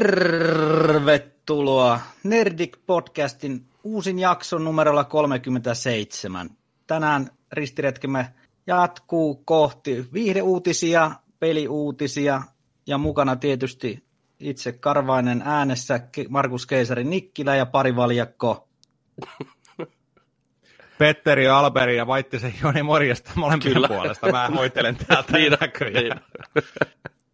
Tervetuloa 0.00 2.00
Nerdik 2.24 2.76
Podcastin 2.86 3.66
uusin 3.84 4.18
jakson 4.18 4.64
numerolla 4.64 5.04
37. 5.04 6.50
Tänään 6.86 7.30
ristiretkemme 7.52 8.34
jatkuu 8.66 9.42
kohti 9.44 10.06
viihdeuutisia, 10.12 11.10
peliuutisia 11.38 12.42
ja 12.86 12.98
mukana 12.98 13.36
tietysti 13.36 14.04
itse 14.38 14.72
Karvainen 14.72 15.42
äänessä 15.44 16.00
Markus 16.28 16.66
Keisari 16.66 17.04
Nikkilä 17.04 17.56
ja 17.56 17.66
pari 17.66 17.96
valjakko. 17.96 18.68
Petteri, 20.98 21.48
Alberi 21.48 21.96
ja 21.96 22.06
Vaittisen 22.06 22.54
Joni 22.62 22.82
morjesta 22.82 23.30
molempien 23.34 23.74
Kyllä. 23.74 23.88
puolesta. 23.88 24.32
Mä 24.32 24.48
hoitelen 24.48 24.96
täältä 24.96 25.32
niin, 25.38 25.56
näköjään. 25.60 26.20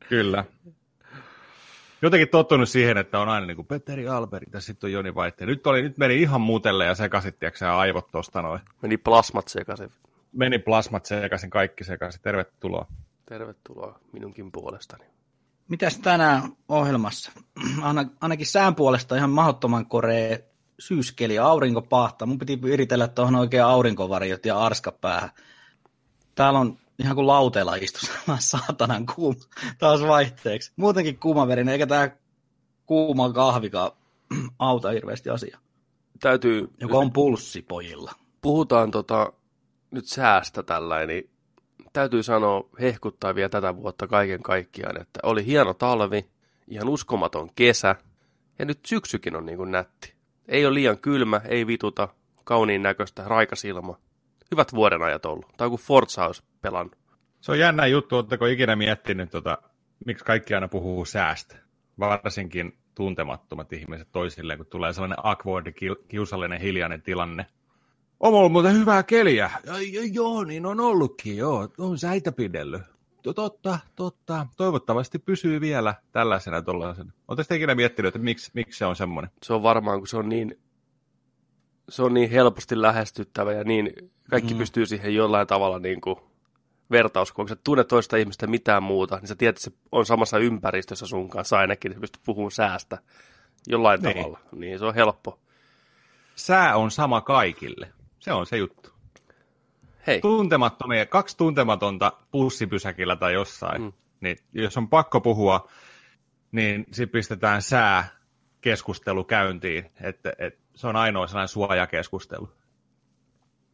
Kyllä 0.08 0.44
jotenkin 2.06 2.28
tottunut 2.28 2.68
siihen, 2.68 2.98
että 2.98 3.18
on 3.18 3.28
aina 3.28 3.46
niin 3.46 3.56
kuin 3.56 3.66
Petteri 3.66 4.08
Alberi, 4.08 4.46
ja 4.52 4.60
sitten 4.60 4.88
on 4.88 4.92
Joni 4.92 5.14
Vaitte. 5.14 5.46
Nyt, 5.46 5.66
oli, 5.66 5.82
nyt 5.82 5.98
meni 5.98 6.22
ihan 6.22 6.40
mutelle 6.40 6.84
ja 6.84 6.94
sekaisin, 6.94 7.34
tiedätkö 7.34 7.72
aivot 7.72 8.10
tuosta 8.10 8.42
noin. 8.42 8.60
Meni 8.82 8.96
plasmat 8.96 9.48
sekaisin. 9.48 9.90
Meni 10.32 10.58
plasmat 10.58 11.06
sekaisin, 11.06 11.50
kaikki 11.50 11.84
sekaisin. 11.84 12.22
Tervetuloa. 12.22 12.86
Tervetuloa 13.26 13.98
minunkin 14.12 14.52
puolestani. 14.52 15.04
Mitäs 15.68 15.98
tänään 15.98 16.42
ohjelmassa? 16.68 17.32
Ainakin 18.20 18.46
sään 18.46 18.74
puolesta 18.74 19.16
ihan 19.16 19.30
mahdottoman 19.30 19.86
koree 19.86 20.48
syyskeli, 20.78 21.38
aurinko 21.38 21.82
pahtaa. 21.82 22.26
Mun 22.26 22.38
piti 22.38 22.62
viritellä 22.62 23.08
tuohon 23.08 23.36
oikein 23.36 23.64
aurinkovarjot 23.64 24.46
ja 24.46 24.58
arska 24.58 24.92
päähän. 24.92 25.30
Täällä 26.34 26.58
on 26.58 26.78
ihan 26.98 27.14
kuin 27.14 27.26
lauteella 27.26 27.74
istu 27.74 28.06
saatanan 28.38 29.06
kuuma 29.06 29.40
taas 29.78 30.00
vaihteeksi. 30.02 30.72
Muutenkin 30.76 31.18
kuumaverinen, 31.18 31.72
eikä 31.72 31.86
tämä 31.86 32.10
kuuma 32.86 33.32
kahvika 33.32 33.96
auta 34.58 34.90
hirveästi 34.90 35.30
asiaa. 35.30 35.60
Täytyy... 36.20 36.70
Joka 36.80 36.98
on 36.98 37.12
pulssi 37.12 37.62
pojilla. 37.62 38.12
Puhutaan 38.42 38.90
tota, 38.90 39.32
nyt 39.90 40.06
säästä 40.06 40.62
tällainen, 40.62 41.08
niin 41.08 41.30
täytyy 41.92 42.22
sanoa 42.22 42.68
hehkuttaa 42.80 43.34
vielä 43.34 43.48
tätä 43.48 43.76
vuotta 43.76 44.06
kaiken 44.06 44.42
kaikkiaan, 44.42 45.00
että 45.00 45.20
oli 45.22 45.46
hieno 45.46 45.74
talvi, 45.74 46.26
ihan 46.68 46.88
uskomaton 46.88 47.50
kesä, 47.54 47.96
ja 48.58 48.64
nyt 48.64 48.80
syksykin 48.86 49.36
on 49.36 49.46
niin 49.46 49.58
kuin 49.58 49.70
nätti. 49.70 50.14
Ei 50.48 50.66
ole 50.66 50.74
liian 50.74 50.98
kylmä, 50.98 51.40
ei 51.44 51.66
vituta, 51.66 52.08
kauniin 52.44 52.82
näköistä, 52.82 53.24
raikas 53.26 53.64
ilma. 53.64 53.98
Hyvät 54.50 54.74
vuodenajat 54.74 55.26
ollut. 55.26 55.46
Tai 55.56 55.68
kuin 55.68 55.80
Forza 55.80 56.26
olisi 56.26 56.42
pelannut. 56.60 56.98
Se 57.40 57.52
on 57.52 57.58
jännä 57.58 57.86
juttu, 57.86 58.16
oletteko 58.16 58.46
ikinä 58.46 58.76
miettinyt, 58.76 59.30
tota, 59.30 59.58
miksi 60.06 60.24
kaikki 60.24 60.54
aina 60.54 60.68
puhuu 60.68 61.04
säästä? 61.04 61.56
Varsinkin 61.98 62.78
tuntemattomat 62.94 63.72
ihmiset 63.72 64.08
toisilleen, 64.12 64.58
kun 64.58 64.66
tulee 64.66 64.92
sellainen 64.92 65.18
awkward, 65.22 65.72
kiusallinen, 66.08 66.60
hiljainen 66.60 67.02
tilanne. 67.02 67.46
On 68.20 68.34
ollut 68.34 68.52
muuten 68.52 68.74
hyvää 68.74 69.02
keliä. 69.02 69.50
Ja, 69.64 69.74
joo, 70.12 70.44
niin 70.44 70.66
on 70.66 70.80
ollutkin, 70.80 71.36
joo. 71.36 71.68
On 71.78 71.98
säitä 71.98 72.32
pidellyt. 72.32 72.82
Totta, 73.34 73.78
totta. 73.96 74.46
Toivottavasti 74.56 75.18
pysyy 75.18 75.60
vielä 75.60 75.94
tällaisena 76.12 76.62
tuollaisena. 76.62 77.12
Oletteko 77.28 77.54
ikinä 77.54 77.74
miettinyt, 77.74 78.08
että 78.08 78.24
miksi, 78.24 78.50
miksi 78.54 78.78
se 78.78 78.86
on 78.86 78.96
semmoinen? 78.96 79.30
Se 79.42 79.52
on 79.52 79.62
varmaan, 79.62 79.98
kun 79.98 80.08
se 80.08 80.16
on 80.16 80.28
niin, 80.28 80.58
se 81.88 82.02
on 82.02 82.14
niin 82.14 82.30
helposti 82.30 82.82
lähestyttävä 82.82 83.52
ja 83.52 83.64
niin 83.64 83.92
kaikki 84.30 84.54
mm. 84.54 84.58
pystyy 84.58 84.86
siihen 84.86 85.14
jollain 85.14 85.46
tavalla 85.46 85.78
niin 85.78 86.00
kuin 86.00 86.16
vertaus, 86.90 87.32
kun 87.32 87.48
sä 87.48 87.56
tunnet 87.64 87.88
toista 87.88 88.16
ihmistä 88.16 88.46
mitään 88.46 88.82
muuta, 88.82 89.16
niin 89.16 89.28
sä 89.28 89.34
tiedät, 89.34 89.56
että 89.56 89.70
se 89.70 89.76
on 89.92 90.06
samassa 90.06 90.38
ympäristössä 90.38 91.06
sun 91.06 91.28
kanssa 91.28 91.58
ainakin, 91.58 91.92
että 91.92 92.00
pystyt 92.00 92.22
puhumaan 92.26 92.50
säästä 92.50 92.98
jollain 93.66 94.02
niin. 94.02 94.16
tavalla. 94.16 94.40
Niin 94.52 94.78
se 94.78 94.84
on 94.84 94.94
helppo. 94.94 95.40
Sää 96.34 96.76
on 96.76 96.90
sama 96.90 97.20
kaikille. 97.20 97.92
Se 98.18 98.32
on 98.32 98.46
se 98.46 98.56
juttu. 98.56 98.90
Hei. 100.06 100.20
Tuntemattomia, 100.20 101.06
kaksi 101.06 101.36
tuntematonta 101.36 102.12
pussipysäkillä 102.30 103.16
tai 103.16 103.32
jossain, 103.32 103.82
mm. 103.82 103.92
niin 104.20 104.36
jos 104.52 104.76
on 104.76 104.88
pakko 104.88 105.20
puhua, 105.20 105.68
niin 106.52 106.86
sitten 106.92 107.08
pistetään 107.08 107.62
sää 107.62 108.08
keskustelu 108.60 109.24
käyntiin, 109.24 109.90
että, 110.00 110.32
että 110.38 110.65
se 110.76 110.86
on 110.86 110.96
ainoa 110.96 111.26
sellainen 111.26 111.48
suojakeskustelu. 111.48 112.48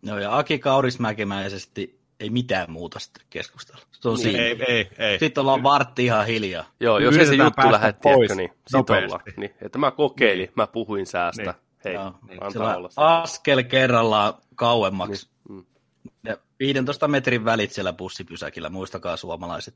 No 0.03 0.19
ja 0.19 0.39
Aki 0.39 0.59
Kaurismäkemäisesti 0.59 2.01
ei 2.21 2.31
mitään 2.31 2.71
muuta 2.71 2.99
sitten 2.99 3.25
keskustella. 3.31 3.83
Se 3.93 4.09
on 4.09 4.19
niin. 4.19 4.41
Ei, 4.41 4.65
ei, 4.69 4.89
ei. 4.99 5.19
Sitten 5.19 5.41
ollaan 5.41 5.63
vartti 5.63 6.05
ihan 6.05 6.27
hiljaa. 6.27 6.65
Joo, 6.81 6.99
jos 6.99 7.17
ei 7.17 7.27
se 7.27 7.35
juttu 7.35 7.73
lähde, 7.73 7.93
tiedätkö, 7.93 8.35
niin 8.35 8.51
sitten 8.67 9.05
ollaan. 9.05 9.21
Niin, 9.37 9.55
että 9.63 9.79
mä 9.79 9.91
kokeilin, 9.91 10.45
niin. 10.45 10.53
mä 10.57 10.67
puhuin 10.67 11.07
säästä. 11.07 11.43
Niin. 11.43 11.55
Hei, 11.85 11.95
Joo, 11.95 12.15
niin. 12.29 12.45
antaa 12.45 12.77
olla. 12.77 12.91
Askel 12.97 13.63
kerrallaan 13.63 14.35
kauemmaksi. 14.55 15.29
Niin. 15.49 15.59
Mm. 15.59 15.65
Ja 16.25 16.37
15 16.59 17.09
metrin 17.09 17.45
välit 17.45 17.71
siellä 17.73 17.93
bussipysäkillä, 17.93 18.69
muistakaa 18.69 19.17
suomalaiset. 19.17 19.75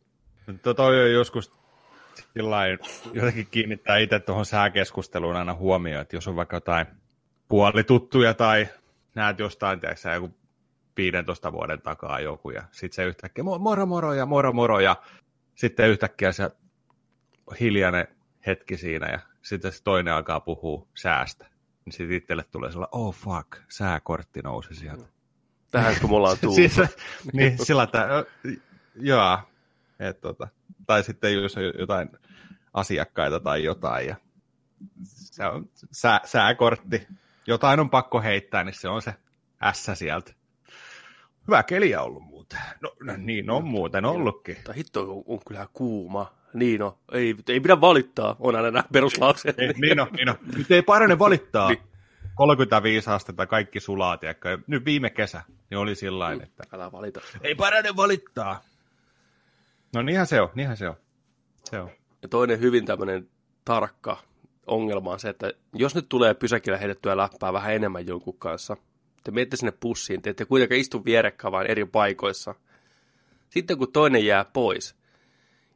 Toi 0.76 1.04
on 1.04 1.12
joskus 1.12 1.52
sillain, 2.34 2.78
jotenkin 3.12 3.46
kiinnittää 3.50 3.98
itse 3.98 4.20
tuohon 4.20 4.46
sääkeskusteluun 4.46 5.36
aina 5.36 5.54
huomioon, 5.54 6.02
että 6.02 6.16
jos 6.16 6.28
on 6.28 6.36
vaikka 6.36 6.56
jotain 6.56 6.86
puolituttuja 7.48 8.34
tai 8.34 8.68
näet 9.14 9.38
jostain, 9.38 9.80
tiedätkö, 9.80 10.08
joku 10.08 10.34
15 10.96 11.52
vuoden 11.52 11.82
takaa 11.82 12.20
joku, 12.20 12.50
ja 12.50 12.62
sitten 12.70 12.96
se 12.96 13.04
yhtäkkiä 13.04 13.44
moro 13.44 13.86
moro 13.86 14.14
ja 14.14 14.26
moro 14.26 14.52
moro, 14.52 14.80
ja 14.80 14.96
sitten 15.54 15.88
yhtäkkiä 15.88 16.32
se 16.32 16.50
hiljainen 17.60 18.08
hetki 18.46 18.76
siinä, 18.76 19.06
ja 19.06 19.20
sitten 19.42 19.72
se 19.72 19.82
toinen 19.82 20.14
alkaa 20.14 20.40
puhua 20.40 20.86
säästä. 20.94 21.46
Niin 21.84 21.92
sitten 21.92 22.16
itselle 22.16 22.44
tulee 22.50 22.70
sellainen, 22.70 22.94
oh 22.94 23.14
fuck, 23.14 23.48
sääkortti 23.68 24.40
nousi 24.42 24.74
sieltä. 24.74 25.04
Tähän 25.70 25.94
kun 26.00 26.10
mulla 26.10 26.30
on 26.30 26.38
tullut. 26.38 26.56
siis, 26.74 26.80
niin, 27.32 27.66
sillä 27.66 27.82
että, 27.82 28.24
joo, 28.96 29.38
et, 29.98 30.20
tota, 30.20 30.48
tai 30.86 31.02
sitten 31.02 31.34
jos 31.34 31.56
on 31.56 31.62
jotain 31.78 32.08
asiakkaita 32.74 33.40
tai 33.40 33.64
jotain, 33.64 34.06
ja 34.06 34.16
se 35.04 35.46
on 35.46 35.68
sää, 35.90 36.20
sääkortti, 36.24 37.06
jotain 37.46 37.80
on 37.80 37.90
pakko 37.90 38.20
heittää, 38.20 38.64
niin 38.64 38.74
se 38.74 38.88
on 38.88 39.02
se 39.02 39.14
S 39.72 39.90
sieltä. 39.94 40.32
Hyvä 41.46 41.62
keliä 41.62 42.02
ollut 42.02 42.22
muuten. 42.22 42.58
No, 42.80 42.96
no 43.00 43.14
niin 43.16 43.50
on 43.50 43.64
muuten 43.64 44.04
ollutkin. 44.04 44.56
Tai 44.64 44.76
hitto 44.76 45.02
on, 45.02 45.24
on 45.26 45.40
kyllä 45.48 45.66
kuuma. 45.72 46.32
Niin 46.54 46.82
on. 46.82 46.98
Ei, 47.12 47.34
ei 47.48 47.60
pidä 47.60 47.80
valittaa, 47.80 48.36
on 48.40 48.56
aina 48.56 48.70
nämä 48.70 48.84
peruslauseet. 48.92 49.56
Niin, 49.56 49.74
niin 49.80 50.00
on, 50.00 50.08
niin 50.12 50.28
on. 50.28 50.36
Nyt 50.56 50.70
ei 50.70 50.82
parane 50.82 51.18
valittaa. 51.18 51.68
niin. 51.68 51.80
35 52.34 53.10
astetta, 53.10 53.46
kaikki 53.46 53.80
sulaa, 53.80 54.16
tiedätkö. 54.16 54.58
Nyt 54.66 54.84
viime 54.84 55.10
kesä, 55.10 55.42
niin 55.70 55.78
oli 55.78 55.94
sillä 55.94 56.34
mm. 56.34 56.40
että... 56.40 56.64
Älä 56.72 56.92
valita. 56.92 57.20
Ei 57.40 57.54
parane 57.54 57.96
valittaa. 57.96 58.62
No 59.94 60.02
niinhän 60.02 60.26
se 60.26 60.40
on, 60.40 60.48
niinhän 60.54 60.76
se 60.76 60.88
on. 60.88 60.96
Se 61.64 61.80
on. 61.80 61.90
Ja 62.22 62.28
toinen 62.28 62.60
hyvin 62.60 62.84
tämmöinen 62.84 63.28
tarkka 63.64 64.18
ongelma 64.66 65.12
on 65.12 65.20
se, 65.20 65.28
että 65.28 65.52
jos 65.72 65.94
nyt 65.94 66.08
tulee 66.08 66.34
pysäkillä 66.34 66.78
heitettyä 66.78 67.16
läppää 67.16 67.52
vähän 67.52 67.74
enemmän 67.74 68.06
jonkun 68.06 68.38
kanssa, 68.38 68.76
te 69.24 69.30
menette 69.30 69.56
sinne 69.56 69.72
pussiin, 69.80 70.22
te 70.22 70.30
ette 70.30 70.44
kuitenkaan 70.44 70.80
istu 70.80 71.04
vierekkäin, 71.04 71.52
vaan 71.52 71.66
eri 71.66 71.84
paikoissa. 71.84 72.54
Sitten 73.50 73.78
kun 73.78 73.92
toinen 73.92 74.26
jää 74.26 74.44
pois, 74.44 74.96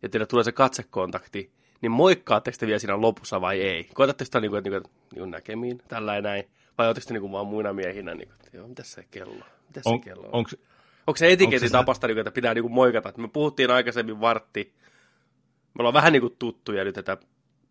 ja 0.03 0.09
teille 0.09 0.27
tulee 0.27 0.45
se 0.45 0.53
katsekontakti, 0.53 1.53
niin 1.81 1.93
moikkaatteko 1.93 2.57
te 2.61 2.67
vielä 2.67 2.79
siinä 2.79 3.01
lopussa 3.01 3.41
vai 3.41 3.61
ei? 3.61 3.85
Koetatteko 3.95 4.25
sitä 4.25 4.41
niin 4.41 4.51
kuin, 4.51 4.65
niin 4.65 4.73
kuin, 4.73 4.83
niin 4.83 5.19
kuin 5.19 5.31
näkemiin, 5.31 5.79
tällä 5.89 6.15
ja 6.15 6.23
näin, 6.23 6.45
vai 6.79 6.87
oletteko 6.87 7.07
te 7.09 7.15
niin 7.15 7.21
kuin 7.21 7.33
vaan 7.33 7.47
muina 7.47 7.73
miehinä, 7.73 8.15
niin 8.15 8.29
kuin, 8.29 8.39
joo, 8.53 8.69
mitä 8.69 8.83
se 8.83 9.05
kello 9.11 9.45
Mitä 9.69 9.81
on, 9.85 9.99
se 9.99 10.05
kello 10.05 10.27
on? 10.27 10.35
Onko, 10.35 10.51
onko 11.07 11.17
se 11.17 11.33
etiketin 11.33 11.73
tapasta, 11.73 12.07
niin 12.07 12.15
kuin, 12.15 12.21
että 12.21 12.35
pitää 12.35 12.55
niin 12.55 12.63
kuin 12.63 12.73
moikata? 12.73 13.09
Että 13.09 13.21
me 13.21 13.29
puhuttiin 13.29 13.71
aikaisemmin 13.71 14.21
vartti, 14.21 14.75
me 15.75 15.79
ollaan 15.79 15.95
vähän 15.95 16.13
niin 16.13 16.21
kuin 16.21 16.37
tuttuja 16.39 16.85
nyt, 16.85 16.99
että 16.99 17.17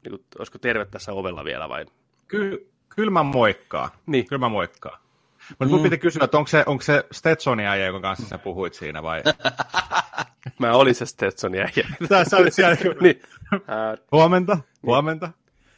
niin 0.04 0.12
kuin, 0.12 0.26
olisiko 0.40 0.58
terve 0.58 0.86
tässä 0.86 1.14
ovella 1.14 1.44
vielä 1.44 1.70
vai? 1.70 1.86
Ky- 2.28 2.70
kyllä 2.90 3.12
mä 3.12 3.24
moikkaa. 3.24 3.90
Niin. 4.06 4.28
Kyllä 4.28 4.40
mä 4.40 4.50
moikkaa. 4.50 5.00
Mutta 5.50 5.66
mm. 5.66 5.72
mun 5.72 5.84
pitää 5.84 5.98
kysyä, 5.98 6.24
että 6.24 6.38
onko 6.38 6.48
se, 6.48 6.64
onko 6.66 6.82
se 6.82 7.06
Stetsonin 7.12 7.66
äijä, 7.66 7.86
jonka 7.86 8.02
kanssa 8.02 8.28
sä 8.28 8.38
puhuit 8.38 8.74
siinä 8.74 9.04
vai? 9.04 9.24
Mä 10.60 10.74
olin 10.74 10.96
se 10.96 11.06
Stetsonin 11.06 11.62
äijä. 11.62 11.88
Sä, 12.30 12.38
olit 12.38 12.54
siellä. 12.54 12.76
niin. 13.02 13.22
Huomenta, 14.12 14.58
huomenta. 14.84 15.30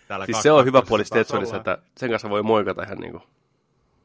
Täällä 0.07 0.25
siis 0.25 0.41
se 0.41 0.51
on 0.51 0.65
hyvä 0.65 0.81
puoli 0.81 1.05
Stetsonissa, 1.05 1.57
että 1.57 1.77
sen 1.97 2.09
kanssa 2.09 2.29
voi 2.29 2.43
moikata 2.43 2.83
ihan 2.83 2.97
niin 2.97 3.11
kuin. 3.11 3.23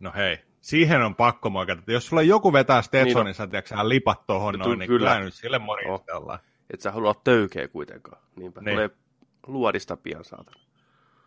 No 0.01 0.13
hei, 0.17 0.39
siihen 0.61 1.03
on 1.03 1.15
pakko 1.15 1.51
moikata. 1.51 1.83
Jos 1.87 2.07
sulla 2.07 2.23
joku 2.23 2.53
vetää 2.53 2.83
Stetsonissa, 2.83 3.43
niin 3.43 3.51
tiedätkö 3.51 3.75
lipat 3.83 4.27
tohon 4.27 4.55
no, 4.55 4.65
noin, 4.65 4.79
niin 4.79 4.89
kyllä. 4.89 5.11
kyllä 5.11 5.25
nyt 5.25 5.35
sille 5.35 5.59
morjestellaan. 5.59 6.39
Oh. 6.39 6.47
Et 6.71 6.81
sä 6.81 6.93
halua 6.93 7.15
töykeä 7.25 7.69
kuitenkaan. 7.69 8.23
Niinpä. 8.37 8.61
Niin. 8.61 8.75
Tulee 8.75 8.91
luodista 9.47 9.97
pian 9.97 10.25
saatana 10.25 10.67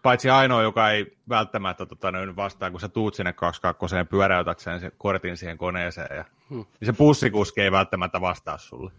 paitsi 0.02 0.30
ainoa, 0.30 0.62
joka 0.62 0.92
ei 0.92 1.18
välttämättä 1.30 1.86
tota, 1.86 2.08
vastaa, 2.36 2.72
kun 2.72 2.80
sä 2.80 2.90
tuut 2.90 3.16
sinne 3.16 3.34
22 3.34 3.96
pyöräytät 4.10 4.60
sen, 4.60 4.80
sen 4.80 4.92
kortin 4.98 5.38
siihen 5.38 5.58
koneeseen, 5.58 6.18
ja, 6.18 6.26
hmm. 6.50 6.66
niin 6.80 6.86
se 6.86 6.94
bussikuski 6.94 7.62
ei 7.62 7.72
välttämättä 7.72 8.22
vastaa 8.22 8.58
sulle. 8.58 8.92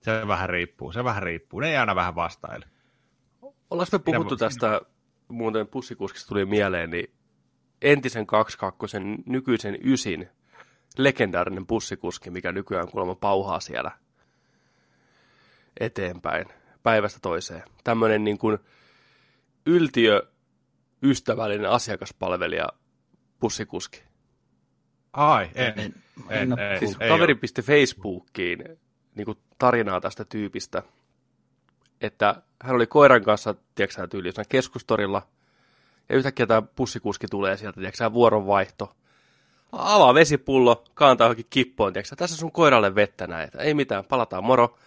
Se 0.00 0.26
vähän 0.26 0.48
riippuu, 0.48 0.92
se 0.92 1.04
vähän 1.04 1.22
riippuu. 1.22 1.60
Ne 1.60 1.70
ei 1.70 1.76
aina 1.76 1.94
vähän 1.94 2.14
vastaile. 2.14 2.66
Ollaanko 3.70 3.98
me 3.98 3.98
puhuttu 3.98 4.36
tästä, 4.36 4.80
muuten 5.28 5.66
pussikuskista 5.66 6.28
tuli 6.28 6.44
mieleen, 6.44 6.90
niin 6.90 7.14
entisen 7.82 8.26
22 8.26 8.96
nykyisen 9.26 9.78
ysin 9.84 10.28
legendaarinen 10.98 11.66
bussikuski, 11.66 12.30
mikä 12.30 12.52
nykyään 12.52 12.88
kuulemma 12.88 13.14
pauhaa 13.14 13.60
siellä 13.60 13.90
eteenpäin 15.80 16.46
päivästä 16.82 17.18
toiseen. 17.22 17.62
Tämmöinen 17.84 18.24
niin 18.24 18.38
kuin 18.38 18.58
yltiö 19.66 20.22
ystävällinen 21.02 21.70
asiakaspalvelija 21.70 22.68
bussikuski. 23.40 24.02
Ai, 25.12 25.50
en. 25.54 25.74
en, 25.76 25.94
en, 26.28 26.52
en 26.52 26.58
ei, 26.58 26.78
Siis 26.78 26.96
ei 27.00 27.08
kaveri 27.08 27.32
ole. 27.32 27.40
pisti 27.40 27.62
Facebookiin 27.62 28.64
niin 29.14 29.24
kuin 29.24 29.38
tarinaa 29.58 30.00
tästä 30.00 30.24
tyypistä, 30.24 30.82
että 32.00 32.42
hän 32.62 32.76
oli 32.76 32.86
koiran 32.86 33.24
kanssa, 33.24 33.54
tiedätkö 33.74 34.06
tyyli 34.06 34.28
jossain 34.28 34.48
keskustorilla, 34.48 35.22
ja 36.08 36.16
yhtäkkiä 36.16 36.46
tämä 36.46 36.62
bussikuski 36.62 37.26
tulee 37.30 37.56
sieltä, 37.56 37.80
tiedätkö 37.80 38.12
vuoronvaihto. 38.12 38.96
Avaa 39.72 40.14
vesipullo, 40.14 40.84
kaantaa 40.94 41.24
johonkin 41.24 41.46
kippoon, 41.50 41.92
tiedätkö 41.92 42.08
sä, 42.08 42.16
tässä 42.16 42.36
sun 42.36 42.52
koiralle 42.52 42.94
vettä 42.94 43.26
näin, 43.26 43.44
että 43.44 43.58
ei 43.58 43.74
mitään, 43.74 44.04
palataan 44.04 44.44
moro. 44.44 44.78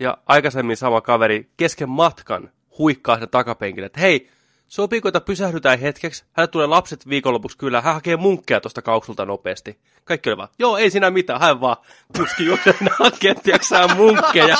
Ja 0.00 0.18
aikaisemmin 0.26 0.76
sama 0.76 1.00
kaveri 1.00 1.50
kesken 1.56 1.88
matkan 1.88 2.50
huikkaa 2.78 3.18
sen 3.18 3.28
takapenkille, 3.28 3.86
että 3.86 4.00
hei, 4.00 4.30
sopiiko, 4.68 5.08
että 5.08 5.20
pysähdytään 5.20 5.78
hetkeksi? 5.78 6.24
Hänelle 6.32 6.50
tulee 6.50 6.66
lapset 6.66 7.08
viikonlopuksi 7.08 7.58
kyllä, 7.58 7.80
hän 7.80 7.94
hakee 7.94 8.16
munkkeja 8.16 8.60
tuosta 8.60 8.82
kauksulta 8.82 9.24
nopeasti. 9.24 9.78
Kaikki 10.04 10.30
oli 10.30 10.36
vaan, 10.36 10.48
joo, 10.58 10.76
ei 10.76 10.90
siinä 10.90 11.10
mitään, 11.10 11.40
hän 11.40 11.60
vaan 11.60 11.76
kuski 12.16 12.44
juoksee 12.44 12.74
hakee, 12.98 13.34
tiedätkö 13.34 13.94
munkkeja. 13.96 14.56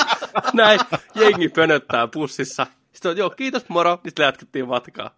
Näin, 0.52 0.80
jengi 1.14 1.48
pönöttää 1.48 2.06
pussissa. 2.06 2.66
Sitten 2.92 3.10
on, 3.10 3.16
joo, 3.16 3.30
kiitos 3.30 3.68
moro, 3.68 3.90
niin 3.90 4.10
sitten 4.10 4.24
jatkettiin 4.24 4.68
matkaa. 4.68 5.10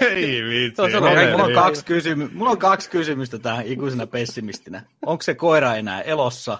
Ei 0.00 0.42
vitsi. 0.42 0.82
On 0.82 0.90
Mulla 0.92 1.30
mulla, 1.30 1.44
on 1.44 1.52
kaksi 1.52 1.84
kysymy- 1.84 2.30
mulla 2.32 2.50
on 2.50 2.58
kaksi 2.58 2.90
kysymystä 2.90 3.38
tähän 3.38 3.66
ikuisena 3.66 4.06
pessimistinä. 4.06 4.82
Onko 5.06 5.22
se 5.22 5.34
koira 5.34 5.74
enää 5.74 6.00
elossa 6.00 6.58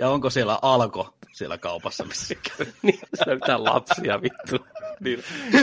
ja 0.00 0.08
onko 0.08 0.30
siellä 0.30 0.58
alko 0.62 1.14
siellä 1.32 1.58
kaupassa 1.58 2.04
missä 2.04 2.34
käy? 2.34 2.66
niin, 2.82 2.98
se 3.14 3.30
on 3.30 3.36
mitään 3.36 3.64
lapsia 3.64 4.22
vittu. 4.22 4.66
Niin. 5.00 5.22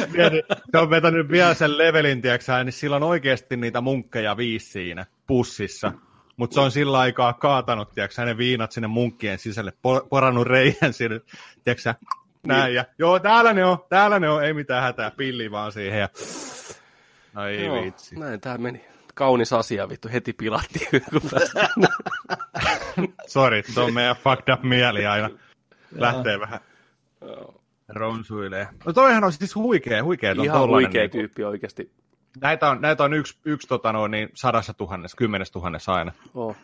Se 0.72 0.78
on 0.78 0.90
vetänyt 0.90 1.30
vielä 1.30 1.54
sen 1.54 1.78
levelin, 1.78 2.22
tiiäksä, 2.22 2.64
niin 2.64 2.74
sillä 2.74 2.96
on 2.96 3.04
oikeasti 3.04 3.58
niitä 3.58 3.82
munkkeja 3.82 4.38
viisi 4.38 4.72
siinä 4.72 5.06
pussissa. 5.28 5.92
Mutta 6.38 6.54
se 6.54 6.60
on 6.60 6.72
sillä 6.72 7.00
aikaa 7.00 7.34
kaatanut, 7.34 7.92
tiiäksä, 7.92 8.26
ne 8.26 8.38
viinat 8.38 8.72
sinne 8.72 8.88
munkkien 8.88 9.40
sisälle, 9.40 9.72
po- 9.72 10.08
porannut 10.10 10.48
reijän 10.48 10.94
sinne, 10.94 11.22
tiiäksä, 11.64 11.96
näin. 12.48 12.74
Ja, 12.74 12.86
joo, 13.00 13.20
täällä 13.20 13.54
ne 13.54 13.66
on, 13.66 13.78
täällä 13.90 14.20
ne 14.20 14.30
on, 14.30 14.44
ei 14.44 14.54
mitään 14.54 14.84
hätää, 14.84 15.12
pilli 15.12 15.52
vaan 15.52 15.72
siihen. 15.72 16.00
Ja... 16.00 16.10
No 17.34 17.48
ei 17.48 17.66
Joo, 17.66 17.84
vitsi. 17.84 18.20
Näin 18.20 18.42
tää 18.42 18.58
meni. 18.58 18.86
Kaunis 19.18 19.54
asia 19.54 19.90
vittu, 19.90 20.10
heti 20.14 20.34
pilattiin. 20.34 20.88
kun 21.12 21.22
päästiin. 21.32 21.88
Sori, 23.28 23.64
tuo 23.74 23.84
on 23.84 23.94
meidän 23.94 24.16
fucked 24.16 24.54
up 24.54 24.64
mieli 24.64 25.06
aina. 25.06 25.30
Lähtee 25.92 26.40
vähän 26.40 26.60
ronsuilee. 27.88 28.68
No 28.86 28.94
toihan 28.94 29.24
on 29.24 29.34
siis 29.34 29.56
huikea, 29.56 30.04
huikea. 30.04 30.36
Ihan 30.44 30.70
huikea 30.70 31.02
niinku- 31.02 31.18
tyyppi 31.18 31.44
oikeasti. 31.44 31.92
Näitä 32.42 32.70
on, 32.70 32.82
näitä 32.82 33.04
on 33.04 33.14
yksi, 33.14 33.38
yksi 33.46 33.68
tota 33.68 33.94
noin, 33.94 34.12
niin 34.12 34.30
sadassa 34.34 34.74
tuhannessa, 34.74 35.18
kymmenes 35.18 35.52
tuhannessa 35.52 35.94
aina. 35.94 36.12
Oh. 36.34 36.56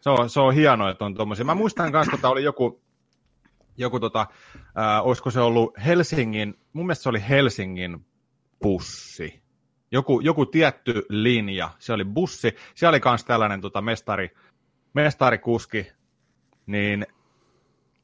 Se 0.00 0.10
on, 0.10 0.30
se 0.30 0.40
on 0.40 0.54
hienoa, 0.54 0.90
että 0.90 1.04
on 1.04 1.14
tommosia. 1.14 1.44
Mä 1.44 1.54
muistan 1.54 1.92
kanssa, 1.92 2.14
että 2.14 2.28
oli 2.28 2.44
joku, 2.44 2.80
joku 3.76 4.00
tota, 4.00 4.26
äh, 4.56 5.06
olisiko 5.06 5.30
se 5.30 5.40
ollut 5.40 5.72
Helsingin, 5.86 6.54
mun 6.72 6.86
mielestä 6.86 7.02
se 7.02 7.08
oli 7.08 7.28
Helsingin 7.28 8.06
bussi. 8.62 9.47
Joku, 9.90 10.20
joku 10.20 10.46
tietty 10.46 11.06
linja, 11.08 11.70
se 11.78 11.92
oli 11.92 12.04
bussi. 12.04 12.56
Siellä 12.74 12.94
oli 12.94 13.10
myös 13.10 13.24
tällainen 13.24 13.60
tota, 13.60 13.80
mestari, 13.80 14.30
mestarikuski, 14.94 15.92
niin 16.66 17.06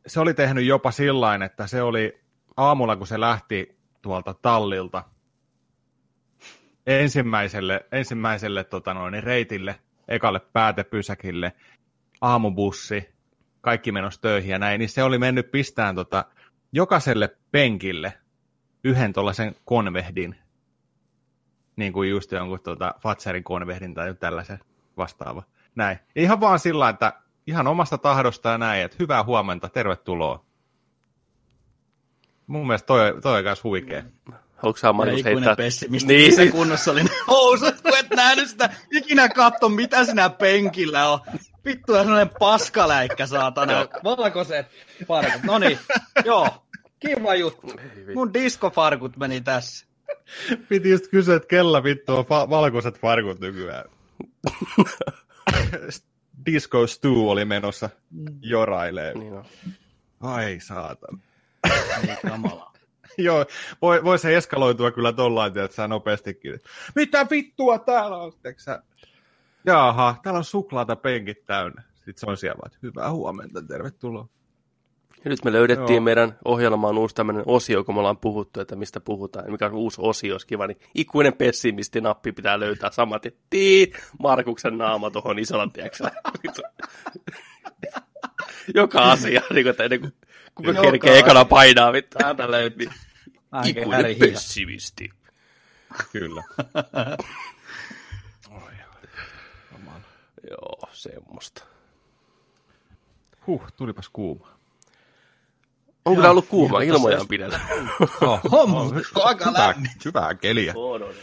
se 0.06 0.20
oli 0.20 0.34
tehnyt 0.34 0.64
jopa 0.64 0.90
sillain, 0.90 1.42
että 1.42 1.66
se 1.66 1.82
oli 1.82 2.20
aamulla, 2.56 2.96
kun 2.96 3.06
se 3.06 3.20
lähti 3.20 3.78
tuolta 4.02 4.34
tallilta 4.34 5.04
ensimmäiselle, 6.86 7.86
ensimmäiselle 7.92 8.64
tota 8.64 8.94
noin, 8.94 9.22
reitille, 9.22 9.81
ekalle 10.08 10.40
päätepysäkille, 10.40 11.52
aamubussi, 12.20 13.08
kaikki 13.60 13.92
menossa 13.92 14.20
töihin 14.20 14.50
ja 14.50 14.58
näin, 14.58 14.78
niin 14.78 14.88
se 14.88 15.02
oli 15.02 15.19
mennyt 15.19 15.50
pistään 15.50 15.94
tota, 15.94 16.25
jokaiselle 16.72 17.36
penkille 17.52 18.12
yhden 18.84 19.12
tuollaisen 19.12 19.56
konvehdin, 19.64 20.36
niin 21.76 21.93
kuin 21.93 22.11
just 22.11 22.32
jonkun 22.32 22.61
tota, 22.61 22.94
Fatserin 23.00 23.44
konvehdin 23.44 23.94
tai 23.94 24.15
tällaisen 24.15 24.59
vastaava. 24.97 25.43
Näin. 25.75 25.99
Ja 26.15 26.23
ihan 26.23 26.41
vaan 26.41 26.59
sillä, 26.59 26.88
että 26.88 27.12
ihan 27.47 27.67
omasta 27.67 27.99
tahdosta 27.99 28.49
ja 28.49 28.59
näin, 28.59 28.82
että 28.85 28.97
hyvää 29.00 29.25
huomenta, 29.25 29.69
tervetuloa. 29.69 30.44
Mun 32.47 32.67
mielestä 32.67 32.87
toi, 32.87 33.19
toi 33.23 33.38
on 33.38 33.44
myös 33.44 33.65
huikea. 33.65 34.03
Haluatko 34.56 34.76
sä 34.81 34.93
Marius 34.93 35.21
Ikuinen 35.21 35.38
heittää? 35.38 35.56
pessimisti. 35.56 36.09
Niin, 36.09 36.19
Niin, 36.19 36.32
se 36.32 36.37
siis- 36.43 36.53
kunnossa 36.55 36.91
oli 36.91 37.03
ne 37.05 37.11
housut, 37.29 37.81
kun 37.81 37.99
et 37.99 38.11
nähnyt 38.11 38.49
sitä. 38.49 38.70
Ikinä 38.93 39.29
katso, 39.29 39.69
mitä 39.69 40.05
sinä 40.05 40.31
penkillä 40.31 41.09
on. 41.09 41.20
Vittu, 41.65 41.93
ja 41.94 42.03
sellainen 42.03 42.35
paskaläikkä, 42.38 43.27
saatana. 43.27 43.73
Valkoiset 44.05 44.67
farkut. 45.09 45.43
No 45.43 45.59
niin, 45.59 45.79
joo. 46.25 46.49
Kiva 47.00 47.35
juttu. 47.35 47.73
Mun 48.15 48.35
diskofarkut 48.35 49.17
meni 49.17 49.41
tässä. 49.41 49.87
Piti 50.69 50.91
just 50.91 51.09
kysyä, 51.09 51.37
että 51.37 51.49
kella 51.49 51.82
vittu 51.82 52.17
on 52.17 52.25
fa- 52.25 52.50
valkoiset 52.50 52.98
farkut 52.98 53.41
nykyään. 53.41 53.84
Disco 56.46 56.87
Stu 56.87 57.31
oli 57.31 57.44
menossa 57.44 57.91
jorailee. 58.41 59.15
Niin 59.15 59.32
on. 59.34 59.44
Ai 60.20 60.58
saatan. 60.60 61.22
Ei 62.08 62.17
kamala. 62.31 62.75
Joo, 63.19 63.46
voi, 63.82 64.05
voi 64.05 64.19
se 64.19 64.37
eskaloitua 64.37 64.91
kyllä 64.91 65.13
tollain, 65.13 65.58
että 65.58 65.77
sä 65.77 65.89
nopeastikin. 65.89 66.60
Mitä 66.94 67.27
vittua 67.31 67.79
täällä 67.79 68.17
on? 68.17 68.32
Sä? 68.56 68.82
Jaaha, 69.67 70.17
täällä 70.22 70.39
on 70.39 70.44
suklaata 70.44 70.96
penkit 70.96 71.46
täynnä. 71.46 71.82
Sitten 71.94 72.15
se 72.17 72.27
on 72.27 72.37
siellä 72.37 72.56
vaan, 72.58 72.67
että 72.67 72.79
hyvää 72.82 73.13
huomenta, 73.13 73.63
tervetuloa. 73.63 74.29
Ja 75.24 75.31
nyt 75.31 75.44
me 75.44 75.52
löydettiin 75.52 75.96
Joo. 75.96 76.04
meidän 76.04 76.38
ohjelmaan 76.44 76.98
uusi 76.98 77.14
tämmöinen 77.14 77.43
osio, 77.46 77.84
kun 77.84 77.94
me 77.94 77.98
ollaan 77.98 78.16
puhuttu, 78.16 78.60
että 78.60 78.76
mistä 78.76 79.00
puhutaan. 79.00 79.52
Mikä 79.52 79.66
on 79.66 79.72
uusi 79.72 80.00
osio, 80.00 80.34
olisi 80.34 80.46
kiva, 80.46 80.66
niin 80.66 80.81
ikuinen 80.94 81.32
pessimisti-nappi 81.32 82.32
pitää 82.32 82.60
löytää 82.60 82.90
samat. 82.90 83.22
Tii, 83.50 83.93
Markuksen 84.19 84.78
naama 84.78 85.10
tuohon 85.10 85.38
isolla, 85.38 85.69
Vittu. 86.43 86.62
Joka 88.74 89.00
asia, 89.00 89.43
niin 89.50 89.64
kuin, 89.64 89.70
että 89.70 89.84
ennen 89.84 90.00
kuin 90.00 90.12
kuka 90.54 90.69
Joka 90.70 90.82
kerkee 90.82 91.19
ekana 91.19 91.44
painaa, 91.44 91.93
vittu. 91.93 92.19
Täältä 92.19 92.50
löytyy. 92.50 92.88
Äänke 93.52 93.81
Ikuinen 93.81 94.16
pessimisti. 94.16 95.10
Kyllä. 96.12 96.43
Joo, 100.50 100.88
semmoista. 100.93 101.64
Huh, 103.46 103.72
tulipas 103.76 104.08
kuuma. 104.08 104.54
Onko 106.05 106.23
tää 106.23 106.31
ollut 106.31 106.49
kuuma 106.49 106.79
pidellä? 107.29 107.61
Homma 108.53 108.81
on 108.81 109.03
aika 109.25 109.44
Hyvää, 109.51 109.69
lämmin. 109.69 109.91
hyvää 110.05 110.34
keliä. 110.34 110.73
On, 110.77 111.03
on. 111.03 111.15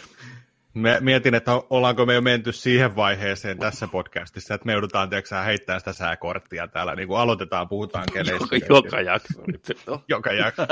Me, 0.73 0.97
mietin, 1.01 1.35
että 1.35 1.51
ollaanko 1.69 2.05
me 2.05 2.13
jo 2.13 2.21
menty 2.21 2.51
siihen 2.51 2.95
vaiheeseen 2.95 3.57
tässä 3.59 3.87
podcastissa, 3.87 4.53
että 4.53 4.65
me 4.65 4.71
joudutaan 4.71 5.09
tiedätkö, 5.09 5.35
heittämään 5.35 5.81
sitä 5.81 5.93
sääkorttia 5.93 6.67
täällä, 6.67 6.95
niin 6.95 7.07
kuin 7.07 7.19
aloitetaan, 7.19 7.69
puhutaan 7.69 8.05
keleistä. 8.13 8.55
Joka, 8.55 8.73
joka 8.75 9.01
jakso. 9.01 9.41
nyt. 9.47 9.77
No, 9.87 10.03
joka 10.07 10.31
jakso. 10.33 10.63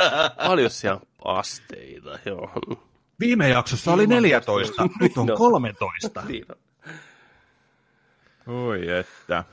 Paljon 0.47 0.69
siellä 0.69 0.99
asteita, 1.25 2.19
joo. 2.25 2.51
Viime 3.19 3.49
jaksossa 3.49 3.91
oli 3.93 4.07
14, 4.07 4.87
nyt 5.01 5.17
on 5.17 5.25
No. 5.27 5.35
13. 5.37 6.21
Niin 6.27 6.45
on. 6.49 6.57
Oi 8.55 8.89
että. 8.89 9.43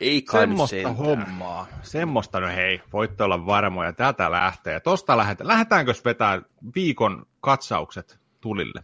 Ei 0.00 0.22
kai 0.22 0.46
sentään. 0.68 0.96
hommaa. 0.96 1.66
Semmoista, 1.82 2.40
no 2.40 2.46
hei, 2.46 2.82
voitte 2.92 3.24
olla 3.24 3.46
varmoja, 3.46 3.92
tätä 3.92 4.30
lähtee. 4.30 4.80
Tosta 4.80 5.16
lähdetään. 5.16 5.48
Lähdetäänkö 5.48 5.92
vetää 6.04 6.42
viikon 6.74 7.26
katsaukset 7.40 8.20
tulille? 8.40 8.80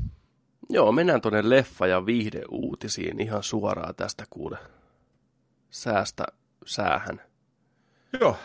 Joo, 0.71 0.92
mennään 0.92 1.21
tuonne 1.21 1.42
leffa- 1.42 1.87
ja 1.87 2.07
viihdeuutisiin 2.07 3.21
ihan 3.21 3.42
suoraan 3.42 3.95
tästä 3.95 4.25
kuule. 4.31 4.59
Säästä 5.71 6.25
säähän. 6.66 7.23
Joo. 8.21 8.37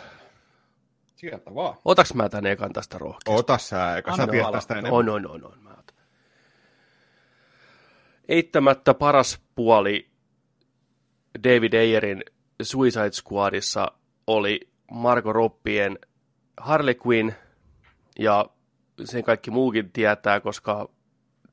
Sieltä 1.16 1.56
vaan. 1.56 1.76
Otaks 1.86 2.14
mä 2.14 2.30
tän 2.30 2.46
ekan 2.46 2.74
tästä 2.74 2.98
rohkeasti? 2.98 3.40
Ota 3.40 3.58
sä, 3.58 3.96
eikä 3.96 4.16
sä 4.16 4.28
tiedät 4.28 4.52
tästä 4.52 4.74
enemmän. 4.74 4.94
On, 4.94 5.10
on, 5.10 5.28
on, 5.28 5.46
on. 5.46 5.58
Mä 5.64 5.70
otan. 5.70 5.98
Eittämättä 8.30 8.94
paras 8.94 9.40
puoli 9.56 10.10
David 11.44 11.74
Ayerin 11.74 12.24
Suicide 12.62 13.12
Squadissa 13.12 13.92
oli 14.28 14.60
Marco 14.92 15.34
Robbien 15.34 16.00
Harley 16.58 16.96
Quinn 17.08 17.34
Ja 18.20 18.46
sen 19.06 19.24
kaikki 19.24 19.52
muukin 19.52 19.92
tietää, 19.92 20.40
koska 20.40 20.90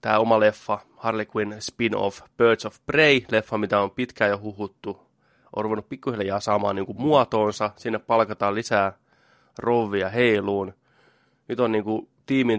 tämä 0.00 0.18
oma 0.18 0.40
leffa, 0.40 0.78
Harley 0.96 1.26
Quinn 1.36 1.52
spin-off 1.60 2.20
Birds 2.36 2.66
of 2.66 2.76
Prey, 2.86 3.20
leffa, 3.30 3.58
mitä 3.58 3.80
on 3.80 3.90
pitkään 3.90 4.30
jo 4.30 4.38
huhuttu, 4.38 5.00
on 5.56 5.64
ruvennut 5.64 5.88
pikkuhiljaa 5.88 6.40
saamaan 6.40 6.76
niin 6.76 6.86
kuin 6.86 7.00
muotoonsa. 7.00 7.70
Sinne 7.76 7.98
palkataan 7.98 8.54
lisää 8.54 8.92
rovia 9.58 10.08
heiluun. 10.08 10.74
Nyt 11.48 11.60
on 11.60 11.72
niin 11.72 11.84
kuin, 11.84 12.08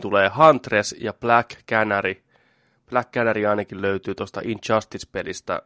tulee 0.01 0.31
Huntress 0.37 0.95
ja 0.99 1.13
Black 1.13 1.49
Canary. 1.69 2.23
Black 2.89 3.11
Canary 3.11 3.45
ainakin 3.45 3.81
löytyy 3.81 4.15
tuosta 4.15 4.41
Injustice-pelistä 4.43 5.61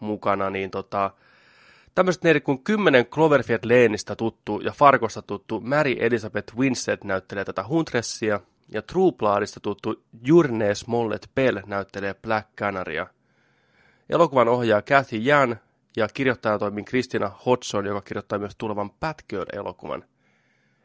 mukana, 0.00 0.50
niin 0.50 0.70
tota, 0.70 1.10
tämmöiset 1.94 2.24
neidit 2.24 2.44
kuin 2.44 2.64
10 2.64 3.06
Cloverfield 3.06 3.64
Laneista 3.64 4.16
tuttu 4.16 4.60
ja 4.60 4.72
Farkosta 4.72 5.22
tuttu 5.22 5.60
Mary 5.60 5.96
Elizabeth 6.00 6.56
Winstead 6.56 6.98
näyttelee 7.04 7.44
tätä 7.44 7.64
Huntressia, 7.68 8.40
ja 8.68 8.82
True 8.82 9.12
Bloodista 9.12 9.60
tuttu 9.60 10.04
Jurne 10.22 10.74
Smollett 10.74 11.26
Bell 11.34 11.58
näyttelee 11.66 12.14
Black 12.14 12.48
Canarya. 12.56 13.06
Elokuvan 14.08 14.48
ohjaa 14.48 14.82
Kathy 14.82 15.16
Jan 15.16 15.56
ja 15.96 16.08
kirjoittajana 16.14 16.58
toimii 16.58 16.84
Kristina 16.84 17.30
Hodson, 17.46 17.86
joka 17.86 18.00
kirjoittaa 18.00 18.38
myös 18.38 18.56
tulevan 18.58 18.90
Batgirl-elokuvan. 18.90 20.04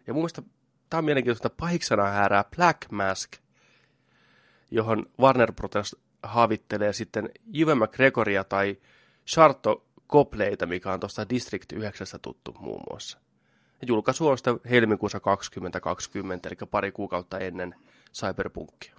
Ja 0.08 0.14
mun 0.14 0.22
mielestä 0.22 0.42
tämä 0.90 1.00
on 1.00 1.06
mielenkiintoista 1.06 1.50
pahiksena 1.50 2.08
häärää 2.08 2.46
Black 2.56 2.92
Mask, 2.92 3.32
johon 4.72 5.06
Warner 5.20 5.54
Bros. 5.54 5.96
havittelee 6.24 6.94
sitten 6.94 7.30
Juve 7.46 7.76
McGregoria 7.76 8.44
tai 8.44 8.78
Charto 9.28 9.86
Copleita, 10.10 10.66
mikä 10.66 10.92
on 10.92 11.00
tuosta 11.00 11.30
District 11.30 11.72
9 11.72 12.08
tuttu 12.22 12.56
muun 12.60 12.84
muassa. 12.90 13.18
Julkaisu 13.88 14.28
on 14.28 14.38
sitä 14.38 14.56
helmikuussa 14.70 15.20
2020, 15.20 16.50
eli 16.50 16.56
pari 16.72 16.92
kuukautta 16.92 17.40
ennen 17.40 17.76
Cyberpunkia. 18.14 18.96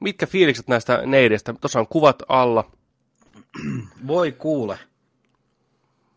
Mitkä 0.00 0.26
fiilikset 0.26 0.68
näistä 0.68 1.06
neidestä? 1.06 1.54
Tuossa 1.60 1.80
on 1.80 1.88
kuvat 1.88 2.22
alla. 2.28 2.70
Voi 4.06 4.32
kuule. 4.32 4.78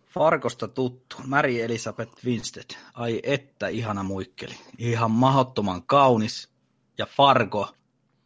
Farkosta 0.08 0.68
tuttu, 0.68 1.18
Mary 1.25 1.62
Elisabeth 1.62 2.25
Winstead. 2.25 2.70
Ai 2.94 3.20
että 3.24 3.68
ihana 3.68 4.04
muikkeli. 4.04 4.56
Ihan 4.77 5.12
mahottoman 5.12 5.84
kaunis. 5.84 6.50
Ja 6.98 7.06
Fargo, 7.06 7.74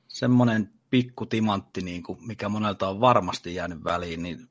semmonen 0.07 0.73
pikku 0.91 1.25
timantti, 1.25 1.81
niin 1.81 2.03
kuin, 2.03 2.27
mikä 2.27 2.49
monelta 2.49 2.89
on 2.89 3.01
varmasti 3.01 3.55
jäänyt 3.55 3.83
väliin, 3.83 4.23
niin 4.23 4.49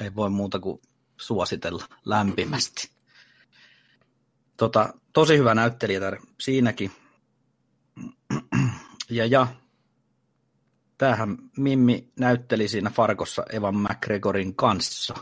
ei 0.00 0.14
voi 0.14 0.30
muuta 0.30 0.58
kuin 0.58 0.80
suositella 1.16 1.84
lämpimästi. 2.04 2.90
Tota, 4.56 4.94
tosi 5.12 5.38
hyvä 5.38 5.54
näyttelijä 5.54 6.00
siinäkin. 6.40 6.90
Ja, 9.12 9.26
ja 9.26 9.46
tämähän 10.98 11.38
Mimmi 11.56 12.08
näytteli 12.18 12.68
siinä 12.68 12.90
Farkossa 12.90 13.44
Evan 13.52 13.76
McGregorin 13.76 14.54
kanssa 14.54 15.14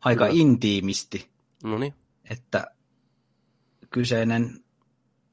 aika 0.00 0.24
Kyllä. 0.26 0.40
intiimisti. 0.40 1.30
Noniin. 1.64 1.94
Että 2.30 2.66
kyseinen 3.90 4.64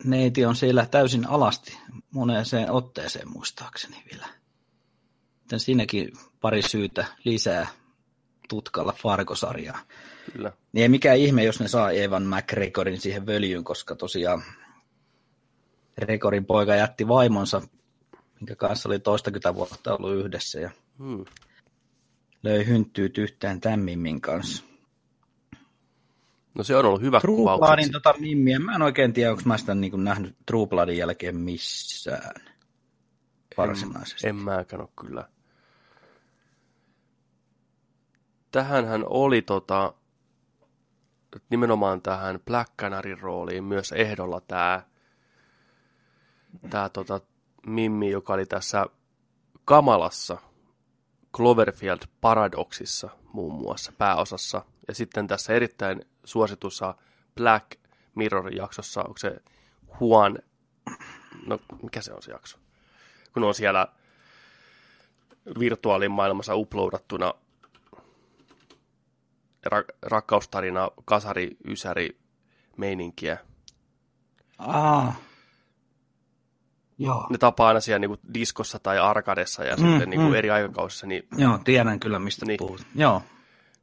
neiti 0.03 0.45
on 0.45 0.55
siellä 0.55 0.85
täysin 0.85 1.27
alasti 1.27 1.77
moneeseen 2.11 2.71
otteeseen 2.71 3.31
muistaakseni 3.31 4.03
vielä. 4.11 4.27
Joten 5.47 5.59
siinäkin 5.59 6.11
pari 6.41 6.61
syytä 6.61 7.05
lisää 7.23 7.67
tutkalla 8.49 8.93
Fargo-sarjaa. 8.93 9.79
Kyllä. 10.33 10.51
Niin 10.71 10.81
ei 10.81 10.89
mikään 10.89 11.17
ihme, 11.17 11.43
jos 11.43 11.59
ne 11.59 11.67
saa 11.67 11.91
Evan 11.91 12.23
McGregorin 12.23 13.01
siihen 13.01 13.25
völjyyn, 13.25 13.63
koska 13.63 13.95
tosiaan 13.95 14.43
Rekorin 15.97 16.45
poika 16.45 16.75
jätti 16.75 17.07
vaimonsa, 17.07 17.61
minkä 18.39 18.55
kanssa 18.55 18.89
oli 18.89 18.99
toistakymmentä 18.99 19.55
vuotta 19.55 19.95
ollut 19.95 20.25
yhdessä 20.25 20.59
ja 20.59 20.69
hmm. 20.97 21.25
löi 22.43 22.67
hynttyyt 22.67 23.17
yhteen 23.17 23.61
tämän 23.61 23.79
Mimmin 23.79 24.21
kanssa. 24.21 24.63
No 26.55 26.63
se 26.63 26.75
on 26.75 26.85
ollut 26.85 27.01
hyvä 27.01 27.19
True 27.19 27.57
Bloodin 27.57 27.91
tota 27.91 28.13
Mimmiä, 28.19 28.59
mä 28.59 28.75
en 28.75 28.81
oikein 28.81 29.13
tiedä, 29.13 29.31
onko 29.31 29.43
mä 29.45 29.57
sitä 29.57 29.75
niin 29.75 30.03
nähnyt 30.03 30.35
True 30.45 30.67
Bloodin 30.67 30.97
jälkeen 30.97 31.35
missään 31.35 32.41
varsinaisesti. 33.57 34.27
En, 34.27 34.35
en 34.35 34.43
mäkään 34.43 34.81
ole 34.81 34.89
kyllä 35.01 35.36
tähänhän 38.57 39.03
oli 39.07 39.41
tota, 39.41 39.93
nimenomaan 41.49 42.01
tähän 42.01 42.39
Black 42.45 42.71
Canarin 42.79 43.19
rooliin 43.19 43.63
myös 43.63 43.91
ehdolla 43.91 44.41
tämä 44.41 44.83
tää 46.69 46.89
tota, 46.89 47.21
Mimmi, 47.67 48.11
joka 48.11 48.33
oli 48.33 48.45
tässä 48.45 48.85
kamalassa 49.65 50.37
Cloverfield 51.35 51.99
Paradoxissa 52.21 53.09
muun 53.33 53.53
muassa 53.53 53.91
pääosassa. 53.97 54.65
Ja 54.87 54.95
sitten 54.95 55.27
tässä 55.27 55.53
erittäin 55.53 56.05
suositussa 56.23 56.95
Black 57.35 57.65
Mirror-jaksossa, 58.15 59.01
onko 59.01 59.17
se 59.17 59.37
Juan, 60.01 60.39
no 61.45 61.59
mikä 61.83 62.01
se 62.01 62.13
on 62.13 62.21
se 62.21 62.31
jakso? 62.31 62.57
Kun 63.33 63.43
on 63.43 63.55
siellä 63.55 63.87
virtuaalimaailmassa 65.59 66.55
uploadattuna 66.55 67.33
ra- 69.69 69.95
rakkaustarina, 70.01 70.91
kasari, 71.05 71.57
ysäri, 71.67 72.17
meininkiä. 72.77 73.37
Ah. 74.57 75.19
Joo. 76.97 77.27
Ne 77.29 77.37
tapaa 77.37 77.67
aina 77.67 77.79
siellä 77.79 77.99
niin 77.99 78.19
diskossa 78.33 78.79
tai 78.79 78.99
arkadessa 78.99 79.63
ja 79.63 79.75
mm, 79.75 79.89
sitten 79.89 80.09
niin 80.09 80.19
kuin 80.19 80.31
mm. 80.31 80.35
eri 80.35 80.49
aikakausissa. 80.49 81.07
Niin, 81.07 81.27
Joo, 81.37 81.59
tiedän 81.63 81.99
kyllä 81.99 82.19
mistä 82.19 82.45
niin, 82.45 82.57
puhut. 82.57 82.81
Joo. 82.95 83.21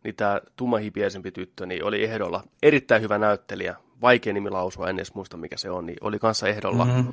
Niin 0.04 0.14
tämä 0.14 0.40
tummahipiesempi 0.56 1.30
tyttö 1.30 1.66
niin 1.66 1.84
oli 1.84 2.04
ehdolla. 2.04 2.44
Erittäin 2.62 3.02
hyvä 3.02 3.18
näyttelijä. 3.18 3.76
Vaikea 4.00 4.32
nimi 4.32 4.50
lausua, 4.50 4.88
en 4.88 4.96
edes 4.96 5.14
muista 5.14 5.36
mikä 5.36 5.56
se 5.56 5.70
on. 5.70 5.86
Niin 5.86 5.96
oli 6.00 6.18
kanssa 6.18 6.48
ehdolla. 6.48 6.84
Mm-hmm. 6.84 7.12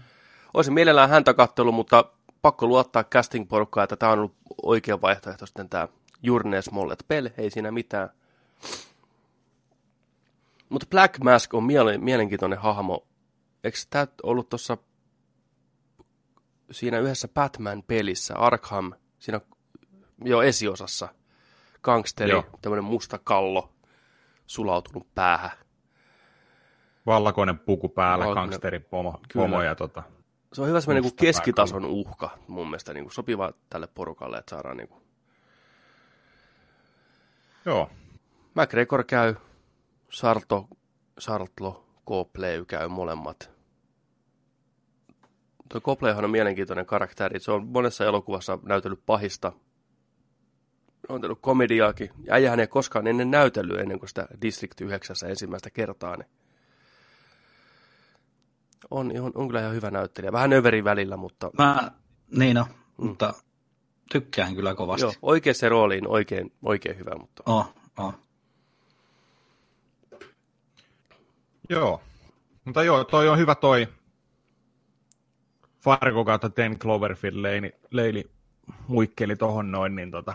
Olisin 0.53 0.73
mielellään 0.73 1.09
häntä 1.09 1.33
kattelu, 1.33 1.71
mutta 1.71 2.05
pakko 2.41 2.67
luottaa 2.67 3.03
casting-porukkaa, 3.03 3.83
että 3.83 3.95
tämä 3.95 4.11
on 4.11 4.17
ollut 4.17 4.35
oikea 4.63 5.01
vaihtoehto 5.01 5.45
sitten 5.45 5.69
tämä 5.69 5.87
Jurnes 6.23 6.71
Mollet 6.71 7.05
Pell. 7.07 7.27
Ei 7.37 7.49
siinä 7.49 7.71
mitään. 7.71 8.09
Mutta 10.69 10.87
Black 10.89 11.19
Mask 11.19 11.53
on 11.53 11.63
mielenkiintoinen 11.99 12.59
hahmo. 12.59 13.07
Eikö 13.63 13.77
tämä 13.89 14.07
ollut 14.23 14.49
tuossa 14.49 14.77
siinä 16.71 16.99
yhdessä 16.99 17.27
Batman-pelissä, 17.27 18.35
Arkham, 18.35 18.93
siinä 19.19 19.41
jo 20.23 20.41
esiosassa, 20.41 21.09
gangsteri, 21.81 22.31
tämmöinen 22.61 22.83
musta 22.83 23.19
kallo, 23.23 23.73
sulautunut 24.45 25.07
päähän. 25.15 25.51
Vallakoinen 27.05 27.59
puku 27.59 27.89
päällä, 27.89 28.25
Vallakoinen... 28.25 28.49
gangsterin 28.49 28.83
pomo, 28.83 29.19
pomo 29.33 29.61
ja 29.61 29.75
tota, 29.75 30.03
Se 30.53 30.61
on 30.61 30.67
hyvä 30.67 30.81
semmoinen 30.81 31.03
niin 31.03 31.15
keskitason 31.15 31.85
uhka 31.85 32.37
mun 32.47 32.67
mielestä, 32.67 32.93
niin 32.93 33.03
kuin 33.03 33.13
sopiva 33.13 33.53
tälle 33.69 33.87
porukalle, 33.87 34.37
että 34.37 34.49
saadaan 34.49 34.77
niin 34.77 34.87
kuin... 34.87 35.01
Joo. 37.65 37.89
McGregor 38.55 39.03
käy 39.03 39.35
Sarto, 40.09 40.67
Sartlo, 41.19 41.85
Copley 42.07 42.65
käy 42.65 42.87
molemmat. 42.87 43.51
Tuo 45.69 45.81
Copleyhan 45.81 46.23
on 46.23 46.31
mielenkiintoinen 46.31 46.85
karakteri. 46.85 47.39
Se 47.39 47.51
on 47.51 47.67
monessa 47.67 48.05
elokuvassa 48.05 48.59
näytellyt 48.63 49.05
pahista. 49.05 49.51
On 51.09 51.21
tehnyt 51.21 51.37
komediaakin. 51.41 52.09
Äijähän 52.29 52.59
ei 52.59 52.67
koskaan 52.67 53.07
ennen 53.07 53.31
näytellyt 53.31 53.79
ennen 53.79 53.99
kuin 53.99 54.09
sitä 54.09 54.27
District 54.41 54.81
9 54.81 55.15
ensimmäistä 55.29 55.69
kertaa. 55.69 56.17
Niin 56.17 56.29
on, 58.91 59.11
on, 59.21 59.31
on 59.35 59.47
kyllä 59.47 59.61
ihan 59.61 59.73
hyvä 59.73 59.91
näyttelijä. 59.91 60.31
Vähän 60.31 60.53
överi 60.53 60.83
välillä, 60.83 61.17
mutta... 61.17 61.51
Mä, 61.57 61.91
niin 62.37 62.55
no, 62.55 62.65
mm. 62.97 63.07
mutta 63.07 63.33
tykkään 64.11 64.55
kyllä 64.55 64.75
kovasti. 64.75 65.05
Joo, 65.05 65.13
oikeassa 65.21 65.69
rooliin 65.69 66.07
oikein, 66.07 66.51
oikein 66.63 66.97
hyvä, 66.97 67.15
mutta... 67.19 67.43
Oh, 67.45 67.73
oh. 67.97 68.13
Joo, 71.71 72.01
mutta 72.65 72.83
joo, 72.83 73.03
toi 73.03 73.29
on 73.29 73.37
hyvä 73.37 73.55
toi 73.55 73.87
Fargo 75.83 76.25
kautta 76.25 76.49
Ten 76.49 76.79
Cloverfield 76.79 77.41
Leini, 77.41 77.71
Leili 77.91 78.31
muikkeli 78.87 79.35
tohon 79.35 79.71
noin, 79.71 79.95
niin 79.95 80.11
tota, 80.11 80.33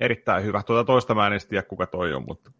erittäin 0.00 0.44
hyvä. 0.44 0.62
Tuota 0.62 0.86
toista 0.86 1.14
mä 1.14 1.26
en 1.26 1.32
edes 1.32 1.46
tiedä, 1.46 1.62
kuka 1.62 1.86
toi 1.86 2.14
on, 2.14 2.24
mutta 2.26 2.50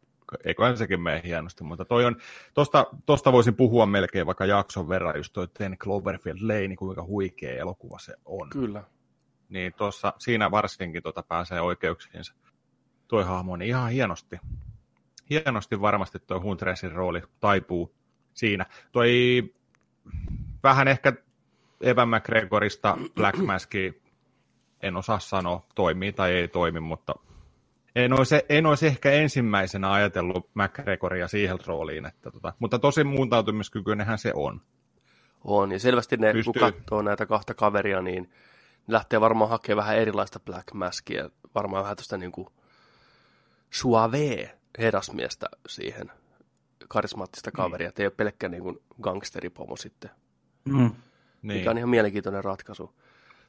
eiköhän 0.44 0.76
sekin 0.76 1.00
mene 1.00 1.22
hienosti, 1.24 1.64
mutta 1.64 1.84
toi 1.84 2.04
on, 2.04 2.16
tosta, 2.54 2.86
tosta 3.06 3.32
voisin 3.32 3.54
puhua 3.54 3.86
melkein 3.86 4.26
vaikka 4.26 4.46
jakson 4.46 4.88
verran, 4.88 5.16
just 5.16 5.32
toi 5.32 5.48
Ten 5.48 5.78
Cloverfield 5.78 6.38
Lane, 6.40 6.76
kuinka 6.76 7.02
huikea 7.02 7.60
elokuva 7.60 7.98
se 7.98 8.14
on. 8.24 8.50
Kyllä. 8.50 8.84
Niin 9.48 9.72
tossa, 9.72 10.12
siinä 10.18 10.50
varsinkin 10.50 11.02
tota 11.02 11.22
pääsee 11.22 11.60
oikeuksiinsa. 11.60 12.34
Toi 13.08 13.24
hahmo 13.24 13.56
niin 13.56 13.68
ihan 13.68 13.90
hienosti. 13.90 14.36
Hienosti 15.30 15.80
varmasti 15.80 16.18
toi 16.18 16.40
Huntressin 16.40 16.92
rooli 16.92 17.22
taipuu 17.40 18.01
siinä. 18.34 18.66
Toi 18.92 19.42
vähän 20.62 20.88
ehkä 20.88 21.12
Evan 21.80 22.08
McGregorista 22.08 22.98
Black 23.14 23.38
Maski, 23.38 24.02
en 24.82 24.96
osaa 24.96 25.18
sanoa, 25.18 25.66
toimii 25.74 26.12
tai 26.12 26.32
ei 26.32 26.48
toimi, 26.48 26.80
mutta 26.80 27.14
en 27.96 28.12
olisi, 28.12 28.40
en 28.48 28.66
olisi 28.66 28.86
ehkä 28.86 29.10
ensimmäisenä 29.10 29.92
ajatellut 29.92 30.50
McGregoria 30.54 31.28
siihen 31.28 31.58
rooliin, 31.66 32.06
että 32.06 32.30
tota, 32.30 32.52
mutta 32.58 32.78
tosi 32.78 33.04
muuntautumiskykyinenhän 33.04 34.18
se 34.18 34.32
on. 34.34 34.60
On, 35.44 35.72
ja 35.72 35.78
selvästi 35.78 36.16
ne, 36.16 36.32
Pystyy. 36.32 36.52
kun 36.52 36.60
katsoo 36.60 37.02
näitä 37.02 37.26
kahta 37.26 37.54
kaveria, 37.54 38.02
niin 38.02 38.22
ne 38.86 38.92
lähtee 38.92 39.20
varmaan 39.20 39.50
hakemaan 39.50 39.86
vähän 39.86 39.98
erilaista 40.02 40.40
Black 40.40 40.72
Maskia, 40.74 41.30
varmaan 41.54 41.82
vähän 41.82 41.96
tuosta 41.96 42.16
niin 42.16 42.32
kuin 42.32 42.48
suave 43.70 44.54
herrasmiestä 44.78 45.46
siihen 45.68 46.10
karismaattista 46.88 47.50
kaveria, 47.50 47.88
että 47.88 48.02
ei 48.02 48.06
ole 48.06 48.14
pelkkä 48.16 48.48
niin 48.48 48.62
kuin 48.62 48.78
gangsteripomo 49.02 49.76
sitten, 49.76 50.10
Mm. 50.64 50.74
niin. 50.78 50.92
Niin. 51.42 51.58
mikä 51.58 51.70
on 51.70 51.78
ihan 51.78 51.90
mielenkiintoinen 51.90 52.44
ratkaisu. 52.44 52.94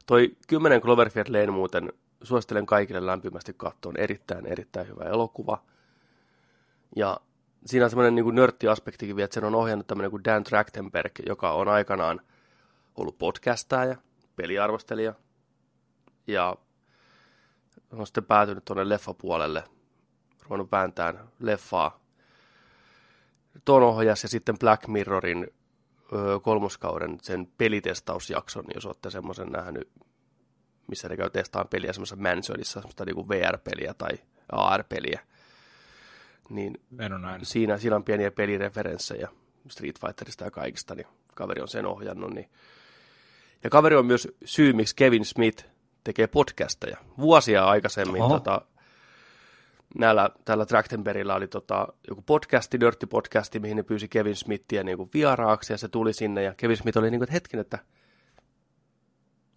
Toi 0.05 0.37
10 0.47 0.81
Cloverfield 0.81 1.27
Lane 1.29 1.51
muuten 1.51 1.93
suosittelen 2.23 2.65
kaikille 2.65 3.05
lämpimästi 3.05 3.53
katsoa, 3.57 3.93
erittäin, 3.97 4.45
erittäin 4.45 4.87
hyvä 4.87 5.03
elokuva. 5.03 5.63
Ja 6.95 7.17
siinä 7.65 7.85
on 7.85 7.89
semmoinen 7.89 8.15
niin 8.15 8.35
nörttiaspektikin 8.35 9.15
vielä, 9.15 9.25
että 9.25 9.33
sen 9.33 9.43
on 9.43 9.55
ohjannut 9.55 9.87
tämmöinen 9.87 10.11
kuin 10.11 10.23
Dan 10.23 10.43
Trachtenberg, 10.43 11.11
joka 11.27 11.51
on 11.51 11.67
aikanaan 11.67 12.21
ollut 12.95 13.17
podcastaja, 13.17 13.95
peliarvostelija, 14.35 15.13
ja 16.27 16.55
on 17.91 18.07
sitten 18.07 18.25
päätynyt 18.25 18.65
tuonne 18.65 18.89
leffapuolelle, 18.89 19.63
ruvennut 20.43 20.71
vääntään 20.71 21.19
leffaa. 21.39 22.02
Tuon 23.65 23.83
ohjas 23.83 24.23
ja 24.23 24.29
sitten 24.29 24.59
Black 24.59 24.87
Mirrorin 24.87 25.47
ö, 26.13 26.39
kolmoskauden 26.39 27.17
sen 27.21 27.47
pelitestausjakson, 27.57 28.65
jos 28.75 28.85
olette 28.85 29.09
semmoisen 29.09 29.47
nähnyt, 29.47 29.89
missä 30.87 31.09
ne 31.09 31.17
käy 31.17 31.29
testaamaan 31.29 31.69
peliä 31.69 31.93
semmoisessa 31.93 32.15
mansionissa, 32.15 32.73
semmoista 32.81 33.05
niin 33.05 33.29
VR-peliä 33.29 33.93
tai 33.93 34.11
AR-peliä. 34.51 35.19
Niin 36.49 36.81
siinä, 37.43 37.77
siinä 37.77 37.95
on 37.95 38.03
pieniä 38.03 38.31
pelireferenssejä 38.31 39.29
Street 39.69 39.99
Fighterista 39.99 40.43
ja 40.43 40.51
kaikista, 40.51 40.95
niin 40.95 41.07
kaveri 41.33 41.61
on 41.61 41.67
sen 41.67 41.85
ohjannut. 41.85 42.33
Niin. 42.33 42.49
Ja 43.63 43.69
kaveri 43.69 43.95
on 43.95 44.05
myös 44.05 44.27
syy, 44.45 44.73
miksi 44.73 44.95
Kevin 44.95 45.25
Smith 45.25 45.65
tekee 46.03 46.27
podcasteja. 46.27 46.97
Vuosia 47.17 47.65
aikaisemmin 47.65 48.21
Oho. 48.21 48.33
tota, 48.33 48.61
näillä, 49.93 50.29
tällä 50.45 50.65
Trachtenbergillä 50.65 51.35
oli 51.35 51.47
tota, 51.47 51.87
joku 52.09 52.21
podcasti, 52.21 52.77
nörttipodcasti, 52.77 53.59
mihin 53.59 53.77
ne 53.77 53.83
pyysi 53.83 54.07
Kevin 54.07 54.35
Smithia 54.35 54.83
niin 54.83 54.97
kuin 54.97 55.09
vieraaksi, 55.13 55.73
ja 55.73 55.77
se 55.77 55.87
tuli 55.87 56.13
sinne, 56.13 56.43
ja 56.43 56.53
Kevin 56.57 56.77
Smith 56.77 56.97
oli 56.97 57.11
niin 57.11 57.19
kuin, 57.19 57.23
että 57.23 57.33
hetken, 57.33 57.59
että 57.59 57.79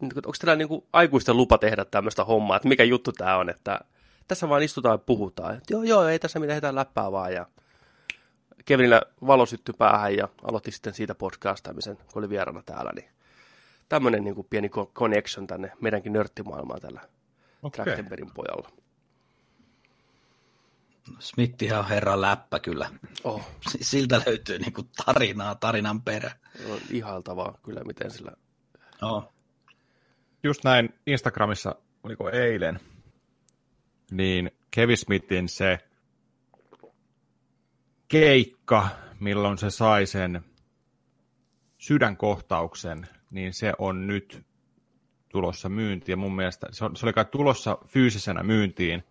onko 0.02 0.32
teillä 0.40 0.56
niin 0.56 0.68
kuin 0.68 0.84
aikuisten 0.92 1.36
lupa 1.36 1.58
tehdä 1.58 1.84
tämmöistä 1.84 2.24
hommaa, 2.24 2.56
että 2.56 2.68
mikä 2.68 2.84
juttu 2.84 3.12
tämä 3.12 3.36
on, 3.36 3.50
että 3.50 3.80
tässä 4.28 4.48
vaan 4.48 4.62
istutaan 4.62 4.94
ja 4.94 4.98
puhutaan. 4.98 5.54
Että 5.54 5.74
joo, 5.74 5.82
joo, 5.82 6.08
ei 6.08 6.18
tässä 6.18 6.38
mitään 6.38 6.54
heitä 6.54 6.74
läppää 6.74 7.12
vaan. 7.12 7.32
Ja 7.32 7.46
Kevinillä 8.64 9.02
valo 9.26 9.46
syttyi 9.46 9.74
päähän 9.78 10.16
ja 10.16 10.28
aloitti 10.42 10.70
sitten 10.70 10.94
siitä 10.94 11.14
podcastamisen, 11.14 11.96
kun 11.96 12.06
oli 12.14 12.28
vieraana 12.28 12.62
täällä. 12.62 12.92
Niin 12.94 13.08
tämmöinen 13.88 14.24
niin 14.24 14.34
kuin 14.34 14.46
pieni 14.50 14.68
co- 14.68 14.90
connection 14.94 15.46
tänne 15.46 15.72
meidänkin 15.80 16.12
nörttimaailmaan 16.12 16.80
tällä 16.80 17.00
Okei. 17.62 17.84
Trachtenbergin 17.84 18.30
pojalla. 18.34 18.70
Smithihän 21.18 21.78
on 21.78 21.88
herran 21.88 22.20
läppä 22.20 22.58
kyllä. 22.60 22.90
Oh, 23.24 23.50
Siltä 23.80 24.22
löytyy 24.26 24.58
niinku 24.58 24.82
tarinaa, 25.04 25.54
tarinan 25.54 26.02
perä. 26.02 26.30
on 26.70 26.78
ihailtavaa 26.90 27.58
kyllä, 27.62 27.84
miten 27.84 28.10
sillä... 28.10 28.32
Oh. 29.02 29.32
Just 30.42 30.64
näin 30.64 30.94
Instagramissa, 31.06 31.74
oliko 32.02 32.30
eilen, 32.30 32.80
niin 34.10 34.50
Kevin 34.70 34.96
Smithin 34.96 35.48
se 35.48 35.78
keikka, 38.08 38.88
milloin 39.20 39.58
se 39.58 39.70
sai 39.70 40.06
sen 40.06 40.44
sydänkohtauksen, 41.78 43.08
niin 43.30 43.54
se 43.54 43.72
on 43.78 44.06
nyt 44.06 44.46
tulossa 45.28 45.68
myyntiin. 45.68 46.12
Ja 46.12 46.16
mun 46.16 46.36
mielestä 46.36 46.66
se, 46.70 46.84
on, 46.84 46.96
se 46.96 47.06
oli 47.06 47.12
kai 47.12 47.24
tulossa 47.24 47.78
fyysisenä 47.86 48.42
myyntiin, 48.42 49.04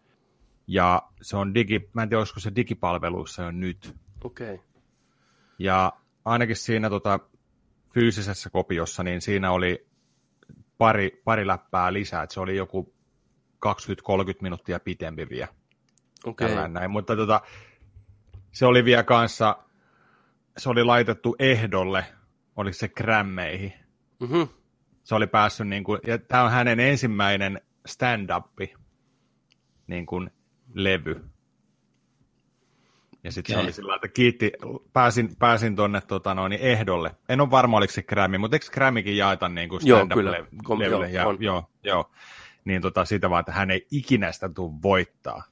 ja 0.68 1.02
se 1.22 1.38
on 1.38 1.54
digi, 1.54 1.90
mä 1.94 2.04
en 2.04 2.10
tiedä, 2.10 2.20
olisiko 2.20 2.40
se 2.40 2.52
digipalveluissa 2.56 3.44
jo 3.44 3.52
nyt. 3.52 3.96
Okei. 4.24 4.54
Okay. 4.54 4.66
Ja 5.60 5.94
ainakin 6.26 6.56
siinä 6.56 6.90
tota, 6.90 7.20
fyysisessä 7.94 8.50
kopiossa, 8.50 9.04
niin 9.04 9.22
siinä 9.22 9.52
oli 9.52 9.88
pari, 10.78 11.22
pari 11.24 11.48
läppää 11.48 11.94
lisää, 11.94 12.24
että 12.24 12.34
se 12.34 12.40
oli 12.40 12.56
joku 12.58 12.94
20-30 13.66 13.70
minuuttia 14.42 14.80
pitempi 14.80 15.30
vielä. 15.30 15.48
Okei. 16.26 16.54
Okay. 16.54 16.68
Näin. 16.68 16.92
Mutta 16.92 17.16
tota, 17.16 17.42
se 18.52 18.66
oli 18.66 18.86
vielä 18.86 19.04
kanssa, 19.04 19.58
se 20.58 20.70
oli 20.70 20.84
laitettu 20.84 21.36
ehdolle, 21.40 22.06
oliko 22.56 22.74
se 22.74 22.88
grämmeihin. 22.88 23.74
Mm-hmm. 24.20 24.48
Se 25.04 25.16
oli 25.16 25.28
päässyt, 25.28 25.68
niin 25.68 25.84
kuin, 25.84 26.00
ja 26.08 26.18
tämä 26.18 26.44
on 26.44 26.52
hänen 26.52 26.80
ensimmäinen 26.80 27.62
stand-up 27.86 28.46
niin 29.88 30.06
kuin, 30.06 30.32
levy. 30.76 31.26
Ja 33.24 33.32
sitten 33.32 33.54
se 33.54 33.58
Okei. 33.58 33.66
oli 33.66 33.74
sillä 33.74 33.96
että 33.96 34.08
kiitti, 34.08 34.52
pääsin, 34.94 35.36
pääsin 35.40 35.76
tuonne 35.76 36.02
tota, 36.02 36.34
noin, 36.34 36.54
ehdolle. 36.54 37.16
En 37.30 37.42
ole 37.42 37.52
varma, 37.52 37.78
oliko 37.78 37.94
se 37.94 38.04
Grammy, 38.04 38.38
mutta 38.38 38.56
eikö 38.56 38.66
Grammykin 38.72 39.18
jaeta 39.18 39.50
niin 39.50 39.70
kuin 39.70 39.82
Joo, 39.84 39.98
stand-up 39.98 40.18
kyllä. 40.18 40.32
le- 40.32 40.48
Kom- 40.64 40.80
levylle? 40.80 41.10
joo, 41.10 41.22
ja, 41.24 41.28
on. 41.28 41.38
joo, 41.44 41.70
joo. 41.84 42.12
Niin 42.66 42.82
tota, 42.82 43.06
sitä 43.06 43.30
vaan, 43.30 43.40
että 43.40 43.52
hän 43.52 43.72
ei 43.72 43.88
ikinä 43.92 44.32
sitä 44.32 44.50
tule 44.50 44.74
voittaa. 44.84 45.44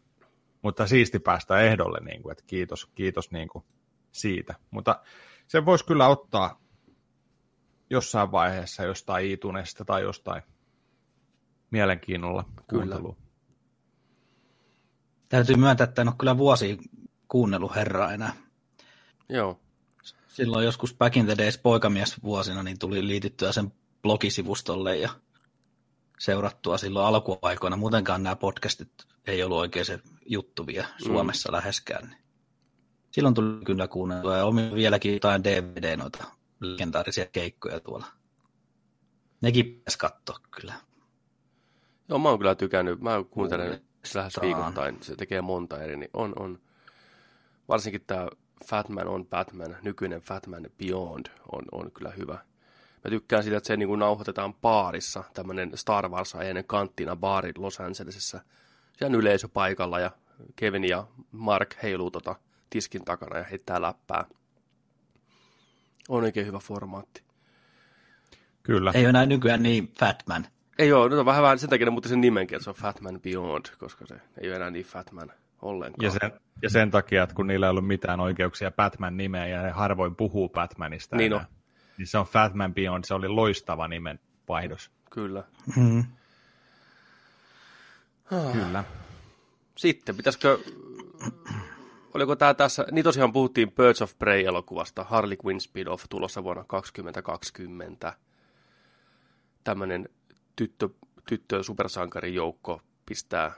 Mutta 0.62 0.88
siisti 0.88 1.19
päästä 1.19 1.59
ehdolle, 1.59 1.99
niin 2.05 2.21
kuin, 2.23 2.31
että 2.31 2.43
kiitos, 2.47 2.86
kiitos 2.95 3.31
niin 3.31 3.47
kuin 3.47 3.65
siitä. 4.12 4.55
Mutta 4.71 5.01
se 5.47 5.65
voisi 5.65 5.86
kyllä 5.86 6.07
ottaa 6.07 6.62
jossain 7.89 8.31
vaiheessa 8.31 8.83
jostain 8.83 9.31
iTunesista 9.31 9.86
tai 9.86 10.01
jostain 10.01 10.41
mielenkiinnolla 11.71 12.43
Kyllä. 12.43 12.86
kuuntelua. 12.86 13.15
Täytyy 15.34 15.56
myöntää, 15.56 15.84
että 15.84 16.02
en 16.02 16.08
ole 16.08 16.15
kyllä 16.19 16.38
vuosi 16.38 16.78
kuunnellut 17.28 17.76
herraa 17.76 18.13
enää. 18.13 18.34
Joo. 19.30 19.60
Silloin 20.28 20.65
joskus 20.65 20.96
back 20.98 21.17
in 21.17 21.26
the 21.26 21.38
days 21.38 21.58
poikamies 21.58 22.24
vuosina 22.24 22.63
niin 22.63 22.80
tuli 22.80 23.08
liityttyä 23.08 23.52
sen 23.52 23.72
blogisivustolle 24.02 24.98
ja 24.98 25.10
seurattua 26.19 26.78
silloin 26.78 27.06
alkuaikoina. 27.06 27.78
Muutenkaan 27.78 28.24
nämä 28.24 28.36
podcastit 28.36 28.89
ei 29.28 29.43
ollut 29.43 29.58
oikein 29.58 29.86
se 29.86 30.00
juttu 30.26 30.67
vielä 30.67 30.88
Suomessa 31.04 31.52
mm. 31.52 31.56
läheskään. 31.56 32.10
niin 32.10 32.24
Silloin 33.12 33.36
tuli 33.36 33.65
kyllä 33.65 33.88
kuunneltua 33.88 34.38
ja 34.38 34.46
on 34.46 34.56
vieläkin 34.56 35.13
jotain 35.13 35.43
DVD 35.43 35.98
noita 35.98 36.24
legendaarisia 36.60 37.26
keikkoja 37.26 37.80
tuolla. 37.80 38.06
Nekin 39.41 39.65
pitäisi 39.65 39.98
katsoa 39.98 40.38
kyllä. 40.52 40.74
Joo, 42.10 42.19
mä 42.19 42.30
oon 42.30 42.39
kyllä 42.39 42.56
tykännyt. 42.56 43.02
Mä 43.02 43.24
kuuntelen 43.30 43.92
Uudestaan. 44.04 44.24
lähes 44.24 44.42
viikoittain. 44.42 44.98
Se 45.02 45.16
tekee 45.16 45.42
monta 45.42 45.84
eri. 45.84 45.98
Niin 45.98 46.10
on, 46.13 46.34
on. 46.39 46.60
Varsinkin 47.68 48.02
tämä 48.08 48.28
Fatman 48.66 49.08
on 49.08 49.26
Batman, 49.26 49.78
nykyinen 49.82 50.22
Fatman 50.22 50.68
Beyond 50.78 51.26
on, 51.52 51.62
on 51.72 51.92
kyllä 51.92 52.12
hyvä. 52.18 52.34
Mä 53.04 53.10
tykkään 53.10 53.44
siitä, 53.44 53.58
että 53.58 53.68
se 53.68 53.78
niin 53.78 53.88
kuin 53.88 54.00
nauhoitetaan 54.00 54.54
baarissa, 54.54 55.24
tämmöinen 55.34 55.72
Star 55.76 56.10
wars 56.10 56.36
ennen 56.36 56.66
kanttina 56.66 57.16
baari 57.16 57.52
Los 57.58 57.80
Angelesissa. 57.80 58.39
Siellä 58.98 59.16
on 59.16 59.20
yleisö 59.20 59.48
paikalla 59.48 60.00
ja 60.00 60.12
Kevin 60.56 60.84
ja 60.84 61.08
Mark 61.32 61.76
heiluu 61.84 62.12
tota 62.12 62.36
tiskin 62.70 63.06
takana 63.06 63.38
ja 63.38 63.44
heittää 63.44 63.82
läppää. 63.82 64.26
On 66.10 66.24
oikein 66.24 66.48
hyvä 66.48 66.60
formaatti. 66.60 67.24
Kyllä. 68.63 68.92
Ei 68.94 69.02
ole 69.02 69.10
enää 69.10 69.26
nykyään 69.26 69.63
niin 69.63 69.94
Fatman. 70.00 70.48
Ei 70.79 70.93
ole, 70.93 71.09
nyt 71.09 71.19
on 71.19 71.25
vähän, 71.25 71.43
vähän 71.43 71.59
sen 71.59 71.69
takia 71.69 71.86
ne 71.86 71.91
muutti 71.91 72.09
sen 72.09 72.21
nimenkin, 72.21 72.55
että 72.55 72.63
se 72.63 72.69
on 72.69 72.75
Fatman 72.75 73.21
Beyond, 73.21 73.65
koska 73.77 74.05
se 74.05 74.15
ei 74.41 74.49
ole 74.49 74.55
enää 74.55 74.71
niin 74.71 74.86
Fatman 74.86 75.31
ollenkaan. 75.62 76.05
Ja 76.05 76.12
sen, 76.12 76.31
ja 76.62 76.69
sen 76.69 76.91
takia, 76.91 77.23
että 77.23 77.36
kun 77.36 77.47
niillä 77.47 77.65
ei 77.65 77.69
ollut 77.69 77.88
mitään 77.88 78.19
oikeuksia 78.19 78.71
Batman-nimeä 78.71 79.47
ja 79.47 79.62
ne 79.62 79.71
harvoin 79.71 80.15
puhuu 80.15 80.49
Batmanista 80.49 81.15
Niin 81.15 81.33
enää, 81.33 81.45
niin 81.97 82.07
se 82.07 82.17
on 82.17 82.25
Fatman 82.25 82.73
Beyond, 82.73 83.03
se 83.03 83.13
oli 83.13 83.27
loistava 83.27 83.88
nimen 83.88 84.19
vaihdos. 84.47 84.91
Kyllä. 85.12 85.43
Mm. 85.75 86.03
Kyllä. 88.53 88.83
Sitten, 89.77 90.17
pitäisikö, 90.17 90.59
oliko 92.13 92.36
tämä 92.36 92.53
tässä, 92.53 92.86
niin 92.91 93.03
tosiaan 93.03 93.33
puhuttiin 93.33 93.71
Birds 93.71 94.01
of 94.01 94.13
Prey-elokuvasta, 94.19 95.03
Harley 95.03 95.38
Quinn 95.45 95.62
spin-off 95.62 96.05
tulossa 96.09 96.43
vuonna 96.43 96.63
2020. 96.67 98.13
Tämmöinen 99.63 100.09
tyttö, 100.56 100.89
tyttö 101.30 101.63
supersankarijoukko 101.63 102.82
pistää 103.06 103.52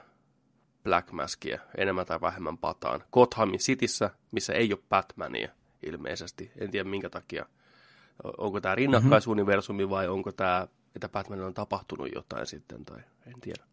Black 0.84 1.12
Maskia 1.12 1.58
enemmän 1.76 2.06
tai 2.06 2.20
vähemmän 2.20 2.58
pataan. 2.58 3.04
Gothamin 3.12 3.58
Cityssä, 3.58 4.10
missä 4.30 4.52
ei 4.52 4.72
ole 4.72 4.82
Batmania, 4.88 5.48
ilmeisesti. 5.82 6.50
En 6.58 6.70
tiedä 6.70 6.88
minkä 6.88 7.10
takia. 7.10 7.46
Onko 8.38 8.60
tämä 8.60 8.74
rinnakkaisuniversumi 8.74 9.90
vai 9.90 10.08
onko 10.08 10.32
tämä, 10.32 10.68
että 10.94 11.08
Batman 11.08 11.40
on 11.40 11.54
tapahtunut 11.54 12.08
jotain 12.14 12.46
sitten, 12.46 12.84
tai 12.84 12.98
en 13.26 13.40
tiedä. 13.40 13.64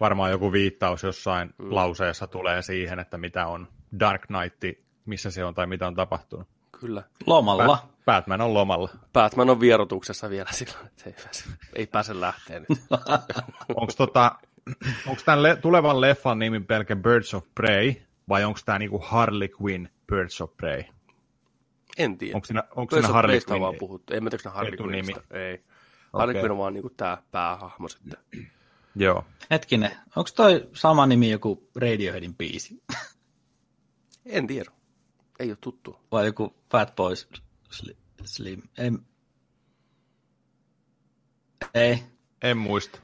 Varmaan 0.00 0.30
joku 0.30 0.52
viittaus 0.52 1.02
jossain 1.02 1.54
mm. 1.58 1.74
lauseessa 1.74 2.26
tulee 2.26 2.62
siihen, 2.62 2.98
että 2.98 3.18
mitä 3.18 3.46
on 3.46 3.68
Dark 4.00 4.22
Knight, 4.26 4.80
missä 5.06 5.30
se 5.30 5.44
on 5.44 5.54
tai 5.54 5.66
mitä 5.66 5.86
on 5.86 5.94
tapahtunut. 5.94 6.48
Kyllä. 6.82 7.02
Lomalla. 7.26 7.66
Bat- 7.76 7.92
Batman 8.04 8.40
on 8.40 8.54
lomalla. 8.54 8.88
Batman 9.12 9.50
on 9.50 9.60
vierotuksessa 9.60 10.30
vielä 10.30 10.48
silloin, 10.52 10.86
että 10.86 11.02
ei 11.06 11.12
pääse, 11.24 11.44
ei 11.74 11.86
pääse 11.86 12.20
lähteä 12.20 12.60
nyt. 12.60 12.68
Onko 13.76 13.92
tota, 13.96 14.34
onks 15.06 15.24
tämän 15.24 15.42
le- 15.42 15.56
tulevan 15.56 16.00
leffan 16.00 16.38
nimi 16.38 16.60
pelkä 16.60 16.96
Birds 16.96 17.34
of 17.34 17.44
Prey, 17.54 17.94
vai 18.28 18.44
onko 18.44 18.60
tämä 18.64 18.78
niinku 18.78 18.98
Harley 19.04 19.48
Quinn 19.62 19.88
Birds 20.06 20.40
of 20.40 20.56
Prey? 20.56 20.82
En 21.98 22.18
tiedä. 22.18 22.36
Onko 22.36 22.46
siinä, 22.46 22.62
onko 22.76 22.96
siinä 22.96 23.08
Harley 23.08 23.40
Quinn? 23.50 23.62
vaan 23.62 23.74
puhuttu. 23.78 24.14
En 24.14 24.24
mä 24.24 24.30
tiedä, 24.30 24.50
Harley. 24.50 24.76
Quinnista. 24.76 25.22
Ei. 25.30 25.64
Harley. 26.12 26.36
Quinn 26.36 26.50
on 26.50 26.58
vaan 26.58 26.74
niinku 26.74 26.90
tää 26.90 27.22
päähahmo 27.30 27.88
sitten. 27.88 28.18
Joo. 28.96 29.24
Hetkinen, 29.50 29.90
onko 30.16 30.30
toi 30.36 30.68
sama 30.74 31.06
nimi 31.06 31.30
joku 31.30 31.68
Radioheadin 31.76 32.34
biisi? 32.34 32.82
En 34.26 34.46
tiedä. 34.46 34.70
Ei 35.42 35.50
ole 35.50 35.58
tuttu. 35.60 36.00
Vai 36.12 36.26
joku 36.26 36.54
Fat 36.70 36.96
Boys 36.96 37.28
Sli- 37.70 37.96
Slim? 38.24 38.62
Ei. 38.78 38.90
Ei. 41.74 42.02
En 42.42 42.58
muista. 42.58 43.00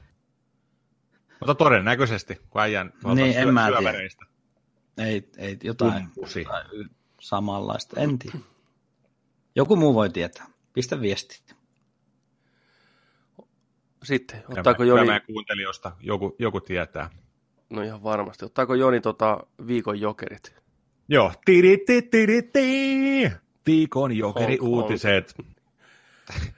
Mutta 1.39 1.55
todennäköisesti, 1.55 2.35
kun 2.49 2.61
äijän 2.61 2.93
Niin, 3.15 3.37
en 3.37 3.53
mä 3.53 3.67
syövereistä. 3.67 4.25
Ei, 4.97 5.29
ei 5.37 5.57
jotain 5.63 5.93
Kumpusi. 6.03 6.39
jotain 6.39 6.89
samanlaista. 7.21 7.99
En 7.99 8.19
tiedä. 8.19 8.37
Joku 9.55 9.75
muu 9.75 9.93
voi 9.93 10.09
tietää. 10.09 10.45
Pistä 10.73 11.01
viesti. 11.01 11.43
Sitten, 14.03 14.43
ottaako 14.47 14.83
Joni, 14.83 14.99
kyllä 15.01 15.11
meidän 15.11 15.27
kuuntelijoista 15.27 15.91
joku, 15.99 16.35
joku 16.39 16.61
tietää. 16.61 17.09
no 17.69 17.81
ihan 17.81 18.03
varmasti, 18.03 18.45
ottaako 18.45 18.75
Joni 18.75 19.01
tota 19.01 19.39
viikon 19.67 19.99
jokerit? 19.99 20.59
Joo. 21.09 21.31
Tiri, 21.45 21.77
ti, 21.77 22.01
tiri, 22.01 22.41
ti. 22.41 23.31
Viikon 23.67 24.17
jokeri 24.17 24.57
Honk, 24.57 24.61
honk. 24.61 24.73
uutiset. 24.89 25.35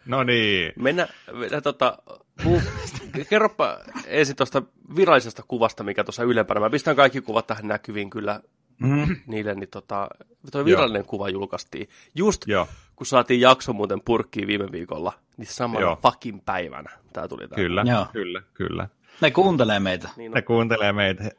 No 0.05 0.23
niin. 0.23 0.73
Mennä, 0.79 1.07
mennä 1.33 1.61
tota, 1.61 1.97
pu, 2.43 2.61
kerropa 3.29 3.77
ensin 4.07 4.35
tuosta 4.35 4.63
virallisesta 4.95 5.43
kuvasta, 5.47 5.83
mikä 5.83 6.03
tuossa 6.03 6.23
ylempänä. 6.23 6.59
Mä 6.59 6.69
pistän 6.69 6.95
kaikki 6.95 7.21
kuvat 7.21 7.47
tähän 7.47 7.67
näkyviin 7.67 8.09
kyllä 8.09 8.41
Mm. 8.83 9.15
niille, 9.27 9.55
niin 9.55 9.69
tota, 9.69 10.07
toi 10.51 10.65
virallinen 10.65 11.05
kuva 11.05 11.29
julkaistiin. 11.29 11.89
Just 12.15 12.41
Joo, 12.47 12.67
kun 12.95 13.05
saatiin 13.07 13.41
jakso 13.41 13.73
muuten 13.73 14.01
purkkiin 14.05 14.47
viime 14.47 14.71
viikolla, 14.71 15.13
niin 15.37 15.47
samana 15.47 15.79
Joo. 15.85 15.95
fucking 15.95 16.39
päivänä 16.45 16.89
tämä 17.13 17.27
tuli 17.27 17.47
tää. 17.47 17.55
kyllä, 17.55 17.83
Joo. 17.87 18.05
kyllä, 18.13 18.41
kyllä. 18.53 18.87
Ne 19.21 19.31
kuuntelee 19.31 19.79
meitä. 19.79 20.09
Niin 20.17 20.31
Ne 20.31 20.41
kuuntelee 20.41 20.93
meitä 20.93 21.31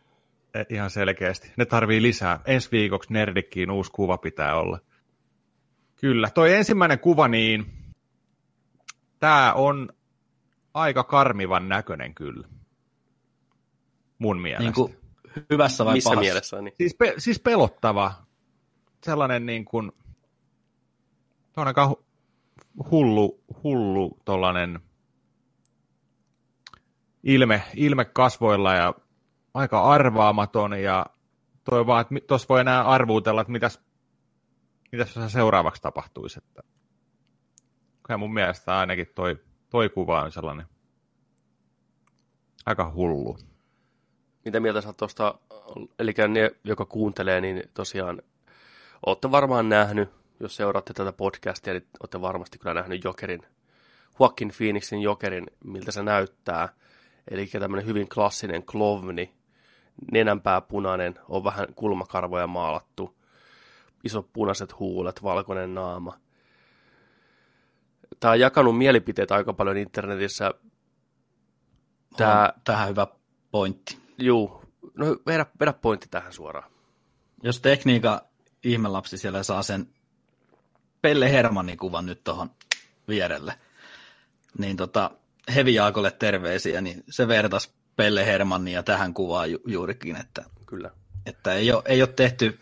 ihan 0.68 0.90
selkeästi. 0.90 1.52
Ne 1.56 1.64
tarvii 1.64 2.02
lisää. 2.02 2.40
Ensi 2.44 2.68
viikoksi 2.72 3.12
Nerdikkiin 3.12 3.70
uusi 3.70 3.92
kuva 3.92 4.18
pitää 4.18 4.56
olla. 4.56 4.78
Kyllä. 6.00 6.30
Toi 6.30 6.54
ensimmäinen 6.54 6.98
kuva, 6.98 7.28
niin 7.28 7.66
tämä 9.18 9.52
on 9.52 9.88
aika 10.74 11.04
karmivan 11.04 11.68
näköinen 11.68 12.14
kyllä. 12.14 12.48
Mun 14.18 14.40
mielestä. 14.40 14.62
Niin 14.62 14.74
kuin 14.74 14.96
hyvässä 15.50 15.84
vai 15.84 15.94
Missä 15.94 16.10
pahassa? 16.10 16.20
mielessä? 16.20 16.62
Niin? 16.62 16.74
Siis, 16.76 16.94
pe- 16.94 17.14
siis 17.18 17.40
pelottava. 17.40 18.14
Sellainen 19.04 19.46
niin 19.46 19.64
kuin, 19.64 19.92
on 21.56 21.66
aika 21.66 21.86
hu- 21.86 22.04
hullu, 22.90 23.40
hullu 23.64 24.18
tollanen 24.24 24.80
ilme, 27.22 27.62
ilme 27.76 28.04
kasvoilla 28.04 28.74
ja 28.74 28.94
aika 29.54 29.82
arvaamaton 29.82 30.82
ja 30.82 31.06
toi 31.64 31.86
vaan, 31.86 32.00
että 32.00 32.14
tuossa 32.26 32.46
voi 32.48 32.60
enää 32.60 32.82
arvuutella, 32.82 33.40
että 33.40 33.52
mitäs, 33.52 33.80
mitäs 34.92 35.14
seuraavaksi 35.28 35.82
tapahtuisi. 35.82 36.38
Että 36.38 36.62
kyllä 38.02 38.18
mun 38.18 38.34
mielestä 38.34 38.78
ainakin 38.78 39.06
toi, 39.14 39.36
toi 39.70 39.88
kuva 39.88 40.22
on 40.22 40.32
sellainen 40.32 40.66
aika 42.66 42.92
hullu. 42.94 43.38
Mitä 44.44 44.60
mieltä 44.60 44.80
sä 44.80 44.92
tuosta, 44.92 45.34
eli 45.98 46.14
ne, 46.28 46.50
joka 46.64 46.84
kuuntelee, 46.84 47.40
niin 47.40 47.62
tosiaan 47.74 48.22
olette 49.06 49.30
varmaan 49.30 49.68
nähnyt, 49.68 50.10
jos 50.40 50.56
seuraatte 50.56 50.92
tätä 50.92 51.12
podcastia, 51.12 51.72
niin 51.72 51.88
olette 52.00 52.20
varmasti 52.20 52.58
kyllä 52.58 52.74
nähnyt 52.74 53.04
Jokerin, 53.04 53.42
Joaquin 54.20 54.52
Phoenixin 54.56 55.02
Jokerin, 55.02 55.46
miltä 55.64 55.92
se 55.92 56.02
näyttää. 56.02 56.68
Eli 57.30 57.46
tämmöinen 57.46 57.86
hyvin 57.86 58.08
klassinen 58.08 58.62
klovni, 58.62 59.34
nenänpää 60.12 60.60
punainen, 60.60 61.14
on 61.28 61.44
vähän 61.44 61.66
kulmakarvoja 61.74 62.46
maalattu, 62.46 63.18
isot 64.04 64.32
punaiset 64.32 64.78
huulet, 64.78 65.22
valkoinen 65.22 65.74
naama. 65.74 66.18
Tämä 68.20 68.32
on 68.32 68.40
jakanut 68.40 68.78
mielipiteitä 68.78 69.34
aika 69.34 69.52
paljon 69.52 69.76
internetissä. 69.76 70.50
Tämä, 72.16 72.52
tähän 72.64 72.88
hyvä 72.88 73.06
pointti. 73.50 73.98
Juu, 74.18 74.62
no 74.94 75.06
vedä, 75.26 75.46
vedä 75.60 75.72
pointti 75.72 76.08
tähän 76.10 76.32
suoraan. 76.32 76.70
Jos 77.42 77.60
tekniikan 77.60 78.20
ihmelapsi 78.64 79.18
siellä 79.18 79.42
saa 79.42 79.62
sen 79.62 79.88
Pelle 81.02 81.32
Hermannin 81.32 81.78
kuvan 81.78 82.06
nyt 82.06 82.24
tuohon 82.24 82.50
vierelle, 83.08 83.54
niin 84.58 84.76
tota, 84.76 85.10
Hevi 85.54 85.74
Jaakolle 85.74 86.10
terveisiä, 86.10 86.80
niin 86.80 87.04
se 87.10 87.28
vertas 87.28 87.74
Pelle 87.96 88.26
Hermannia 88.26 88.82
tähän 88.82 89.14
kuvaan 89.14 89.50
ju- 89.50 89.62
juurikin, 89.66 90.16
että, 90.16 90.44
Kyllä. 90.66 90.90
että 91.26 91.54
ei, 91.54 91.72
ole, 91.72 91.82
ei 91.86 92.02
ole 92.02 92.12
tehty 92.16 92.60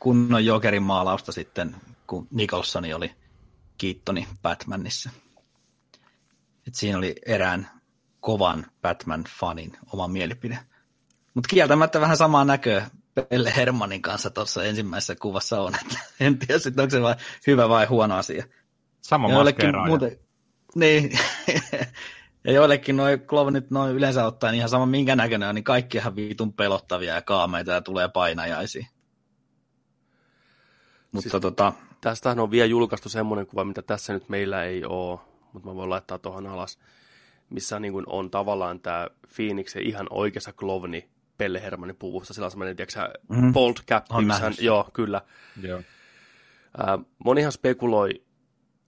kunnon 0.00 0.44
jokerin 0.44 0.82
maalausta 0.82 1.32
sitten, 1.32 1.76
kun 2.06 2.28
Nicholsoni 2.30 2.94
oli 2.94 3.14
Kiittoni 3.78 4.28
Batmanissa. 4.42 5.10
Et 6.66 6.74
siinä 6.74 6.98
oli 6.98 7.14
erään 7.26 7.70
kovan 8.20 8.66
Batman-fanin 8.82 9.78
oma 9.92 10.08
mielipide. 10.08 10.58
Mutta 11.34 11.48
kieltämättä 11.48 12.00
vähän 12.00 12.16
samaa 12.16 12.44
näköä 12.44 12.90
Pelle 13.28 13.52
Hermannin 13.56 14.02
kanssa 14.02 14.30
tuossa 14.30 14.64
ensimmäisessä 14.64 15.16
kuvassa 15.16 15.60
on. 15.60 15.74
Että 15.74 15.98
en 16.20 16.38
tiedä, 16.38 16.58
sit 16.58 16.80
onko 16.80 16.90
se 16.90 17.02
vai 17.02 17.14
hyvä 17.46 17.68
vai 17.68 17.86
huono 17.86 18.16
asia. 18.16 18.44
Sama 19.00 19.28
maskeeraaja. 19.28 19.86
muuten, 19.86 20.18
niin, 20.74 21.18
ja 22.44 22.52
joillekin 22.52 22.96
noin 22.96 23.20
klovnit 23.20 23.70
noin 23.70 23.92
yleensä 23.96 24.26
ottaen 24.26 24.54
ihan 24.54 24.68
sama 24.68 24.86
minkä 24.86 25.16
näköinen 25.16 25.48
on, 25.48 25.54
niin 25.54 25.64
kaikki 25.64 25.98
ihan 25.98 26.16
viitun 26.16 26.52
pelottavia 26.52 27.14
ja 27.14 27.22
kaameita 27.22 27.72
ja 27.72 27.80
tulee 27.80 28.08
painajaisia. 28.08 28.86
Mutta 31.12 31.30
Siis- 31.30 31.42
tota, 31.42 31.72
Tästähän 32.00 32.38
on 32.40 32.50
vielä 32.50 32.66
julkaistu 32.66 33.08
semmoinen 33.08 33.46
kuva, 33.46 33.64
mitä 33.64 33.82
tässä 33.82 34.12
nyt 34.12 34.28
meillä 34.28 34.64
ei 34.64 34.84
ole, 34.84 35.20
mutta 35.52 35.68
mä 35.68 35.74
voin 35.74 35.90
laittaa 35.90 36.18
tuohon 36.18 36.46
alas, 36.46 36.78
missä 37.50 37.80
niin 37.80 37.92
kuin 37.92 38.04
on 38.08 38.30
tavallaan 38.30 38.80
tämä 38.80 39.08
Phoenixin 39.36 39.82
ihan 39.82 40.06
oikeassa 40.10 40.52
klovni 40.52 41.08
Pelle 41.38 41.62
Hermannin 41.62 41.96
puvussa. 41.96 42.34
Sillä 42.34 42.44
on 42.44 42.50
semmoinen, 42.50 42.76
tiedätkö 42.76 42.92
sä, 42.94 43.10
Mhm. 43.28 43.52
bold 43.52 43.74
cap, 43.88 44.04
On 44.10 44.24
missä 44.24 44.42
hän, 44.42 44.54
joo, 44.60 44.90
kyllä. 44.92 45.20
Joo. 45.62 45.82
Ää, 46.78 46.98
monihan 47.24 47.52
spekuloi, 47.52 48.22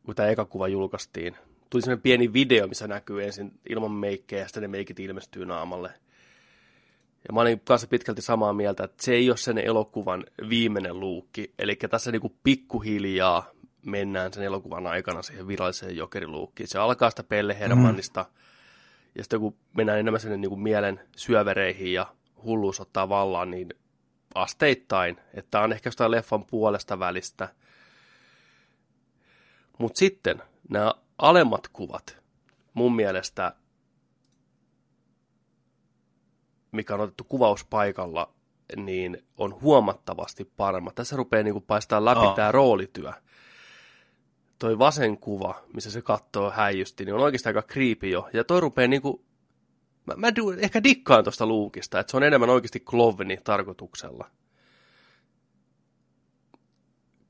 kun 0.07 0.15
tämä 0.15 0.29
eka 0.29 0.45
kuva 0.45 0.69
julkaistiin. 0.69 1.37
Tuli 1.71 1.83
semmoinen 1.83 2.03
pieni 2.03 2.33
video, 2.33 2.67
missä 2.67 2.89
näkyy 2.89 3.25
ensin 3.25 3.61
ilman 3.69 3.93
meikkejä 3.93 4.43
ja 4.43 4.49
sitten 4.49 4.61
ne 4.61 4.69
meikit 4.69 5.01
ilmestyy 5.01 5.47
naamalle. 5.47 5.91
Ja 7.29 7.35
mä 7.35 7.41
olin 7.41 7.61
kanssa 7.61 7.87
pitkälti 7.87 8.23
samaa 8.23 8.53
mieltä, 8.53 8.85
että 8.85 9.05
se 9.05 9.13
ei 9.13 9.31
ole 9.31 9.37
sen 9.37 9.59
elokuvan 9.59 10.25
viimeinen 10.49 11.01
luukki. 11.01 11.55
Eli 11.59 11.77
tässä 11.77 12.13
niinku 12.13 12.37
pikkuhiljaa 12.43 13.51
mennään 13.87 14.33
sen 14.33 14.43
elokuvan 14.43 14.87
aikana 14.87 15.23
siihen 15.23 15.49
viralliseen 15.49 15.97
jokeriluukkiin. 15.97 16.69
Se 16.69 16.79
alkaa 16.79 17.11
sitä 17.11 17.23
Pelle 17.23 17.59
Hermannista, 17.59 18.23
mm. 18.23 18.41
ja 19.15 19.23
sitten 19.23 19.41
kun 19.41 19.57
mennään 19.77 19.99
enemmän 19.99 20.21
sinne 20.21 20.37
niinku 20.37 20.57
mielen 20.57 21.01
syövereihin 21.17 21.93
ja 21.93 22.15
hulluus 22.45 22.81
ottaa 22.81 23.09
vallaan, 23.09 23.51
niin 23.51 23.69
asteittain, 24.35 25.17
että 25.35 25.61
on 25.61 25.73
ehkä 25.73 25.89
jostain 25.89 26.11
leffan 26.11 26.45
puolesta 26.45 26.99
välistä. 26.99 27.49
Mutta 29.79 29.99
sitten 29.99 30.43
nämä 30.69 30.95
alemmat 31.19 31.69
kuvat, 31.69 32.17
mun 32.75 32.97
mielestä, 32.97 33.55
mikä 36.73 36.95
on 36.95 37.01
otettu 37.01 37.25
kuvauspaikalla, 37.25 38.35
niin 38.77 39.25
on 39.37 39.61
huomattavasti 39.61 40.45
paremmat. 40.57 40.95
Tässä 40.95 41.17
rupeaa 41.17 41.43
niinku 41.43 41.61
paistaa 41.61 42.05
läpi 42.05 42.21
Aa. 42.21 42.35
tämä 42.35 42.53
roolityö. 42.53 43.13
Toi 44.59 44.79
vasen 44.79 45.19
kuva, 45.19 45.63
missä 45.75 45.91
se 45.91 46.03
katsoo 46.03 46.51
häijysti, 46.51 47.05
niin 47.05 47.15
on 47.15 47.21
oikeastaan 47.21 47.57
aika 47.57 47.69
creepy 47.73 48.09
jo. 48.09 48.29
Ja 48.33 48.45
toi 48.45 48.61
rupeaa 48.61 48.89
niinku, 48.89 49.25
mä, 50.07 50.15
mä 50.17 50.29
du- 50.31 50.59
ehkä 50.61 50.83
dikkaan 50.83 51.25
tuosta 51.25 51.47
luukista, 51.47 52.01
että 52.01 52.11
se 52.11 52.17
on 52.17 52.23
enemmän 52.23 52.51
oikeasti 52.51 52.81
klovni 52.81 53.39
tarkoituksella. 53.45 54.31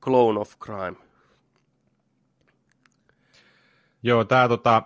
Clone 0.00 0.40
of 0.40 0.58
Crime. 0.58 1.03
Joo, 4.06 4.24
tämä 4.24 4.48
tota, 4.48 4.82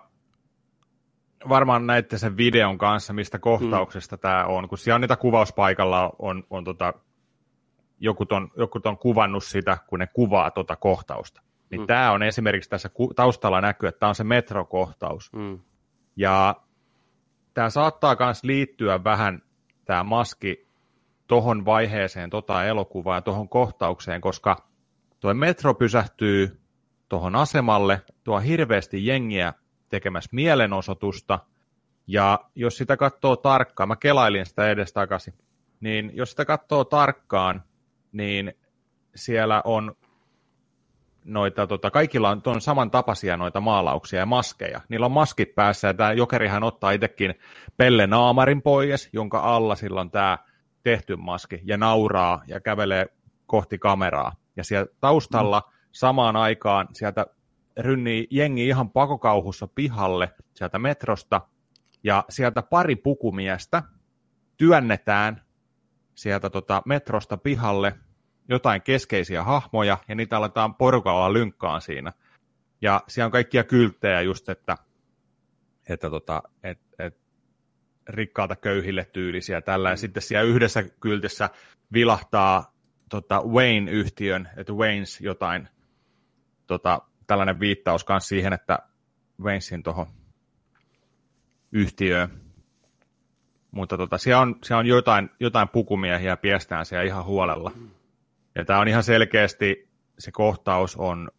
varmaan 1.49 1.87
näitte 1.87 2.19
sen 2.19 2.37
videon 2.37 2.79
kanssa, 2.79 3.13
mistä 3.13 3.39
kohtauksesta 3.39 4.17
mm. 4.17 4.21
tämä 4.21 4.45
on, 4.45 4.69
kun 4.69 4.79
siellä 4.79 4.95
on 4.95 5.01
niitä 5.01 5.17
kuvauspaikalla 5.17 6.11
on, 6.19 6.45
on 6.51 6.65
tota, 6.65 6.95
joku, 8.01 8.27
ton, 8.27 8.51
joku 8.57 8.81
ton 8.81 8.99
kuvannut 8.99 9.45
sitä, 9.45 9.79
kun 9.87 9.99
ne 9.99 10.07
kuvaa 10.07 10.51
tota 10.51 10.77
kohtausta. 10.77 11.43
Niin 11.71 11.81
mm. 11.81 11.87
tämä 11.87 12.13
on 12.13 12.23
esimerkiksi 12.23 12.71
tässä 12.71 12.91
taustalla 13.17 13.61
näkyy, 13.61 13.89
että 13.89 13.99
tämä 13.99 14.09
on 14.09 14.15
se 14.15 14.25
metrokohtaus. 14.25 15.33
Mm. 15.33 15.59
Ja 16.17 16.57
tämä 17.55 17.71
saattaa 17.71 18.17
myös 18.21 18.45
liittyä 18.45 19.05
vähän, 19.05 19.43
tämä 19.85 20.05
maski, 20.05 20.69
tohon 21.27 21.65
vaiheeseen, 21.65 22.31
tota 22.31 22.65
elokuvaa 22.65 23.17
ja 23.17 23.23
tohon 23.23 23.49
kohtaukseen, 23.49 24.21
koska 24.21 24.57
tuo 25.21 25.35
metro 25.35 25.75
pysähtyy 25.75 26.61
tuohon 27.09 27.37
asemalle, 27.37 28.03
tuo 28.25 28.39
hirveästi 28.39 29.07
jengiä 29.07 29.55
tekemässä 29.89 30.31
mielenosoitusta, 30.33 31.39
ja 32.07 32.39
jos 32.55 32.77
sitä 32.77 32.97
katsoo 32.97 33.37
tarkkaan, 33.37 33.89
mä 33.89 33.97
kelailin 33.97 34.47
sitä 34.47 34.71
edestakaisin, 34.71 35.35
niin 35.81 36.11
jos 36.15 36.31
sitä 36.31 36.45
katsoo 36.45 36.85
tarkkaan, 36.85 37.63
niin 38.13 38.53
siellä 39.15 39.63
on 39.65 39.97
noita, 41.25 41.67
tota, 41.67 41.91
kaikilla 41.91 42.31
on, 42.31 42.43
on 42.47 42.61
samantapaisia 42.61 43.37
noita 43.37 43.61
maalauksia 43.61 44.19
ja 44.19 44.27
maskeja. 44.27 44.81
Niillä 44.89 45.07
on 45.07 45.13
maskit 45.13 45.55
päässä 45.55 45.89
ja 45.89 45.95
tämä 45.95 46.13
jokerihan 46.13 46.65
ottaa 46.65 46.91
itsekin 46.91 47.35
Pelle 47.77 48.07
Naamarin 48.07 48.63
pois, 48.63 49.09
jonka 49.13 49.41
alla 49.41 49.75
silloin 49.75 50.11
tämä 50.11 50.39
tehty 50.83 51.17
maski 51.17 51.61
ja 51.65 51.77
nauraa 51.77 52.43
ja 52.47 52.61
kävelee 52.61 53.07
kohti 53.47 53.79
kameraa. 53.79 54.33
Ja 54.57 54.65
siellä 54.65 54.87
taustalla 55.01 55.61
mm. 55.61 55.78
Samaan 55.99 56.37
aikaan 56.37 56.89
sieltä 56.93 57.27
rynnii 57.77 58.27
jengi 58.31 58.69
ihan 58.69 58.91
pakokauhussa 58.91 59.69
pihalle 59.75 60.35
sieltä 60.55 60.79
metrosta 60.79 61.41
ja 62.05 62.25
sieltä 62.29 62.63
pari 62.63 62.97
pukumiestä 62.97 63.83
työnnetään 64.57 65.43
sieltä 66.15 66.51
tota 66.51 66.83
metrosta 66.87 67.37
pihalle 67.37 67.95
jotain 68.49 68.83
keskeisiä 68.83 69.45
hahmoja, 69.45 69.99
ja 70.09 70.15
niitä 70.15 70.37
aletaan 70.37 70.75
porukalla 70.75 71.33
lynkkaan 71.33 71.81
siinä. 71.81 72.13
Ja 72.83 73.01
siellä 73.09 73.27
on 73.27 73.33
kaikkia 73.33 73.65
kylttejä 73.65 74.21
just, 74.21 74.49
että, 74.49 74.77
että 75.89 76.11
tota, 76.11 76.43
et, 76.63 76.81
et, 76.99 77.17
rikkaalta 78.09 78.57
köyhille 78.57 79.05
tyylisiä 79.05 79.61
tällä. 79.61 79.89
Ja 79.89 79.95
mm. 79.95 79.99
sitten 79.99 80.23
siellä 80.23 80.49
yhdessä 80.49 80.83
kyltissä 81.01 81.51
vilahtaa 81.93 82.73
tota, 83.11 83.43
Wayne-yhtiön, 83.43 84.49
että 84.57 84.73
Waynes 84.73 85.21
jotain, 85.21 85.69
tota, 86.69 87.01
tällainen 87.27 87.61
viittaus 87.61 88.05
myös 88.09 88.29
siihen, 88.29 88.53
että 88.53 88.79
Waynesin 89.43 89.83
tuohon 89.83 90.07
yhtiöön. 91.73 92.29
Mutta 93.71 93.97
tota, 93.97 94.19
siellä 94.19 94.41
on, 94.41 94.57
siellä 94.63 94.81
on 94.81 94.87
jotain, 94.87 95.31
jotain 95.41 95.69
pukumiehiä 95.69 96.37
piestään 96.37 96.87
siellä 96.87 97.05
ihan 97.05 97.25
huolella. 97.25 97.73
Ja 98.55 98.65
tämä 98.65 98.81
on 98.81 98.89
ihan 98.89 99.03
selkeästi, 99.03 99.89
se 100.19 100.33
kohtaus 100.33 100.97
on 100.97 101.31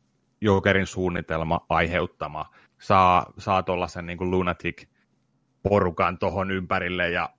Jokerin 0.41 0.87
suunnitelma 0.87 1.65
aiheuttama. 1.69 2.45
Saa, 2.79 3.33
saa 3.37 3.63
tuollaisen 3.63 4.05
niin 4.05 4.17
kuin 4.17 4.31
lunatic 4.31 4.87
porukan 5.63 6.17
tuohon 6.17 6.51
ympärille 6.51 7.09
ja 7.09 7.29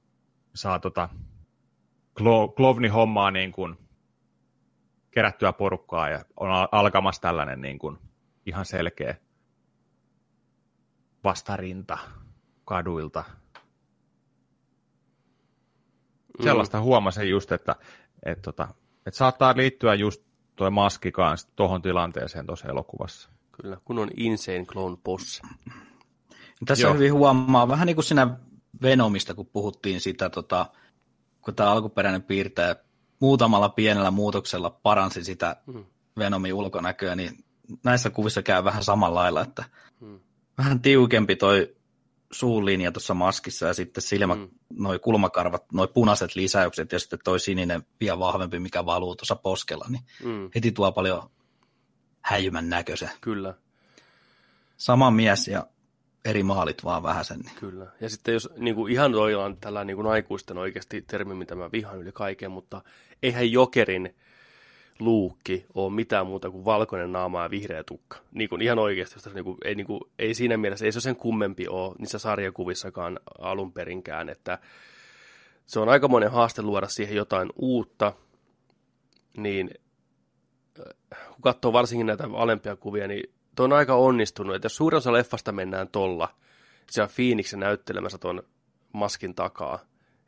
saa 0.54 0.78
tota 0.78 1.08
Klovni 2.56 2.88
hommaa 2.88 3.30
niin 3.30 3.52
kuin 3.52 3.78
kerättyä 5.10 5.52
porukkaa 5.52 6.08
ja 6.08 6.24
on 6.36 6.50
alkamassa 6.72 7.22
tällainen 7.22 7.60
niin 7.60 7.78
kuin 7.78 7.98
ihan 8.46 8.64
selkeä 8.64 9.14
vastarinta 11.24 11.98
kaduilta. 12.64 13.24
Mm. 16.38 16.44
Sellaista 16.44 16.80
huomasin 16.80 17.30
just, 17.30 17.52
että, 17.52 17.76
että, 18.22 18.42
tota, 18.42 18.68
että 19.06 19.18
saattaa 19.18 19.56
liittyä 19.56 19.94
just 19.94 20.22
tuo 20.56 20.70
maski 20.70 21.12
kanssa 21.12 21.48
tuohon 21.56 21.82
tilanteeseen 21.82 22.46
tuossa 22.46 22.68
elokuvassa. 22.68 23.30
Kyllä, 23.52 23.76
kun 23.84 23.98
on 23.98 24.10
insane 24.16 24.64
clone 24.64 24.96
boss. 25.04 25.42
Tässä 26.66 26.86
Joo. 26.86 26.94
hyvin 26.94 27.12
huomaa, 27.12 27.68
vähän 27.68 27.86
niin 27.86 27.96
kuin 27.96 28.04
siinä 28.04 28.36
Venomista, 28.82 29.34
kun 29.34 29.46
puhuttiin 29.46 30.00
sitä, 30.00 30.30
tota, 30.30 30.66
kun 31.40 31.54
tämä 31.54 31.70
alkuperäinen 31.70 32.22
piirtäjä 32.22 32.76
muutamalla 33.20 33.68
pienellä 33.68 34.10
muutoksella 34.10 34.70
paransi 34.70 35.24
sitä 35.24 35.56
mm. 35.66 35.84
Venomin 36.18 36.54
ulkonäköä, 36.54 37.16
niin 37.16 37.44
näissä 37.84 38.10
kuvissa 38.10 38.42
käy 38.42 38.64
vähän 38.64 38.84
samalla 38.84 39.20
lailla, 39.20 39.42
että 39.42 39.64
mm. 40.00 40.20
vähän 40.58 40.80
tiukempi 40.80 41.36
toi 41.36 41.76
suulinja 42.32 42.92
tuossa 42.92 43.14
maskissa 43.14 43.66
ja 43.66 43.74
sitten 43.74 44.02
silmä, 44.02 44.34
mm. 44.34 44.48
noi 44.72 44.98
kulmakarvat, 44.98 45.72
noi 45.72 45.88
punaiset 45.88 46.34
lisäykset 46.34 46.92
ja 46.92 46.98
sitten 46.98 47.18
toi 47.24 47.40
sininen 47.40 47.86
vielä 48.00 48.18
vahvempi, 48.18 48.58
mikä 48.58 48.86
valuu 48.86 49.16
tuossa 49.16 49.36
poskella, 49.36 49.86
niin 49.88 50.02
mm. 50.24 50.50
heti 50.54 50.72
tuo 50.72 50.92
paljon 50.92 51.30
häijymän 52.20 52.68
näköisen. 52.68 53.10
Kyllä. 53.20 53.54
Sama 54.76 55.10
mies 55.10 55.48
ja 55.48 55.66
eri 56.24 56.42
maalit 56.42 56.84
vaan 56.84 57.02
vähän 57.02 57.24
sen. 57.24 57.38
Niin. 57.38 57.56
Kyllä. 57.60 57.86
Ja 58.00 58.10
sitten 58.10 58.34
jos 58.34 58.48
niin 58.56 58.74
kuin 58.74 58.92
ihan 58.92 59.14
on 59.14 59.56
tällä 59.60 59.84
niin 59.84 59.96
kuin 59.96 60.06
aikuisten 60.06 60.58
oikeasti 60.58 61.02
termi, 61.02 61.34
mitä 61.34 61.54
mä 61.54 61.72
vihaan 61.72 61.98
yli 61.98 62.12
kaiken, 62.12 62.50
mutta 62.50 62.82
eihän 63.22 63.52
Jokerin 63.52 64.14
luukki 64.98 65.66
ole 65.74 65.92
mitään 65.92 66.26
muuta 66.26 66.50
kuin 66.50 66.64
valkoinen 66.64 67.12
naama 67.12 67.42
ja 67.42 67.50
vihreä 67.50 67.84
tukka. 67.84 68.18
Niin 68.32 68.48
kuin 68.48 68.62
ihan 68.62 68.78
oikeasti, 68.78 69.16
jos 69.16 69.34
niin 69.34 69.44
kuin, 69.44 69.58
ei, 69.64 69.74
niin 69.74 69.86
kuin, 69.86 70.00
ei 70.18 70.34
siinä 70.34 70.56
mielessä, 70.56 70.84
ei 70.84 70.92
se 70.92 71.00
sen 71.00 71.16
kummempi 71.16 71.68
ole 71.68 71.94
niissä 71.98 72.18
sarjakuvissakaan 72.18 73.20
alun 73.38 73.72
perinkään, 73.72 74.28
että 74.28 74.58
se 75.66 75.80
on 75.80 75.88
aikamoinen 75.88 76.30
haaste 76.30 76.62
luoda 76.62 76.88
siihen 76.88 77.16
jotain 77.16 77.50
uutta, 77.56 78.12
niin 79.36 79.70
äh, 80.80 81.26
kun 81.28 81.42
katsoo 81.42 81.72
varsinkin 81.72 82.06
näitä 82.06 82.28
alempia 82.32 82.76
kuvia, 82.76 83.08
niin 83.08 83.34
tuo 83.56 83.64
on 83.64 83.72
aika 83.72 83.94
onnistunut, 83.94 84.56
että 84.56 84.66
jos 84.66 84.76
suurin 84.76 84.98
osa 84.98 85.12
leffasta 85.12 85.52
mennään 85.52 85.88
tolla, 85.88 86.34
siellä 86.90 87.10
Phoenixin 87.16 87.60
näyttelemässä 87.60 88.18
tuon 88.18 88.42
maskin 88.92 89.34
takaa, 89.34 89.78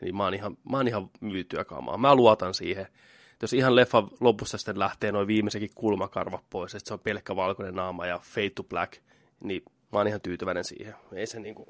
niin 0.00 0.16
mä 0.16 0.24
oon 0.24 0.34
ihan, 0.34 0.56
mä 0.70 0.76
oon 0.76 0.88
ihan 0.88 1.10
myytyä 1.20 1.64
kamaa. 1.64 1.98
Mä 1.98 2.14
luotan 2.14 2.54
siihen 2.54 2.86
jos 3.42 3.52
ihan 3.52 3.76
leffa 3.76 4.02
lopussa 4.20 4.58
sitten 4.58 4.78
lähtee 4.78 5.12
noin 5.12 5.26
viimeisenkin 5.26 5.70
kulmakarvat 5.74 6.44
pois, 6.50 6.74
että 6.74 6.88
se 6.88 6.94
on 6.94 7.00
pelkkä 7.00 7.36
valkoinen 7.36 7.74
naama 7.74 8.06
ja 8.06 8.18
fade 8.18 8.50
to 8.50 8.62
black, 8.62 8.92
niin 9.44 9.62
mä 9.66 9.98
oon 9.98 10.08
ihan 10.08 10.20
tyytyväinen 10.20 10.64
siihen. 10.64 10.94
Ei 11.12 11.26
se 11.26 11.40
niin 11.40 11.54
kuin... 11.54 11.68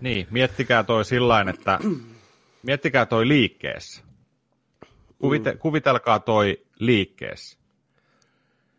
Niin, 0.00 0.26
miettikää 0.30 0.82
toi 0.82 1.04
sillain, 1.04 1.48
että 1.48 1.78
miettikää 2.62 3.06
toi 3.06 3.28
liikkeessä. 3.28 4.02
Kuvite, 5.18 5.52
mm. 5.52 5.58
Kuvitelkaa 5.58 6.18
toi 6.18 6.66
liikkeessä. 6.78 7.58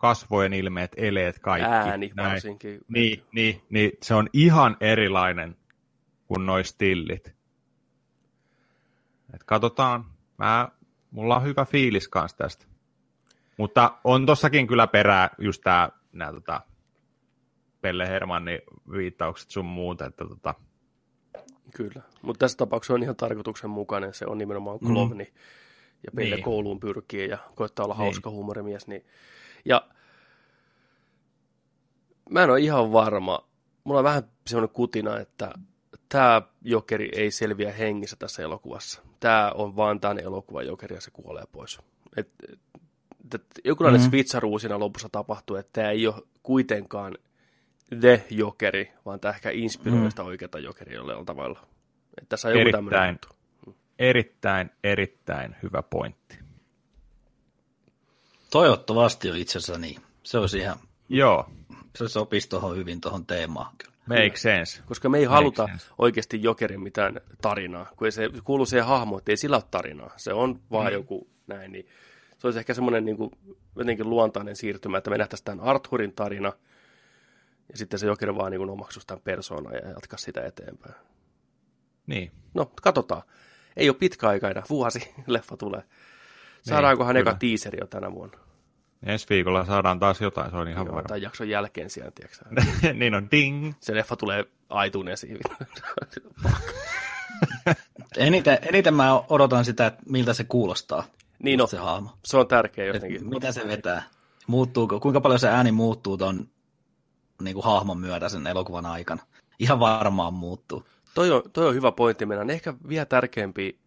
Kasvojen 0.03 0.53
ilmeet, 0.53 0.91
eleet, 0.97 1.39
kaikki. 1.39 1.69
Ääni 1.69 2.11
näin. 2.15 2.31
varsinkin. 2.31 2.81
Niin, 2.87 3.23
niin, 3.31 3.61
niin, 3.69 3.91
se 4.01 4.13
on 4.13 4.27
ihan 4.33 4.77
erilainen 4.79 5.55
kuin 6.27 6.45
noi 6.45 6.63
stillit. 6.63 7.35
Et 9.33 9.43
katsotaan. 9.45 10.05
Mä 10.37 10.69
mulla 11.11 11.35
on 11.35 11.43
hyvä 11.43 11.65
fiilis 11.65 12.07
kanssa 12.07 12.37
tästä. 12.37 12.65
Mutta 13.57 13.97
on 14.03 14.25
tossakin 14.25 14.67
kyllä 14.67 14.87
perää 14.87 15.29
just 15.37 15.61
tää, 15.63 15.89
nää, 16.11 16.33
tota, 16.33 16.61
Pelle 17.81 18.07
Hermannin 18.07 18.59
viittaukset 18.91 19.51
sun 19.51 19.65
muuta, 19.65 20.05
että 20.05 20.25
tota... 20.25 20.55
Kyllä, 21.75 22.01
mutta 22.21 22.39
tässä 22.39 22.57
tapauksessa 22.57 22.93
on 22.93 23.03
ihan 23.03 23.15
tarkoituksenmukainen, 23.15 24.13
se 24.13 24.25
on 24.25 24.37
nimenomaan 24.37 24.77
mm. 24.81 24.87
klovni, 24.87 25.23
mm. 25.23 25.39
ja 26.05 26.11
Pelle 26.15 26.35
niin. 26.35 26.43
kouluun 26.43 26.79
pyrkii 26.79 27.29
ja 27.29 27.37
koittaa 27.55 27.85
olla 27.85 27.95
niin. 27.95 28.03
hauska 28.03 28.29
huumorimies, 28.29 28.87
niin... 28.87 29.05
ja 29.65 29.87
mä 32.29 32.43
en 32.43 32.49
ole 32.49 32.59
ihan 32.59 32.91
varma, 32.91 33.47
mulla 33.83 33.99
on 33.99 34.03
vähän 34.03 34.23
semmoinen 34.47 34.75
kutina, 34.75 35.19
että 35.19 35.53
tämä 36.09 36.41
jokeri 36.61 37.09
ei 37.15 37.31
selviä 37.31 37.71
hengissä 37.71 38.15
tässä 38.19 38.43
elokuvassa. 38.43 39.01
Tämä 39.19 39.51
on 39.55 39.75
vaan 39.75 39.99
tämän 39.99 40.19
elokuvan 40.19 40.65
jokeri 40.65 40.95
ja 40.95 41.01
se 41.01 41.11
kuolee 41.11 41.43
pois. 41.51 41.79
Et, 42.17 42.29
et, 42.51 42.59
et, 43.35 43.45
jokinlainen 43.63 44.01
mm-hmm. 44.01 44.09
switcheruu 44.09 44.59
siinä 44.59 44.79
lopussa 44.79 45.09
tapahtuu, 45.11 45.55
että 45.55 45.69
tämä 45.73 45.89
ei 45.89 46.07
ole 46.07 46.21
kuitenkaan 46.43 47.17
the 47.99 48.23
jokeri, 48.29 48.91
vaan 49.05 49.19
tämä 49.19 49.33
ehkä 49.33 49.49
inspiroi 49.49 49.99
mm. 49.99 50.09
sitä 50.09 50.23
oikeaa 50.23 50.59
jokeria 50.63 50.95
jollain 50.95 51.25
tavalla. 51.25 51.67
Et 52.21 52.29
tässä 52.29 52.47
on 52.47 52.53
joku 52.53 52.67
erittäin, 52.67 53.19
erittäin, 53.99 54.69
erittäin 54.83 55.55
hyvä 55.63 55.83
pointti. 55.83 56.42
Toivottavasti 58.53 59.31
on 59.31 59.37
itse 59.37 59.57
asiassa 59.57 59.81
niin. 59.81 60.01
Se 60.23 60.37
olisi 60.37 60.57
ihan... 60.57 60.77
Joo. 61.09 61.49
Se 61.95 62.07
sopisi 62.07 62.49
tuohon 62.49 62.77
hyvin 62.77 63.01
tuohon 63.01 63.25
teemaan 63.25 63.75
kyllä. 63.77 63.93
Make 64.05 64.35
sense. 64.35 64.81
Koska 64.85 65.09
me 65.09 65.17
ei 65.17 65.25
Make 65.25 65.35
haluta 65.35 65.67
sense. 65.67 65.85
oikeasti 65.97 66.43
Jokerin 66.43 66.81
mitään 66.81 67.21
tarinaa, 67.41 67.91
kun 67.97 68.11
se 68.11 68.29
kuuluu 68.43 68.65
siihen 68.65 68.85
hahmoon, 68.85 69.19
että 69.19 69.31
ei 69.31 69.37
sillä 69.37 69.55
ole 69.55 69.63
tarinaa. 69.71 70.13
Se 70.17 70.33
on 70.33 70.59
vaan 70.71 70.87
mm. 70.87 70.93
joku 70.93 71.27
näin, 71.47 71.71
niin 71.71 71.87
Se 72.37 72.47
olisi 72.47 72.59
ehkä 72.59 72.73
semmoinen 72.73 73.05
niin 73.05 73.17
kuin, 73.17 73.31
jotenkin 73.75 74.09
luontainen 74.09 74.55
siirtymä, 74.55 74.97
että 74.97 75.09
me 75.09 75.17
nähtäisiin 75.17 75.45
tämän 75.45 75.65
Arthurin 75.65 76.13
tarina, 76.13 76.53
ja 77.71 77.77
sitten 77.77 77.99
se 77.99 78.07
Jokeri 78.07 78.35
vaan 78.35 78.51
niin 78.51 78.69
omaksuisi 78.69 79.07
tämän 79.07 79.21
persoonan 79.23 79.73
ja 79.73 79.89
jatkaa 79.89 80.17
sitä 80.17 80.41
eteenpäin. 80.45 80.95
Niin. 82.07 82.31
No, 82.53 82.71
katsotaan. 82.81 83.23
Ei 83.77 83.89
ole 83.89 83.97
pitkä 83.99 84.27
aika 84.27 84.49
enää, 84.49 84.63
vuosi 84.69 85.13
leffa 85.27 85.57
tulee. 85.57 85.83
Saadaankohan 86.63 87.15
Niin, 87.15 87.21
eka 87.21 87.29
kyllä. 87.35 87.39
teaseri 87.51 87.77
jo 87.81 87.87
tänä 87.87 88.11
vuonna? 88.11 88.37
Ensi 89.05 89.25
viikolla 89.29 89.65
saadaan 89.65 89.99
taas 89.99 90.21
jotain, 90.21 90.51
se 90.51 90.57
on 90.57 90.67
ihan 90.67 90.85
Joo, 90.85 90.95
varma. 90.95 91.07
tai 91.07 91.21
jakson 91.21 91.49
jälkeen 91.49 91.89
siellä, 91.89 92.11
tiedätkö 92.11 92.45
niin 92.99 93.15
on 93.15 93.27
ding. 93.31 93.73
Se 93.79 93.95
leffa 93.95 94.15
tulee 94.15 94.45
iTunesiin. 94.85 95.37
Eniten, 98.17 98.57
eniten 98.61 98.93
mä 98.93 99.19
odotan 99.29 99.65
sitä, 99.65 99.85
että 99.87 100.01
miltä 100.09 100.33
se 100.33 100.43
kuulostaa, 100.43 101.03
niin 101.43 101.59
no, 101.59 101.67
se 101.67 101.77
hahmo. 101.77 102.09
se 102.25 102.37
on 102.37 102.47
tärkeä 102.47 102.85
Et 102.89 102.93
jotenkin. 102.93 103.29
mitä 103.29 103.51
se 103.51 103.67
vetää? 103.67 104.03
Muuttuuko, 104.47 104.99
kuinka 104.99 105.21
paljon 105.21 105.39
se 105.39 105.47
ääni 105.49 105.71
muuttuu 105.71 106.17
ton 106.17 106.47
niin 107.41 107.53
kuin 107.53 107.63
hahmon 107.65 107.97
myötä 107.97 108.29
sen 108.29 108.47
elokuvan 108.47 108.85
aikana? 108.85 109.21
Ihan 109.59 109.79
varmaan 109.79 110.33
muuttuu. 110.33 110.83
Toi 111.15 111.31
on, 111.31 111.43
toi 111.53 111.67
on 111.67 111.75
hyvä 111.75 111.91
pointti. 111.91 112.25
Meidän 112.25 112.49
ehkä 112.49 112.73
vielä 112.87 113.05
tärkeämpi 113.05 113.79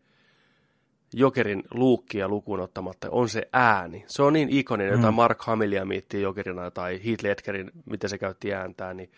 Jokerin 1.12 1.62
luukkia 1.70 2.28
lukuun 2.28 2.60
ottamatta 2.60 3.08
on 3.10 3.28
se 3.28 3.48
ääni. 3.52 4.04
Se 4.06 4.22
on 4.22 4.32
niin 4.32 4.48
ikoninen, 4.50 4.92
Mm. 4.94 5.00
jota 5.00 5.12
Mark 5.12 5.42
Hamillia 5.42 5.84
miettii 5.84 6.22
Jokerina 6.22 6.70
tai 6.70 7.00
Heath 7.04 7.24
Ledgerin, 7.24 7.70
miten 7.86 8.10
se 8.10 8.18
käytti 8.18 8.54
ääntää, 8.54 8.94
niin 8.94 9.10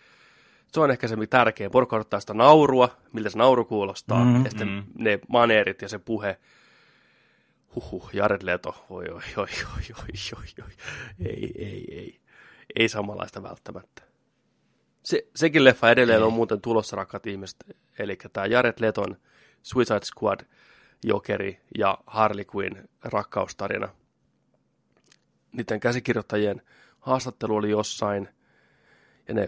se 0.71 0.79
on 0.79 0.91
ehkä 0.91 1.07
se 1.07 1.15
tärkein. 1.29 1.71
Porukka 1.71 1.95
odottaa 1.95 2.19
sitä 2.19 2.33
naurua, 2.33 2.89
miltä 3.13 3.29
se 3.29 3.37
nauru 3.37 3.65
kuulostaa, 3.65 4.23
Mm, 4.25 4.43
ja 4.43 4.49
sitten 4.49 4.67
mm. 4.69 4.83
ne 4.95 5.19
maneerit 5.27 5.81
ja 5.81 5.89
se 5.89 5.99
puhe. 5.99 6.37
Huhhuh, 7.75 8.09
Jared 8.13 8.41
Leto, 8.43 8.85
oi, 8.89 9.05
oi, 9.05 9.21
oi, 9.37 9.47
oi, 9.77 9.83
oi, 9.99 10.37
oi, 10.37 10.65
oi. 10.65 10.71
ei, 11.25 11.51
ei, 11.57 11.85
ei, 11.91 12.19
ei 12.75 12.89
samanlaista 12.89 13.43
välttämättä. 13.43 14.01
Se, 15.03 15.27
sekin 15.35 15.63
leffa 15.63 15.91
edelleen 15.91 16.19
Ei. 16.19 16.23
on 16.25 16.33
muuten 16.33 16.61
tulossa, 16.61 16.95
rakkaat 16.95 17.27
ihmiset, 17.27 17.57
eli 17.99 18.17
tämä 18.33 18.45
Jared 18.45 18.73
Leton 18.79 19.17
Suicide 19.63 19.99
Squad, 20.05 20.39
Jokeri 21.03 21.59
ja 21.77 21.97
Harley 22.07 22.45
Quinn 22.55 22.89
rakkaustarina. 23.03 23.89
Niiden 25.51 25.79
käsikirjoittajien 25.79 26.61
haastattelu 26.99 27.55
oli 27.55 27.69
jossain, 27.69 28.29
ja 29.27 29.33
ne 29.33 29.45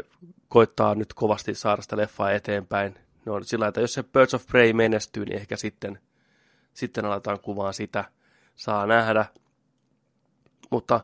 koittaa 0.48 0.96
nyt 0.96 1.14
kovasti 1.14 1.56
saada 1.56 1.82
sitä 1.82 1.98
leffaa 1.98 2.32
eteenpäin. 2.32 2.96
Ne 3.26 3.32
on 3.32 3.46
sillä 3.46 3.68
että 3.68 3.82
jos 3.82 3.94
se 3.94 4.04
Birds 4.04 4.34
of 4.34 4.48
Prey 4.48 4.74
menestyy, 4.74 5.26
niin 5.26 5.38
ehkä 5.38 5.58
sitten, 5.58 6.00
sitten 6.74 7.06
aletaan 7.06 7.40
kuvaa 7.40 7.72
sitä. 7.72 8.04
Saa 8.56 8.88
nähdä. 8.88 9.26
Mutta 10.72 11.04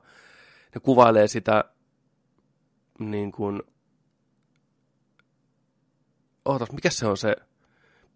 ne 0.75 0.81
kuvailee 0.81 1.27
sitä 1.27 1.63
niin 2.99 3.31
kuin, 3.31 3.63
ootas, 6.45 6.71
mikä 6.71 6.89
se 6.89 7.07
on 7.07 7.17
se 7.17 7.36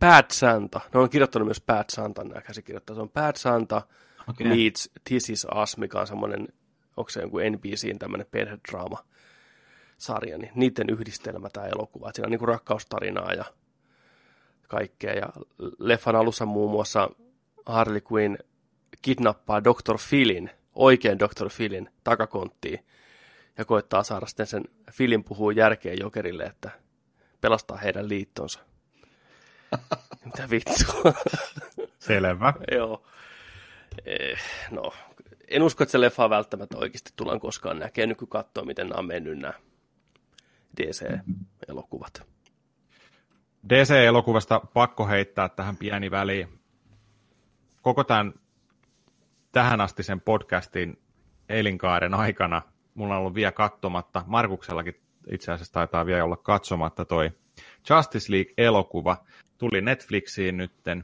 Bad 0.02 0.26
Santa. 0.32 0.82
Ne 0.94 1.00
on 1.00 1.10
kirjoittanut 1.10 1.48
myös 1.48 1.62
Bad 1.62 1.86
Santa 1.90 2.24
nämä 2.24 2.42
käsikirjoittajat. 2.42 2.98
Se 2.98 3.02
on 3.02 3.10
Bad 3.10 3.36
Santa 3.36 3.82
Okei. 4.30 4.48
meets 4.48 4.90
This 5.04 5.30
is 5.30 5.48
Us, 5.64 5.78
mikä 5.78 6.00
on 6.00 6.08
semmoinen, 6.08 6.48
onko 6.98 7.10
se 7.10 7.22
joku 7.22 7.38
NBCin 7.38 8.00
tämmöinen 8.00 8.28
perhedraama 8.32 8.98
sarja, 9.98 10.38
niin 10.38 10.52
niiden 10.56 10.90
yhdistelmä 10.90 11.50
tämä 11.50 11.68
elokuva. 11.68 12.10
Et 12.10 12.16
siinä 12.16 12.26
on 12.26 12.32
niinku 12.32 12.46
rakkaustarinaa 12.46 13.34
ja 13.34 13.46
kaikkea. 14.68 15.14
Ja 15.14 15.30
leffan 15.80 16.16
alussa 16.16 16.46
muun 16.46 16.72
muassa 16.72 17.10
Harley 17.66 18.02
Quinn 18.14 18.38
kidnappaa 19.02 19.64
Dr. 19.64 19.96
Philin, 20.10 20.50
oikein 20.76 21.20
Dr. 21.20 21.50
Philin 21.58 21.90
takakonttiin 22.04 22.86
ja 23.58 23.66
koittaa 23.66 24.04
saada 24.04 24.26
sitten 24.26 24.48
sen 24.48 24.64
Philin 24.98 25.24
puhuu 25.24 25.52
järkeä 25.52 25.94
Jokerille, 25.94 26.44
että 26.44 26.72
pelastaa 27.42 27.78
heidän 27.78 28.10
liittonsa. 28.10 28.71
Mitä 30.26 30.50
vittua? 30.50 31.14
Selvä. 32.00 32.54
Joo. 32.72 33.04
Eh, 34.06 34.40
no, 34.72 34.92
en 35.48 35.64
usko, 35.64 35.84
että 35.84 35.92
se 35.92 36.02
leffa 36.02 36.30
välttämättä 36.30 36.78
oikeasti 36.78 37.14
tullaan 37.16 37.40
koskaan 37.40 37.80
näkemään, 37.80 38.10
nyt 38.10 38.18
kun 38.18 38.28
katsoo, 38.28 38.66
miten 38.66 38.88
nämä 38.90 39.00
on 39.00 39.06
mennyt 39.06 39.40
nämä 39.40 39.54
DC-elokuvat. 40.78 42.24
DC-elokuvasta 43.70 44.62
pakko 44.74 45.08
heittää 45.08 45.50
tähän 45.50 45.78
pieni 45.78 46.12
väliin. 46.12 46.60
Koko 47.82 48.04
tämän 48.04 48.34
tähän 49.52 49.82
asti 49.82 50.04
sen 50.04 50.22
podcastin 50.22 51.02
elinkaaren 51.50 52.14
aikana 52.14 52.62
mulla 52.94 53.14
on 53.14 53.20
ollut 53.20 53.36
vielä 53.36 53.52
katsomatta, 53.52 54.24
Markuksellakin 54.28 55.02
itse 55.32 55.52
asiassa 55.52 55.74
taitaa 55.74 56.06
vielä 56.06 56.24
olla 56.24 56.38
katsomatta 56.38 57.06
toi 57.06 57.32
Justice 57.90 58.32
League-elokuva. 58.32 59.18
Tuli 59.58 59.82
Netflixiin 59.82 60.58
nytten. 60.58 61.04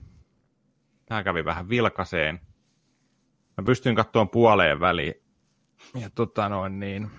Tämä 1.06 1.24
kävi 1.24 1.46
vähän 1.46 1.70
vilkaseen. 1.70 2.40
Mä 3.58 3.64
pystyin 3.66 3.96
katsomaan 3.96 4.30
puoleen 4.30 4.80
väliin. 4.80 5.14
Ja 5.96 6.10
tota 6.16 6.50
noin 6.50 6.80
niin... 6.80 7.12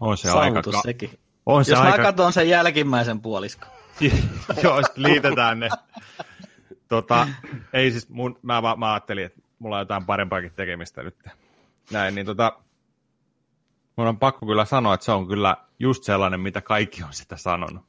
On 0.00 0.16
se 0.16 0.28
aika... 0.28 0.40
Saavutus 0.40 0.74
Ka- 0.74 0.82
sekin. 0.82 1.10
on 1.46 1.64
se 1.64 1.72
Jos 1.72 1.80
aika... 1.80 1.96
mä 1.96 2.02
katson 2.02 2.32
sen 2.32 2.48
jälkimmäisen 2.48 3.20
puoliskon. 3.20 3.68
Joo, 4.62 4.82
liitetään 4.96 5.60
ne. 5.60 5.68
Tota, 6.88 7.28
ei 7.72 7.90
siis, 7.90 8.08
mun, 8.08 8.38
mä, 8.42 8.60
mä, 8.60 8.76
mä 8.76 8.92
ajattelin, 8.92 9.24
että 9.24 9.40
mulla 9.58 9.76
on 9.76 9.82
jotain 9.82 10.06
parempaakin 10.06 10.52
tekemistä 10.56 11.02
nyt. 11.02 11.16
Näin, 11.90 12.14
niin 12.14 12.26
tota, 12.26 12.60
mun 14.00 14.08
on 14.08 14.18
pakko 14.18 14.46
kyllä 14.46 14.64
sanoa, 14.64 14.94
että 14.94 15.04
se 15.04 15.12
on 15.12 15.28
kyllä 15.28 15.56
just 15.78 16.04
sellainen, 16.04 16.40
mitä 16.40 16.60
kaikki 16.60 17.02
on 17.02 17.12
sitä 17.12 17.36
sanonut. 17.36 17.84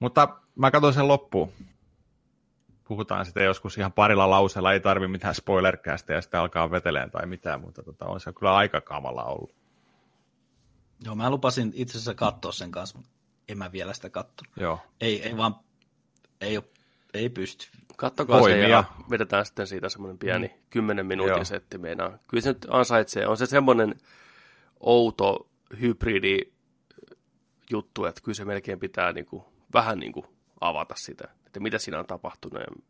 Mutta 0.00 0.40
mä 0.56 0.70
katson 0.70 0.94
sen 0.94 1.08
loppuun. 1.08 1.52
Puhutaan 2.88 3.24
sitten 3.24 3.44
joskus 3.44 3.78
ihan 3.78 3.92
parilla 3.92 4.30
lauseella, 4.30 4.72
ei 4.72 4.80
tarvi 4.80 5.08
mitään 5.08 5.34
spoilercastia 5.34 6.16
ja 6.16 6.22
sitten 6.22 6.40
alkaa 6.40 6.70
veteleen 6.70 7.10
tai 7.10 7.26
mitään, 7.26 7.60
mutta 7.60 7.82
tota, 7.82 8.06
on 8.06 8.20
se 8.20 8.32
kyllä 8.32 8.56
aika 8.56 8.80
kamala 8.80 9.24
ollut. 9.24 9.54
Joo, 11.04 11.14
mä 11.14 11.30
lupasin 11.30 11.72
itse 11.74 11.92
asiassa 11.92 12.14
katsoa 12.14 12.52
sen 12.52 12.70
kanssa, 12.70 12.98
mutta 12.98 13.10
en 13.48 13.58
mä 13.58 13.72
vielä 13.72 13.92
sitä 13.92 14.10
katsonut. 14.10 14.56
Joo. 14.56 14.78
Ei, 15.00 15.22
ei 15.22 15.36
vaan, 15.36 15.56
ei, 16.40 16.56
ole, 16.56 16.64
ei 17.14 17.28
pysty. 17.28 17.68
Kattokaa 17.96 18.36
se 18.36 18.40
Voimia. 18.40 18.68
ja 18.68 18.84
vedetään 19.10 19.46
sitten 19.46 19.66
siitä 19.66 19.88
semmoinen 19.88 20.18
pieni 20.18 20.46
mm. 20.46 20.54
10 20.70 21.06
minuutin 21.06 21.34
Joo. 21.34 21.44
setti 21.44 21.78
meinaa. 21.78 22.18
Kyllä 22.28 22.40
se 22.40 22.48
nyt 22.48 22.66
ansaitsee. 22.70 23.26
On 23.26 23.36
se 23.36 23.46
semmoinen 23.46 23.94
outo 24.80 25.50
hybridi 25.80 26.38
juttu, 27.70 28.04
että 28.04 28.20
kyllä 28.20 28.36
se 28.36 28.44
melkein 28.44 28.80
pitää 28.80 29.12
niinku, 29.12 29.52
vähän 29.74 29.98
niinku 29.98 30.26
avata 30.60 30.94
sitä, 30.96 31.28
että 31.46 31.60
mitä 31.60 31.78
siinä 31.78 31.98
on 31.98 32.06
tapahtunut 32.06 32.60
ja 32.60 32.82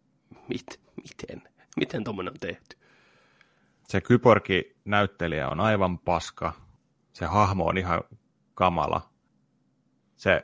mit, 0.49 0.81
miten, 0.97 1.49
miten 1.77 2.05
tuommoinen 2.05 2.33
on 2.33 2.41
tehty. 2.41 2.77
se 3.89 4.01
kyborgi-näyttelijä 4.01 5.49
on 5.49 5.61
aivan 5.61 5.99
paska. 5.99 6.53
Se 7.12 7.27
hahmo 7.27 7.64
on 7.64 7.79
ihan 7.79 8.01
kamala. 8.55 9.11
Se 10.16 10.43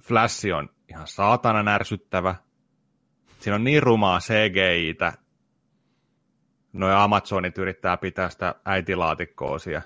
flashi 0.00 0.52
on 0.52 0.68
ihan 0.88 1.06
saatana 1.06 1.62
närsyttävä. 1.62 2.34
Siinä 3.38 3.54
on 3.54 3.64
niin 3.64 3.82
rumaa 3.82 4.18
CGI-tä. 4.20 5.12
Noi 6.72 6.94
Amazonit 6.94 7.58
yrittää 7.58 7.96
pitää 7.96 8.28
sitä 8.30 8.54
äitilaatikkoa 8.64 9.58
siellä. 9.58 9.82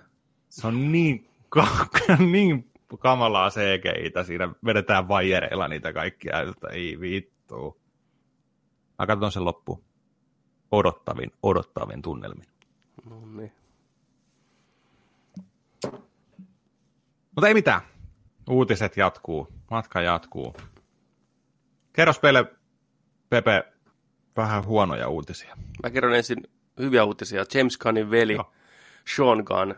Se 0.48 0.66
on 0.66 0.92
niin, 0.92 1.28
ka- 1.48 1.86
niin 2.32 2.70
kamalaa 2.98 3.51
CGI-tä. 3.51 4.24
Siinä 4.24 4.48
vedetään 4.64 5.09
vaijereilla 5.09 5.68
niitä 5.68 5.92
kaikkia. 5.92 6.40
Että 6.40 6.68
ei 6.68 7.01
vittu. 7.01 7.80
Mä 8.98 9.07
katson 9.07 9.32
sen 9.32 9.44
loppuun. 9.44 9.84
Odottavin, 10.70 11.32
odottavin 11.42 12.03
tunnelmin. 12.03 12.46
No 13.11 13.26
niin. 13.36 13.53
Mutta 17.36 17.48
ei 17.48 17.55
mitään. 17.55 17.80
Uutiset 18.51 18.96
jatkuu. 18.96 19.48
Matka 19.70 20.01
jatkuu. 20.01 20.57
Kerros 21.92 22.22
meille, 22.22 22.53
Pepe, 23.31 23.64
vähän 24.37 24.64
huonoja 24.66 25.09
uutisia. 25.09 25.57
Mä 25.83 25.91
kerron 25.91 26.14
ensin 26.14 26.39
hyviä 26.78 27.05
uutisia. 27.05 27.45
James 27.55 27.78
Gunnin 27.78 28.11
veli 28.11 28.33
Joo. 28.33 28.53
Sean 29.16 29.43
Gunn 29.47 29.74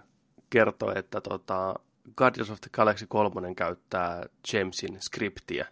kertoi, 0.51 0.93
että 0.97 1.21
tota, 1.21 1.75
Guardians 2.17 2.51
of 2.51 2.61
the 2.61 2.71
Galaxy 2.73 3.07
3 3.07 3.55
käyttää 3.55 4.23
Jamesin 4.53 4.97
skriptiä. 5.01 5.67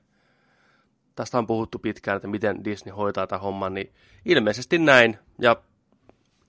Tästä 1.16 1.38
on 1.38 1.46
puhuttu 1.46 1.78
pitkään, 1.78 2.16
että 2.16 2.28
miten 2.28 2.64
Disney 2.64 2.94
hoitaa 2.94 3.26
tämän 3.26 3.42
homman, 3.42 3.74
niin 3.74 3.92
ilmeisesti 4.24 4.78
näin, 4.78 5.18
ja 5.38 5.56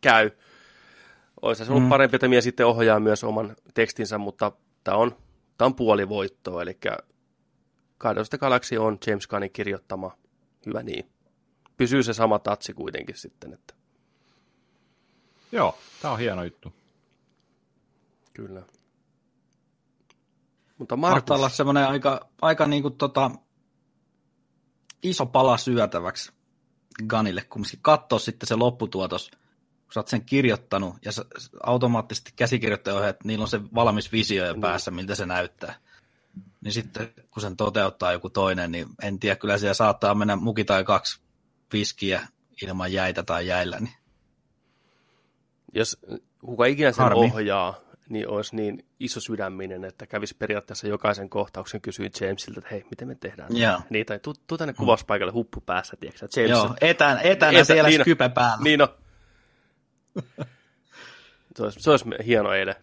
käy. 0.01 0.31
Olisi 1.41 1.65
se 1.65 1.71
ollut 1.71 1.83
Mm. 1.83 1.89
parempi, 1.89 2.15
että 2.15 2.27
mies 2.27 2.43
sitten 2.43 2.65
ohjaa 2.65 2.99
myös 2.99 3.23
oman 3.23 3.55
tekstinsä, 3.73 4.17
mutta 4.17 4.51
tämä 4.83 4.97
on, 4.97 5.15
tämä 5.57 5.65
on 5.65 5.75
puoli 5.75 6.09
voittoa, 6.09 6.61
eli 6.61 6.77
Guardians 7.99 8.27
of 8.27 8.29
the 8.29 8.37
Galaxy 8.37 8.77
on 8.77 8.97
James 9.07 9.27
Gunnin 9.27 9.51
kirjoittama. 9.51 10.17
Hyvä 10.65 10.83
niin. 10.83 11.05
Pysyy 11.81 12.03
se 12.03 12.13
sama 12.13 12.39
tatsi 12.39 12.73
kuitenkin 12.73 13.17
sitten. 13.17 13.53
Että. 13.53 13.73
Joo, 15.51 15.77
tämä 16.01 16.13
on 16.13 16.19
hieno 16.19 16.43
juttu. 16.43 16.73
Kyllä. 18.33 18.61
Mutta 20.77 20.95
Mahtaa 20.95 21.15
Markus, 21.15 21.37
olla 21.37 21.49
semmoinen 21.49 21.87
aika, 21.87 22.29
aika 22.41 22.67
niin 22.67 22.81
kuin 22.81 22.97
tota, 22.97 23.31
iso 25.03 25.25
pala 25.25 25.57
syötäväksi 25.57 26.31
Ganille, 27.07 27.41
kumminkin 27.41 27.79
katsoa 27.81 28.19
sitten 28.19 28.47
se 28.47 28.55
lopputuotos, 28.55 29.31
kun 29.83 29.93
sä 29.93 29.99
oot 29.99 30.07
sen 30.07 30.25
kirjoittanut 30.25 30.95
ja 31.05 31.11
sä, 31.11 31.25
automaattisesti 31.63 32.33
käsikirjoittaja 32.35 33.07
että 33.07 33.27
niillä 33.27 33.43
on 33.43 33.49
se 33.49 33.61
valmis 33.75 34.11
visio 34.11 34.45
jo 34.45 34.55
päässä, 34.55 34.91
miltä 34.91 35.15
se 35.15 35.25
näyttää. 35.25 35.75
Niin 36.63 36.73
sitten 36.73 37.13
kun 37.31 37.41
sen 37.41 37.57
toteuttaa 37.57 38.11
joku 38.11 38.29
toinen, 38.29 38.71
niin 38.71 38.87
en 39.03 39.19
tiedä, 39.19 39.35
kyllä 39.35 39.57
siellä 39.57 39.73
saattaa 39.73 40.15
mennä 40.15 40.35
muki 40.35 40.63
tai 40.63 40.83
kaksi 40.83 41.21
viskiä 41.73 42.27
ilman 42.61 42.93
jäitä 42.93 43.23
tai 43.23 43.47
jäillä. 43.47 43.79
Niin. 43.79 43.93
jos 45.73 45.97
kuka 46.39 46.65
ikinä 46.65 46.91
sen 46.91 47.03
Harmi. 47.03 47.19
ohjaa, 47.19 47.79
niin 48.09 48.27
olisi 48.27 48.55
niin 48.55 48.85
iso 48.99 49.19
sydäminen, 49.19 49.85
että 49.85 50.07
kävisi 50.07 50.35
periaatteessa 50.39 50.87
jokaisen 50.87 51.29
kohtauksen 51.29 51.81
kysyä 51.81 52.09
Jamesilta, 52.21 52.59
että 52.59 52.69
hei, 52.71 52.85
miten 52.89 53.07
me 53.07 53.15
tehdään 53.15 53.57
Joo. 53.57 53.81
Niin, 53.89 54.05
tai 54.05 54.19
tuu, 54.19 54.33
tuu 54.47 54.57
tänne 54.57 54.73
kuvauspaikalle 54.73 55.33
huppu 55.33 55.61
päässä, 55.61 55.97
tiedätkö 55.99 56.27
James. 56.35 56.49
Joo, 56.49 56.75
etänä, 56.81 57.21
etänä 57.21 57.51
Etä- 57.51 57.63
siellä 57.63 57.89
niin 57.89 58.01
skype 58.01 58.29
päällä. 58.29 58.63
Niin 58.63 58.81
on. 58.81 58.87
se, 61.55 61.63
olisi, 61.63 61.79
se 61.79 61.91
olisi 61.91 62.05
hieno 62.25 62.53
eilen. 62.53 62.75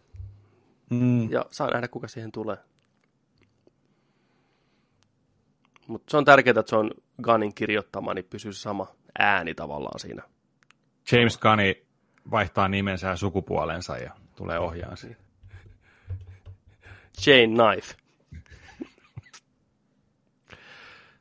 Mm. 0.90 1.30
Ja 1.30 1.44
saa 1.50 1.70
nähdä, 1.70 1.88
kuka 1.88 2.08
siihen 2.08 2.32
tulee. 2.32 2.56
Mutta 5.88 6.10
se 6.10 6.16
on 6.16 6.24
tärkeää, 6.24 6.60
että 6.60 6.70
se 6.70 6.76
on 6.76 6.90
Gunnin 7.22 7.54
kirjoittama, 7.54 8.14
niin 8.14 8.24
pysyy 8.24 8.52
se 8.52 8.60
sama 8.60 8.86
ääni 9.18 9.54
tavallaan 9.54 10.00
siinä. 10.00 10.22
James 11.12 11.38
Gunn 11.38 11.60
vaihtaa 12.30 12.68
nimensä 12.68 13.08
ja 13.08 13.16
sukupuolensa 13.16 13.98
ja 13.98 14.12
tulee 14.36 14.58
ohjaan 14.58 14.96
siihen. 14.96 15.18
Jane 17.26 17.46
Knife. 17.46 17.94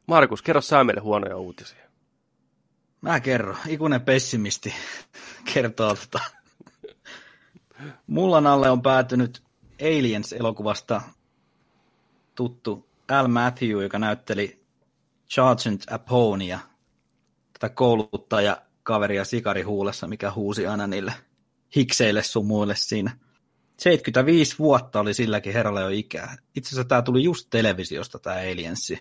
Markus, 0.07 0.41
kerro 0.41 0.61
sä 0.61 0.83
meille 0.83 1.01
huonoja 1.01 1.37
uutisia. 1.37 1.83
Mä 3.01 3.19
kerron. 3.19 3.57
Ikuinen 3.67 4.01
pessimisti 4.01 4.73
kertoo 5.53 5.95
tota. 5.95 6.19
Mullan 8.07 8.47
alle 8.47 8.69
on 8.69 8.81
päätynyt 8.81 9.43
Aliens-elokuvasta 9.81 11.01
tuttu 12.35 12.87
Al 13.11 13.27
Matthew, 13.27 13.83
joka 13.83 13.99
näytteli 13.99 14.56
Sergeant 15.27 15.83
Apponia, 15.91 16.59
tätä 17.53 17.69
kouluttaja 17.75 18.61
kaveria 18.83 19.25
sikari 19.25 19.61
huulessa, 19.61 20.07
mikä 20.07 20.31
huusi 20.31 20.67
aina 20.67 20.87
niille 20.87 21.13
hikseille 21.75 22.23
sun 22.23 22.45
muille 22.45 22.75
siinä. 22.75 23.17
75 23.77 24.55
vuotta 24.59 24.99
oli 24.99 25.13
silläkin 25.13 25.53
herralle 25.53 25.81
jo 25.81 25.89
ikää. 25.89 26.37
Itse 26.55 26.67
asiassa 26.67 26.87
tämä 26.87 27.01
tuli 27.01 27.23
just 27.23 27.47
televisiosta, 27.49 28.19
tämä 28.19 28.35
Aliensi 28.35 28.99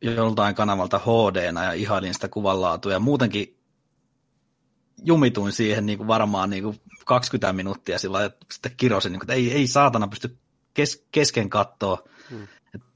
joltain 0.00 0.54
kanavalta 0.54 0.98
hd 0.98 1.52
ja 1.64 1.72
ihailin 1.72 2.14
sitä 2.14 2.28
kuvanlaatua 2.28 2.92
ja 2.92 2.98
muutenkin 2.98 3.58
jumituin 5.04 5.52
siihen 5.52 5.86
niin 5.86 5.98
kuin 5.98 6.08
varmaan 6.08 6.50
niin 6.50 6.62
kuin 6.62 6.80
20 7.06 7.52
minuuttia 7.52 7.98
sillä 7.98 8.24
että 8.24 8.46
sitten 8.52 8.72
kirosin, 8.76 9.12
niin 9.12 9.20
kuin, 9.20 9.24
että 9.24 9.34
ei, 9.34 9.52
ei 9.52 9.66
saatana 9.66 10.08
pysty 10.08 10.38
kes, 10.74 11.06
kesken 11.12 11.50
katsoa. 11.50 11.98
Hmm. 12.30 12.48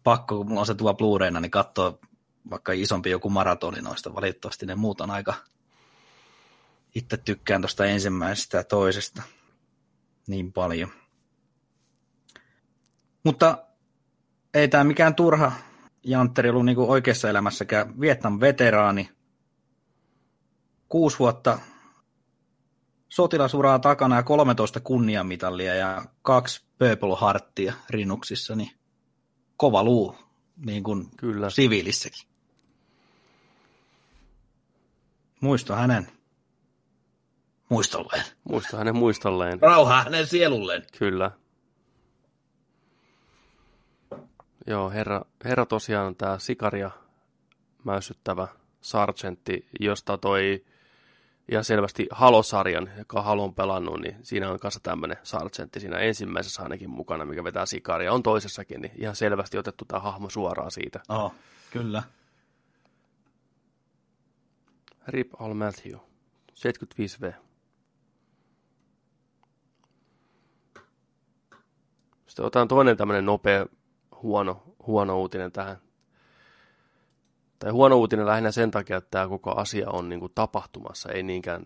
Pakko, 0.05 0.37
kun 0.37 0.49
mulla 0.49 0.61
on 0.61 0.67
se 0.67 0.75
tuo 0.75 0.95
Blu-rayna, 0.95 1.41
niin 1.41 1.51
katsoa 1.51 1.99
vaikka 2.51 2.73
isompi 2.73 3.11
joku 3.11 3.31
maratoni 3.31 3.83
noista. 3.83 4.15
Valitettavasti 4.15 4.67
ne 4.67 4.75
muut 4.75 5.01
on 5.01 5.11
aika... 5.11 5.35
Itse 6.95 7.17
tykkään 7.17 7.61
tuosta 7.61 7.85
ensimmäisestä 7.85 8.57
ja 8.57 8.65
toisesta 8.65 9.23
niin 10.27 10.53
paljon. 10.53 10.89
Mutta 13.25 13.59
ei 14.55 14.69
tämä 14.69 14.85
mikään 14.85 15.15
turha 15.15 15.53
Jantteri 16.05 16.51
ollut 16.51 16.65
niin 16.65 16.79
oikeassa 16.79 17.31
elämässäkään 17.31 18.01
Vietnam 18.01 18.41
veteraani. 18.41 19.11
Kuusi 20.89 21.19
vuotta 21.19 21.59
sotilasuraa 23.09 23.79
takana 23.79 24.17
ja 24.17 24.23
13 24.23 24.81
kunniamitalia 24.81 25.75
ja 25.75 26.05
kaksi 26.23 26.65
Purple 26.79 27.17
Heartia 27.21 27.75
rinnuksissa, 27.91 28.57
niin 28.57 28.71
kova 29.57 29.85
luu, 29.85 30.17
niin 30.57 30.83
kuin 30.83 31.11
Kyllä. 31.17 31.51
siviilissäkin. 31.51 32.29
Muisto 35.41 35.75
hänen 35.75 36.09
muistolleen. 37.69 38.25
Muista 38.45 38.77
hänen 38.77 38.97
muistolleen. 38.97 39.63
Rauha 39.63 40.03
hänen 40.03 40.27
sielulleen. 40.27 40.83
Kyllä. 40.99 41.31
Joo, 44.67 44.91
herra, 44.91 45.23
herra 45.45 45.67
tosiaan 45.67 46.17
tämä 46.17 46.39
sikaria 46.39 46.91
mäyssyttävä 47.85 48.49
sargentti, 48.81 49.67
josta 49.81 50.19
toi 50.19 50.65
ihan 51.49 51.65
selvästi 51.65 52.07
Halo-sarjan, 52.11 52.91
joka 52.99 53.23
Halo 53.23 53.45
on 53.45 53.55
pelannut, 53.55 54.01
niin 54.01 54.17
siinä 54.23 54.51
on 54.51 54.59
kanssa 54.59 54.81
tämmöinen 54.83 55.17
sargentti 55.23 55.81
siinä 55.81 55.99
ensimmäisessä 55.99 56.63
ainakin 56.63 56.91
mukana, 56.91 57.25
mikä 57.25 57.45
vetää 57.45 57.67
sikaria. 57.67 58.13
On 58.13 58.23
toisessakin, 58.23 58.81
niin 58.81 58.93
ihan 58.97 59.17
selvästi 59.17 59.59
otettu 59.59 59.85
tämä 59.85 60.01
hahmo 60.01 60.31
suoraan 60.31 60.71
siitä. 60.71 61.01
Oh, 61.09 61.35
kyllä. 61.71 62.03
Rip 65.07 65.41
Al 65.41 65.55
Matthew, 65.55 65.99
75V. 66.53 67.33
Sitten 72.27 72.45
otetaan 72.45 72.69
toinen 72.69 72.97
tämmöinen 72.97 73.27
nopea 73.27 73.67
huono, 74.23 74.63
huono 74.87 75.21
uutinen 75.21 75.53
tähän. 75.53 75.77
Tai 77.63 77.71
huono 77.71 77.97
uutinen 77.97 78.27
lähinnä 78.27 78.51
sen 78.51 78.71
takia, 78.71 78.97
että 78.97 79.11
tämä 79.11 79.29
koko 79.29 79.51
asia 79.51 79.91
on 79.91 80.09
niin 80.09 80.21
kuin 80.21 80.33
tapahtumassa, 80.35 81.13
ei 81.13 81.23
niinkään 81.23 81.63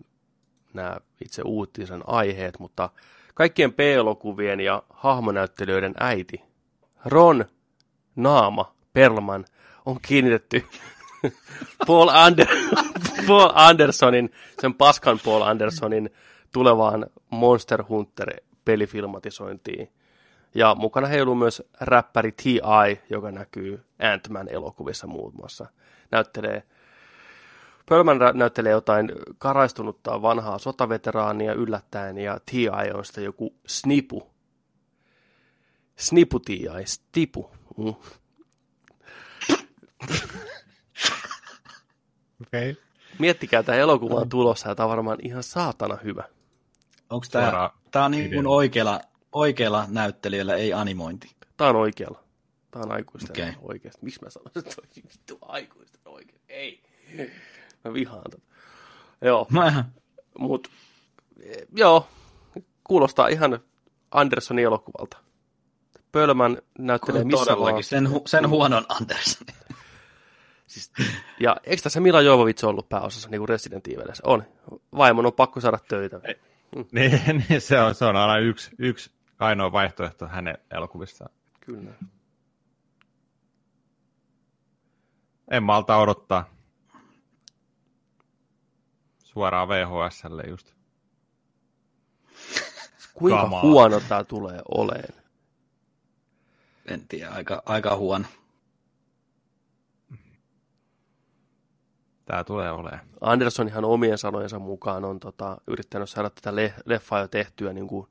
nämä 0.73 0.97
itse 1.25 1.41
uutisen 1.45 2.03
aiheet, 2.07 2.59
mutta 2.59 2.89
kaikkien 3.33 3.73
P-elokuvien 3.73 4.59
ja 4.59 4.83
hahmonäyttelijöiden 4.89 5.93
äiti, 5.99 6.43
Ron 7.05 7.45
Naama 8.15 8.75
Perlman, 8.93 9.45
on 9.85 9.97
kiinnitetty 10.01 10.65
Paul, 11.87 12.07
Ander, 12.07 12.47
Paul 13.27 13.49
Andersonin, 13.53 14.31
sen 14.61 14.73
paskan 14.73 15.19
Paul 15.25 15.41
Andersonin 15.41 16.09
tulevaan 16.51 17.05
Monster 17.29 17.83
Hunter 17.89 18.33
pelifilmatisointiin. 18.65 19.91
Ja 20.55 20.75
mukana 20.75 21.07
heiluu 21.07 21.35
myös 21.35 21.63
räppäri 21.81 22.31
T.I., 22.31 23.01
joka 23.09 23.31
näkyy 23.31 23.83
Ant-Man 23.99 24.47
elokuvissa 24.49 25.07
muun 25.07 25.33
muassa. 25.35 25.65
Näyttelee, 26.11 26.63
Pölmän 27.89 28.19
näyttelee 28.33 28.71
jotain 28.71 29.11
karaistunutta 29.37 30.21
vanhaa 30.21 30.57
sotaveteraania 30.57 31.53
yllättäen, 31.53 32.17
ja 32.17 32.39
T.I. 32.45 32.91
on 32.93 33.05
sitten 33.05 33.23
joku 33.23 33.55
snipu. 33.67 34.27
Snipu 35.97 36.39
T.I., 36.39 36.85
stipu. 36.85 37.51
Mm. 37.77 37.87
Okei. 42.41 42.71
Okay. 42.71 42.75
Miettikää, 43.19 43.63
tämä 43.63 43.77
elokuva 43.77 44.15
on 44.15 44.29
tulossa, 44.29 44.69
ja 44.69 44.75
tämä 44.75 44.85
on 44.85 44.89
varmaan 44.89 45.17
ihan 45.21 45.43
saatana 45.43 45.97
hyvä. 46.03 46.23
Onko 47.09 47.25
tämä, 47.31 47.69
tämä 47.91 48.05
on 48.05 48.11
niin 48.11 48.31
kuin 48.31 48.47
oikealla, 48.47 49.01
oikealla 49.31 49.85
näyttelijällä, 49.87 50.55
ei 50.55 50.73
animointi. 50.73 51.31
Tämä 51.57 51.69
on 51.69 51.75
oikealla. 51.75 52.26
Tämä 52.77 52.93
on 52.93 52.97
aikuisten 52.97 53.31
okay. 53.31 53.53
oikeasti. 53.61 54.05
Miksi 54.05 54.19
mä 54.23 54.29
sanon, 54.29 54.51
että 54.55 54.75
on 54.81 54.87
vittu 54.95 55.37
aikuisten 55.41 56.01
oikein? 56.05 56.41
Ei. 56.49 56.83
Mä 57.83 57.93
vihaan 57.93 58.23
tätä. 58.31 58.43
Joo, 59.21 59.47
Mä, 59.49 59.85
mut 60.39 60.67
joo, 61.75 62.07
kuulostaa 62.83 63.27
ihan 63.27 63.59
Andersonin 64.11 64.65
elokuvalta. 64.65 65.17
Pölmän 66.11 66.57
näyttelee 66.79 67.23
missä 67.23 67.45
todellakin, 67.45 67.73
vaan. 67.73 67.83
sen, 67.83 68.09
hu, 68.09 68.23
sen 68.25 68.49
huonon 68.49 68.85
Anderson. 68.89 69.47
Siis, 70.67 70.91
ja 71.39 71.57
eikö 71.63 71.81
tässä 71.83 71.99
Mila 71.99 72.21
Jovovits 72.21 72.63
ollut 72.63 72.89
pääosassa 72.89 73.29
niin 73.29 73.39
kuin 73.39 73.49
Resident 73.49 73.87
Evilissä? 73.87 74.23
On. 74.25 74.43
Vaimon 74.97 75.25
on 75.25 75.33
pakko 75.33 75.61
saada 75.61 75.79
töitä. 75.87 76.19
Niin, 76.91 77.45
niin 77.49 77.61
se, 77.61 77.79
on, 77.79 77.95
se 77.95 78.05
on 78.05 78.15
aina 78.15 78.37
yksi, 78.37 78.71
yksi 78.77 79.11
ainoa 79.39 79.71
vaihtoehto 79.71 80.27
hänen 80.27 80.57
elokuvissaan. 80.71 81.31
Kyllä. 81.59 81.91
En 85.51 85.63
malta 85.63 85.97
odottaa. 85.97 86.49
Suoraan 89.23 89.67
VHSlle 89.67 90.43
just. 90.49 90.73
Kuinka 93.13 93.41
Kamaa. 93.41 93.61
huono 93.61 93.99
tämä 93.99 94.23
tulee 94.23 94.61
oleen? 94.71 95.13
En 96.85 97.07
tiedä, 97.07 97.31
aika, 97.31 97.63
aika 97.65 97.95
huono. 97.95 98.25
Tämä 102.25 102.43
tulee 102.43 102.71
olemaan. 102.71 103.07
Anderson 103.21 103.67
ihan 103.67 103.85
omien 103.85 104.17
sanojensa 104.17 104.59
mukaan 104.59 105.05
on 105.05 105.19
tota, 105.19 105.57
yrittänyt 105.67 106.09
saada 106.09 106.29
tätä 106.29 106.55
le- 106.55 106.73
leffaa 106.85 107.19
jo 107.19 107.27
tehtyä 107.27 107.73
niin 107.73 107.87
kuin 107.87 108.07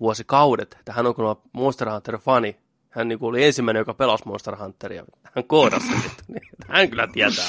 vuosikaudet. 0.00 0.76
Että 0.78 0.92
hän 0.92 1.06
on 1.06 1.14
kyllä 1.14 1.36
Monster 1.52 1.88
Hunter-fani. 1.90 2.56
Hän 2.90 3.08
niin 3.08 3.18
kuin 3.18 3.28
oli 3.28 3.44
ensimmäinen, 3.44 3.80
joka 3.80 3.94
pelasi 3.94 4.24
Monster 4.26 4.56
Hunteria. 4.56 5.04
Hän 5.34 5.44
koodasi 5.44 5.86
sen. 5.86 6.10
Niin, 6.28 6.48
hän 6.68 6.90
kyllä 6.90 7.08
tietää. 7.12 7.48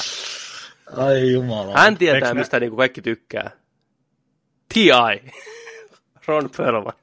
Ai 0.98 1.32
jumala. 1.32 1.74
Hän 1.80 1.98
tietää, 1.98 2.16
Eiks 2.18 2.28
ne- 2.34 2.34
mistä 2.40 2.60
niin 2.60 2.70
kuin 2.70 2.78
kaikki 2.78 3.02
tykkää. 3.02 3.52
T.I. 4.74 5.32
Ron 6.28 6.50
Perlman. 6.58 6.94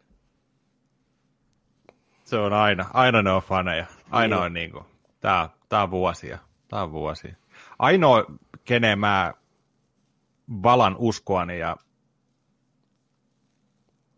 Se 2.24 2.37
on 2.37 2.53
aina, 2.53 2.87
aina 2.93 3.22
ne 3.22 3.30
on 3.32 3.43
faneja. 3.43 3.87
Aina 4.11 4.37
Niin. 4.37 4.45
on 4.45 4.53
niin 4.53 4.70
kuin, 4.72 4.84
tää, 5.20 5.49
tää 5.68 5.82
on 5.82 5.91
vuosia. 5.91 6.39
Tää 6.68 6.82
on 6.82 6.93
vuosia. 6.93 7.34
Ainoa, 7.78 8.24
kenen 8.64 8.99
mä 8.99 9.34
valan 10.62 10.97
uskoani 10.99 11.59
ja 11.59 11.76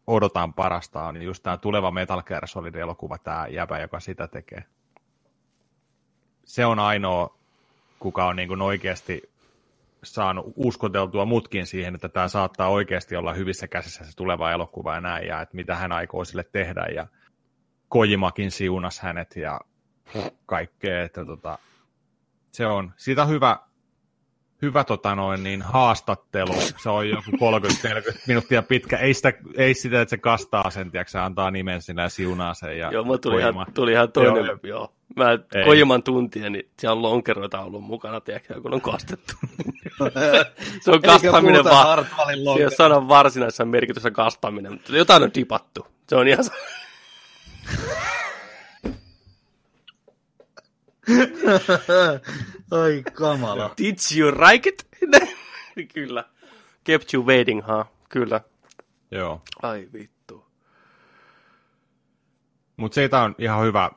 odotan 0.08 0.54
parasta 0.54 1.02
on 1.02 1.22
just 1.22 1.42
tämä 1.42 1.56
tuleva 1.56 1.90
Metal 1.90 2.22
Gear 2.22 2.46
Solid-elokuva, 2.46 3.18
tämä 3.18 3.46
jäbä, 3.46 3.78
joka 3.78 4.00
sitä 4.00 4.28
tekee. 4.28 4.64
Se 6.44 6.66
on 6.66 6.78
ainoa, 6.78 7.38
kuka 7.98 8.26
on 8.26 8.36
niin 8.36 8.48
kuin 8.48 8.62
oikeasti 8.62 9.22
saanut 10.04 10.52
uskoteltua 10.56 11.24
mutkin 11.24 11.66
siihen, 11.66 11.94
että 11.94 12.08
tämä 12.08 12.28
saattaa 12.28 12.68
oikeasti 12.68 13.16
olla 13.16 13.32
hyvissä 13.32 13.68
käsissä 13.68 14.04
se 14.04 14.16
tuleva 14.16 14.52
elokuva 14.52 14.94
ja 14.94 15.00
näin, 15.00 15.26
ja 15.26 15.40
että 15.40 15.56
mitä 15.56 15.76
hän 15.76 15.92
aikoo 15.92 16.24
sille 16.24 16.44
tehdä, 16.52 16.86
ja 16.94 17.06
Kojimakin 17.88 18.50
siunas 18.50 19.00
hänet 19.00 19.36
ja 19.36 19.60
kaikkea, 20.46 21.02
että 21.02 21.24
tota, 21.24 21.58
se 22.52 22.66
on, 22.66 22.92
siitä 22.96 23.22
on 23.22 23.28
hyvä, 23.28 23.58
hyvä 24.62 24.84
tota 24.84 25.14
noin, 25.14 25.42
niin 25.42 25.62
haastattelu, 25.62 26.54
se 26.82 26.88
on 26.90 27.08
joku 27.08 27.30
30-40 27.30 28.18
minuuttia 28.26 28.62
pitkä, 28.62 28.96
ei, 28.96 29.14
sitä, 29.14 29.32
ei 29.56 29.74
sitä, 29.74 30.00
että 30.00 30.10
se 30.10 30.18
kastaa 30.18 30.70
sen, 30.70 30.90
tiedätkö, 30.90 31.10
se 31.10 31.18
antaa 31.18 31.50
nimen 31.50 31.82
sinne 31.82 32.02
ja 32.02 32.08
siunaa 32.08 32.54
sen. 32.54 32.78
Ja 32.78 32.90
Joo, 32.92 33.04
mulla 33.04 33.18
tuli 33.18 33.40
ihan, 33.40 33.66
tuli 33.74 33.92
ihan 33.92 34.12
toinen. 34.12 34.46
Joo, 34.46 34.58
Joo. 34.62 34.92
Mä 35.16 35.30
Ei. 35.30 35.64
Kojiman 35.64 36.02
tuntia, 36.02 36.50
niin 36.50 36.70
siellä 36.78 36.96
on 36.96 37.02
lonkeroita 37.02 37.60
ollut 37.60 37.82
mukana, 37.82 38.20
tiedätkö, 38.20 38.60
kun 38.60 38.74
on 38.74 38.80
kastettu. 38.80 39.32
se 40.82 40.90
on 40.90 41.02
kastaminen 41.02 41.64
vaan. 41.64 42.04
Se 42.04 42.32
ei 42.32 42.64
ole 42.64 42.70
sanan 42.70 43.08
varsinaisessa 43.08 43.64
merkityssä 43.64 44.10
kastaminen, 44.10 44.72
mutta 44.72 44.96
jotain 44.96 45.22
on 45.22 45.30
dipattu. 45.34 45.86
Se 46.08 46.16
on 46.16 46.28
ihan... 46.28 46.44
Ai 52.82 53.02
kamala. 53.12 53.74
Did 53.78 53.96
you 54.18 54.32
like 54.50 54.68
it? 54.68 54.86
Kyllä. 55.94 56.24
Kept 56.84 57.14
you 57.14 57.26
waiting, 57.26 57.66
ha? 57.66 57.86
Kyllä. 58.08 58.40
Joo. 59.10 59.42
Ai 59.62 59.88
vittu. 59.92 60.46
Mutta 62.76 62.94
siitä 62.94 63.22
on 63.22 63.34
ihan 63.38 63.64
hyvä, 63.64 63.90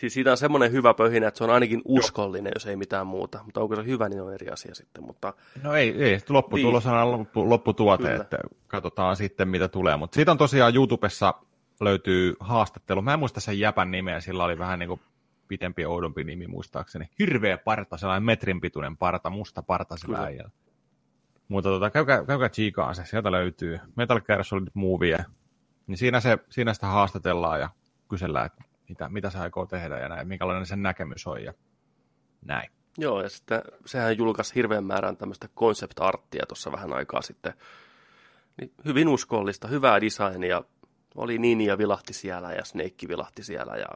Siis 0.00 0.14
siitä 0.14 0.30
on 0.30 0.36
semmoinen 0.36 0.72
hyvä 0.72 0.94
pöhinä, 0.94 1.28
että 1.28 1.38
se 1.38 1.44
on 1.44 1.50
ainakin 1.50 1.82
uskollinen, 1.84 2.52
jos 2.54 2.66
ei 2.66 2.76
mitään 2.76 3.06
muuta. 3.06 3.40
Mutta 3.44 3.60
onko 3.60 3.76
se 3.76 3.84
hyvä, 3.84 4.08
niin 4.08 4.22
on 4.22 4.34
eri 4.34 4.48
asia 4.48 4.74
sitten. 4.74 5.04
Mutta 5.04 5.34
no 5.62 5.74
ei, 5.74 6.04
ei 6.04 6.18
lopputulos 6.28 6.86
on 6.86 6.92
aina 6.92 7.10
loppu, 7.10 7.50
lopputuote, 7.50 8.02
Kyllä. 8.02 8.22
että 8.22 8.38
katsotaan 8.66 9.16
sitten 9.16 9.48
mitä 9.48 9.68
tulee. 9.68 9.96
Mutta 9.96 10.14
siitä 10.14 10.32
on 10.32 10.38
tosiaan 10.38 10.74
YouTubessa 10.74 11.34
löytyy 11.80 12.36
haastattelu. 12.40 13.02
Mä 13.02 13.12
en 13.12 13.18
muista 13.18 13.40
sen 13.40 13.58
jäpän 13.58 13.90
nimeä, 13.90 14.20
sillä 14.20 14.44
oli 14.44 14.58
vähän 14.58 14.78
niin 14.78 14.88
kuin 14.88 15.00
pitempi 15.50 15.84
oudompi 15.84 16.24
nimi 16.24 16.46
muistaakseni. 16.46 17.08
Hirveä 17.18 17.58
parta, 17.58 17.96
sellainen 17.96 18.22
metrin 18.22 18.60
pituinen 18.60 18.96
parta, 18.96 19.30
musta 19.30 19.62
parta 19.62 19.96
sillä 19.96 20.18
äijällä. 20.18 20.50
Mutta 21.48 21.68
tota, 21.68 21.90
käykää, 21.90 22.24
käykää 22.24 22.48
tsiikaan 22.48 22.94
se, 22.94 23.04
sieltä 23.04 23.32
löytyy 23.32 23.80
Metal 23.96 24.20
Gear 24.20 24.44
Solid 24.44 24.68
Movie. 24.74 25.24
Niin 25.86 25.98
siinä, 25.98 26.20
se, 26.20 26.38
siinä 26.50 26.74
sitä 26.74 26.86
haastatellaan 26.86 27.60
ja 27.60 27.68
kysellään, 28.08 28.46
että 28.46 28.64
mitä, 28.88 29.08
mitä 29.08 29.30
se 29.30 29.38
aikoo 29.38 29.66
tehdä 29.66 29.98
ja 29.98 30.08
näin, 30.08 30.28
minkälainen 30.28 30.66
sen 30.66 30.82
näkemys 30.82 31.26
on 31.26 31.44
ja 31.44 31.54
näin. 32.42 32.70
Joo, 32.98 33.22
ja 33.22 33.28
sitten 33.28 33.62
sehän 33.86 34.18
julkaisi 34.18 34.54
hirveän 34.54 34.84
määrän 34.84 35.16
tämmöistä 35.16 35.48
concept-arttia 35.56 36.46
tuossa 36.48 36.72
vähän 36.72 36.92
aikaa 36.92 37.22
sitten. 37.22 37.52
Niin 38.60 38.72
hyvin 38.84 39.08
uskollista, 39.08 39.68
hyvää 39.68 40.00
designia. 40.00 40.62
Oli 41.14 41.38
Ninja 41.38 41.78
vilahti 41.78 42.12
siellä 42.12 42.52
ja 42.52 42.64
Snake 42.64 43.08
vilahti 43.08 43.42
siellä 43.42 43.76
ja 43.76 43.88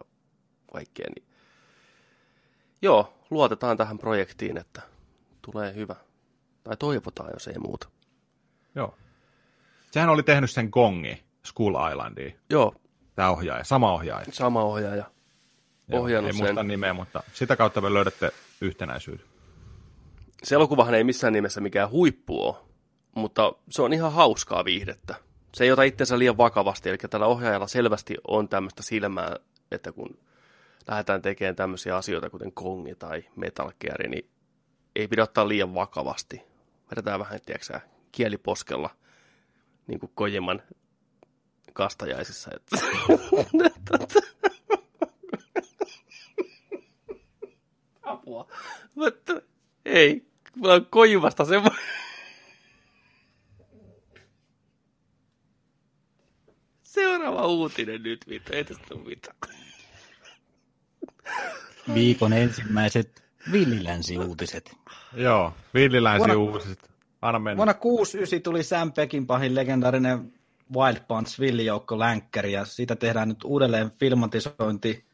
kaikkea. 0.73 1.07
Niin. 1.17 1.34
Joo, 2.83 3.13
luotetaan 3.31 3.77
tähän 3.77 3.99
projektiin, 3.99 4.57
että 4.57 4.83
tulee 5.43 5.75
hyvä. 5.75 5.97
Tai 6.65 6.77
toivotaan, 6.77 7.31
jos 7.33 7.49
ei 7.49 7.59
muuta. 7.59 7.89
Joo. 8.75 8.95
Sehän 9.91 10.09
oli 10.09 10.23
tehnyt 10.23 10.51
sen 10.51 10.69
Gongi 10.73 11.23
School 11.47 11.91
Islandiin, 11.91 12.39
Joo, 12.51 12.75
tämä 13.15 13.31
ohjaaja, 13.31 13.65
sama 13.65 13.93
ohjaaja. 13.93 14.27
sama 14.33 14.63
ohjaaja. 14.63 15.05
Joo, 15.89 16.03
Ohjannut 16.03 16.33
ei 16.35 16.39
muista 16.39 16.61
sen. 16.61 16.69
nimeä, 16.69 16.95
mutta 16.95 17.23
sitä 17.33 17.57
kautta 17.57 17.81
me 17.81 17.95
löydätte 17.95 18.31
yhtenäisyyden. 18.61 19.27
Se 20.43 20.55
elokuvahan 20.55 20.95
ei 20.95 21.05
missään 21.05 21.33
nimessä 21.33 21.61
mikään 21.61 21.91
huippu 21.91 22.47
ole, 22.47 22.57
mutta 23.15 23.53
se 23.71 23.83
on 23.83 23.93
ihan 23.93 24.13
hauskaa 24.13 24.65
viihdettä. 24.65 25.15
Se 25.55 25.65
ei 25.65 25.73
ota 25.73 25.83
itsensä 25.83 26.19
liian 26.19 26.37
vakavasti, 26.37 26.89
eli 26.89 26.99
tällä 27.11 27.27
ohjaajalla 27.27 27.67
selvästi 27.67 28.15
on 28.29 28.49
tämmöistä 28.49 28.83
silmää, 28.83 29.37
että 29.71 29.93
kun 29.93 30.19
lähdetään 30.89 31.23
tekemään 31.23 31.57
tämmöisiä 31.57 31.97
asioita, 31.97 32.31
kuten 32.31 32.53
Kongi 32.53 32.95
tai 32.95 33.25
Metal 33.37 33.73
Gear, 33.81 34.09
niin 34.09 34.31
ei 34.97 35.09
pidä 35.09 35.23
ottaa 35.23 35.49
liian 35.49 35.75
vakavasti. 35.75 36.43
Vedetään 36.91 37.21
vähän, 37.21 37.41
tiedätkö 37.47 37.81
kieliposkella, 38.13 38.91
niin 39.87 40.01
kuin 40.01 40.13
Kojiman 40.15 40.63
kastajaisissa. 41.73 42.51
Että... 42.57 42.77
Apua. 48.03 48.49
Mutta 48.95 49.43
ei, 49.85 50.27
mulla 50.57 50.75
on 50.75 50.87
Kojimasta 50.87 51.45
semmoinen... 51.45 51.81
Seuraava 56.83 57.47
uutinen 57.47 58.03
nyt, 58.03 58.29
vittu, 58.29 58.53
ei 58.53 58.65
tästä 58.65 58.95
mitään. 58.95 59.37
Viikon 61.95 62.33
ensimmäiset 62.33 63.25
villilänsi-uutiset. 63.53 64.77
Joo, 65.17 65.53
Villilänsi 65.75 66.19
Vuonna- 66.19 66.37
uutiset. 66.37 66.91
Anna 67.23 67.39
mennä. 67.39 67.57
Vuonna 67.57 67.75
69 67.75 68.43
tuli 68.43 68.63
Sam 68.63 68.93
Peckinpahin 68.93 69.55
legendaarinen 69.55 70.33
Wild 70.77 71.01
Punch 71.09 71.41
villijoukko 71.41 71.99
länkkäri, 71.99 72.53
ja 72.53 72.65
siitä 72.65 72.97
tehdään 72.97 73.29
nyt 73.29 73.45
uudelleen 73.45 73.91
filmatisointi. 73.91 75.05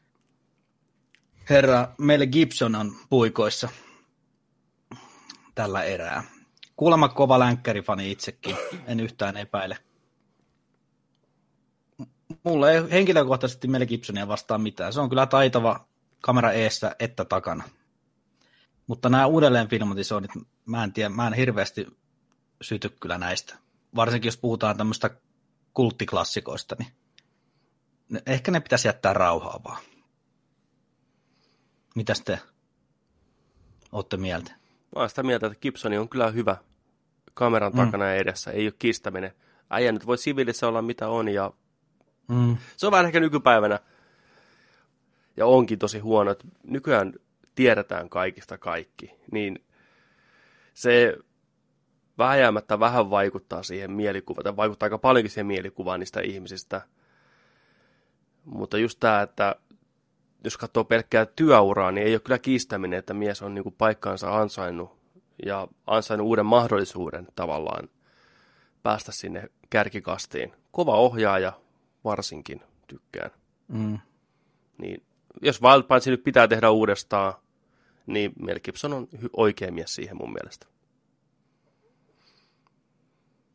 Herra 1.51 1.89
Mel 1.99 2.27
Gibson 2.27 2.75
on 2.75 2.93
puikoissa 3.11 3.69
tällä 5.55 5.83
erää. 5.83 6.25
Kuulemma 6.77 7.09
kova 7.09 7.39
länkkärifani 7.39 8.11
itsekin, 8.11 8.57
en 8.87 9.01
yhtään 9.01 9.37
epäile. 9.37 9.77
Mulla 12.45 12.71
ei 12.71 12.91
henkilökohtaisesti 12.91 13.69
Mel 13.69 13.87
Gibsonia 13.87 14.29
vastaan 14.29 14.61
mitään. 14.61 14.93
Se 14.93 15.01
on 15.01 15.09
kyllä 15.09 15.27
taitava 15.27 15.87
kamera 16.21 16.53
eessä 16.53 16.97
että 16.99 17.25
takana. 17.25 17.65
Mutta 18.87 19.09
nämä 19.09 19.27
uudelleen 19.27 19.69
filmatisoinnit, 19.69 20.31
mä 20.67 20.85
en 20.85 20.93
tiedä, 20.93 21.09
mä 21.09 21.27
en 21.27 21.33
hirveästi 21.33 21.87
syty 22.63 22.89
kyllä 23.01 23.19
näistä. 23.19 23.57
Varsinkin 23.97 24.29
jos 24.29 24.37
puhutaan 24.37 24.77
tämmöistä 24.77 25.11
kulttiklassikoista, 25.75 26.77
niin 26.79 26.93
ne- 28.09 28.23
ehkä 28.27 28.51
ne 28.51 28.61
pitäisi 28.61 28.89
jättää 28.89 29.13
rauhaa 29.13 29.61
vaan. 29.65 29.83
Mitäs 31.95 32.21
te 32.21 32.39
olette 33.93 34.17
mieltä? 34.17 34.51
Mä 34.97 35.01
oon 35.01 35.09
sitä 35.09 35.23
mieltä, 35.23 35.47
että 35.47 35.59
Gibsoni 35.61 35.99
on 35.99 36.09
kyllä 36.09 36.31
hyvä 36.31 36.57
kameran 37.35 37.73
Mm. 37.73 37.77
takana 37.85 38.05
ja 38.05 38.15
edessä, 38.15 38.51
ei 38.51 38.67
ole 38.67 38.75
kiistäminen. 38.79 39.33
Äijä 39.71 39.93
nyt 39.93 40.07
voi 40.07 40.19
siviilissä 40.19 40.69
olla 40.69 40.83
mitä 40.83 41.09
on 41.09 41.29
ja 41.29 41.53
Mm. 42.29 42.57
se 42.77 42.87
on 42.87 42.93
vähän 42.93 43.07
ehkä 43.07 43.21
nykypäivänä 43.21 43.79
ja 45.37 45.47
onkin 45.47 45.79
tosi 45.79 45.99
huono, 45.99 46.31
että 46.31 46.45
nykyään 46.65 47.13
tiedetään 47.55 48.09
kaikista 48.09 48.59
kaikki, 48.59 49.15
niin 49.33 49.65
se 50.75 51.19
vääjäämättä 52.19 52.81
vähän 52.81 53.11
vaikuttaa 53.11 53.63
siihen 53.63 53.91
mielikuvaan, 53.91 54.45
tai 54.45 54.57
vaikuttaa 54.57 54.87
aika 54.87 54.99
paljonkin 54.99 55.31
siihen 55.31 55.47
mielikuvaan 55.47 56.01
niistä 56.01 56.21
ihmisistä. 56.21 56.83
Mutta 58.45 58.79
just 58.79 59.01
tämä, 59.01 59.23
että 59.23 59.57
jos 60.45 60.57
katsoo 60.57 60.85
pelkkää 60.85 61.27
työuraa, 61.27 61.93
niin 61.93 62.07
ei 62.07 62.15
ole 62.15 62.21
kyllä 62.21 62.39
kiistäminen, 62.39 62.99
että 62.99 63.15
mies 63.15 63.43
on 63.43 63.55
niinku 63.55 63.71
paikkaansa 63.71 64.37
ansainnut 64.41 65.01
ja 65.47 65.69
ansainnut 65.87 66.27
uuden 66.27 66.47
mahdollisuuden 66.47 67.29
tavallaan 67.37 67.89
päästä 68.83 69.13
sinne 69.13 69.51
kärkikastiin. 69.71 70.53
Kova 70.73 70.97
ohjaaja 70.97 71.53
varsinkin 72.05 72.61
tykkään. 72.87 73.31
Mm. 73.69 73.99
Niin 74.79 75.03
jos 75.43 75.63
Wild 75.63 75.83
Punch 75.83 76.09
nyt 76.09 76.25
pitää 76.25 76.49
tehdä 76.49 76.71
uudestaan, 76.71 77.35
niin 78.07 78.33
Mel 78.43 78.61
Gibson 78.65 78.93
on 78.93 79.09
oikea 79.37 79.73
mies 79.73 79.95
siihen 79.95 80.17
mun 80.17 80.33
mielestä. 80.33 80.67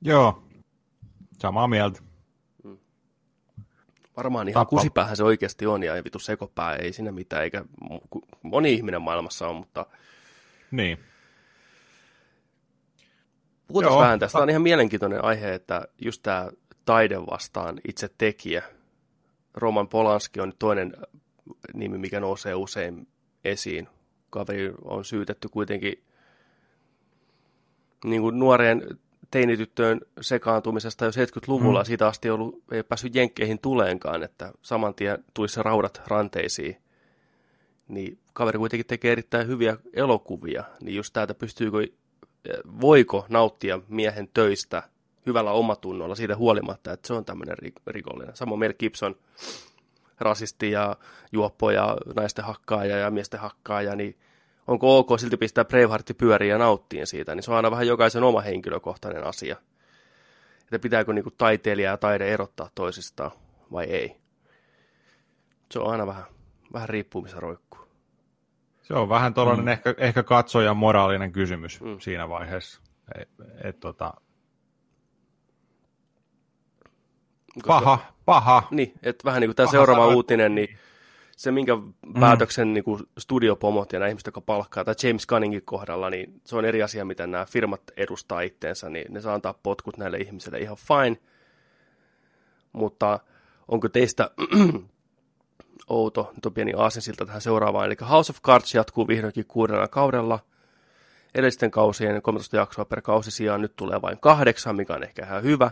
Joo, 0.02 0.44
samaa 1.40 1.68
mieltä. 1.68 2.00
Varmaan 4.18 4.50
ihan 4.50 4.62
Tappa- 4.66 4.70
kusipäähän 4.70 5.18
se 5.18 5.24
oikeasti 5.24 5.66
on, 5.66 5.84
ja 5.84 5.96
ei 5.96 6.04
vitu 6.04 6.20
sekopää, 6.20 6.76
ei 6.76 6.94
siinä 6.94 7.12
mitään, 7.12 7.44
eikä 7.44 7.66
moni 8.44 8.74
ihminen 8.74 9.02
maailmassa 9.02 9.48
on, 9.48 9.56
mutta 9.56 9.86
Niin. 10.72 10.98
puhutaan 13.68 13.94
Joo. 13.94 14.02
vähän 14.02 14.20
tästä. 14.20 14.32
Tämä 14.34 14.44
on 14.44 14.50
ihan 14.50 14.62
mielenkiintoinen 14.62 15.24
aihe, 15.24 15.54
että 15.54 15.88
just 16.02 16.24
tämä 16.24 16.50
taide 16.86 17.22
vastaan 17.22 17.82
itse 17.88 18.10
tekijä. 18.18 18.64
Roman 19.54 19.88
Polanski 19.88 20.40
on 20.40 20.54
toinen 20.60 20.94
nimi, 21.74 21.98
mikä 21.98 22.20
nousee 22.20 22.56
usein 22.56 23.08
esiin. 23.44 23.88
Kaveri 24.30 24.74
on 24.84 25.06
syytetty 25.06 25.50
kuitenkin 25.50 26.04
niin 28.06 28.22
kuin 28.22 28.40
nuoreen 28.40 28.98
teinityttöön 29.32 30.02
sekaantumisesta 30.22 31.06
jo 31.06 31.12
70-luvulla. 31.12 31.82
Mm. 31.82 31.86
Siitä 31.86 32.08
asti 32.08 32.28
ei, 32.28 32.32
ollut, 32.32 32.64
ei 32.72 32.84
päässyt 32.84 33.16
jenkkeihin 33.16 33.60
tuleenkaan, 33.60 34.24
että 34.24 34.52
saman 34.62 34.96
tien 34.96 35.24
tulisi 35.34 35.64
raudat 35.64 36.02
ranteisiin. 36.08 36.78
Niin 37.88 38.20
kaveri 38.34 38.60
kuitenkin 38.60 38.86
tekee 38.88 39.12
erittäin 39.12 39.48
hyviä 39.48 39.78
elokuvia, 39.94 40.64
niin 40.82 40.96
just 40.96 41.14
täältä 41.14 41.34
pystyykö, 41.34 41.88
voiko 42.82 43.26
nauttia 43.30 43.80
miehen 43.88 44.30
töistä 44.34 44.84
hyvällä 45.26 45.52
omatunnolla 45.52 46.16
siitä 46.16 46.36
huolimatta, 46.36 46.92
että 46.92 47.08
se 47.08 47.14
on 47.14 47.26
tämmöinen 47.26 47.58
ri- 47.58 47.82
rikollinen. 47.88 48.36
Samoin 48.36 48.60
Mel 48.60 48.74
Gibson, 48.80 49.16
rasisti 50.20 50.72
ja 50.72 50.96
juoppo 51.32 51.72
ja 51.72 51.98
naisten 52.16 52.46
hakkaaja 52.46 52.98
ja 52.98 53.12
miesten 53.12 53.40
hakkaaja, 53.40 53.96
niin 53.96 54.18
onko 54.68 54.98
ok 54.98 55.20
silti 55.20 55.38
pistää 55.38 55.66
Braveheartti 55.66 56.14
pyöriin 56.14 56.50
ja 56.50 56.58
nauttiin 56.58 57.08
siitä, 57.08 57.36
niin 57.36 57.44
se 57.44 57.52
on 57.52 57.58
aina 57.58 57.72
vähän 57.72 57.88
jokaisen 57.88 58.24
oma 58.24 58.42
henkilökohtainen 58.42 59.24
asia. 59.28 59.56
Että 60.62 60.80
pitääkö 60.80 61.14
niinku 61.14 61.32
taiteilija 61.32 61.92
ja 61.92 61.98
taide 61.98 62.34
erottaa 62.34 62.70
toisistaan 62.76 63.32
vai 63.72 63.86
ei. 63.86 64.16
Se 65.72 65.80
on 65.80 65.92
aina 65.92 66.08
vähän, 66.08 66.24
vähän 66.74 66.90
riippuu 66.90 67.22
missä 67.22 67.40
roikkuu. 67.40 67.88
Se 68.82 68.94
on 68.94 69.10
vähän 69.10 69.34
tuollainen 69.34 69.66
mm. 69.66 69.68
ehkä, 69.68 69.96
ehkä 69.98 70.24
katsojan 70.24 70.78
moraalinen 70.78 71.32
kysymys 71.32 71.82
mm. 71.82 72.00
siinä 72.00 72.30
vaiheessa. 72.30 72.82
Et, 73.20 73.30
et, 73.64 73.80
tota, 73.80 74.14
Koska- 77.45 77.45
paha, 77.68 78.00
paha. 78.26 78.64
Niin, 78.72 78.94
että 79.04 79.26
vähän 79.26 79.42
niin 79.42 79.48
kuin 79.48 79.56
tämä 79.56 79.66
Paha 79.66 79.72
seuraava 79.72 80.02
sanoa. 80.02 80.16
uutinen, 80.16 80.56
niin 80.56 80.78
se 81.36 81.52
minkä 81.52 81.74
päätöksen 82.20 82.74
niin 82.74 82.84
kuin 82.84 83.04
studiopomot 83.18 83.94
ja 83.94 84.00
nämä 84.00 84.10
ihmiset, 84.10 84.26
jotka 84.26 84.42
palkkaa, 84.42 84.84
tai 84.84 84.96
James 85.04 85.28
Gunningin 85.28 85.62
kohdalla, 85.66 86.10
niin 86.10 86.42
se 86.46 86.56
on 86.56 86.66
eri 86.66 86.84
asia, 86.84 87.06
miten 87.06 87.32
nämä 87.32 87.46
firmat 87.46 87.82
edustaa 87.98 88.42
itteensä, 88.42 88.90
niin 88.90 89.14
ne 89.14 89.22
saa 89.22 89.34
antaa 89.34 89.60
potkut 89.64 89.98
näille 89.98 90.18
ihmisille 90.18 90.60
ihan 90.60 90.78
fine. 90.78 91.18
Mutta 92.74 93.20
onko 93.68 93.90
teistä 93.90 94.32
outo, 95.88 96.32
nyt 96.36 96.46
on 96.46 96.54
pieni 96.54 96.74
aasinsilta 96.78 97.26
tähän 97.26 97.42
seuraavaan, 97.42 97.86
eli 97.86 97.96
House 98.10 98.32
of 98.32 98.42
Cards 98.42 98.76
jatkuu 98.76 99.08
vihdoinkin 99.08 99.46
kuudella 99.46 99.88
kaudella. 99.88 100.40
Edellisten 101.36 101.72
kausien 101.72 102.22
13 102.22 102.58
jaksoa 102.58 102.86
per 102.86 103.02
kausi 103.02 103.32
sijaan 103.32 103.62
nyt 103.62 103.76
tulee 103.76 104.02
vain 104.02 104.20
kahdeksan, 104.20 104.76
mikä 104.76 104.94
on 104.94 105.04
ehkä 105.04 105.26
ihan 105.26 105.44
hyvä. 105.44 105.72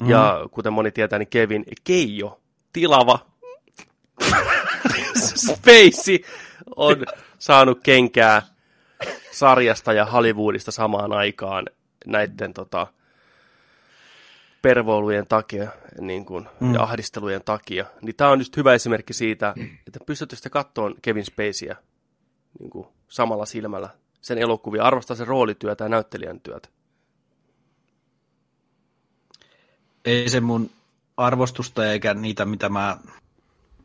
Mm. 0.00 0.10
Ja 0.10 0.48
kuten 0.50 0.72
moni 0.72 0.90
tietää, 0.90 1.18
niin 1.18 1.28
Kevin 1.28 1.64
Keijo, 1.84 2.40
tilava 2.72 3.18
Spacey 5.36 6.18
on 6.76 6.96
saanut 7.38 7.80
kenkää 7.82 8.42
sarjasta 9.30 9.92
ja 9.92 10.04
Hollywoodista 10.04 10.70
samaan 10.70 11.12
aikaan 11.12 11.66
näiden 12.06 12.54
tota, 12.54 12.86
pervoilujen 14.62 15.26
takia 15.26 15.70
niin 16.00 16.24
kuin, 16.24 16.48
mm. 16.60 16.74
ja 16.74 16.82
ahdistelujen 16.82 17.42
takia. 17.44 17.84
Niin 18.02 18.16
tämä 18.16 18.30
on 18.30 18.40
just 18.40 18.56
hyvä 18.56 18.74
esimerkki 18.74 19.12
siitä, 19.12 19.54
että 19.86 19.98
pystytte 20.06 20.36
sitten 20.36 20.52
katsomaan 20.52 20.94
Kevin 21.02 21.24
Spaceyä 21.24 21.76
niin 22.58 22.70
kuin, 22.70 22.88
samalla 23.08 23.46
silmällä 23.46 23.88
sen 24.20 24.38
elokuvia, 24.38 24.82
arvostaa 24.82 25.16
sen 25.16 25.26
roolityötä 25.26 25.84
ja 25.84 25.88
näyttelijän 25.88 26.40
työtä. 26.40 26.68
Ei 30.04 30.28
se 30.28 30.40
mun 30.40 30.70
arvostusta 31.16 31.86
eikä 31.92 32.14
niitä, 32.14 32.44
mitä 32.44 32.68
mä 32.68 32.98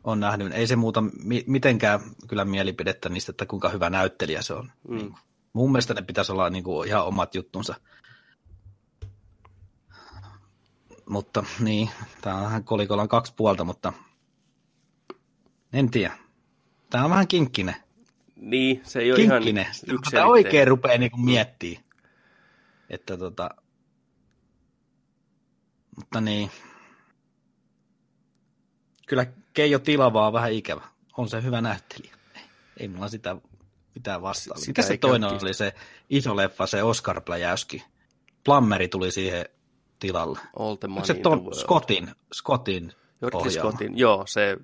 oon 0.04 0.20
nähnyt, 0.20 0.52
ei 0.52 0.66
se 0.66 0.76
muuta 0.76 1.00
mi- 1.22 1.44
mitenkään 1.46 2.00
kyllä 2.28 2.44
mielipidettä 2.44 3.08
niistä, 3.08 3.30
että 3.30 3.46
kuinka 3.46 3.68
hyvä 3.68 3.90
näyttelijä 3.90 4.42
se 4.42 4.54
on. 4.54 4.72
Mm. 4.88 4.96
Niin, 4.96 5.14
mun 5.52 5.72
mielestä 5.72 5.94
ne 5.94 6.02
pitäisi 6.02 6.32
olla 6.32 6.50
niin 6.50 6.64
kuin 6.64 6.88
ihan 6.88 7.04
omat 7.06 7.34
juttunsa. 7.34 7.74
Mutta 11.08 11.44
niin, 11.60 11.90
tämä 12.20 12.36
on 12.36 12.42
vähän 12.44 12.64
kolikolla 12.64 13.02
on 13.02 13.08
kaksi 13.08 13.34
puolta, 13.36 13.64
mutta 13.64 13.92
en 15.72 15.90
tiedä. 15.90 16.12
Tämä 16.90 17.04
on 17.04 17.10
vähän 17.10 17.28
kinkkinen. 17.28 17.76
Niin, 18.36 18.80
se 18.84 18.98
ei 19.00 19.12
ole 19.12 19.16
Kinkkinen. 19.20 19.62
ihan 19.62 19.74
Sitä 19.74 19.92
yksiselitteinen. 19.92 20.30
oikein 20.30 20.68
rupeaa 20.68 20.98
niin 20.98 21.24
miettimään. 21.24 21.84
Että 22.90 23.16
tota... 23.16 23.50
Mutta 25.96 26.20
niin. 26.20 26.50
Kyllä 29.06 29.26
Keijo 29.52 29.78
Tilava 29.78 30.26
on 30.26 30.32
vähän 30.32 30.52
ikävä. 30.52 30.82
On 31.16 31.28
se 31.28 31.42
hyvä 31.42 31.60
näyttelijä. 31.60 32.16
Ei, 32.76 32.88
mulla 32.88 33.08
sitä 33.08 33.36
mitään 33.94 34.22
vastaan. 34.22 34.60
Sitä 34.60 34.70
Mikä 34.70 34.82
se 34.82 34.96
toinen 34.96 35.30
oli 35.42 35.54
se 35.54 35.74
iso 36.10 36.36
leffa, 36.36 36.66
se 36.66 36.82
Oscar 36.82 37.20
Pläjäyski? 37.20 37.84
Plummeri 38.44 38.88
tuli 38.88 39.10
siihen 39.10 39.44
tilalle. 39.98 40.38
All 40.58 40.74
the 40.74 40.88
Onko 40.88 41.04
se 41.04 41.12
in 41.12 41.22
ton. 41.22 41.54
Scottin, 41.54 42.10
Scottin 42.34 42.92
ohjaama? 43.22 43.50
Scottin, 43.50 43.98
joo, 43.98 44.24
se 44.26 44.56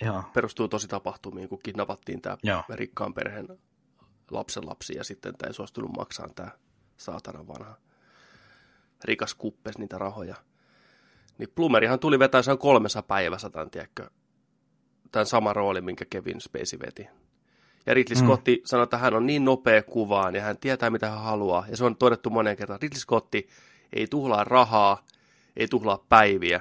Joo. 0.00 0.22
perustuu 0.32 0.68
tosi 0.68 0.88
tapahtumiin, 0.88 1.48
kun 1.48 1.60
kidnappattiin 1.62 2.22
tämä 2.22 2.36
Joo. 2.42 2.62
rikkaan 2.68 3.14
perheen 3.14 3.48
lapsen 4.30 4.66
lapsi 4.66 4.96
ja 4.96 5.04
sitten 5.04 5.36
tämä 5.38 5.48
ei 5.48 5.54
suostunut 5.54 5.90
maksaa 5.96 6.28
tämä 6.34 6.50
saatana 6.96 7.46
vanha 7.46 7.76
rikas 9.04 9.34
kuppes 9.34 9.78
niitä 9.78 9.98
rahoja. 9.98 10.36
Niin 11.40 11.52
Plumerihan 11.54 11.98
tuli 11.98 12.18
vetää 12.18 12.42
sen 12.42 12.58
kolmessa 12.58 13.02
päivässä 13.02 13.50
tämän, 13.50 13.70
tiedätkö, 13.70 14.10
tämän 15.12 15.26
saman 15.26 15.56
roolin, 15.56 15.84
minkä 15.84 16.04
Kevin 16.10 16.40
Spacey 16.40 16.78
veti. 16.78 17.08
Ja 17.86 17.94
Ridley 17.94 18.20
Mm. 18.20 18.26
Scotti 18.26 18.62
sanoi, 18.64 18.84
että 18.84 18.98
hän 18.98 19.14
on 19.14 19.26
niin 19.26 19.44
nopea 19.44 19.82
kuvaan 19.82 20.34
ja 20.34 20.42
hän 20.42 20.58
tietää, 20.58 20.90
mitä 20.90 21.10
hän 21.10 21.20
haluaa. 21.20 21.64
Ja 21.70 21.76
se 21.76 21.84
on 21.84 21.96
todettu 21.96 22.30
moneen 22.30 22.56
kertaan. 22.56 22.82
Ridley 22.82 23.00
Scotti 23.00 23.48
ei 23.92 24.06
tuhlaa 24.06 24.44
rahaa, 24.44 25.04
ei 25.56 25.68
tuhlaa 25.68 26.04
päiviä. 26.08 26.60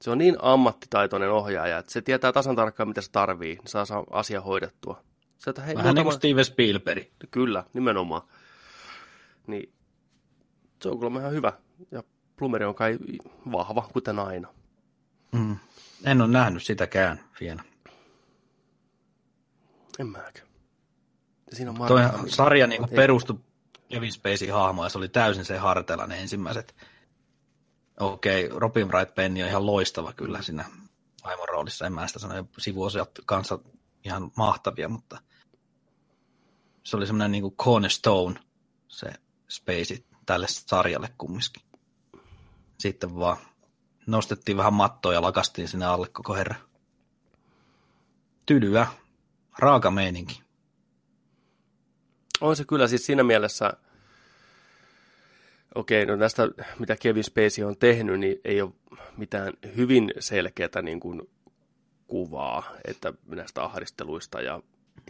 Se 0.00 0.10
on 0.10 0.18
niin 0.18 0.36
ammattitaitoinen 0.42 1.30
ohjaaja, 1.30 1.78
että 1.78 1.92
se 1.92 2.02
tietää 2.02 2.32
tasan 2.32 2.56
tarkkaan, 2.56 2.88
mitä 2.88 3.00
se 3.00 3.10
tarvii, 3.10 3.54
niin 3.54 3.68
saa 3.86 4.04
asia 4.10 4.40
hoidettua. 4.40 5.04
Se, 5.38 5.50
että 5.50 5.62
hei, 5.62 5.74
Vähän 5.74 5.94
niin 5.94 6.04
kuin 6.04 6.14
Steven 6.14 6.44
Spielberg. 6.44 7.04
Kyllä, 7.30 7.64
nimenomaan. 7.72 8.22
Niin 9.46 9.72
se 10.82 10.88
on 10.88 10.96
kuulemma 10.96 11.20
ihan 11.20 11.32
hyvä. 11.32 11.52
Ja 11.90 12.02
Plumeri 12.36 12.64
on 12.64 12.74
kai 12.74 12.98
vahva, 13.52 13.88
kuten 13.92 14.18
aina. 14.18 14.48
Mm. 15.32 15.56
En 16.04 16.20
ole 16.20 16.30
nähnyt 16.30 16.62
sitäkään 16.62 17.20
vielä. 17.40 17.62
En 19.98 20.06
mäkään. 20.06 20.48
Siinä 21.52 21.70
on 21.70 21.76
Toi 21.88 22.02
sarja 22.26 22.66
niin 22.66 22.88
perustui 22.88 23.38
Kevin 23.88 24.12
Spacey 24.12 24.48
hahmoon 24.48 24.86
ja 24.86 24.90
se 24.90 24.98
oli 24.98 25.08
täysin 25.08 25.44
se 25.44 25.58
hartela 25.58 26.06
ne 26.06 26.20
ensimmäiset. 26.20 26.74
Okei, 28.00 28.46
okay, 28.46 28.58
Robin 28.58 28.88
Wright 28.88 29.14
Penny 29.14 29.42
on 29.42 29.48
ihan 29.48 29.66
loistava 29.66 30.12
kyllä 30.12 30.42
siinä 30.42 30.64
vaimon 31.24 31.48
roolissa. 31.48 31.86
En 31.86 31.92
mä 31.92 32.06
sitä 32.06 32.18
sano, 32.18 32.48
sivuosiat 32.58 33.10
kanssa 33.26 33.58
ihan 34.04 34.30
mahtavia, 34.36 34.88
mutta 34.88 35.22
se 36.82 36.96
oli 36.96 37.06
semmoinen 37.06 37.32
niin 37.32 37.42
kuin 37.42 37.56
cornerstone, 37.56 38.40
se 38.88 39.12
Spacey 39.48 40.04
tälle 40.26 40.46
sarjalle 40.48 41.08
kumminkin. 41.18 41.62
Sitten 42.84 43.16
vaan 43.16 43.36
nostettiin 44.06 44.56
vähän 44.56 44.74
mattoa 44.74 45.12
ja 45.12 45.22
lakastiin 45.22 45.68
sinne 45.68 45.86
alle 45.86 46.08
koko 46.12 46.34
herra. 46.34 46.54
Tylyä, 48.46 48.86
raaka 49.58 49.90
meininki. 49.90 50.42
On 52.40 52.56
se 52.56 52.64
kyllä 52.64 52.88
siis 52.88 53.06
siinä 53.06 53.22
mielessä, 53.22 53.72
okei, 55.74 56.06
no 56.06 56.16
tästä 56.16 56.48
mitä 56.78 56.96
Kevin 56.96 57.24
Spacey 57.24 57.64
on 57.64 57.76
tehnyt, 57.76 58.20
niin 58.20 58.40
ei 58.44 58.62
ole 58.62 58.72
mitään 59.16 59.52
hyvin 59.76 60.12
selkeää 60.18 60.82
niin 60.82 61.00
kuin 61.00 61.30
kuvaa, 62.06 62.70
että 62.84 63.12
näistä 63.26 63.64
ahdisteluista 63.64 64.40
ja 64.40 64.62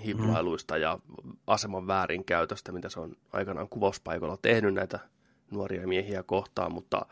hiplailuista 0.04 0.76
ja 0.76 0.98
aseman 1.46 1.86
väärinkäytöstä, 1.86 2.72
mitä 2.72 2.88
se 2.88 3.00
on 3.00 3.16
aikanaan 3.32 3.68
kuvauspaikalla 3.68 4.36
tehnyt 4.36 4.74
näitä 4.74 4.98
nuoria 5.50 5.86
miehiä 5.86 6.22
kohtaan, 6.22 6.72
mutta 6.72 7.06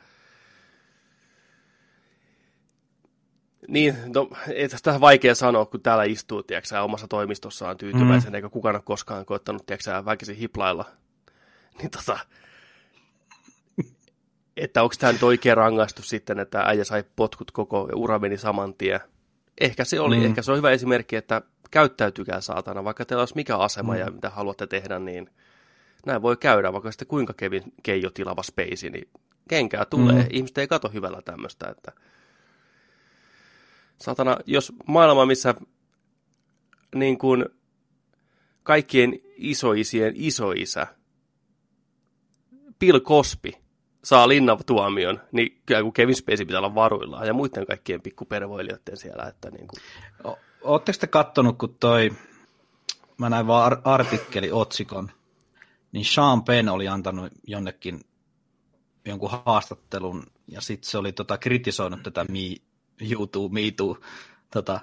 Niin, 3.69 3.97
no, 4.15 4.29
ei 4.49 4.69
tästä 4.69 5.01
vaikea 5.01 5.35
sanoa, 5.35 5.67
kun 5.67 5.81
täällä 5.81 6.05
istuu, 6.05 6.43
tiedätkö, 6.43 6.83
omassa 6.83 7.09
toimistossaan 7.09 7.77
tyytyväisen, 7.77 8.31
mm. 8.31 8.35
eikä 8.35 8.49
kukaan 8.49 8.75
ole 8.75 8.83
koskaan 8.85 9.27
koettanut, 9.27 9.67
tiedätkö, 9.67 10.05
väkisin 10.05 10.37
hiplailla. 10.37 10.85
Niin 11.79 11.91
tota, 11.91 12.19
että 14.57 14.83
onko 14.83 14.95
tämä 14.99 15.13
nyt 15.13 15.23
oikea 15.23 15.55
rangaistus 15.55 16.09
sitten, 16.09 16.39
että 16.39 16.61
äijä 16.61 16.85
sai 16.85 17.05
potkut 17.17 17.51
koko 17.51 17.89
ura 17.95 18.19
meni 18.19 18.39
saman 18.39 18.75
tien. 18.75 19.01
Ehkä 19.61 19.85
se 19.85 20.01
oli, 20.01 20.17
mm. 20.17 20.25
ehkä 20.25 20.43
se 20.43 20.51
on 20.53 20.59
hyvä 20.59 20.71
esimerkki, 20.71 21.17
että 21.17 21.43
käyttäytykää 21.71 22.41
saatana, 22.41 22.85
vaikka 22.85 23.05
teillä 23.05 23.23
olisi 23.23 23.35
mikä 23.35 23.57
asema 23.57 23.93
mm. 23.93 23.99
ja 23.99 24.11
mitä 24.11 24.31
haluatte 24.31 24.67
tehdä, 24.67 24.99
niin 24.99 25.31
näin 26.07 26.23
voi 26.23 26.37
käydä, 26.37 26.73
vaikka 26.73 26.91
sitten 26.91 27.09
kuinka 27.09 27.35
Kevin 27.37 27.63
Keijo 27.83 28.11
tilava 28.11 28.43
space, 28.43 28.91
niin 28.91 29.09
kenkää 29.49 29.85
tulee. 29.85 30.23
Mm. 30.23 30.29
Ihmiset 30.31 30.59
ei 30.59 30.69
kato 30.69 30.89
hyvällä 30.89 31.23
tämmöistä, 31.23 31.69
että 31.69 31.93
satana, 33.97 34.37
jos 34.47 34.73
maailma, 34.87 35.27
missä 35.27 35.55
niin 36.95 37.19
kuin 37.19 37.45
kaikkien 38.63 39.19
isoisien 39.37 40.13
isoisä, 40.17 40.87
Bill 42.79 43.01
Cosby, 43.01 43.53
saa 44.05 44.29
linnatuomion, 44.29 45.21
niin 45.33 45.63
kyllä 45.67 45.83
kun 45.83 45.93
Kevin 45.93 46.17
Spacey 46.17 46.47
pitää 46.47 46.61
olla 46.61 46.75
varuillaan 46.75 47.27
ja 47.27 47.35
muiden 47.35 47.67
kaikkien 47.67 48.03
pikkupervoilijoiden 48.03 48.97
siellä. 48.97 49.25
Että 49.25 49.51
niin 49.51 49.67
kuin. 49.69 50.37
Oletteko 50.63 50.99
te 50.99 51.07
kattonut, 51.07 51.59
kun 51.59 51.77
toi, 51.81 52.11
mä 53.19 53.31
näin 53.31 53.47
vaan 53.47 53.83
artikkeli 53.85 54.53
otsikon, 54.53 55.11
niin 55.93 56.05
Sean 56.05 56.45
Penn 56.45 56.69
oli 56.69 56.89
antanut 56.89 57.33
jonnekin 57.47 58.01
jonkun 59.05 59.31
haastattelun, 59.31 60.27
ja 60.49 60.61
sitten 60.61 60.91
se 60.91 60.99
oli 60.99 61.13
tota, 61.13 61.39
kritisoinut 61.39 62.03
tätä 62.03 62.25
YouTube, 63.11 63.55
Me 63.55 63.71
Too 63.71 63.99
tota, 64.51 64.81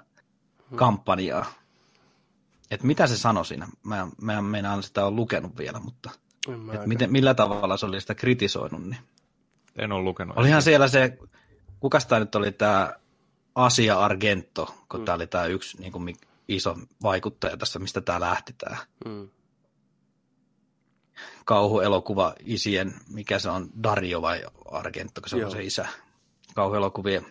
kampanjaa. 0.76 1.46
Et 2.72 2.84
mitä 2.84 3.08
se 3.08 3.18
sanoi 3.18 3.46
siinä? 3.46 3.68
Mä, 3.84 4.08
mä, 4.22 4.42
mä 4.42 4.58
en 4.58 4.84
sitä 4.84 5.06
ole 5.06 5.16
lukenut 5.16 5.58
vielä, 5.58 5.80
mutta 5.80 6.10
et 6.74 6.86
miten, 6.86 7.12
millä 7.12 7.34
tavalla 7.34 7.78
se 7.78 7.86
oli 7.86 8.02
sitä 8.02 8.16
kritisoinut. 8.16 8.84
Niin. 8.84 9.02
En 9.76 9.92
ole 9.92 10.04
lukenut. 10.04 10.38
Olihan 10.38 10.62
siellä 10.62 10.88
se, 10.88 11.18
kukas 11.80 12.06
tämä 12.06 12.20
nyt 12.20 12.36
oli 12.36 12.52
tämä 12.52 12.94
Asia 13.56 14.00
Argento, 14.00 14.76
kun 14.90 15.00
mm. 15.00 15.06
tämä 15.06 15.16
oli 15.16 15.28
tämä 15.28 15.46
yksi 15.46 15.82
niin 15.82 15.92
kuin, 15.92 16.16
iso 16.48 16.78
vaikuttaja 17.04 17.58
tässä, 17.58 17.80
mistä 17.80 18.02
tämä 18.02 18.20
lähti 18.20 18.54
tämä. 18.58 18.78
Mm 19.06 19.30
kauhuelokuva 21.50 22.34
isien, 22.46 22.94
mikä 23.14 23.40
se 23.40 23.50
on, 23.50 23.70
Dario 23.84 24.22
vai 24.22 24.44
Argento, 24.72 25.22
kun 25.22 25.30
se 25.30 25.38
Joo. 25.38 25.46
on 25.46 25.52
se 25.52 25.64
isä. 25.64 25.88
Kauhuelokuvien 26.56 27.26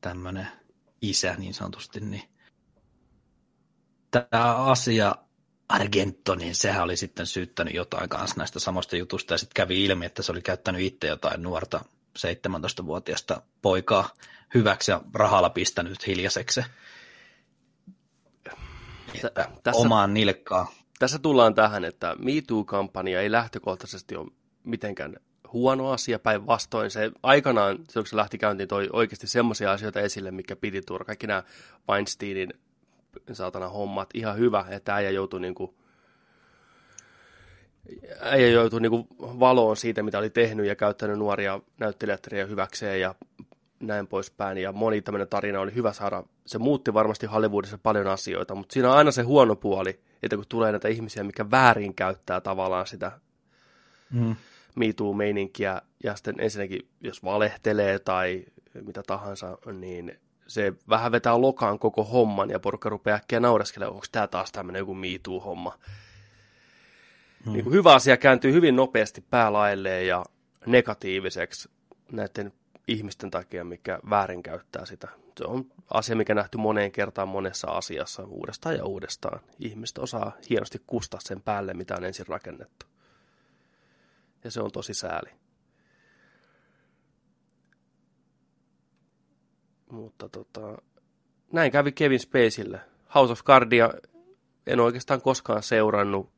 tämmöinen 0.00 0.48
isä 1.02 1.34
niin 1.38 1.54
sanotusti, 1.54 2.00
niin 2.00 2.22
tämä 4.10 4.54
asia 4.56 5.14
Argento, 5.68 6.34
niin 6.34 6.54
sehän 6.54 6.82
oli 6.82 6.96
sitten 6.96 7.26
syyttänyt 7.26 7.74
jotain 7.74 8.08
kanssa 8.08 8.36
näistä 8.36 8.58
samoista 8.60 8.96
jutusta, 8.96 9.34
ja 9.34 9.38
sitten 9.38 9.54
kävi 9.54 9.84
ilmi, 9.84 10.06
että 10.06 10.22
se 10.22 10.32
oli 10.32 10.42
käyttänyt 10.42 10.82
itse 10.82 11.06
jotain 11.06 11.42
nuorta 11.42 11.84
17-vuotiaista 12.18 13.42
poikaa 13.62 14.10
hyväksi 14.54 14.90
ja 14.90 15.00
rahalla 15.14 15.50
pistänyt 15.50 16.06
hiljaiseksi. 16.06 16.60
Että 19.14 19.50
Tässä... 19.62 19.80
omaan 19.80 20.14
nilkkaan 20.14 20.66
tässä 20.98 21.18
tullaan 21.18 21.54
tähän, 21.54 21.84
että 21.84 22.16
MeToo-kampanja 22.18 23.20
ei 23.20 23.32
lähtökohtaisesti 23.32 24.16
ole 24.16 24.30
mitenkään 24.64 25.16
huono 25.52 25.90
asia, 25.90 26.18
päinvastoin 26.18 26.90
se 26.90 27.10
aikanaan, 27.22 27.78
kun 27.94 28.06
se 28.06 28.16
lähti 28.16 28.38
käyntiin, 28.38 28.68
toi 28.68 28.88
oikeasti 28.92 29.26
semmoisia 29.26 29.72
asioita 29.72 30.00
esille, 30.00 30.30
mikä 30.30 30.56
piti 30.56 30.82
tuoda. 30.82 31.04
Kaikki 31.04 31.26
nämä 31.26 31.42
Weinsteinin 31.88 32.52
saatana 33.32 33.68
hommat, 33.68 34.10
ihan 34.14 34.38
hyvä, 34.38 34.64
että 34.70 34.94
äijä 34.94 35.10
joutui 35.10 35.40
niinku 35.40 35.74
äijä 38.20 38.48
joutui 38.48 38.80
niinku 38.80 39.06
valoon 39.20 39.76
siitä, 39.76 40.02
mitä 40.02 40.18
oli 40.18 40.30
tehnyt 40.30 40.66
ja 40.66 40.76
käyttänyt 40.76 41.18
nuoria 41.18 41.60
näyttelijättäriä 41.80 42.46
hyväkseen 42.46 43.00
ja 43.00 43.14
näin 43.80 44.06
poispäin. 44.06 44.58
Ja 44.58 44.72
moni 44.72 45.02
tämmöinen 45.02 45.28
tarina 45.28 45.60
oli 45.60 45.74
hyvä 45.74 45.92
saada. 45.92 46.24
Se 46.46 46.58
muutti 46.58 46.94
varmasti 46.94 47.26
Hollywoodissa 47.26 47.78
paljon 47.78 48.06
asioita, 48.06 48.54
mutta 48.54 48.72
siinä 48.72 48.90
on 48.90 48.96
aina 48.98 49.10
se 49.10 49.22
huono 49.22 49.56
puoli, 49.56 50.00
että 50.22 50.36
kun 50.36 50.44
tulee 50.48 50.72
näitä 50.72 50.88
ihmisiä, 50.88 51.24
mikä 51.24 51.50
väärin 51.50 51.94
käyttää 51.94 52.40
tavallaan 52.40 52.86
sitä 52.86 53.12
mm. 54.10 54.36
MeToo-meininkiä, 54.78 55.82
ja 56.04 56.16
sitten 56.16 56.34
ensinnäkin, 56.38 56.88
jos 57.00 57.24
valehtelee 57.24 57.98
tai 57.98 58.44
mitä 58.82 59.02
tahansa, 59.06 59.58
niin 59.72 60.18
se 60.46 60.72
vähän 60.88 61.12
vetää 61.12 61.40
lokaan 61.40 61.78
koko 61.78 62.04
homman, 62.04 62.50
ja 62.50 62.60
porukka 62.60 62.88
rupeaa 62.88 63.16
äkkiä 63.16 63.40
naureskelemaan, 63.40 63.94
onko 63.94 64.06
tämä 64.12 64.26
taas 64.26 64.52
tämmöinen 64.52 64.80
joku 64.80 64.94
MeToo-homma. 64.94 65.78
Mm. 67.46 67.52
Niin 67.52 67.64
kuin 67.64 67.74
hyvä 67.74 67.94
asia 67.94 68.16
kääntyy 68.16 68.52
hyvin 68.52 68.76
nopeasti 68.76 69.24
päälailleen 69.30 70.06
ja 70.06 70.24
negatiiviseksi 70.66 71.68
näiden 72.12 72.52
ihmisten 72.88 73.30
takia, 73.30 73.64
mikä 73.64 73.98
väärinkäyttää 74.10 74.86
sitä. 74.86 75.08
Se 75.38 75.44
on 75.44 75.66
asia, 75.90 76.16
mikä 76.16 76.34
nähty 76.34 76.58
moneen 76.58 76.92
kertaan 76.92 77.28
monessa 77.28 77.66
asiassa 77.66 78.24
uudestaan 78.24 78.76
ja 78.76 78.84
uudestaan. 78.84 79.40
Ihmiset 79.58 79.98
osaa 79.98 80.32
hienosti 80.50 80.82
kustaa 80.86 81.20
sen 81.20 81.42
päälle, 81.42 81.74
mitä 81.74 81.96
on 81.96 82.04
ensin 82.04 82.26
rakennettu. 82.26 82.86
Ja 84.48 84.52
se 84.52 84.60
on 84.60 84.72
tosi 84.72 84.94
sääli. 84.94 85.30
Mutta 89.90 90.28
tota, 90.28 90.78
näin 91.52 91.72
kävi 91.72 91.92
Kevin 91.92 92.20
Spacelle. 92.20 92.80
House 93.14 93.32
of 93.32 93.44
Cardia 93.44 93.90
en 94.66 94.80
oikeastaan 94.80 95.22
koskaan 95.22 95.62
seurannut. 95.62 96.30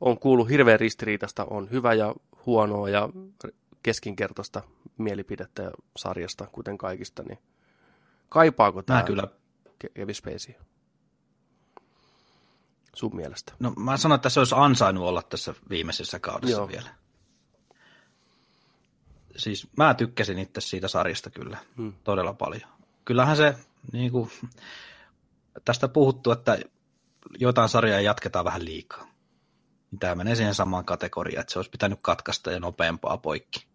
On 0.00 0.18
kuullut 0.18 0.48
hirveän 0.48 0.80
ristiriitasta, 0.80 1.44
on 1.44 1.70
hyvä 1.70 1.94
ja 1.94 2.14
huonoa 2.46 2.88
ja 2.88 3.08
keskinkertaista 3.82 4.62
mielipidettä 4.98 5.70
sarjasta, 5.96 6.46
kuten 6.52 6.78
kaikista, 6.78 7.22
niin 7.22 7.38
kaipaako 8.28 8.82
tämä. 8.82 8.98
Kevin 9.94 10.14
Spacey? 10.14 10.54
Sun 12.94 13.16
mielestä? 13.16 13.52
No 13.58 13.70
mä 13.76 13.96
sanon, 13.96 14.16
että 14.16 14.28
se 14.28 14.40
olisi 14.40 14.54
ansainnut 14.58 15.04
olla 15.04 15.22
tässä 15.22 15.54
viimeisessä 15.70 16.18
kaudessa 16.18 16.56
Joo. 16.56 16.68
vielä. 16.68 16.94
Siis 19.36 19.68
mä 19.76 19.94
tykkäsin 19.94 20.38
itse 20.38 20.60
siitä 20.60 20.88
sarjasta 20.88 21.30
kyllä 21.30 21.58
hmm. 21.76 21.92
todella 22.04 22.32
paljon. 22.32 22.70
Kyllähän 23.04 23.36
se, 23.36 23.54
niin 23.92 24.12
kuin, 24.12 24.30
tästä 25.64 25.88
puhuttu, 25.88 26.30
että 26.30 26.58
jotain 27.38 27.68
sarjaa 27.68 28.00
jatketaan 28.00 28.44
vähän 28.44 28.64
liikaa. 28.64 29.06
Tämä 30.00 30.14
menee 30.14 30.34
siihen 30.34 30.54
samaan 30.54 30.84
kategoriaan, 30.84 31.40
että 31.40 31.52
se 31.52 31.58
olisi 31.58 31.70
pitänyt 31.70 31.98
katkaista 32.02 32.50
ja 32.50 32.60
nopeampaa 32.60 33.18
poikki 33.18 33.66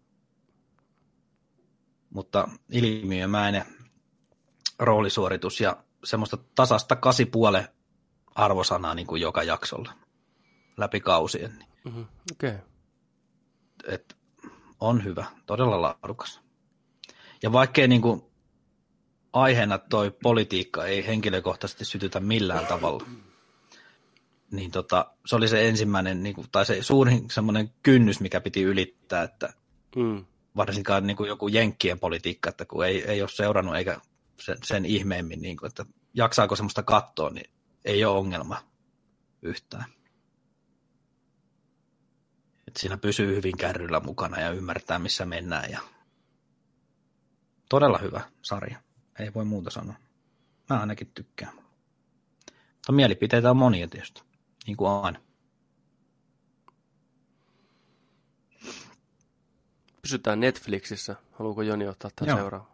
mutta 2.09 2.47
ilmiömäinen 2.69 3.65
roolisuoritus 4.79 5.61
ja 5.61 5.83
semmoista 6.03 6.37
tasasta 6.55 6.95
kasipuole 6.95 7.67
arvosanaa 8.39 8.95
niin 8.95 9.07
kuin 9.07 9.21
joka 9.21 9.43
jaksolla 9.43 9.93
läpi 10.77 10.99
kausien. 10.99 11.51
Niin. 11.59 11.69
Mm-hmm. 11.83 12.05
Okay. 12.31 12.57
Et 13.87 14.17
on 14.79 15.03
hyvä, 15.03 15.25
todella 15.45 15.81
laadukas. 15.81 16.41
Ja 17.43 17.51
vaikkei 17.51 17.87
niin 17.87 18.01
kuin 18.01 18.21
aiheena 19.33 19.77
toi 19.77 20.11
politiikka 20.23 20.85
ei 20.85 21.07
henkilökohtaisesti 21.07 21.85
sytytä 21.85 22.19
millään 22.19 22.65
tavalla, 22.65 23.05
niin 24.51 24.71
tota, 24.71 25.13
se 25.25 25.35
oli 25.35 25.47
se 25.47 25.67
ensimmäinen, 25.67 26.23
niin 26.23 26.35
kuin, 26.35 26.47
tai 26.51 26.65
se 26.65 26.83
suurin 26.83 27.29
semmoinen 27.29 27.71
kynnys, 27.83 28.19
mikä 28.19 28.41
piti 28.41 28.63
ylittää, 28.63 29.23
että 29.23 29.53
mm 29.95 30.25
varsinkaan 30.59 31.07
niin 31.07 31.17
kuin 31.17 31.27
joku 31.27 31.47
jenkkien 31.47 31.99
politiikka, 31.99 32.49
että 32.49 32.65
kun 32.65 32.85
ei, 32.85 33.03
ei 33.05 33.21
ole 33.21 33.29
seurannut 33.29 33.75
eikä 33.75 33.99
sen, 34.41 34.57
sen 34.63 34.85
ihmeemmin, 34.85 35.41
niin 35.41 35.57
kuin, 35.57 35.67
että 35.67 35.85
jaksaako 36.13 36.55
semmoista 36.55 36.83
kattoa, 36.83 37.29
niin 37.29 37.49
ei 37.89 38.05
ole 38.05 38.17
ongelma 38.17 38.63
yhtään. 39.41 39.85
Et 42.67 42.77
siinä 42.77 42.97
pysyy 42.97 43.35
hyvin 43.35 43.57
kärryllä 43.57 43.99
mukana 43.99 44.39
ja 44.39 44.51
ymmärtää, 44.51 44.99
missä 44.99 45.25
mennään. 45.25 45.71
Ja... 45.71 45.79
Todella 47.69 47.97
hyvä 47.97 48.21
sarja. 48.41 48.81
Ei 49.19 49.33
voi 49.33 49.45
muuta 49.45 49.69
sanoa. 49.69 49.95
Mä 50.69 50.79
ainakin 50.79 51.11
tykkään. 51.13 51.55
Mutta 52.75 52.91
mielipiteitä 52.91 53.49
on 53.49 53.57
monia 53.57 53.87
tietysti, 53.87 54.21
niin 54.67 54.77
kuin 54.77 54.91
aina. 54.91 55.19
Pysytään 60.01 60.39
Netflixissä. 60.39 61.15
Haluuko 61.31 61.61
Joni 61.61 61.87
ottaa 61.87 62.11
tämän 62.15 62.37
seuraava? 62.37 62.69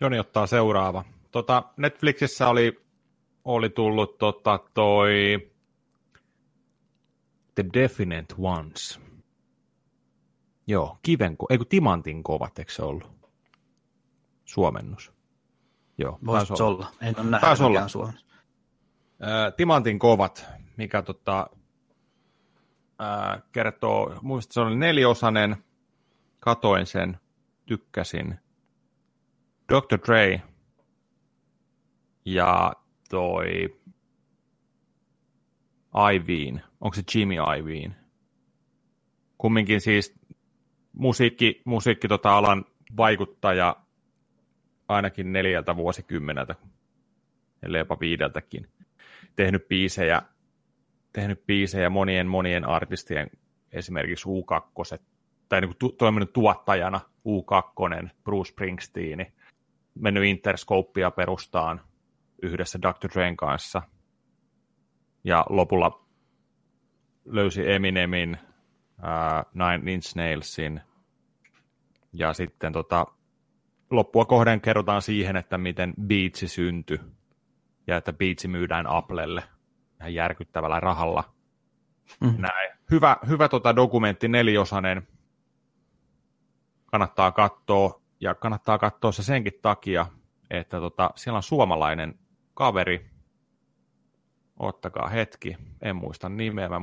Joni 0.00 0.18
ottaa 0.18 0.46
seuraava. 0.46 1.04
Tota, 1.30 1.62
Netflixissä 1.76 2.48
oli, 2.48 2.82
oli 3.44 3.68
tullut 3.70 4.18
tota, 4.18 4.58
toi 4.74 5.12
The 7.54 7.64
Definite 7.74 8.34
Ones. 8.38 9.00
Joo, 10.66 10.98
kiven, 11.02 11.36
ei 11.50 11.58
kun 11.58 11.66
timantin 11.66 12.22
kovat, 12.22 12.58
eikö 12.58 12.72
se 12.72 12.82
ollut? 12.82 13.22
suomennus. 14.52 15.12
Joo, 15.98 16.18
Voisi 16.26 16.52
olla. 16.52 16.66
olla. 16.66 16.86
En 17.00 17.14
ole 17.20 17.30
nähnyt 17.30 17.60
olla. 17.60 17.88
Suomessa. 17.88 18.26
Timantin 19.56 19.98
kovat, 19.98 20.46
mikä 20.76 21.02
tota, 21.02 21.50
kertoo, 23.52 24.18
muista 24.22 24.52
se 24.52 24.60
oli 24.60 24.76
neliosainen, 24.76 25.64
katoin 26.40 26.86
sen, 26.86 27.18
tykkäsin. 27.66 28.38
Dr. 29.68 29.98
Dre 30.06 30.42
ja 32.24 32.72
toi 33.12 33.78
Iveen, 36.14 36.62
onko 36.80 36.94
se 36.94 37.02
Jimmy 37.14 37.34
Iveen? 37.58 37.96
Kumminkin 39.38 39.80
siis 39.80 40.14
musiikki, 40.92 41.62
musiikki 41.64 42.08
tota 42.08 42.36
alan 42.38 42.64
vaikuttaja 42.96 43.76
ainakin 44.88 45.32
neljältä 45.32 45.76
vuosikymmeneltä, 45.76 46.54
ellei 47.62 47.80
jopa 47.80 48.00
viideltäkin, 48.00 48.68
tehnyt 49.36 49.68
biisejä, 49.68 50.22
tehnyt 51.12 51.46
biisejä 51.46 51.90
monien 51.90 52.26
monien 52.26 52.64
artistien, 52.64 53.30
esimerkiksi 53.72 54.28
U2, 54.28 54.98
tai 55.48 55.60
niin 55.60 55.74
kuin 55.78 55.96
toiminut 55.96 56.32
tuottajana 56.32 57.00
U2, 57.28 58.08
Bruce 58.24 58.48
Springsteen, 58.50 59.32
mennyt 59.94 60.24
Interscopea 60.24 61.10
perustaan 61.10 61.80
yhdessä 62.42 62.78
Dr. 62.82 63.08
Drain 63.14 63.36
kanssa, 63.36 63.82
ja 65.24 65.46
lopulla 65.48 66.06
löysi 67.24 67.72
Eminemin, 67.72 68.38
uh, 68.98 69.52
Nine 69.54 69.92
Inch 69.92 70.16
Nailsin, 70.16 70.80
ja 72.12 72.32
sitten 72.32 72.72
tota, 72.72 73.06
loppua 73.90 74.24
kohden 74.24 74.60
kerrotaan 74.60 75.02
siihen, 75.02 75.36
että 75.36 75.58
miten 75.58 75.94
Beatsi 76.06 76.48
syntyi, 76.48 76.98
ja 77.86 77.96
että 77.96 78.12
Beatsi 78.12 78.48
myydään 78.48 78.86
Applelle 78.86 79.42
ihan 80.00 80.14
järkyttävällä 80.14 80.80
rahalla. 80.80 81.34
Mm. 82.20 82.34
Näin. 82.38 82.78
Hyvä, 82.90 83.16
hyvä 83.28 83.48
tota 83.48 83.76
dokumentti, 83.76 84.28
neliosainen. 84.28 85.08
Kannattaa 86.86 87.32
katsoa, 87.32 88.02
ja 88.20 88.34
kannattaa 88.34 88.78
katsoa 88.78 89.12
se 89.12 89.22
senkin 89.22 89.52
takia, 89.62 90.06
että 90.50 90.80
tota, 90.80 91.10
siellä 91.16 91.36
on 91.36 91.42
suomalainen 91.42 92.18
kaveri, 92.54 93.10
ottakaa 94.58 95.08
hetki, 95.08 95.56
en 95.82 95.96
muista 95.96 96.28
nimeä, 96.28 96.68
mä 96.68 96.80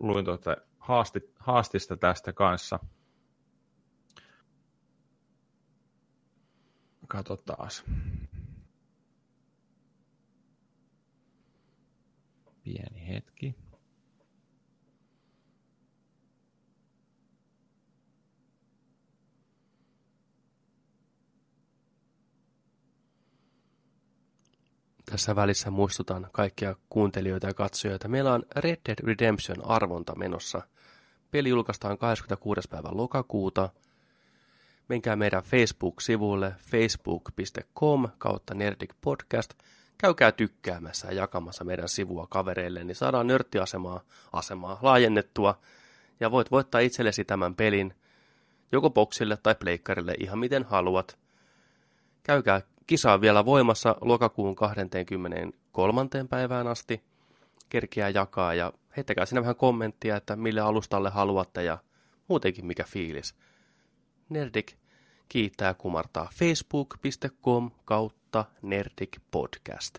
luin 0.00 0.24
tuota 0.24 0.56
haasti, 0.78 1.20
haastista 1.38 1.96
tästä 1.96 2.32
kanssa. 2.32 2.78
Katsotaan. 7.08 7.70
Pieni 12.62 13.08
hetki. 13.08 13.67
Tässä 25.10 25.36
välissä 25.36 25.70
muistutan 25.70 26.28
kaikkia 26.32 26.76
kuuntelijoita 26.88 27.46
ja 27.46 27.54
katsojoita. 27.54 28.08
Meillä 28.08 28.32
on 28.32 28.42
Red 28.56 28.76
Dead 28.88 28.98
Redemption 29.04 29.66
arvonta 29.66 30.14
menossa. 30.14 30.62
Peli 31.30 31.48
julkaistaan 31.48 31.98
26. 31.98 32.68
päivä 32.68 32.88
lokakuuta. 32.92 33.68
Menkää 34.88 35.16
meidän 35.16 35.42
Facebook-sivuille 35.42 36.54
facebook.com 36.70 38.08
kautta 38.18 38.54
Nerdik 38.54 38.94
Podcast. 39.00 39.54
Käykää 39.98 40.32
tykkäämässä 40.32 41.08
ja 41.08 41.14
jakamassa 41.14 41.64
meidän 41.64 41.88
sivua 41.88 42.26
kavereille, 42.30 42.84
niin 42.84 42.94
saadaan 42.94 43.26
nörttiasemaa 43.26 44.00
asemaa 44.32 44.78
laajennettua. 44.82 45.58
Ja 46.20 46.30
voit 46.30 46.50
voittaa 46.50 46.80
itsellesi 46.80 47.24
tämän 47.24 47.54
pelin 47.54 47.94
joko 48.72 48.90
boksille 48.90 49.38
tai 49.42 49.54
pleikkarille 49.54 50.14
ihan 50.20 50.38
miten 50.38 50.64
haluat. 50.64 51.18
Käykää 52.22 52.62
Kisa 52.88 53.12
on 53.12 53.20
vielä 53.20 53.44
voimassa 53.44 53.96
lokakuun 54.00 54.54
23. 54.54 56.08
päivään 56.28 56.66
asti. 56.66 57.02
Kerkeää 57.68 58.08
jakaa 58.08 58.54
ja 58.54 58.72
heittäkää 58.96 59.26
sinne 59.26 59.40
vähän 59.40 59.56
kommenttia, 59.56 60.16
että 60.16 60.36
mille 60.36 60.60
alustalle 60.60 61.10
haluatte 61.10 61.62
ja 61.62 61.78
muutenkin 62.28 62.66
mikä 62.66 62.84
fiilis. 62.84 63.36
Nerdik 64.28 64.76
kiittää 65.28 65.74
kumartaa 65.74 66.28
facebook.com 66.34 67.70
kautta 67.84 68.44
Nerdik 68.62 69.20
Podcast. 69.30 69.98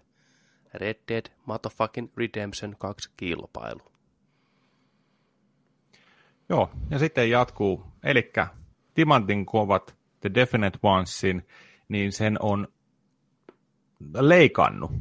Red 0.74 0.98
Dead 1.08 1.26
Motherfucking 1.46 2.10
Redemption 2.18 2.76
2 2.80 3.10
kilpailu. 3.18 3.82
Joo, 6.50 6.70
ja 6.90 7.00
sitten 7.00 7.30
jatkuu. 7.30 7.86
Eli 8.04 8.32
Timantin 8.94 9.46
kovat 9.46 9.96
The 10.20 10.32
Definite 10.34 10.80
Onesin, 10.84 11.48
niin 11.90 12.12
sen 12.12 12.38
on 12.42 12.68
leikannut 14.14 14.91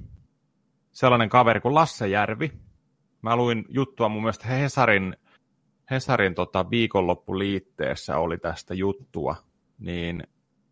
sellainen 0.93 1.29
kaveri 1.29 1.61
kuin 1.61 1.75
Lasse 1.75 2.09
Järvi. 2.09 2.53
Mä 3.23 3.37
luin 3.37 3.65
juttua 3.69 4.09
mun 4.09 4.23
mielestä 4.23 4.49
Hesarin, 4.49 5.17
Hesarin 5.91 6.35
tota 6.35 6.71
viikonloppuliitteessä 6.71 8.19
oli 8.19 8.39
tästä 8.39 8.75
juttua. 8.75 9.37
Niin, 9.79 10.23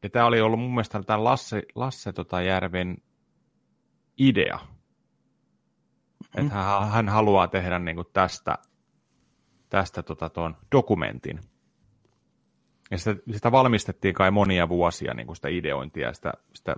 ja 0.02 0.10
tämä 0.10 0.26
oli 0.26 0.40
ollut 0.40 0.60
mun 0.60 0.70
mielestä 0.70 1.02
tämä 1.02 1.24
Lasse, 1.24 1.62
Lasse 1.74 2.12
tota 2.12 2.42
Järven 2.42 2.96
idea. 4.18 4.58
Mm. 6.36 6.42
Että 6.42 6.54
hän, 6.54 6.88
hän 6.88 7.08
haluaa 7.08 7.48
tehdä 7.48 7.78
niin 7.78 7.96
kuin 7.96 8.08
tästä, 8.12 8.58
tästä 9.68 10.02
tota, 10.02 10.30
ton 10.30 10.56
dokumentin. 10.72 11.40
Ja 12.90 12.98
sitä, 12.98 13.16
sitä 13.32 13.52
valmistettiin 13.52 14.14
kai 14.14 14.30
monia 14.30 14.68
vuosia, 14.68 15.14
niin 15.14 15.26
kuin 15.26 15.36
sitä 15.36 15.48
ideointia, 15.48 16.12
sitä, 16.12 16.32
sitä 16.54 16.76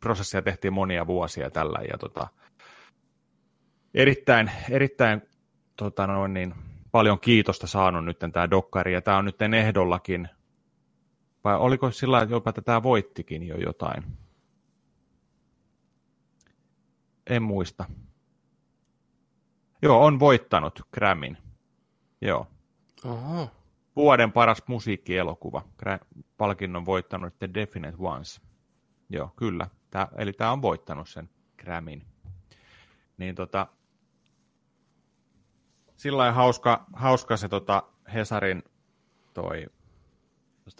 prosessia 0.00 0.42
tehtiin 0.42 0.72
monia 0.72 1.06
vuosia 1.06 1.50
tällä, 1.50 1.78
ja 1.92 1.98
tota, 1.98 2.28
erittäin, 3.94 4.50
erittäin 4.70 5.22
tota 5.76 6.06
noin, 6.06 6.34
niin, 6.34 6.54
paljon 6.92 7.20
kiitosta 7.20 7.66
saanut 7.66 8.04
nyt 8.04 8.18
tämä 8.32 8.50
dokkari, 8.50 8.92
ja 8.92 9.00
tämä 9.00 9.16
on 9.16 9.24
nyt 9.24 9.42
ehdollakin, 9.42 10.28
vai 11.44 11.56
oliko 11.56 11.90
sillä 11.90 12.26
jopa, 12.30 12.50
että 12.50 12.62
tämä 12.62 12.82
voittikin 12.82 13.42
jo 13.42 13.56
jotain? 13.56 14.04
En 17.26 17.42
muista. 17.42 17.84
Joo, 19.82 20.04
on 20.04 20.20
voittanut 20.20 20.82
Grammyn. 20.92 21.38
Joo. 22.20 22.46
Oho 23.04 23.50
vuoden 23.96 24.32
paras 24.32 24.62
musiikkielokuva. 24.66 25.62
Palkinnon 26.36 26.86
voittanut 26.86 27.38
The 27.38 27.50
Definite 27.54 27.96
Ones. 27.98 28.40
Joo, 29.10 29.32
kyllä. 29.36 29.66
Tää, 29.90 30.08
eli 30.18 30.32
tämä 30.32 30.52
on 30.52 30.62
voittanut 30.62 31.08
sen 31.08 31.30
Grammyn. 31.58 32.02
Niin 33.18 33.34
tota, 33.34 33.66
sillä 35.96 36.32
hauska, 36.32 36.86
hauska 36.92 37.36
se 37.36 37.48
tota 37.48 37.82
Hesarin 38.14 38.62
toi 39.34 39.66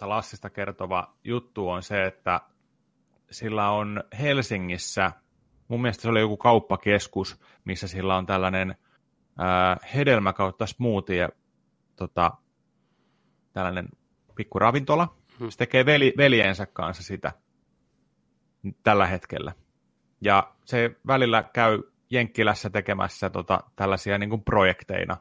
Lassista 0.01 0.49
kertova 0.49 1.15
juttu 1.23 1.69
on 1.69 1.83
se, 1.83 2.05
että 2.05 2.41
sillä 3.31 3.69
on 3.69 4.03
Helsingissä, 4.19 5.11
mun 5.67 5.81
mielestä 5.81 6.01
se 6.01 6.09
oli 6.09 6.19
joku 6.19 6.37
kauppakeskus, 6.37 7.41
missä 7.65 7.87
sillä 7.87 8.17
on 8.17 8.25
tällainen 8.25 8.75
ää, 9.37 9.77
hedelmä 9.93 10.33
kautta 10.33 10.65
smoothie 10.65 11.29
tota, 11.95 12.31
tällainen 13.53 13.87
pikku 14.35 14.59
ravintola. 14.59 15.15
Hmm. 15.39 15.49
Se 15.49 15.57
tekee 15.57 15.85
veli, 15.85 16.13
veljensä 16.17 16.65
kanssa 16.65 17.03
sitä 17.03 17.31
tällä 18.83 19.07
hetkellä. 19.07 19.53
Ja 20.21 20.53
se 20.65 20.95
välillä 21.07 21.43
käy 21.53 21.83
Jenkkilässä 22.09 22.69
tekemässä 22.69 23.29
tota, 23.29 23.59
tällaisia 23.75 24.17
niin 24.17 24.29
kuin 24.29 24.43
projekteina, 24.43 25.17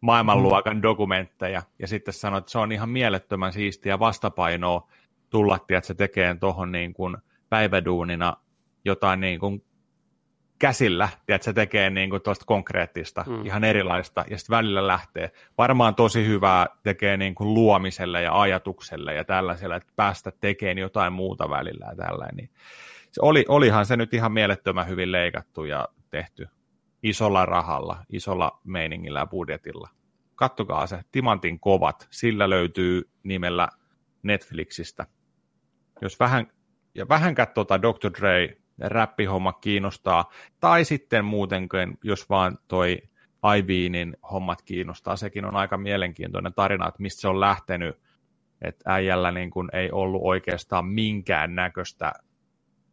maailmanluokan 0.00 0.72
hmm. 0.72 0.82
dokumentteja, 0.82 1.62
ja 1.78 1.88
sitten 1.88 2.14
sanoi, 2.14 2.38
että 2.38 2.50
se 2.50 2.58
on 2.58 2.72
ihan 2.72 2.88
mielettömän 2.88 3.52
siistiä 3.52 3.98
vastapainoa 3.98 4.88
tulla, 5.30 5.58
että 5.68 5.86
se 5.86 5.94
tekee 5.94 6.36
tuohon 6.40 6.72
niin 6.72 6.94
kuin 6.94 7.16
päiväduunina 7.48 8.36
jotain 8.84 9.20
niin 9.20 9.40
kuin 9.40 9.64
käsillä, 10.58 11.08
että 11.28 11.44
se 11.44 11.52
tekee 11.52 11.90
niin 11.90 12.10
kuin 12.10 12.22
tuosta 12.22 12.44
konkreettista, 12.44 13.24
mm. 13.26 13.46
ihan 13.46 13.64
erilaista, 13.64 14.24
ja 14.30 14.38
sitten 14.38 14.56
välillä 14.56 14.86
lähtee. 14.86 15.30
Varmaan 15.58 15.94
tosi 15.94 16.26
hyvää 16.26 16.66
tekee 16.82 17.16
niin 17.16 17.34
kuin 17.34 17.54
luomiselle 17.54 18.22
ja 18.22 18.40
ajatukselle 18.40 19.14
ja 19.14 19.24
tällaisella, 19.24 19.76
että 19.76 19.92
päästä 19.96 20.32
tekemään 20.40 20.78
jotain 20.78 21.12
muuta 21.12 21.50
välillä 21.50 21.86
ja 21.86 21.96
tällainen. 21.96 22.36
Niin 22.36 22.50
se 23.10 23.20
oli, 23.22 23.44
olihan 23.48 23.86
se 23.86 23.96
nyt 23.96 24.14
ihan 24.14 24.32
mielettömän 24.32 24.88
hyvin 24.88 25.12
leikattu 25.12 25.64
ja 25.64 25.88
tehty 26.10 26.48
isolla 27.02 27.46
rahalla, 27.46 28.04
isolla 28.08 28.60
meiningillä 28.64 29.18
ja 29.18 29.26
budjetilla. 29.26 29.88
Kattokaa 30.34 30.86
se, 30.86 31.00
Timantin 31.12 31.60
kovat, 31.60 32.08
sillä 32.10 32.50
löytyy 32.50 33.10
nimellä 33.22 33.68
Netflixistä. 34.22 35.06
Jos 36.00 36.20
vähän 36.20 36.46
ja 36.94 37.08
vähän 37.08 37.34
tota 37.54 37.82
Dr. 37.82 38.10
Dre 38.20 38.56
räppihomma 38.78 39.52
kiinnostaa, 39.52 40.30
tai 40.60 40.84
sitten 40.84 41.24
muutenkin, 41.24 41.98
jos 42.04 42.30
vaan 42.30 42.58
toi 42.68 42.98
Ivinin 43.58 44.16
hommat 44.30 44.62
kiinnostaa, 44.62 45.16
sekin 45.16 45.44
on 45.44 45.56
aika 45.56 45.78
mielenkiintoinen 45.78 46.54
tarina, 46.54 46.88
että 46.88 47.02
mistä 47.02 47.20
se 47.20 47.28
on 47.28 47.40
lähtenyt, 47.40 48.00
että 48.62 48.92
äijällä 48.92 49.32
niin 49.32 49.50
kuin 49.50 49.68
ei 49.72 49.90
ollut 49.90 50.20
oikeastaan 50.24 50.86
minkään 50.86 51.54
näköistä 51.54 52.12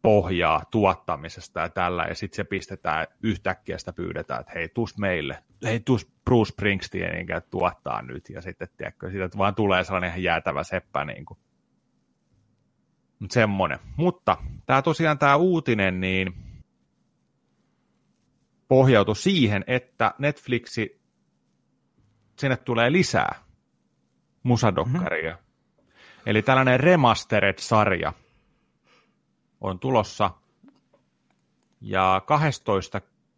pohjaa 0.02 0.62
tuottamisesta 0.70 1.60
ja 1.60 1.68
tällä, 1.68 2.04
ja 2.08 2.14
sitten 2.14 2.36
se 2.36 2.44
pistetään 2.44 3.06
yhtäkkiä 3.22 3.78
sitä 3.78 3.92
pyydetään, 3.92 4.40
että 4.40 4.52
hei, 4.54 4.68
tus 4.68 4.98
meille, 4.98 5.38
hei, 5.64 5.80
tus 5.80 6.12
Bruce 6.24 6.52
Springsteenin 6.52 7.26
tuottaa 7.50 8.02
nyt, 8.02 8.30
ja 8.30 8.42
sitten, 8.42 8.68
tiedätkö, 8.76 9.10
siitä 9.10 9.38
vaan 9.38 9.54
tulee 9.54 9.84
sellainen 9.84 10.08
ihan 10.10 10.22
jäätävä 10.22 10.62
seppä, 10.62 11.04
niin 11.04 11.24
kuin. 11.24 11.38
Mut 13.18 13.30
semmonen. 13.30 13.78
Mutta 13.96 14.36
tämä 14.66 14.82
tosiaan 14.82 15.18
tämä 15.18 15.36
uutinen, 15.36 16.00
niin 16.00 16.34
pohjautui 18.68 19.16
siihen, 19.16 19.64
että 19.66 20.14
Netflixi, 20.18 21.00
sinne 22.38 22.56
tulee 22.56 22.92
lisää 22.92 23.34
musadokkaria. 24.42 25.32
Mm-hmm. 25.32 25.46
Eli 26.26 26.42
tällainen 26.42 26.80
remastered-sarja 26.80 28.12
on 29.60 29.78
tulossa, 29.78 30.30
ja 31.80 32.22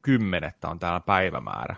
12.10. 0.07 0.71
on 0.71 0.79
täällä 0.79 1.01
päivämäärä. 1.01 1.77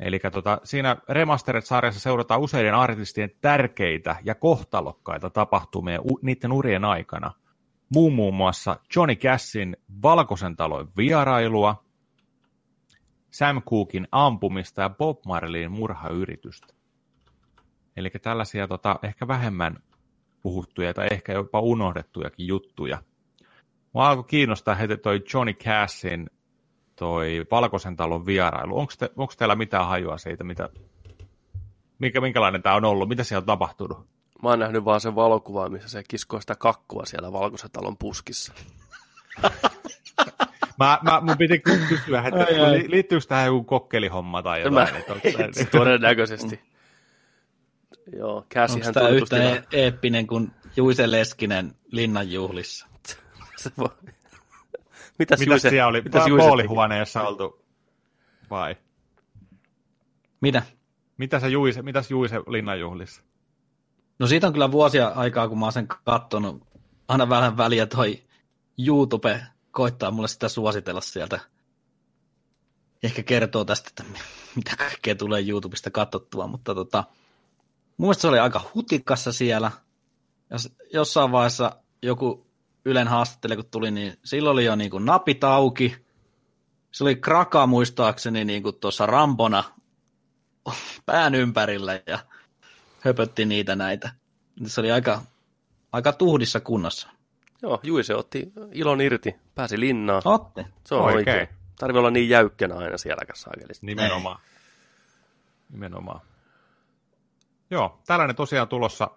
Eli 0.00 0.20
tota, 0.32 0.60
siinä 0.64 0.96
Remastered-sarjassa 1.08 2.00
seurataan 2.00 2.40
useiden 2.40 2.74
artistien 2.74 3.30
tärkeitä 3.40 4.16
ja 4.24 4.34
kohtalokkaita 4.34 5.30
tapahtumia 5.30 6.00
u- 6.00 6.18
niiden 6.22 6.52
urien 6.52 6.84
aikana. 6.84 7.32
Muun 7.94 8.12
muun 8.12 8.34
muassa 8.34 8.76
Johnny 8.96 9.16
Cassin 9.16 9.76
Valkoisen 10.02 10.56
talon 10.56 10.88
vierailua, 10.96 11.84
Sam 13.30 13.62
Cookin 13.62 14.08
ampumista 14.12 14.82
ja 14.82 14.90
Bob 14.90 15.18
Marleyin 15.26 15.72
murhayritystä. 15.72 16.74
Eli 17.96 18.10
tällaisia 18.10 18.68
tota, 18.68 18.98
ehkä 19.02 19.28
vähemmän 19.28 19.76
puhuttuja 20.42 20.94
tai 20.94 21.06
ehkä 21.10 21.32
jopa 21.32 21.60
unohdettujakin 21.60 22.46
juttuja. 22.46 23.02
Mua 23.92 24.08
alkoi 24.08 24.24
kiinnostaa 24.24 24.74
heti 24.74 24.96
toi 24.96 25.20
Johnny 25.34 25.52
Cassin 25.52 26.30
toi 26.96 27.46
Valkoisen 27.50 27.96
talon 27.96 28.26
vierailu. 28.26 28.78
Onko, 28.78 28.92
te, 28.98 29.10
onko 29.16 29.34
teillä 29.38 29.54
mitään 29.54 29.86
hajua 29.86 30.18
siitä, 30.18 30.44
mitä, 30.44 30.68
minkä, 31.98 32.20
minkälainen 32.20 32.62
tämä 32.62 32.74
on 32.74 32.84
ollut? 32.84 33.08
Mitä 33.08 33.24
siellä 33.24 33.42
on 33.42 33.46
tapahtunut? 33.46 33.98
Mä 34.42 34.48
oon 34.48 34.58
nähnyt 34.58 34.84
vaan 34.84 35.00
sen 35.00 35.14
valokuvan, 35.14 35.72
missä 35.72 35.88
se 35.88 36.02
kiskoo 36.08 36.40
sitä 36.40 36.54
kakkua 36.54 37.04
siellä 37.06 37.32
Valkoisen 37.32 37.70
talon 37.70 37.96
puskissa. 37.96 38.52
Mä, 40.78 40.98
mä, 41.02 41.20
mun 41.20 41.38
piti 41.38 41.58
kysyä, 41.88 42.22
että 42.26 42.40
ai, 42.40 42.60
ai. 42.60 42.84
liittyykö 42.88 43.26
tähän 43.28 43.46
joku 43.46 43.64
kokkelihomma 43.64 44.42
tai 44.42 44.62
jotain? 44.62 44.92
Mä, 44.92 44.98
että 44.98 45.64
todennäköisesti. 45.78 46.60
Joo, 48.16 48.46
käsihän 48.48 48.86
Onko 48.86 48.92
tämä 48.92 49.08
yhtä 49.08 49.36
e- 49.42 49.62
eeppinen 49.72 50.26
kuin 50.26 50.50
Juise 50.76 51.10
Leskinen 51.10 51.72
linnanjuhlissa? 51.90 52.86
se 53.56 53.70
voi... 53.78 53.88
Mitäs, 55.18 55.40
mitäs 55.40 55.46
Juise, 55.46 55.70
siellä 55.70 55.88
oli? 55.88 56.00
Mitäs 56.00 56.24
Poolihuoneessa 56.38 57.22
oltu 57.22 57.64
vai? 58.50 58.76
Mitä? 60.40 60.62
Mitä 61.16 61.40
se 61.40 61.48
Juise, 61.48 61.82
mitäs 61.82 62.10
Juise 62.10 62.38
linnanjuhlissa? 62.38 63.22
No 64.18 64.26
siitä 64.26 64.46
on 64.46 64.52
kyllä 64.52 64.72
vuosia 64.72 65.08
aikaa, 65.08 65.48
kun 65.48 65.58
mä 65.58 65.66
oon 65.66 65.72
sen 65.72 65.88
kattonut. 66.04 66.62
Aina 67.08 67.28
vähän 67.28 67.56
väliä 67.56 67.86
toi 67.86 68.22
YouTube 68.78 69.42
koittaa 69.70 70.10
mulle 70.10 70.28
sitä 70.28 70.48
suositella 70.48 71.00
sieltä. 71.00 71.40
Ehkä 73.02 73.22
kertoo 73.22 73.64
tästä, 73.64 73.88
että 73.88 74.04
mitä 74.56 74.76
kaikkea 74.76 75.14
tulee 75.14 75.48
YouTubesta 75.48 75.90
katsottua, 75.90 76.46
mutta 76.46 76.74
tota, 76.74 77.04
mun 77.96 78.06
mielestä 78.06 78.20
se 78.20 78.28
oli 78.28 78.38
aika 78.38 78.70
hutikassa 78.74 79.32
siellä. 79.32 79.70
Ja 80.50 80.56
jossain 80.92 81.32
vaiheessa 81.32 81.76
joku 82.02 82.46
Ylen 82.84 83.08
haastattele, 83.08 83.56
kun 83.56 83.64
tuli, 83.70 83.90
niin 83.90 84.18
silloin 84.24 84.52
oli 84.52 84.64
jo 84.64 84.76
niin 84.76 84.90
kuin 84.90 85.04
napit 85.04 85.44
auki. 85.44 85.96
Se 86.92 87.04
oli 87.04 87.16
kraka 87.16 87.66
muistaakseni 87.66 88.44
niin 88.44 88.62
kuin 88.62 88.76
tuossa 88.76 89.06
rampona 89.06 89.64
pään 91.06 91.34
ympärillä 91.34 92.00
ja 92.06 92.18
höpötti 93.00 93.44
niitä 93.44 93.76
näitä. 93.76 94.10
Se 94.66 94.80
oli 94.80 94.90
aika, 94.90 95.22
aika 95.92 96.12
tuhdissa 96.12 96.60
kunnossa. 96.60 97.08
Joo, 97.62 97.80
Juise 97.82 98.14
otti 98.14 98.52
ilon 98.72 99.00
irti, 99.00 99.36
pääsi 99.54 99.80
linnaan. 99.80 100.22
Otti. 100.24 100.66
Se 100.84 100.94
on 100.94 101.02
oikein. 101.02 101.18
oikein. 101.18 101.48
Tarvii 101.78 101.98
olla 101.98 102.10
niin 102.10 102.28
jäykkänä 102.28 102.74
aina 102.74 102.98
siellä 102.98 103.24
kanssa 103.26 103.50
Nimenomaan. 103.82 104.40
Ei. 104.40 104.58
Nimenomaan. 105.70 106.20
Joo, 107.70 108.00
tällainen 108.06 108.36
tosiaan 108.36 108.68
tulossa 108.68 109.10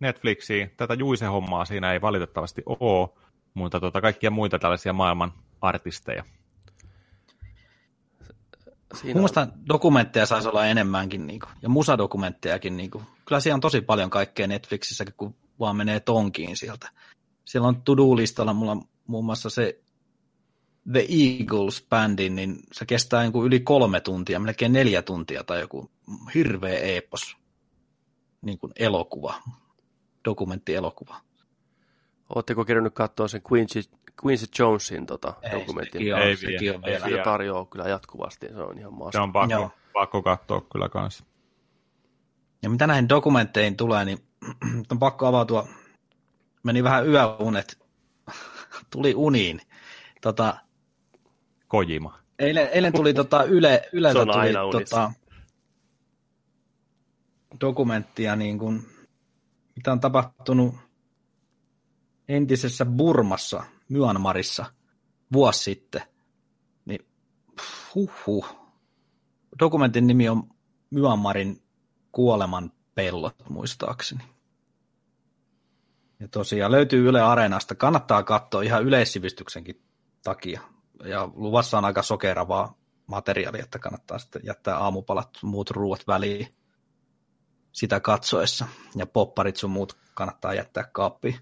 Netflixiin. 0.00 0.70
Tätä 0.76 0.94
Juise-hommaa 0.94 1.64
siinä 1.64 1.92
ei 1.92 2.00
valitettavasti 2.00 2.62
ole, 2.66 3.08
mutta 3.54 3.80
tota, 3.80 4.00
kaikkia 4.00 4.30
muita 4.30 4.58
tällaisia 4.58 4.92
maailman 4.92 5.32
artisteja. 5.60 6.24
Siinä 8.94 9.14
Mielestäni 9.14 9.52
on... 9.52 9.68
dokumentteja 9.68 10.26
saisi 10.26 10.48
olla 10.48 10.66
enemmänkin, 10.66 11.26
niin 11.26 11.40
kuin, 11.40 11.50
ja 11.62 11.68
musadokumenttejakin. 11.68 12.76
Niin 12.76 12.90
kuin. 12.90 13.04
Kyllä 13.24 13.40
siellä 13.40 13.54
on 13.54 13.60
tosi 13.60 13.80
paljon 13.80 14.10
kaikkea 14.10 14.46
Netflixissä, 14.46 15.04
kun 15.16 15.34
vaan 15.60 15.76
menee 15.76 16.00
tonkiin 16.00 16.56
sieltä. 16.56 16.90
Siellä 17.44 17.68
on 17.68 17.82
to-do-listalla 17.82 18.52
mulla 18.52 18.76
muun 19.06 19.24
muassa 19.24 19.50
se 19.50 19.80
The 20.92 21.06
Eagles-bändi, 21.08 22.28
niin 22.28 22.58
se 22.72 22.86
kestää 22.86 23.22
niin 23.22 23.32
kuin 23.32 23.46
yli 23.46 23.60
kolme 23.60 24.00
tuntia, 24.00 24.40
melkein 24.40 24.72
neljä 24.72 25.02
tuntia 25.02 25.44
tai 25.44 25.60
joku 25.60 25.90
hirveä 26.34 26.78
epos 26.78 27.36
niin 28.42 28.58
kuin 28.58 28.72
elokuva 28.76 29.34
dokumenttielokuva. 30.28 31.16
Oletteko 32.34 32.64
kerännyt 32.64 32.94
katsoa 32.94 33.28
sen 33.28 33.42
Quincy, 33.52 33.80
Quincy 34.24 34.46
Jonesin 34.58 35.06
tota, 35.06 35.34
dokumentin? 35.52 35.92
Sekin 35.92 36.14
on, 36.14 36.20
ei, 36.20 36.36
sekin 36.36 36.74
on 36.74 36.82
vielä. 36.82 37.08
Se 37.08 37.22
tarjoaa 37.24 37.64
kyllä 37.64 37.88
jatkuvasti, 37.88 38.46
se 38.46 38.62
on 38.62 38.78
ihan 38.78 38.94
maassa. 38.94 39.18
Se 39.18 39.22
on 39.22 39.32
pakko, 39.32 39.70
pakko 39.92 40.22
katsoa 40.22 40.60
kyllä 40.72 40.88
kanssa. 40.88 41.24
Ja 42.62 42.70
mitä 42.70 42.86
näihin 42.86 43.08
dokumentteihin 43.08 43.76
tulee, 43.76 44.04
niin 44.04 44.18
on 44.92 44.98
pakko 44.98 45.26
avautua. 45.26 45.68
Meni 46.62 46.84
vähän 46.84 47.08
yöunet, 47.08 47.78
tuli 48.90 49.14
uniin. 49.14 49.60
Tota, 50.20 50.56
Kojima. 51.68 52.18
Eilen, 52.38 52.68
eilen 52.72 52.92
tuli 52.92 53.14
tota 53.14 53.44
Yle, 53.44 53.82
Yleltä 53.92 54.20
tuli 54.20 54.52
tota, 54.72 55.12
dokumenttia 57.60 58.36
niin 58.36 58.58
kuin 58.58 58.97
mitä 59.78 59.92
on 59.92 60.00
tapahtunut 60.00 60.74
entisessä 62.28 62.84
Burmassa, 62.84 63.64
Myanmarissa, 63.88 64.66
vuosi 65.32 65.62
sitten, 65.62 66.02
niin 66.84 67.06
huhhuh. 67.94 68.56
Dokumentin 69.58 70.06
nimi 70.06 70.28
on 70.28 70.42
Myanmarin 70.90 71.62
kuoleman 72.12 72.72
pellot, 72.94 73.34
muistaakseni. 73.48 74.24
Ja 76.20 76.28
tosiaan 76.28 76.72
löytyy 76.72 77.08
Yle 77.08 77.20
Areenasta. 77.20 77.74
Kannattaa 77.74 78.22
katsoa 78.22 78.62
ihan 78.62 78.84
yleissivistyksenkin 78.84 79.82
takia. 80.24 80.60
Ja 81.04 81.28
luvassa 81.34 81.78
on 81.78 81.84
aika 81.84 82.02
sokeravaa 82.02 82.78
materiaalia, 83.06 83.64
että 83.64 83.78
kannattaa 83.78 84.18
sitten 84.18 84.42
jättää 84.44 84.78
aamupalat 84.78 85.30
muut 85.42 85.70
ruuat 85.70 86.06
väliin 86.06 86.48
sitä 87.78 88.00
katsoessa. 88.00 88.66
Ja 88.96 89.06
popparit 89.06 89.56
sun 89.56 89.70
muut 89.70 89.96
kannattaa 90.14 90.54
jättää 90.54 90.84
kaappiin. 90.92 91.38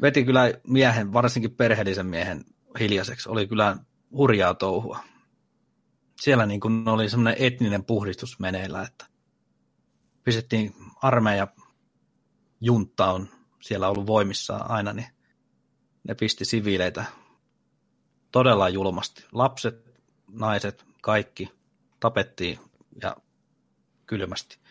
Veti 0.00 0.24
kyllä 0.24 0.42
miehen, 0.66 1.12
varsinkin 1.12 1.56
perheellisen 1.56 2.06
miehen 2.06 2.44
hiljaiseksi. 2.80 3.28
Oli 3.28 3.46
kyllä 3.46 3.76
hurjaa 4.16 4.54
touhua. 4.54 4.98
Siellä 6.20 6.46
niin 6.46 6.60
kuin 6.60 6.88
oli 6.88 7.08
semmoinen 7.08 7.36
etninen 7.38 7.84
puhdistus 7.84 8.40
meneillä, 8.40 8.82
että 8.82 9.06
pistettiin 10.24 10.74
armeija 11.02 11.48
juntta 12.60 13.12
on 13.12 13.28
siellä 13.62 13.88
ollut 13.88 14.06
voimissaan 14.06 14.70
aina, 14.70 14.92
niin 14.92 15.08
ne 16.08 16.14
pisti 16.14 16.44
siviileitä 16.44 17.04
todella 18.32 18.68
julmasti. 18.68 19.24
Lapset, 19.32 20.00
naiset, 20.30 20.84
kaikki 21.02 21.48
tapettiin 22.00 22.58
ja 23.02 23.16
kylmästi. 24.06 24.63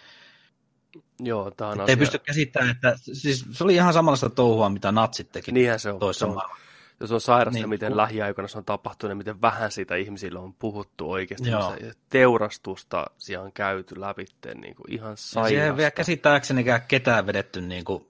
Joo, 1.19 1.51
tämä 1.51 1.71
on 1.71 1.81
asia. 1.81 1.91
Ei 1.91 1.97
pysty 1.97 2.19
käsittämään, 2.19 2.71
että 2.71 2.95
siis 2.97 3.45
se 3.51 3.63
oli 3.63 3.75
ihan 3.75 3.93
samanlaista 3.93 4.29
touhua, 4.29 4.69
mitä 4.69 4.91
natsit 4.91 5.31
teki 5.31 5.51
Niinhän 5.51 5.79
se 5.79 5.91
on. 5.91 5.99
toisessa 5.99 6.27
maailmassa. 6.27 6.63
Ja 6.99 7.07
se 7.07 7.13
on 7.13 7.21
sairasta, 7.21 7.59
niin. 7.59 7.69
miten 7.69 7.97
lähiaikoina 7.97 8.47
se 8.47 8.57
on 8.57 8.65
tapahtunut 8.65 9.11
ja 9.11 9.15
miten 9.15 9.41
vähän 9.41 9.71
siitä 9.71 9.95
ihmisillä 9.95 10.39
on 10.39 10.53
puhuttu 10.53 11.11
oikeasti. 11.11 11.49
Se 11.49 11.91
teurastusta 12.09 13.05
siellä 13.17 13.45
on 13.45 13.53
käyty 13.53 14.01
läpi, 14.01 14.25
niin 14.55 14.75
kuin 14.75 14.91
ihan 14.91 15.17
sairasta. 15.17 15.55
Ja 15.55 15.61
se 15.61 15.65
ei 15.69 15.77
vielä 15.77 15.91
käsittääkseni 15.91 16.65
ketään 16.87 17.25
vedetty 17.25 17.61
niin 17.61 17.85
kuin 17.85 18.07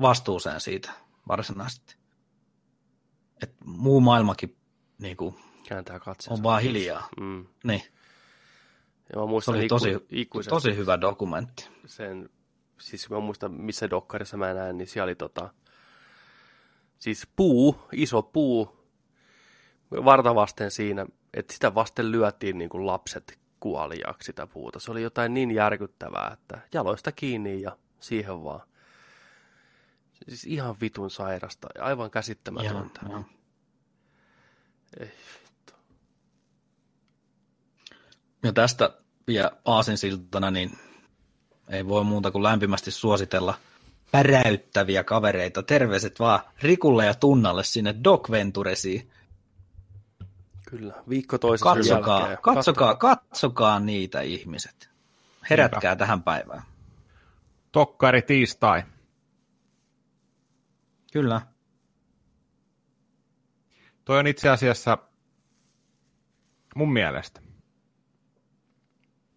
vastuuseen 0.00 0.60
siitä 0.60 0.90
varsinaisesti. 1.28 1.96
Et 3.42 3.54
muu 3.64 4.00
maailmakin 4.00 4.56
niin 4.98 5.16
kuin, 5.16 5.34
Kääntää 5.68 6.00
on 6.28 6.42
vaan 6.42 6.62
hiljaa. 6.62 7.08
Mm. 7.20 7.46
Niin, 7.64 7.82
Ja 9.12 9.18
mä 9.18 9.24
se 9.24 9.28
muistan 9.28 9.54
oli 9.54 9.64
iku, 9.64 9.74
tosi, 9.74 9.98
ikuisesti 10.10 10.50
tosi 10.50 10.76
hyvä 10.76 11.00
dokumentti. 11.00 11.68
sen, 11.86 12.30
siis 12.80 13.10
mä 13.10 13.20
muistan 13.20 13.52
missä 13.52 13.90
dokkarissa 13.90 14.36
mä 14.36 14.54
näin, 14.54 14.78
niin 14.78 14.88
siellä 14.88 15.04
oli 15.04 15.14
tota, 15.14 15.54
siis 16.98 17.28
puu, 17.36 17.80
iso 17.92 18.22
puu, 18.22 18.86
varta 19.90 20.34
vasten 20.34 20.70
siinä, 20.70 21.06
että 21.34 21.52
sitä 21.52 21.74
vasten 21.74 22.12
lyötiin 22.12 22.58
niin 22.58 22.70
kuin 22.70 22.86
lapset 22.86 23.38
kuoliaksi 23.60 24.26
sitä 24.26 24.46
puuta. 24.46 24.80
Se 24.80 24.90
oli 24.90 25.02
jotain 25.02 25.34
niin 25.34 25.50
järkyttävää, 25.50 26.30
että 26.32 26.58
jaloista 26.74 27.12
kiinni 27.12 27.62
ja 27.62 27.76
siihen 28.00 28.44
vaan. 28.44 28.60
Siis 30.28 30.44
ihan 30.44 30.76
vitun 30.80 31.10
sairasta 31.10 31.68
ja 31.74 31.84
aivan 31.84 32.10
käsittämätöntä. 32.10 33.00
Ei, 35.00 35.10
Ja 38.42 38.52
tästä 38.52 38.99
vielä 39.30 39.50
aasinsiltana, 39.64 40.50
niin 40.50 40.78
ei 41.68 41.88
voi 41.88 42.04
muuta 42.04 42.30
kuin 42.30 42.42
lämpimästi 42.42 42.90
suositella 42.90 43.54
päräyttäviä 44.10 45.04
kavereita. 45.04 45.62
Terveiset 45.62 46.20
vaan 46.20 46.40
Rikulle 46.62 47.06
ja 47.06 47.14
Tunnalle 47.14 47.64
sinne 47.64 47.94
Doc 48.04 48.30
Venturesiin. 48.30 49.10
Kyllä, 50.66 50.94
viikko 51.08 51.38
toisensa 51.38 51.74
Katsokaa, 51.74 52.18
jälkeen. 52.18 52.38
katsokaa, 52.42 52.94
katsokaa 52.94 53.80
niitä 53.80 54.20
ihmiset. 54.20 54.90
Herätkää 55.50 55.96
tähän 55.96 56.22
päivään. 56.22 56.62
Tokkari 57.72 58.22
tiistai. 58.22 58.82
Kyllä. 61.12 61.40
Toi 64.04 64.18
on 64.18 64.26
itse 64.26 64.48
asiassa 64.48 64.98
mun 66.74 66.92
mielestä 66.92 67.40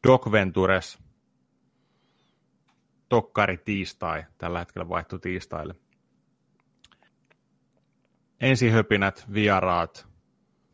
Doc 0.08 0.32
Ventures 0.32 1.00
Tokkari 3.10 3.58
tiistai, 3.58 4.24
tällä 4.38 4.60
hetkellä 4.60 4.90
vaihtui 4.90 5.20
tiistaille. 5.20 5.76
Ensihöpinät, 8.40 9.26
vieraat, 9.34 10.08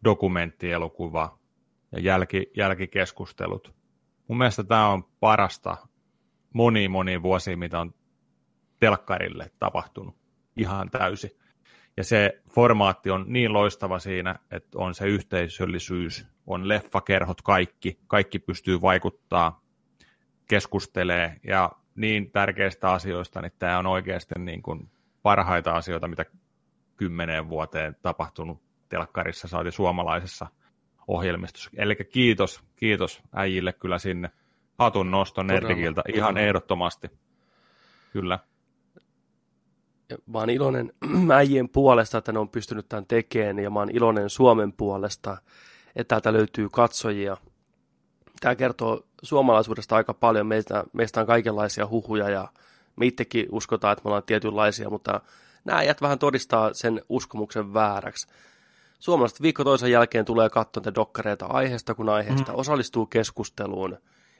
dokumenttielokuva 0.04 1.40
ja 1.92 2.00
jälki, 2.00 2.52
jälkikeskustelut. 2.58 3.76
Mun 4.28 4.38
mielestä 4.38 4.64
tämä 4.64 4.90
on 4.90 5.04
parasta 5.20 5.78
moni 6.54 6.88
moni 6.88 7.22
vuosi, 7.22 7.56
mitä 7.56 7.80
on 7.80 7.94
telkkarille 8.80 9.52
tapahtunut 9.60 10.16
ihan 10.58 10.90
täysin. 10.90 11.32
Ja 11.98 12.04
se 12.04 12.42
formaatti 12.52 13.10
on 13.10 13.26
niin 13.28 13.54
loistava 13.54 14.00
siinä, 14.00 14.40
että 14.52 14.78
on 14.80 14.96
se 14.96 15.08
yhteisöllisyys, 15.08 16.28
on 16.50 16.68
leffakerhot 16.68 17.41
kaikki, 17.41 18.00
kaikki 18.08 18.39
pystyy 18.39 18.82
vaikuttaa, 18.82 19.62
keskustelee 20.47 21.36
ja 21.43 21.72
niin 21.95 22.32
tärkeistä 22.32 22.91
asioista, 22.91 23.41
niin 23.41 23.52
tämä 23.60 23.80
on 23.80 23.88
oikeasti 23.88 24.36
niin 24.38 24.62
kuin 24.62 24.91
parhaita 25.22 25.72
asioita, 25.72 26.08
mitä 26.08 26.26
kymmeneen 26.97 27.50
vuoteen 27.50 27.95
tapahtunut 28.02 28.62
telkkarissa, 28.89 29.47
saati 29.47 29.72
suomalaisessa 29.72 30.47
ohjelmistossa. 31.08 31.70
Eli 31.78 31.95
kiitos, 31.95 32.64
kiitos 32.76 33.22
äijille 33.36 33.74
kyllä 33.74 34.00
sinne. 34.00 34.30
Hatun 34.80 35.12
nosto 35.12 35.43
Nerdikiltä 35.43 36.02
ihan 36.14 36.38
ehdottomasti. 36.38 37.12
Kyllä. 38.14 38.39
Ja 40.10 40.18
mä 40.26 40.39
oon 40.39 40.50
iloinen 40.50 40.93
äijien 41.34 41.70
puolesta, 41.70 42.18
että 42.18 42.32
ne 42.32 42.39
on 42.39 42.50
pystynyt 42.50 42.89
tämän 42.89 43.06
tekemään, 43.06 43.60
ja 43.60 43.70
mä 43.70 43.80
oon 43.80 43.95
iloinen 43.95 44.30
Suomen 44.30 44.74
puolesta, 44.74 45.38
että 45.96 46.10
täältä 46.10 46.34
löytyy 46.34 46.70
katsojia. 46.70 47.38
Tämä 48.40 48.56
kertoo 48.56 49.06
suomalaisuudesta 49.24 49.96
aika 49.96 50.14
paljon. 50.14 50.48
Meistä, 50.48 50.84
meistä 50.94 51.22
on 51.22 51.28
kaikenlaisia 51.28 51.88
huhuja, 51.88 52.30
ja 52.30 52.48
me 52.96 53.06
itsekin 53.06 53.46
uskotaan, 53.52 53.94
että 53.94 54.04
me 54.04 54.08
ollaan 54.08 54.24
tietynlaisia, 54.24 54.90
mutta 54.90 55.22
nämä 55.66 55.80
äijät 55.80 56.02
vähän 56.02 56.20
todistaa 56.20 56.74
sen 56.74 57.02
uskomuksen 57.10 57.74
vääräksi. 57.74 58.28
Suomalaiset 59.00 59.42
viikko 59.42 59.64
toisen 59.64 59.92
jälkeen 59.92 60.26
tulee 60.26 60.50
näitä 60.76 60.96
dokkareita 60.96 61.46
aiheesta 61.46 61.96
kun 61.96 62.10
aiheesta, 62.10 62.52
mm. 62.52 62.60
osallistuu 62.60 63.06
keskusteluun. 63.06 63.98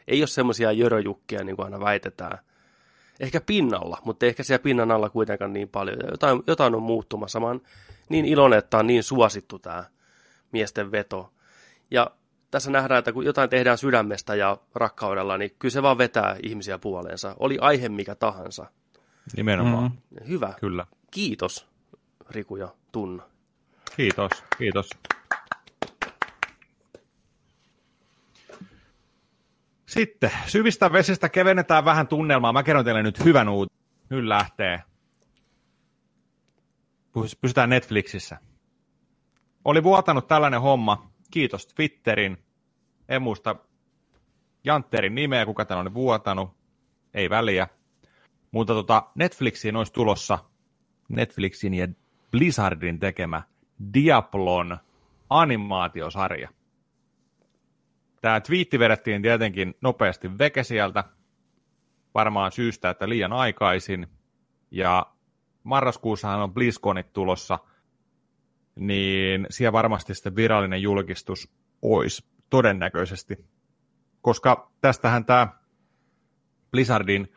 Ei 0.08 0.22
ole 0.22 0.28
semmoisia 0.28 0.72
jöröjukkia, 0.72 1.43
niin 1.43 1.56
kuin 1.56 1.66
aina 1.66 1.80
väitetään 1.80 2.39
ehkä 3.20 3.41
pinnalla, 3.41 3.97
mutta 4.06 4.26
ehkä 4.26 4.43
siellä 4.43 4.64
pinnan 4.64 4.91
alla 4.91 5.10
kuitenkaan 5.10 5.54
niin 5.54 5.70
paljon. 5.70 5.97
Jotain, 6.12 6.43
jotain 6.47 6.76
on 6.76 6.84
muuttumassa. 6.84 7.39
Mä 7.39 7.47
oon 7.47 7.62
niin 8.10 8.26
iloinen, 8.26 8.60
että 8.60 8.78
on 8.78 8.88
niin 8.88 9.04
suosittu 9.04 9.60
tämä 9.60 9.84
miesten 10.52 10.91
veto. 10.91 11.34
Ja 11.92 12.12
tässä 12.52 12.72
nähdään, 12.72 13.00
että 13.00 13.14
kun 13.14 13.26
jotain 13.26 13.50
tehdään 13.50 13.78
sydämestä 13.78 14.36
ja 14.36 14.58
rakkaudella, 14.76 15.38
niin 15.38 15.56
kyllä 15.60 15.74
se 15.74 15.82
vaan 15.82 15.98
vetää 15.98 16.36
ihmisiä 16.44 16.78
puoleensa. 16.78 17.36
Oli 17.40 17.58
aihe 17.62 17.90
mikä 17.90 18.16
tahansa. 18.16 18.66
Nimenomaan. 19.38 19.92
Mm. 19.92 20.28
Hyvä. 20.28 20.54
Kyllä. 20.60 20.86
Kiitos, 21.12 21.68
Riku 22.30 22.56
ja 22.56 22.74
Tunna. 22.92 23.24
Kiitos, 23.96 24.32
kiitos. 24.58 24.90
Sitten 29.86 30.32
syvistä 30.48 30.92
vesistä 30.92 31.30
kevennetään 31.30 31.86
vähän 31.86 32.08
tunnelmaa. 32.08 32.54
Mä 32.54 32.64
kerron 32.64 32.86
teille 32.86 33.04
nyt 33.04 33.26
hyvän 33.26 33.50
uut. 33.50 33.72
Nyt 34.10 34.26
lähtee. 34.26 34.84
Pys- 37.18 37.38
Pysytään 37.42 37.70
Netflixissä. 37.70 38.38
Oli 39.66 39.84
vuotanut 39.84 40.28
tällainen 40.28 40.61
homma. 40.61 41.11
Kiitos 41.31 41.68
Twitterin. 41.68 42.38
En 43.10 43.22
muista 43.22 43.56
Jantterin 44.64 45.15
nimeä, 45.15 45.45
kuka 45.45 45.65
tämän 45.65 45.81
oli 45.81 45.93
vuotanut. 45.93 46.49
Ei 47.14 47.30
väliä. 47.30 47.68
Mutta 48.51 48.73
tota, 48.73 49.03
Netflixiin 49.15 49.76
olisi 49.76 49.93
tulossa 49.93 50.39
Netflixin 51.10 51.73
ja 51.73 51.88
Blizzardin 52.31 52.99
tekemä 52.99 53.41
Diablon 53.93 54.77
animaatiosarja. 55.30 56.49
Tämä 58.22 58.41
twiitti 58.41 58.80
vedettiin 58.80 59.22
tietenkin 59.22 59.76
nopeasti 59.81 60.38
veke 60.38 60.64
sieltä, 60.64 61.03
varmaan 62.14 62.51
syystä, 62.51 62.89
että 62.89 63.10
liian 63.10 63.34
aikaisin. 63.34 64.07
Ja 64.72 65.06
marraskuussahan 65.64 66.41
on 66.41 66.53
BlizzConit 66.53 67.14
tulossa, 67.14 67.60
niin 68.80 69.47
siellä 69.49 69.73
varmasti 69.73 70.15
sitten 70.15 70.35
virallinen 70.35 70.81
julkistus 70.81 71.51
olisi 71.81 72.26
todennäköisesti. 72.49 73.45
Koska 74.22 74.72
tästähän 74.81 75.26
tämä 75.26 75.47
Blizzardin 76.72 77.34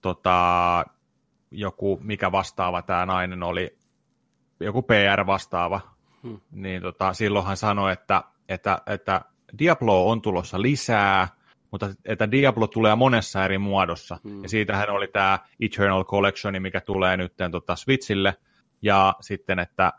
tota, 0.00 0.84
joku, 1.50 2.00
mikä 2.02 2.32
vastaava 2.32 2.82
tämä 2.82 3.06
nainen 3.06 3.42
oli, 3.42 3.78
joku 4.60 4.82
PR-vastaava, 4.82 5.94
Hmm. 6.24 6.40
niin 6.50 6.82
tota, 6.82 7.12
silloin 7.12 7.46
hän 7.46 7.56
sanoi, 7.56 7.92
että, 7.92 8.22
että, 8.48 8.78
että 8.86 9.20
Diablo 9.58 10.10
on 10.10 10.22
tulossa 10.22 10.62
lisää, 10.62 11.28
mutta 11.70 11.94
että 12.04 12.30
Diablo 12.30 12.66
tulee 12.66 12.94
monessa 12.94 13.44
eri 13.44 13.58
muodossa. 13.58 14.18
Hmm. 14.24 14.42
Ja 14.42 14.48
siitähän 14.48 14.90
oli 14.90 15.08
tämä 15.08 15.38
Eternal 15.60 16.04
Collection, 16.04 16.62
mikä 16.62 16.80
tulee 16.80 17.16
nyt 17.16 17.34
tota 17.50 17.76
Switchille, 17.76 18.34
ja 18.82 19.14
sitten, 19.20 19.58
että 19.58 19.92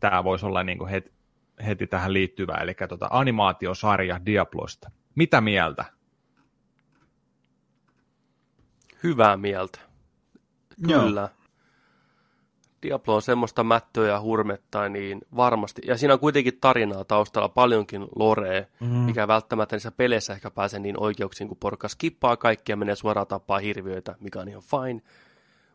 tämä 0.00 0.24
voisi 0.24 0.46
olla 0.46 0.62
niin 0.62 0.78
kuin 0.78 0.90
heti, 0.90 1.12
heti 1.66 1.86
tähän 1.86 2.12
liittyvä, 2.12 2.54
eli 2.54 2.74
tota 2.88 3.08
animaatiosarja 3.10 4.26
Diablosta. 4.26 4.90
Mitä 5.14 5.40
mieltä? 5.40 5.84
Hyvää 9.02 9.36
mieltä. 9.36 9.80
Joo. 10.88 11.02
Kyllä. 11.02 11.28
Diablo 12.82 13.14
on 13.14 13.22
semmoista 13.22 13.64
mättöä 13.64 14.08
ja 14.08 14.20
hurmetta, 14.20 14.88
niin 14.88 15.20
varmasti. 15.36 15.82
Ja 15.84 15.96
siinä 15.96 16.14
on 16.14 16.20
kuitenkin 16.20 16.58
tarinaa 16.60 17.04
taustalla, 17.04 17.48
paljonkin 17.48 18.06
lorea, 18.16 18.64
Mm. 18.80 18.86
mikä 18.88 19.28
välttämättä 19.28 19.76
niissä 19.76 19.90
peleissä 19.90 20.32
ehkä 20.32 20.50
pääsee 20.50 20.80
niin 20.80 21.00
oikeuksiin, 21.00 21.48
kun 21.48 21.56
porukka 21.56 21.88
skippaa 21.88 22.36
kaikkia 22.36 22.72
ja 22.72 22.76
menee 22.76 22.94
suoraan 22.96 23.26
tappaa 23.26 23.58
hirviöitä, 23.58 24.14
mikä 24.20 24.40
on 24.40 24.48
ihan 24.48 24.62
fine. 24.62 25.02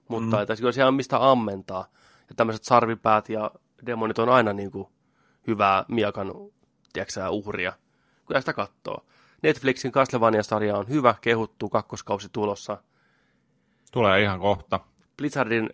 Mutta 0.07 0.35
mm. 0.35 0.41
että 0.41 0.55
siellä 0.55 0.87
on 0.87 0.93
mistä 0.93 1.31
ammentaa, 1.31 1.85
ja 2.29 2.35
tämmöiset 2.35 2.63
sarvipäät 2.63 3.29
ja 3.29 3.51
demonit 3.85 4.19
on 4.19 4.29
aina 4.29 4.53
niin 4.53 4.71
kuin 4.71 4.87
hyvää 5.47 5.85
miekan, 5.87 6.31
tiedätkö 6.93 7.29
uhria, 7.29 7.73
kun 8.25 8.35
sitä 8.39 8.53
katsoo. 8.53 9.05
Netflixin 9.43 9.91
Castlevania-sarja 9.91 10.77
on 10.77 10.89
hyvä, 10.89 11.15
kehuttu, 11.21 11.69
kakkoskausi 11.69 12.29
tulossa. 12.31 12.83
Tulee 13.91 14.21
ihan 14.21 14.39
kohta. 14.39 14.79
Blizzardin 15.17 15.69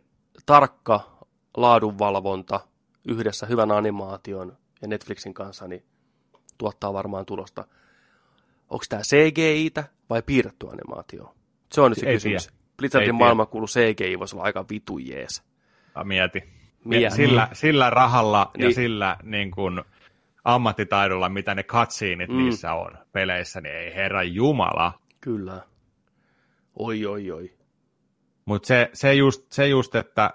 tarkka 0.46 1.18
laadunvalvonta 1.58 2.60
yhdessä 3.08 3.46
hyvän 3.46 3.72
animaation 3.72 4.58
ja 4.82 4.88
Netflixin 4.88 5.34
kanssa 5.34 5.68
niin 5.68 5.84
tuottaa 6.58 6.94
varmaan 6.94 7.26
tulosta. 7.26 7.68
Onko 8.70 8.86
tämä 8.90 9.02
CGI-tä 9.02 9.84
vai 10.10 10.22
piirretty 10.22 10.68
animaatio? 10.68 11.36
Se 11.72 11.82
on 11.82 11.92
nyt 11.92 12.00
se 12.00 12.06
Ei 12.06 12.16
kysymys. 12.16 12.44
tiedä. 12.48 12.58
Blizzardin 12.78 13.08
Ei 13.10 13.20
maailma 13.20 13.46
kuuluu 13.46 13.68
CGI, 13.68 14.20
voisi 14.20 14.36
olla 14.36 14.44
aika 14.46 14.66
vitu 14.70 14.98
jees. 14.98 15.44
Ja 15.96 16.04
mieti. 16.04 16.57
Mieti. 16.88 17.16
Sillä, 17.16 17.50
sillä 17.54 17.90
rahalla 17.90 18.52
ja 18.58 18.66
Niin. 18.68 18.76
sillä 18.76 19.18
niin 19.24 19.52
kuin, 19.52 19.82
ammattitaidolla, 20.44 21.30
mitä 21.30 21.56
ne 21.56 21.64
cutsceneit 21.64 22.30
Mm. 22.30 22.38
niissä 22.38 22.74
on 22.74 22.98
peleissä, 23.12 23.62
niin 23.62 23.76
ei 23.76 23.96
herra 23.96 24.24
jumala. 24.24 24.94
Kyllä. 25.22 25.62
Oi, 26.80 27.06
oi, 27.06 27.32
oi. 27.32 27.54
Mutta 28.46 28.68
se, 28.68 28.90
se, 28.94 29.14
just, 29.14 29.52
se 29.52 29.68
just, 29.68 29.96
että 29.96 30.34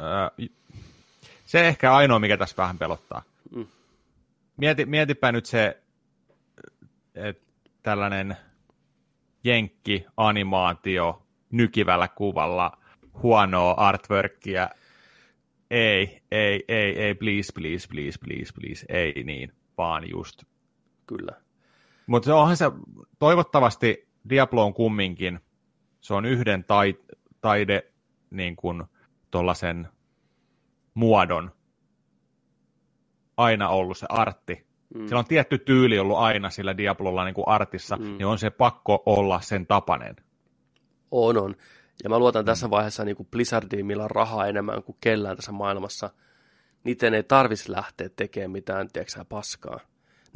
ö, 0.00 0.46
se 1.44 1.68
ehkä 1.68 1.94
ainoa, 1.94 2.18
mikä 2.18 2.36
tässä 2.36 2.56
vähän 2.56 2.78
pelottaa. 2.78 3.22
Mm. 3.54 3.66
Mieti, 4.56 4.86
mietipä 4.86 5.32
nyt 5.32 5.46
se, 5.46 5.78
että 7.14 7.42
tällainen 7.82 8.36
jenkki-animaatio 9.44 11.22
nykivällä 11.50 12.08
kuvalla, 12.08 12.78
huonoa 13.22 13.72
artworkia. 13.72 14.68
Ei, 15.72 16.22
ei, 16.30 16.64
ei, 16.68 16.98
ei, 17.02 17.14
please, 17.14 17.52
please, 17.54 17.88
please, 17.88 18.18
please, 18.18 18.52
please, 18.54 18.86
ei 18.88 19.22
niin, 19.24 19.52
vaan 19.78 20.10
just. 20.10 20.42
Kyllä. 21.06 21.40
Mutta 22.06 22.36
onhan 22.36 22.56
se, 22.56 22.64
toivottavasti 23.18 24.08
Diablo 24.28 24.64
on 24.64 24.74
kumminkin, 24.74 25.40
se 26.00 26.14
on 26.14 26.24
yhden 26.24 26.64
tai, 26.64 26.94
taide 27.40 27.92
niin 28.30 28.56
kuin 28.56 28.84
tuollaisen 29.30 29.88
muodon 30.94 31.50
aina 33.36 33.68
ollut 33.68 33.98
se 33.98 34.06
artti. 34.08 34.66
Mm. 34.94 35.06
Sillä 35.06 35.18
on 35.18 35.26
tietty 35.26 35.58
tyyli 35.58 35.98
ollut 35.98 36.18
aina 36.18 36.50
sillä 36.50 36.76
Diablolla 36.76 37.24
niin 37.24 37.34
kuin 37.34 37.48
artissa, 37.48 37.96
mm. 37.96 38.04
niin 38.04 38.26
on 38.26 38.38
se 38.38 38.50
pakko 38.50 39.02
olla 39.06 39.40
sen 39.40 39.66
tapainen. 39.66 40.16
On, 41.10 41.36
on. 41.38 41.54
Ja 42.04 42.10
mä 42.10 42.18
luotan 42.18 42.44
tässä 42.44 42.70
vaiheessa 42.70 43.04
niin 43.04 43.16
kuin 43.16 43.28
Blizzardiin, 43.30 43.86
millä 43.86 44.04
on 44.04 44.10
rahaa 44.10 44.46
enemmän 44.46 44.82
kuin 44.82 44.96
kellään 45.00 45.36
tässä 45.36 45.52
maailmassa. 45.52 46.10
Niiden 46.84 47.14
ei 47.14 47.22
tarvitsisi 47.22 47.72
lähteä 47.72 48.08
tekemään 48.16 48.50
mitään, 48.50 48.88
tiedätkö 48.92 49.24
paskaa. 49.28 49.80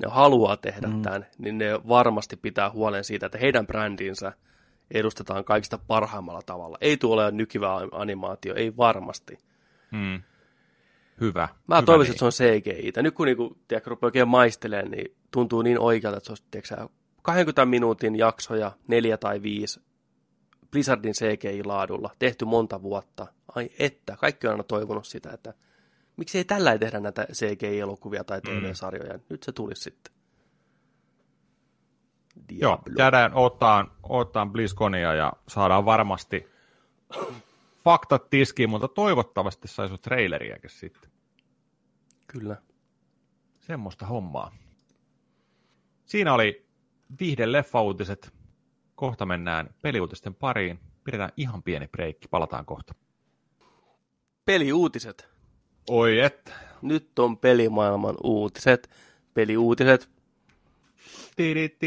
Ne 0.02 0.08
haluaa 0.10 0.56
tehdä 0.56 0.86
mm. 0.86 1.02
tämän, 1.02 1.26
niin 1.38 1.58
ne 1.58 1.66
varmasti 1.88 2.36
pitää 2.36 2.70
huolen 2.70 3.04
siitä, 3.04 3.26
että 3.26 3.38
heidän 3.38 3.66
brändinsä 3.66 4.32
edustetaan 4.90 5.44
kaikista 5.44 5.78
parhaimmalla 5.86 6.42
tavalla. 6.46 6.78
Ei 6.80 6.96
tule 6.96 7.14
olemaan 7.14 7.36
nykivä 7.36 7.68
animaatio, 7.92 8.54
ei 8.54 8.76
varmasti. 8.76 9.38
Mm. 9.90 10.22
Hyvä. 11.20 11.48
Mä 11.66 11.76
Hyvä 11.76 11.86
toivoisin, 11.86 12.10
niin. 12.10 12.26
että 12.26 12.32
se 12.32 12.44
on 12.44 12.52
CGI. 12.62 13.02
Nyt 13.02 13.14
kun 13.14 13.26
niinku, 13.26 13.58
tiedätkö, 13.68 13.90
rupeaa 13.90 14.08
oikein 14.08 14.28
maistelemaan, 14.28 14.90
niin 14.90 15.16
tuntuu 15.30 15.62
niin 15.62 15.78
oikealta, 15.78 16.16
että 16.16 16.26
se 16.26 16.32
olisi 16.32 16.44
tiedätkö, 16.50 16.76
sä, 16.76 16.88
20 17.22 17.66
minuutin 17.66 18.16
jaksoja, 18.16 18.72
neljä 18.88 19.16
tai 19.16 19.42
viisi, 19.42 19.80
Blizzardin 20.76 21.14
CGI-laadulla, 21.14 22.10
tehty 22.18 22.44
monta 22.44 22.82
vuotta. 22.82 23.26
Ai 23.54 23.70
että, 23.78 24.16
kaikki 24.16 24.46
on 24.46 24.50
aina 24.50 24.62
toivonut 24.62 25.06
sitä, 25.06 25.30
että 25.30 25.54
miksi 26.16 26.38
ei 26.38 26.44
tällä 26.44 26.72
ei 26.72 26.78
tehdä 26.78 27.00
näitä 27.00 27.26
CGI-elokuvia 27.32 28.24
tai 28.24 28.40
TV-sarjoja. 28.40 29.18
Nyt 29.28 29.42
se 29.42 29.52
tulisi 29.52 29.82
sitten. 29.82 30.12
Joo, 32.50 32.78
Diablo. 32.82 32.94
jäädään 32.98 33.34
ottaan, 33.34 33.92
ottaan 34.02 34.52
BlizzConia 34.52 35.14
ja 35.14 35.32
saadaan 35.48 35.84
varmasti 35.84 36.46
faktat 37.84 38.30
tiskiin, 38.30 38.70
mutta 38.70 38.88
toivottavasti 38.88 39.68
saisi 39.68 39.94
traileriäkin 39.98 40.70
sitten. 40.70 41.10
Kyllä. 42.26 42.56
Semmoista 43.60 44.06
hommaa. 44.06 44.56
Siinä 46.06 46.34
oli 46.34 46.66
viihde 47.20 47.52
leffauutiset. 47.52 48.35
Kohta 48.96 49.26
mennään 49.26 49.74
peliuutisten 49.82 50.34
pariin. 50.34 50.80
Pidetään 51.04 51.32
ihan 51.36 51.62
pieni 51.62 51.88
breikki, 51.88 52.28
palataan 52.28 52.66
kohta. 52.66 52.94
Peliuutiset. 54.44 55.28
Oi 55.88 56.20
et. 56.20 56.52
Nyt 56.82 57.18
on 57.18 57.38
pelimaailman 57.38 58.14
uutiset. 58.22 58.90
Peliuutiset. 59.34 60.10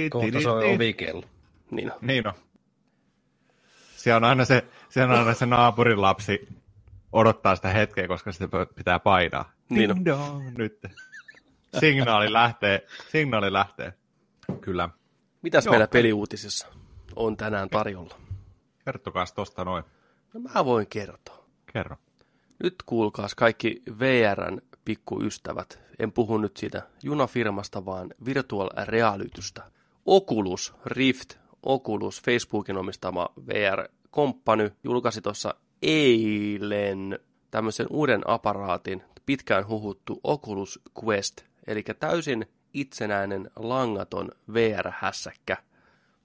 Kohta 0.10 0.42
se 0.42 0.50
on 0.50 0.76
ovikello. 0.76 1.24
Niin 1.72 1.92
on. 1.92 1.98
Niin 2.02 2.28
on. 2.28 2.34
Se 3.96 4.16
on 4.16 4.24
aina 4.24 4.46
se, 4.46 4.66
se, 4.90 5.04
on 5.04 5.12
aina 5.12 5.34
se 5.34 5.46
naapurin 5.46 6.02
lapsi 6.02 6.48
odottaa 7.12 7.56
sitä 7.56 7.70
hetkeä, 7.70 8.08
koska 8.08 8.32
sitä 8.32 8.48
pitää 8.76 9.00
painaa. 9.00 9.52
Niin 9.70 9.92
on. 9.92 10.06
Dong, 10.06 10.58
nyt. 10.58 10.80
Signaali 11.80 12.34
lähtee, 12.34 12.86
signaali 13.12 13.54
lähtee. 13.54 13.94
Kyllä. 14.62 14.90
Mitäs 15.42 15.66
Joo. 15.66 15.72
meillä 15.72 15.88
peliuutisissa 15.88 16.79
on 17.20 17.38
tänään 17.38 17.70
tarjolla? 17.70 18.16
Kertokaas 18.86 19.34
tosta 19.34 19.66
noin. 19.66 19.84
No 20.34 20.40
mä 20.40 20.66
voin 20.66 20.88
kertoa. 20.88 21.46
Kerro. 21.74 21.96
Nyt 22.64 22.76
kuulkaas 22.86 23.36
kaikki 23.36 23.84
VRn 24.00 24.62
pikkuystävät. 24.86 25.80
En 26.00 26.12
puhu 26.12 26.38
nyt 26.38 26.58
siitä 26.58 26.82
junafirmasta, 27.04 27.86
vaan 27.86 28.14
virtual 28.26 28.70
realitystä. 28.86 29.64
Oculus 30.06 30.74
Rift, 30.86 31.34
Oculus, 31.64 32.22
Facebookin 32.22 32.78
omistama 32.78 33.30
VR-komppany, 33.48 34.72
julkaisi 34.84 35.22
tuossa 35.22 35.54
eilen 35.82 37.20
tämmöisen 37.52 37.88
uuden 37.90 38.22
apparaatin, 38.26 39.04
pitkään 39.26 39.68
huhuttu 39.68 40.20
Oculus 40.24 40.80
Quest, 41.04 41.42
eli 41.68 41.84
täysin 42.00 42.46
itsenäinen 42.74 43.52
langaton 43.56 44.32
VR-hässäkkä. 44.54 45.58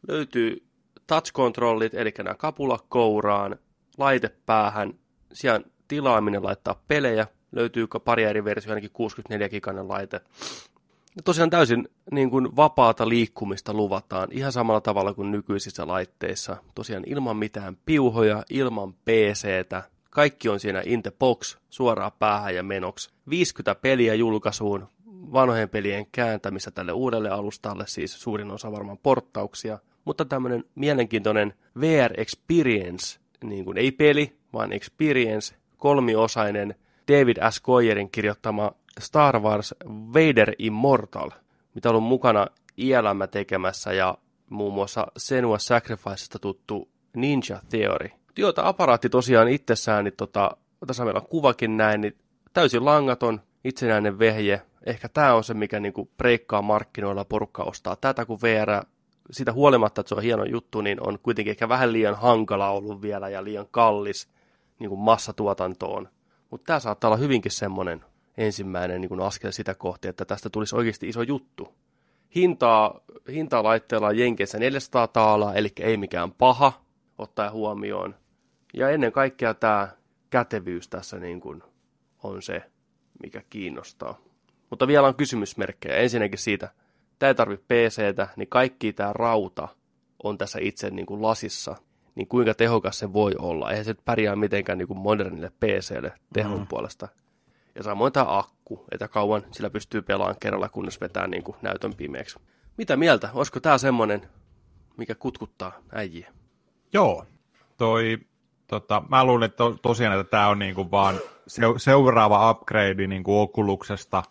Löytyy 0.09 0.63
touch-kontrollit, 1.07 1.95
eli 1.95 2.13
nämä 2.19 2.35
kapula 2.35 2.79
kouraan, 2.89 3.57
laite 3.99 4.31
päähän, 4.47 4.95
sijaan 5.33 5.65
tilaaminen 5.89 6.45
laittaa 6.45 6.83
pelejä, 6.89 7.27
löytyy 7.53 7.87
pari 8.05 8.25
eri 8.25 8.45
versiota, 8.45 8.73
ainakin 8.73 8.91
64 8.91 9.49
giganen 9.49 9.89
laite. 9.89 10.21
Ja 11.17 11.23
tosiaan 11.23 11.51
täysin 11.51 11.89
niin 12.11 12.31
kuin 12.31 12.57
vapaata 12.57 13.09
liikkumista 13.09 13.75
luvataan, 13.75 14.29
ihan 14.33 14.53
samalla 14.53 14.81
tavalla 14.81 15.15
kuin 15.15 15.31
nykyisissä 15.31 15.87
laitteissa. 15.87 16.57
Tosiaan 16.75 17.05
ilman 17.07 17.37
mitään 17.37 17.77
piuhoja, 17.87 18.43
ilman 18.51 18.93
PCtä, 18.93 19.83
kaikki 20.11 20.49
on 20.49 20.61
siinä 20.61 20.83
in 20.85 21.03
the 21.03 21.13
box, 21.19 21.57
suoraan 21.71 22.13
päähän 22.19 22.55
ja 22.55 22.63
menoksi. 22.63 23.11
50 23.31 23.75
peliä 23.75 24.15
julkaisuun, 24.15 24.89
vanhojen 25.33 25.69
pelien 25.69 26.07
kääntämistä 26.13 26.71
tälle 26.71 26.93
uudelle 26.93 27.31
alustalle, 27.31 27.85
siis 27.87 28.21
suurin 28.23 28.51
osa 28.51 28.73
varmaan 28.73 28.99
porttauksia. 28.99 29.79
Mutta 30.05 30.25
tämmöinen 30.25 30.65
mielenkiintoinen 30.75 31.55
VR 31.81 32.21
Experience, 32.21 33.19
niin 33.45 33.65
kuin 33.65 33.79
ei 33.79 33.93
peli, 33.93 34.37
vaan 34.53 34.73
Experience, 34.73 35.55
kolmiosainen 35.77 36.75
David 37.13 37.37
S. 37.51 37.61
Goyerin 37.61 38.11
kirjoittama 38.11 38.73
Star 39.01 39.41
Wars 39.41 39.75
Vader 39.87 40.53
Immortal, 40.59 41.31
mitä 41.75 41.91
on 41.91 42.03
mukana 42.03 42.47
ILM 42.77 43.29
tekemässä 43.31 43.93
ja 43.93 44.19
muun 44.51 44.75
muassa 44.75 45.07
Senua 45.17 45.59
Sacrificesta 45.59 46.39
tuttu 46.39 46.89
Ninja 47.17 47.61
Theory. 47.69 48.09
Joo, 48.39 48.53
tämä 48.53 48.69
aparaatti 48.69 49.09
tosiaan 49.09 49.49
itsessään, 49.49 50.05
niin 50.05 50.15
tota, 50.17 50.57
tässä 50.87 51.05
meillä 51.05 51.21
on 51.21 51.29
kuvakin 51.29 51.77
näin, 51.77 52.01
niin 52.01 52.17
täysin 52.53 52.85
langaton, 52.85 53.41
itsenäinen 53.65 54.19
vehje. 54.19 54.63
Ehkä 54.87 55.09
tämä 55.09 55.35
on 55.35 55.45
se, 55.45 55.55
mikä 55.55 55.81
niinku 55.81 56.11
breikkaa 56.17 56.63
markkinoilla 56.63 57.25
porukka 57.25 57.63
ostaa. 57.63 57.97
Tätä 57.97 58.25
kun 58.25 58.39
VR, 58.43 58.87
sitä 59.31 59.53
huolimatta, 59.53 60.01
että 60.01 60.09
se 60.09 60.15
on 60.15 60.23
hieno 60.23 60.45
juttu, 60.45 60.81
niin 60.81 61.07
on 61.07 61.19
kuitenkin 61.19 61.51
ehkä 61.51 61.69
vähän 61.69 61.93
liian 61.93 62.15
hankala 62.15 62.71
ollut 62.71 63.03
vielä 63.03 63.29
ja 63.29 63.45
liian 63.45 63.67
kallis 63.71 64.29
niin 64.79 64.89
kuin 64.89 65.01
massatuotantoon. 65.01 66.09
Mutta 66.51 66.67
tämä 66.67 66.81
saattaa 66.81 67.09
olla 67.09 67.17
hyvinkin 67.17 67.53
semmoinen 67.53 68.05
ensimmäinen 68.37 69.01
niin 69.01 69.09
kuin 69.09 69.21
askel 69.21 69.51
sitä 69.51 69.75
kohti, 69.75 70.09
että 70.09 70.25
tästä 70.25 70.51
tulisi 70.51 70.77
oikeasti 70.77 71.09
iso 71.09 71.23
juttu. 71.23 71.75
Hintaa, 72.35 73.01
hintaa 73.29 73.63
laitteella 73.63 74.07
on 74.07 74.19
Jenkeissä 74.19 74.59
400 74.59 75.07
taalaa, 75.09 75.55
eli 75.55 75.73
ei 75.81 75.97
mikään 75.97 76.33
paha 76.33 76.73
ottaa 77.19 77.51
huomioon. 77.51 78.15
Ja 78.75 78.91
ennen 78.91 79.13
kaikkea 79.13 79.55
tämä 79.55 79.89
kätevyys 80.31 80.89
tässä 80.89 81.19
niin 81.19 81.41
kuin 81.41 81.63
on 82.23 82.43
se, 82.43 82.63
mikä 83.23 83.43
kiinnostaa. 83.51 84.19
Mutta 84.71 84.87
vielä 84.87 85.07
on 85.07 85.15
kysymysmerkkejä. 85.15 85.97
Ensinnäkin 85.97 86.39
siitä, 86.39 86.71
tämä 87.25 87.31
ei 87.31 87.35
tarvitse 87.35 87.65
PCtä, 87.67 88.29
niin 88.37 88.49
kaikki 88.49 88.93
tämä 88.93 89.13
rauta 89.13 89.69
on 90.23 90.39
tässä 90.39 90.59
itse 90.63 90.91
niin 90.91 91.07
kuin 91.07 91.23
lasissa. 91.23 91.77
Niin 92.15 92.29
kuinka 92.29 92.55
tehokas 92.55 92.99
se 92.99 93.13
voi 93.13 93.33
olla? 93.39 93.71
Eihän 93.71 93.85
se 93.85 93.91
nyt 93.91 94.05
pärjää 94.05 94.37
mitenkään 94.37 94.79
niin 94.79 94.89
kuin 94.89 94.99
modernille 94.99 95.53
PClle 95.61 96.13
tehon 96.33 96.59
mm. 96.59 96.67
puolesta. 96.67 97.09
Ja 97.75 97.83
samoin 97.83 98.13
tämä 98.13 98.39
akku, 98.39 98.85
että 98.93 99.09
kauan 99.09 99.43
sillä 99.53 99.71
pystyy 99.71 100.03
pelaamaan 100.03 100.37
kerralla, 100.41 100.69
kunnes 100.69 101.01
vetää 101.01 101.27
niin 101.27 101.43
kuin 101.43 101.57
näytön 101.63 101.95
pimeäksi. 101.95 102.39
Mitä 102.79 102.97
mieltä? 102.97 103.31
Olisiko 103.35 103.61
tämä 103.61 103.79
semmoinen, 103.79 104.29
mikä 104.97 105.15
kutkuttaa 105.15 105.73
äijiä? 105.93 106.33
Joo, 106.93 107.27
toi, 107.77 108.19
tota, 108.67 109.03
mä 109.09 109.25
luulen 109.25 109.47
että 109.47 109.57
to, 109.57 109.77
tosiaan, 109.83 110.21
että 110.21 110.31
tämä 110.31 110.49
on 110.49 110.59
niinku 110.59 110.91
vaan 110.91 111.19
se, 111.47 111.63
seuraava 111.77 112.51
upgrade 112.51 113.07
niinku 113.07 113.41
Oculuksesta, 113.41 114.23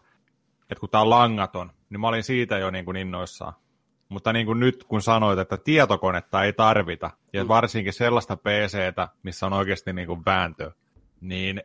että 0.69 0.79
kun 0.79 0.89
tämä 0.89 1.01
on 1.01 1.09
langaton, 1.09 1.71
niin 1.93 2.01
mä 2.01 2.07
olin 2.07 2.23
siitä 2.23 2.57
jo 2.57 2.71
niinku 2.71 2.91
innoissaan. 2.91 3.53
Mutta 4.09 4.33
niin 4.33 4.45
kuin 4.45 4.59
nyt 4.59 4.83
kun 4.83 5.01
sanoit, 5.01 5.39
että 5.39 5.57
tietokonetta 5.57 6.43
ei 6.43 6.53
tarvita, 6.53 7.11
ja 7.33 7.43
Mm. 7.43 7.47
varsinkin 7.47 7.93
sellaista 7.93 8.37
PCtä, 8.37 9.07
missä 9.23 9.45
on 9.45 9.53
oikeasti 9.53 9.93
niin 9.93 10.07
kuin 10.07 10.25
vääntö, 10.25 10.71
niin 11.21 11.61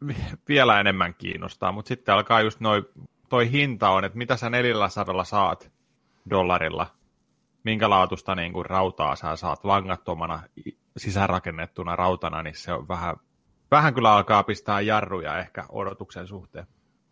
vielä 0.48 0.80
enemmän 0.80 1.14
kiinnostaa. 1.14 1.72
Mutta 1.72 1.88
sitten 1.88 2.14
alkaa 2.14 2.40
just 2.40 2.60
noi, 2.60 2.82
toi 3.28 3.50
hinta 3.50 3.90
on, 3.90 4.04
että 4.04 4.18
mitä 4.18 4.36
sä 4.36 4.50
400 4.50 5.24
saat 5.24 5.70
dollarilla, 6.30 6.86
minkä 7.64 7.90
laatusta 7.90 8.34
niin 8.34 8.52
kuin 8.52 8.66
rautaa 8.66 9.16
sä 9.16 9.36
saat 9.36 9.64
langattomana 9.64 10.42
sisäänrakennettuna 10.96 11.96
rautana, 11.96 12.42
niin 12.42 12.56
se 12.56 12.72
on 12.72 12.88
vähän, 12.88 13.16
vähän 13.70 13.94
kyllä 13.94 14.12
alkaa 14.12 14.42
pistää 14.42 14.80
jarruja 14.80 15.38
ehkä 15.38 15.64
odotuksen 15.68 16.26
suhteen. 16.26 16.66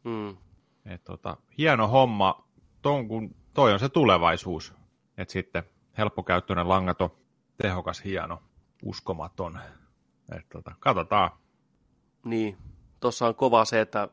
Mm. 0.04 0.36
Et 0.86 1.04
tota, 1.04 1.36
hieno 1.58 1.88
homma, 1.88 2.44
ton, 2.84 3.08
kun 3.08 3.34
toi 3.54 3.72
on 3.72 3.78
se 3.78 3.88
tulevaisuus. 3.88 4.74
Et 5.18 5.30
sitten 5.30 5.62
helppokäyttöinen 5.98 6.68
langaton, 6.68 7.10
tehokas, 7.62 8.04
hieno, 8.04 8.42
uskomaton. 8.82 9.58
Et 10.36 10.48
tota, 10.48 10.74
katsotaan. 10.80 11.30
Niin, 12.24 12.56
tuossa 13.00 13.26
on 13.26 13.34
kova 13.34 13.64
se, 13.64 13.80
että 13.80 14.08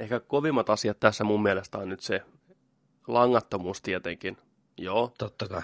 ehkä 0.00 0.20
kovimmat 0.20 0.70
asiat 0.70 1.00
tässä 1.00 1.24
mun 1.24 1.42
mielestä 1.42 1.78
on 1.78 1.88
nyt 1.88 2.00
se 2.00 2.22
langattomuus 3.06 3.82
tietenkin, 3.82 4.36
joo, 4.76 5.12
Totta 5.18 5.48
kai. 5.48 5.62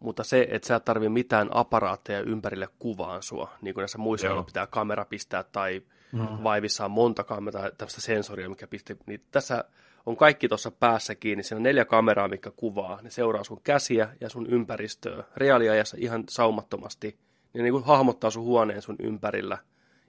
mutta 0.00 0.24
se, 0.24 0.46
että 0.50 0.68
sä 0.68 0.76
et 0.76 0.84
tarvii 0.84 1.08
mitään 1.08 1.48
aparaatteja 1.52 2.20
ympärille 2.20 2.68
kuvaan 2.78 3.22
sua, 3.22 3.50
niin 3.62 3.74
kuin 3.74 3.82
näissä 3.82 3.98
muissa 3.98 4.26
Joo. 4.26 4.38
on, 4.38 4.44
pitää 4.44 4.66
kamera 4.66 5.04
pistää 5.04 5.42
tai 5.42 5.82
Mm. 6.12 6.28
vaivissa 6.42 6.84
on 6.84 6.90
monta 6.90 7.24
kameraa, 7.24 7.70
tämmöistä 7.70 8.00
sensoria, 8.00 8.48
mikä 8.48 8.66
pisti, 8.66 8.96
niin 9.06 9.24
tässä 9.30 9.64
on 10.06 10.16
kaikki 10.16 10.48
tuossa 10.48 10.70
päässä 10.70 11.14
kiinni, 11.14 11.42
siinä 11.42 11.56
on 11.56 11.62
neljä 11.62 11.84
kameraa, 11.84 12.28
mikä 12.28 12.50
kuvaa, 12.50 13.02
ne 13.02 13.10
seuraa 13.10 13.44
sun 13.44 13.60
käsiä 13.64 14.08
ja 14.20 14.28
sun 14.28 14.46
ympäristöä 14.46 15.24
reaaliajassa 15.36 15.96
ihan 16.00 16.24
saumattomasti, 16.28 17.18
ne 17.54 17.62
niin 17.62 17.72
kuin 17.72 17.84
hahmottaa 17.84 18.30
sun 18.30 18.44
huoneen 18.44 18.82
sun 18.82 18.96
ympärillä 18.98 19.58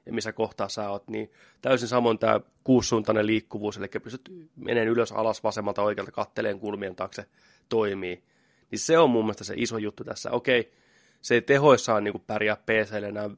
ja 0.05 0.13
missä 0.13 0.33
kohtaa 0.33 0.69
sä 0.69 0.89
oot, 0.89 1.07
niin 1.07 1.31
täysin 1.61 1.87
samoin 1.87 2.19
tämä 2.19 2.39
kuussuuntainen 2.63 3.27
liikkuvuus, 3.27 3.77
eli 3.77 3.87
pystyt 4.03 4.31
meneen 4.55 4.87
ylös, 4.87 5.11
alas, 5.11 5.43
vasemmalta, 5.43 5.81
oikealta, 5.81 6.11
katteleen 6.11 6.59
kulmien 6.59 6.95
taakse, 6.95 7.25
toimii. 7.69 8.23
Niin 8.71 8.79
se 8.79 8.97
on 8.97 9.09
mun 9.09 9.25
mielestä 9.25 9.43
se 9.43 9.53
iso 9.57 9.77
juttu 9.77 10.03
tässä. 10.03 10.31
Okei, 10.31 10.71
se 11.21 11.33
ei 11.33 11.41
tehoissaan 11.41 12.03
niin 12.03 12.23
pärjää 12.27 12.55
PClle, 12.55 13.11
nämä 13.11 13.29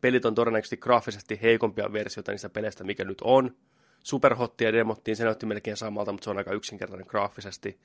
pelit 0.00 0.24
on 0.24 0.34
todennäköisesti 0.34 0.76
graafisesti 0.76 1.38
heikompia 1.42 1.92
versioita 1.92 2.32
niistä 2.32 2.48
peleistä, 2.48 2.84
mikä 2.84 3.04
nyt 3.04 3.20
on. 3.24 3.56
Superhottia 4.04 4.72
demottiin, 4.72 5.16
se 5.16 5.24
näytti 5.24 5.46
melkein 5.46 5.76
samalta, 5.76 6.12
mutta 6.12 6.24
se 6.24 6.30
on 6.30 6.38
aika 6.38 6.52
yksinkertainen 6.52 7.06
graafisesti. 7.08 7.80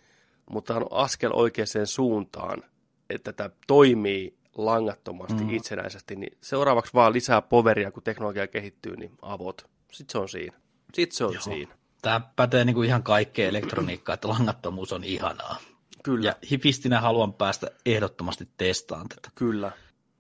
Mutta 0.49 0.75
on 0.75 0.85
askel 0.91 1.31
oikeaan 1.33 1.67
suuntaan, 1.87 2.63
että 3.09 3.33
tämä 3.33 3.49
toimii 3.67 4.37
langattomasti 4.57 5.43
Mm. 5.43 5.49
itsenäisesti, 5.49 6.15
niin 6.15 6.37
seuraavaksi 6.41 6.93
vaan 6.93 7.13
lisää 7.13 7.41
poveria, 7.41 7.91
kun 7.91 8.03
teknologia 8.03 8.47
kehittyy, 8.47 8.95
niin 8.95 9.11
avot. 9.21 9.69
Sitten 9.91 10.11
se 10.11 10.17
on 10.17 10.29
siinä. 10.29 10.57
Sitten 10.93 11.17
se 11.17 11.25
on 11.25 11.33
Joo. 11.33 11.41
siinä. 11.41 11.75
Tämä 12.01 12.21
pätee 12.35 12.65
niin 12.65 12.73
kuin 12.73 12.87
ihan 12.87 13.03
kaikkeen 13.03 13.49
elektroniikkaan, 13.49 14.13
että 14.13 14.27
langattomuus 14.29 14.93
on 14.93 15.03
ihanaa. 15.03 15.57
Kyllä, 16.03 16.27
Ja 16.27 16.35
hifistinä 16.51 17.01
haluan 17.01 17.33
päästä 17.33 17.67
ehdottomasti 17.85 18.47
testaan 18.57 19.09
tätä. 19.09 19.29
kyllä. 19.35 19.71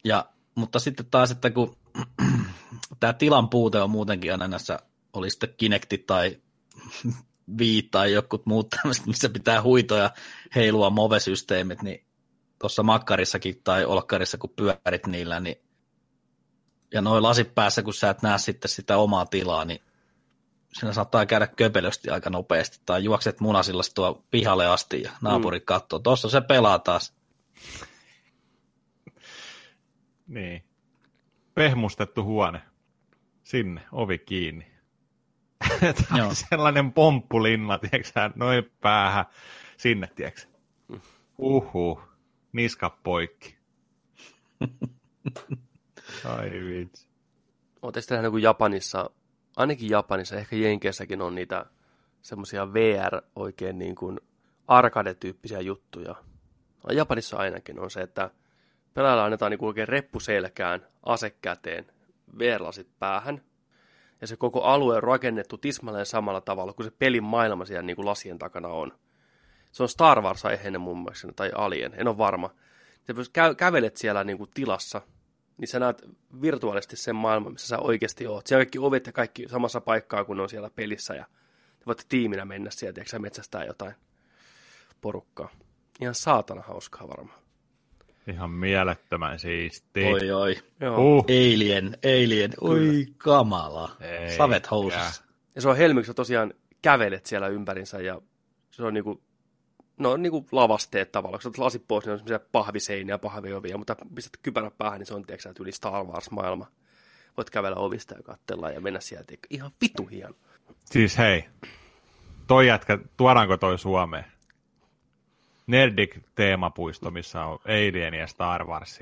Ja, 0.03 0.25
mutta 0.55 0.79
sitten 0.79 1.05
taas, 1.11 1.31
että 1.31 1.49
kun 1.49 1.77
tämä 2.99 3.13
tilan 3.13 3.49
puute 3.49 3.81
on 3.81 3.89
muutenkin 3.89 4.31
aina 4.31 4.47
näissä, 4.47 4.79
oli 5.15 5.29
sitten 5.29 5.53
Kinecti 5.57 5.97
tai 5.97 6.37
Wii 7.59 7.81
tai 7.91 8.13
jokut 8.13 8.45
muut 8.45 8.69
tämmöiset, 8.69 9.05
missä 9.05 9.29
pitää 9.29 9.61
huitoja 9.61 10.11
heilua 10.55 10.89
move-systeemit, 10.89 11.81
niin 11.81 12.05
tuossa 12.59 12.83
makkarissakin 12.83 13.61
tai 13.63 13.85
olkkarissa, 13.85 14.37
kun 14.37 14.53
pyörit 14.55 15.07
niillä, 15.07 15.39
niin 15.39 15.55
ja 16.93 17.01
noin 17.01 17.23
lasit 17.23 17.55
päässä, 17.55 17.83
kun 17.83 17.93
sä 17.93 18.09
et 18.09 18.21
näe 18.21 18.37
sitten 18.37 18.69
sitä 18.69 18.97
omaa 18.97 19.25
tilaa, 19.25 19.65
niin 19.65 19.79
siinä 20.73 20.93
saattaa 20.93 21.25
käydä 21.25 21.47
köpelösti 21.47 22.09
aika 22.09 22.29
nopeasti, 22.29 22.81
tai 22.85 23.03
juokset 23.03 23.39
munasillasi 23.39 23.91
tuo 23.95 24.23
pihalle 24.31 24.67
asti 24.67 25.01
ja 25.01 25.11
naapuri 25.21 25.59
mm. 25.59 25.65
katsoo, 25.65 25.99
tuossa 25.99 26.29
se 26.29 26.41
pelaa 26.41 26.79
taas. 26.79 27.15
Niin. 30.27 30.63
Pehmustettu 31.53 32.23
huone. 32.23 32.61
Sinne, 33.43 33.81
ovi 33.91 34.17
kiinni. 34.17 34.74
Tai 36.09 36.19
Joo. 36.19 36.31
sellainen 36.33 36.93
pomppulinna, 36.93 37.77
tiedätkö 37.77 38.31
noin 38.35 38.71
päähän. 38.81 39.25
Sinne, 39.77 40.09
tiedätkö. 40.15 40.41
Uhu. 41.37 42.01
Niska 42.53 42.97
poikki. 43.03 43.57
Ai 46.37 46.51
vitsi. 46.51 47.07
Oletteko 47.81 48.31
kun 48.31 48.41
Japanissa, 48.41 49.09
ainakin 49.55 49.89
Japanissa, 49.89 50.35
ehkä 50.35 50.55
Jenkeissäkin 50.55 51.21
on 51.21 51.35
niitä 51.35 51.65
semmoisia 52.21 52.73
VR 52.73 53.21
oikein 53.35 53.79
niin 53.79 53.95
kuin 53.95 54.19
arcade-tyyppisiä 54.67 55.61
juttuja. 55.61 56.15
No, 56.87 56.93
Japanissa 56.93 57.37
ainakin 57.37 57.79
on 57.79 57.91
se, 57.91 58.01
että 58.01 58.29
pelaajalle 58.93 59.23
annetaan 59.23 59.51
niin 59.51 59.59
kuin 59.59 59.67
oikein 59.67 59.87
reppu 59.87 60.19
selkään, 60.19 60.87
ase 61.03 61.29
käteen, 61.29 61.85
VR-lasit 62.39 62.87
päähän, 62.99 63.41
ja 64.21 64.27
se 64.27 64.35
koko 64.35 64.61
alue 64.61 64.95
on 64.95 65.03
rakennettu 65.03 65.57
tismalleen 65.57 66.05
samalla 66.05 66.41
tavalla 66.41 66.73
kuin 66.73 66.85
se 66.85 66.91
pelin 66.99 67.23
maailma 67.23 67.65
siellä 67.65 67.81
niin 67.81 67.95
kuin 67.95 68.05
lasien 68.05 68.39
takana 68.39 68.67
on. 68.67 68.91
Se 69.71 69.83
on 69.83 69.89
Star 69.89 70.21
Wars 70.21 70.45
aiheinen 70.45 70.81
mun 70.81 71.03
mielestä, 71.03 71.27
tai 71.35 71.51
Alien, 71.55 71.93
en 71.97 72.07
ole 72.07 72.17
varma. 72.17 72.55
Sä 73.07 73.13
pystyt 73.13 73.37
kä- 73.37 73.55
kävelet 73.55 73.97
siellä 73.97 74.23
niin 74.23 74.37
kuin 74.37 74.49
tilassa, 74.53 75.01
niin 75.57 75.67
sä 75.67 75.79
näet 75.79 76.03
virtuaalisesti 76.41 76.95
sen 76.95 77.15
maailman, 77.15 77.51
missä 77.51 77.67
sä 77.67 77.79
oikeasti 77.79 78.27
oot. 78.27 78.47
Siellä 78.47 78.59
kaikki 78.59 78.79
ovet 78.79 79.05
ja 79.05 79.11
kaikki 79.11 79.49
samassa 79.49 79.81
paikkaa, 79.81 80.25
kun 80.25 80.37
ne 80.37 80.43
on 80.43 80.49
siellä 80.49 80.69
pelissä, 80.69 81.15
ja 81.15 81.25
te 81.79 81.85
voitte 81.85 82.03
tiiminä 82.09 82.45
mennä 82.45 82.71
sieltä, 82.71 83.01
ja 83.13 83.19
metsästää 83.19 83.65
jotain 83.65 83.95
porukkaa. 85.01 85.49
Ihan 86.01 86.15
saatana 86.15 86.61
hauskaa 86.61 87.07
varmaan. 87.07 87.44
Ihan 88.27 88.49
mielettömän 88.49 89.39
siisti. 89.39 90.05
Oi 90.05 90.31
oi. 90.31 90.57
Joo. 90.79 91.17
Uh. 91.17 91.25
Alien, 91.29 91.97
Alien, 92.03 92.51
oi 92.61 93.05
kamala. 93.17 93.95
Ei 93.99 94.35
Savet 94.37 94.71
housussa. 94.71 95.23
Ja 95.55 95.61
se 95.61 95.69
on 95.69 95.77
helmiksi, 95.77 96.07
sä 96.07 96.13
tosiaan 96.13 96.53
kävelet 96.81 97.25
siellä 97.25 97.47
ympärinsä, 97.47 98.01
ja 98.01 98.21
se 98.71 98.83
on 98.83 98.93
niinku, 98.93 99.21
no 99.97 100.17
niinku 100.17 100.47
lavasteet 100.51 101.11
tavallaan. 101.11 101.37
Kun 101.37 101.41
sä 101.41 101.49
otat 101.49 101.57
lasit 101.57 101.83
pois, 101.87 102.05
niin 102.05 102.11
on 102.11 102.19
semmoisia 102.19 102.47
pahviseiniä, 102.51 103.17
pahviovia, 103.17 103.77
mutta 103.77 103.95
pistät 104.15 104.39
kypärä 104.41 104.71
päähän, 104.77 104.99
niin 104.99 105.07
se 105.07 105.13
on, 105.13 105.25
tiedätkö, 105.25 105.53
yli 105.59 105.71
Star 105.71 106.05
Wars-maailma. 106.05 106.67
Voit 107.37 107.49
kävellä 107.49 107.77
ovista 107.77 108.15
ja 108.15 108.23
katsella 108.23 108.71
ja 108.71 108.81
mennä 108.81 108.99
sieltä. 108.99 109.33
Ihan 109.49 109.71
vitu 109.81 110.05
hieno. 110.05 110.35
Siis 110.85 111.17
hei, 111.17 111.45
toi 112.47 112.67
jätkä, 112.67 112.99
tuodaanko 113.17 113.57
toi 113.57 113.79
Suomeen? 113.79 114.25
Nerdik 115.67 116.19
teemapuisto, 116.35 117.11
missä 117.11 117.45
on 117.45 117.59
Alien 117.65 118.13
ja 118.13 118.27
Star 118.27 118.65
Wars, 118.65 118.99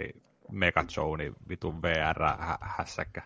Megazone, 0.51 1.31
vitun 1.49 1.81
VR-hässäkkä. 1.81 3.21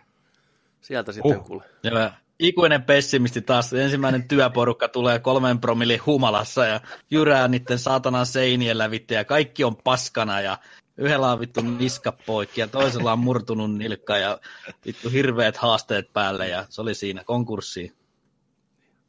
Sieltä 0.82 1.12
sitten 1.12 1.38
Huh. 1.38 1.46
kuule. 1.46 1.64
Ja 1.84 2.12
ikuinen 2.40 2.84
pessimisti 2.84 3.42
taas. 3.42 3.74
Ensimmäinen 3.74 4.28
työporukka 4.28 4.88
tulee 4.88 5.20
kolmen 5.20 5.60
promillin 5.60 6.06
humalassa 6.06 6.66
ja 6.66 6.82
jyrää 7.12 7.48
niiden 7.48 7.80
saatanan 7.80 8.26
seinien 8.26 8.78
lävitte 8.78 9.16
ja 9.16 9.26
kaikki 9.26 9.64
on 9.64 9.76
paskana 9.76 10.42
ja 10.42 10.58
yhdellä 10.98 11.32
on 11.32 11.40
vittu 11.40 11.62
niska 11.62 12.12
poikki 12.12 12.62
ja 12.62 12.68
toisella 12.68 13.14
on 13.14 13.20
murtunut 13.20 13.76
nilkka 13.78 14.18
ja 14.18 14.40
vittu 14.86 15.10
hirveät 15.10 15.58
haasteet 15.58 16.14
päälle 16.14 16.48
ja 16.48 16.66
se 16.70 16.82
oli 16.82 16.96
siinä 16.96 17.24
konkurssiin. 17.24 17.96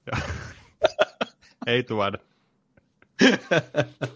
Ei 1.66 1.82
tuoda. 1.82 2.18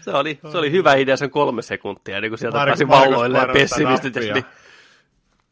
Se 0.00 0.10
oli, 0.10 0.38
se 0.52 0.58
oli 0.58 0.70
hyvä 0.70 0.94
idea 0.94 1.16
sen 1.16 1.30
kolme 1.30 1.62
sekuntia, 1.62 2.20
niin 2.20 2.30
kun 2.30 2.38
sieltä 2.38 2.58
Markus- 2.58 2.66
pääsi 2.70 2.88
valloille 2.88 3.38
ja 3.38 3.48
pessimistit. 3.52 4.14
Niin, 4.14 4.44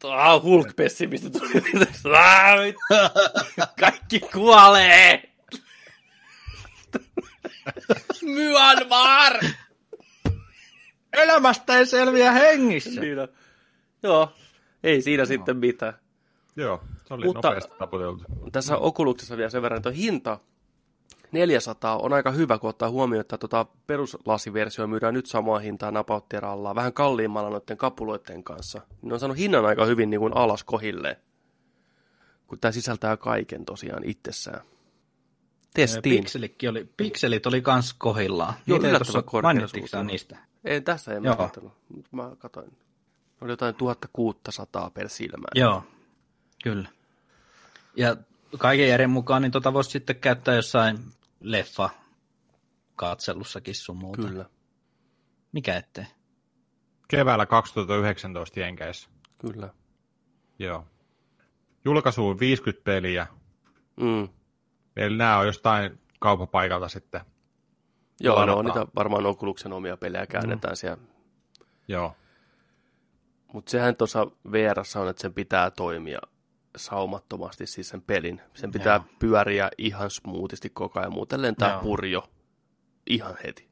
ah, 0.04 0.42
Hulk-pessimistit 0.42 1.32
tuli. 1.32 1.62
Ah. 2.14 3.68
Kaikki 3.80 4.20
kuolee! 4.20 5.22
Myanmar! 8.22 9.32
Elämästä 11.12 11.78
ei 11.78 11.86
selviä 11.86 12.32
hengissä. 12.32 13.00
Niin 13.00 13.18
on. 13.18 13.28
Joo, 14.02 14.32
ei 14.82 15.02
siinä 15.02 15.24
sitten 15.24 15.56
mitään. 15.56 15.94
Joo, 16.56 16.84
se 17.04 17.14
oli 17.14 17.26
Mutta- 17.26 17.48
nopeasti 17.48 17.74
taputeltu. 17.78 18.24
Tässä 18.52 18.76
Oculuksessa 18.78 19.36
vielä 19.36 19.50
sen 19.50 19.62
verran, 19.62 19.76
että 19.76 19.90
hinta 19.90 20.38
400 21.32 21.98
on 21.98 22.12
aika 22.12 22.30
hyvä, 22.30 22.58
kun 22.58 22.70
ottaa 22.70 22.90
huomioon, 22.90 23.20
että 23.20 23.38
tuota 23.38 23.66
peruslasiversio 23.86 24.86
myydään 24.86 25.14
nyt 25.14 25.26
samaa 25.26 25.58
hintaa 25.58 25.90
napautteralla, 25.90 26.74
vähän 26.74 26.92
kalliimmalla 26.92 27.50
noiden 27.50 27.76
kapuloiden 27.76 28.44
kanssa. 28.44 28.80
Ne 29.02 29.14
on 29.14 29.20
saanut 29.20 29.38
hinnan 29.38 29.66
aika 29.66 29.84
hyvin 29.84 30.10
niin 30.10 30.20
kuin 30.20 30.36
alas 30.36 30.64
kohilleen, 30.64 31.16
kun 32.46 32.58
tämä 32.60 32.72
sisältää 32.72 33.16
kaiken 33.16 33.64
tosiaan 33.64 34.04
itsessään. 34.04 34.60
testiin. 35.74 36.22
Pikselikki 36.22 36.68
oli, 36.68 36.88
pikselit 36.96 37.46
oli 37.46 37.60
kans 37.62 37.94
kohillaan. 37.98 38.54
Joo, 38.66 38.78
Niitä 38.78 38.88
yllättävän 38.88 39.42
mainittiinkaan 39.42 40.06
niistä. 40.06 40.38
Ei, 40.64 40.80
tässä 40.80 41.14
en 41.14 41.24
Joo. 41.24 41.32
mä 41.34 41.36
katsellut, 41.36 41.72
mutta 41.94 42.08
mä 42.12 42.30
katsoin. 42.38 42.76
Oli 43.40 43.52
jotain 43.52 43.74
1600 43.74 44.90
per 44.90 45.08
silmä. 45.08 45.46
Joo, 45.54 45.82
kyllä. 46.64 46.88
Ja 47.96 48.16
kaiken 48.58 48.88
järjen 48.88 49.10
mukaan 49.10 49.42
niin 49.42 49.52
tota 49.52 49.72
voisi 49.72 49.90
sitten 49.90 50.16
käyttää 50.16 50.54
jossain 50.54 50.98
leffa 51.40 51.90
katselussakin 52.96 53.74
sun 53.74 53.96
muuta. 53.96 54.22
Kyllä, 54.22 54.44
Mikä 55.52 55.76
ettei? 55.76 56.04
Keväällä 57.08 57.46
2019 57.46 58.60
Jenkeissä. 58.60 59.10
kyllä. 59.38 59.68
Joo. 60.58 60.86
Julkaisuun 61.84 62.40
50 62.40 62.84
peliä. 62.84 63.26
Mm. 63.96 64.28
Eli 64.96 65.16
nämä 65.16 65.38
on 65.38 65.46
jostain 65.46 66.00
kaupapaikalta 66.20 66.88
sitten. 66.88 67.20
Joo, 68.20 68.46
no 68.46 68.62
niitä 68.62 68.86
varmaan 68.96 69.24
Oculus'en 69.24 69.72
omia 69.72 69.96
pelejä 69.96 70.26
käännetään 70.26 70.72
mm. 70.72 70.76
siellä. 70.76 71.02
Joo. 71.88 72.16
Mutta 73.52 73.70
sehän 73.70 73.96
tuossa 73.96 74.26
VR 74.52 74.78
on, 75.00 75.08
että 75.08 75.22
sen 75.22 75.34
pitää 75.34 75.70
toimia 75.70 76.18
saumattomasti 76.76 77.66
siis 77.66 77.88
sen 77.88 78.02
pelin. 78.02 78.40
Sen 78.54 78.72
pitää 78.72 78.96
Joo. 78.96 79.16
pyöriä 79.18 79.70
ihan 79.78 80.10
smoothisti 80.10 80.70
koko 80.70 81.00
ajan, 81.00 81.12
muuten 81.12 81.42
lentää 81.42 81.70
Joo. 81.70 81.82
purjo 81.82 82.30
ihan 83.06 83.36
heti. 83.44 83.68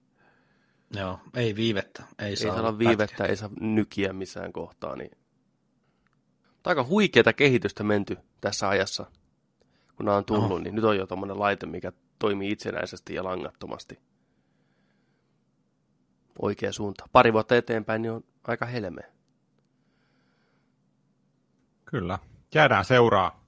Joo, 0.96 1.18
ei 1.34 1.56
viivettä. 1.56 2.02
Ei, 2.18 2.26
Ei 2.28 2.36
saa 2.36 2.54
olla 2.54 2.78
viivettä, 2.78 3.24
ei 3.24 3.36
saa 3.36 3.50
nykiä 3.60 4.12
missään 4.12 4.52
kohtaa. 4.52 4.96
Niin... 4.96 5.10
Aika 6.64 6.84
huikeata 6.84 7.32
kehitystä 7.32 7.82
menty 7.84 8.18
tässä 8.40 8.68
ajassa, 8.68 9.06
kun 9.96 10.06
nämä 10.06 10.16
on 10.16 10.24
tullut, 10.24 10.44
Oho. 10.44 10.58
niin 10.58 10.74
nyt 10.74 10.84
on 10.84 10.96
jo 10.96 11.06
tuommoinen 11.06 11.38
laite, 11.38 11.66
mikä 11.66 11.92
toimii 12.18 12.50
itsenäisesti 12.50 13.14
ja 13.14 13.24
langattomasti. 13.24 13.98
Oikea 16.38 16.72
suunta. 16.72 17.08
Pari 17.12 17.32
vuotta 17.32 17.56
eteenpäin 17.56 18.02
niin 18.02 18.12
on 18.12 18.24
aika 18.44 18.66
helmeä. 18.66 19.12
Kyllä. 21.84 22.18
Jäädään 22.54 22.84
seuraa 22.84 23.44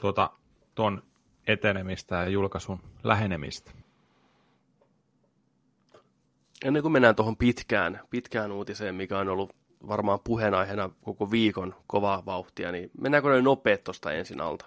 tuota, 0.00 0.30
ton 0.74 1.02
etenemistä 1.46 2.14
ja 2.16 2.28
julkaisun 2.28 2.80
lähenemistä. 3.04 3.70
Ennen 6.64 6.82
kuin 6.82 6.92
mennään 6.92 7.16
tuohon 7.16 7.36
pitkään, 7.36 8.00
pitkään 8.10 8.52
uutiseen, 8.52 8.94
mikä 8.94 9.18
on 9.18 9.28
ollut 9.28 9.56
varmaan 9.88 10.20
puheenaiheena 10.24 10.90
koko 11.02 11.30
viikon 11.30 11.74
kovaa 11.86 12.24
vauhtia, 12.26 12.72
niin 12.72 12.90
mennäänkö 13.00 13.30
ne 13.30 13.42
nopeet 13.42 13.84
tuosta 13.84 14.12
ensin 14.12 14.40
alta? 14.40 14.64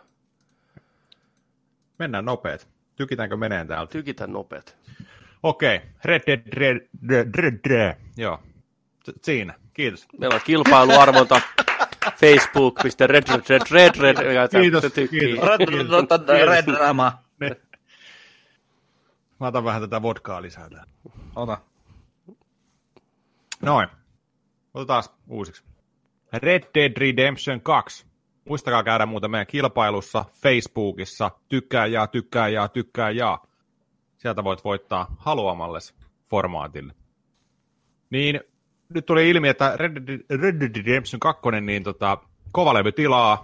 Mennään 2.00 2.26
nopeet. 2.26 2.68
Tykitäänkö 2.96 3.38
meneen 3.38 3.68
täältä? 3.68 3.92
Tykitä 3.92 4.28
nopeet. 4.28 4.78
Okei. 5.44 5.82
Red 6.06 6.22
Dead 6.28 6.42
Red, 6.54 6.88
Red, 7.10 7.32
Red, 7.36 7.60
Red. 7.66 7.98
Joo. 8.18 8.40
Siinä. 9.22 9.54
Kiitos. 9.74 10.08
Meillä 10.20 10.36
on 10.36 10.42
kilpailuarvonta 10.46 11.42
facebook.red.red.red. 12.16 14.18
Kiitos, 14.62 14.84
kiitos. 14.94 15.46
Red 16.46 16.68
Rama. 16.80 17.18
Mä 19.40 19.48
otan 19.48 19.64
vähän 19.64 19.82
tätä 19.82 20.02
vodkaa 20.02 20.42
lisää 20.42 20.70
täällä. 20.70 20.92
Ota. 21.36 21.58
Noin. 23.62 23.88
Otetaan 24.74 25.04
uusiksi. 25.28 25.64
Red 26.34 26.64
Dead 26.74 26.98
Redemption 26.98 27.62
2. 27.62 28.06
Muistakaa 28.50 28.84
käydä 28.84 29.06
muuten 29.06 29.32
meidän 29.32 29.48
kilpailussa 29.48 30.26
Facebookissa. 30.42 31.32
Tykkää 31.50 31.86
ja 31.86 32.08
tykkää 32.08 32.48
ja 32.48 32.68
tykkää 32.68 33.10
ja. 33.10 33.40
Sieltä 34.18 34.44
voit 34.44 34.64
voittaa 34.64 35.16
haluamalles 35.20 35.96
formaatille. 36.30 36.94
Niin 38.10 38.40
nyt 38.94 39.06
tuli 39.06 39.30
ilmi, 39.30 39.48
että 39.48 39.74
Red 39.76 40.08
Dead, 40.08 40.20
Red 40.30 40.60
Dead 40.60 40.76
Redemption 40.76 41.20
2 41.20 41.42
niin 41.62 41.84
tota, 41.84 42.18
kovalevy 42.52 42.92
tilaa 42.92 43.44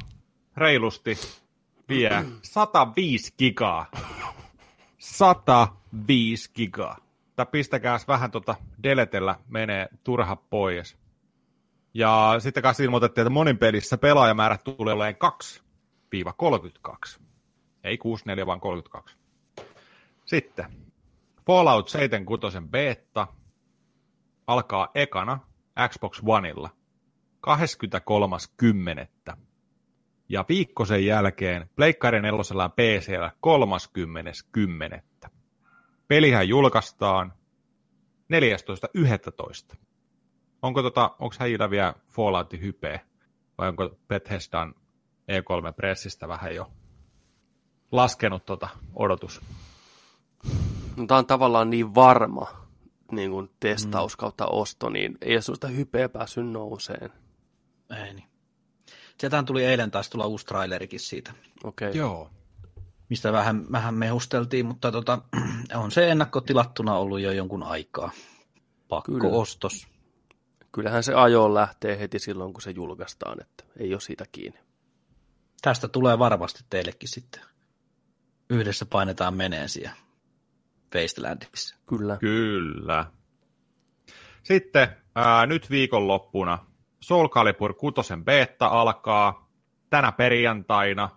reilusti 0.57 1.17
vie 1.89 2.25
105 2.41 3.33
gigaa. 3.37 3.85
105 4.97 6.51
gigaa. 6.55 6.97
Tai 7.35 7.45
pistäkääs 7.45 8.07
vähän 8.07 8.31
tota 8.31 8.55
deletellä 8.83 9.35
menee 9.47 9.89
turha 10.03 10.35
pois. 10.35 10.97
Ja 11.93 12.35
sitten 12.39 12.63
kanssa 12.63 12.83
ilmoitettiin, 12.83 13.23
että 13.23 13.29
monin 13.29 13.57
pelissä 13.57 13.97
pelaajamäärät 13.97 14.63
tulee 14.63 14.93
olemaan 14.93 15.15
2-32. 17.17 17.21
Ei 17.83 17.97
64, 17.97 18.45
vaan 18.45 18.59
32. 18.59 19.15
Sitten 20.25 20.65
Fallout 21.47 21.89
76 21.89 22.57
beta 22.61 23.27
alkaa 24.51 24.87
ekana 24.95 25.39
Xbox 25.89 26.21
Oneilla 26.25 26.69
23.10. 29.31 29.37
Ja 30.29 30.45
viikko 30.49 30.85
sen 30.85 31.05
jälkeen 31.05 31.69
Pleikkari 31.75 32.21
4 32.21 32.63
ja 32.63 32.69
PCllä 32.69 33.31
30.10. 35.25 35.29
Pelihän 36.07 36.49
julkaistaan 36.49 37.33
14.11. 39.73 39.77
Onko 40.61 40.81
tota, 40.81 41.15
onko 41.19 41.35
häijillä 41.39 41.69
vielä 41.69 41.93
Falloutin 42.07 42.61
hypeä? 42.61 42.99
Vai 43.57 43.67
onko 43.67 43.89
Bethesdan 44.07 44.75
E3-pressistä 45.31 46.27
vähän 46.27 46.55
jo 46.55 46.71
laskenut 47.91 48.45
tota 48.45 48.69
odotus? 48.95 49.41
No, 50.97 51.05
tämä 51.07 51.17
on 51.17 51.25
tavallaan 51.25 51.69
niin 51.69 51.95
varma 51.95 52.60
niin 53.11 53.31
kuin 53.31 53.49
testaus 53.59 54.15
kautta 54.15 54.45
osto, 54.45 54.89
niin 54.89 55.17
ei 55.21 55.35
ole 55.35 55.41
sellaista 55.41 55.67
hypeä 55.67 56.09
päässyt 56.09 56.47
nouseen. 56.47 57.09
Ei 58.05 58.13
niin. 58.13 58.27
Sieltähän 59.19 59.45
tuli 59.45 59.65
eilen 59.65 59.91
taas 59.91 60.09
tulla 60.09 60.25
uusi 60.25 60.45
trailerikin 60.45 60.99
siitä, 60.99 61.33
Okei. 61.63 61.89
Okay. 61.89 61.99
Joo. 61.99 62.29
mistä 63.09 63.31
vähän, 63.31 63.71
vähän 63.71 63.93
mehusteltiin, 63.93 64.65
mutta 64.65 64.91
tota, 64.91 65.21
on 65.73 65.91
se 65.91 66.11
ennakkotilattuna 66.11 66.95
ollut 66.95 67.19
jo 67.19 67.31
jonkun 67.31 67.63
aikaa. 67.63 68.11
Pakko 68.87 69.11
Kyllä. 69.11 69.37
ostos. 69.37 69.87
Kyllähän 70.71 71.03
se 71.03 71.13
ajoon 71.13 71.53
lähtee 71.53 71.99
heti 71.99 72.19
silloin, 72.19 72.53
kun 72.53 72.61
se 72.61 72.71
julkaistaan, 72.71 73.41
että 73.41 73.63
ei 73.77 73.93
ole 73.93 74.01
siitä 74.01 74.25
kiinni. 74.31 74.59
Tästä 75.61 75.87
tulee 75.87 76.19
varmasti 76.19 76.63
teillekin 76.69 77.09
sitten. 77.09 77.41
Yhdessä 78.49 78.85
painetaan 78.85 79.33
meneen 79.33 79.69
siellä 79.69 79.95
Wastelandissa. 80.95 81.75
Kyllä. 81.85 82.17
Kyllä. 82.17 83.05
Sitten 84.43 84.87
ää, 85.15 85.45
nyt 85.45 85.69
viikonloppuna 85.69 86.59
Soul 86.99 87.27
Calibur 87.27 87.73
6 87.73 88.13
beta 88.23 88.67
alkaa 88.67 89.49
tänä 89.89 90.11
perjantaina 90.11 91.09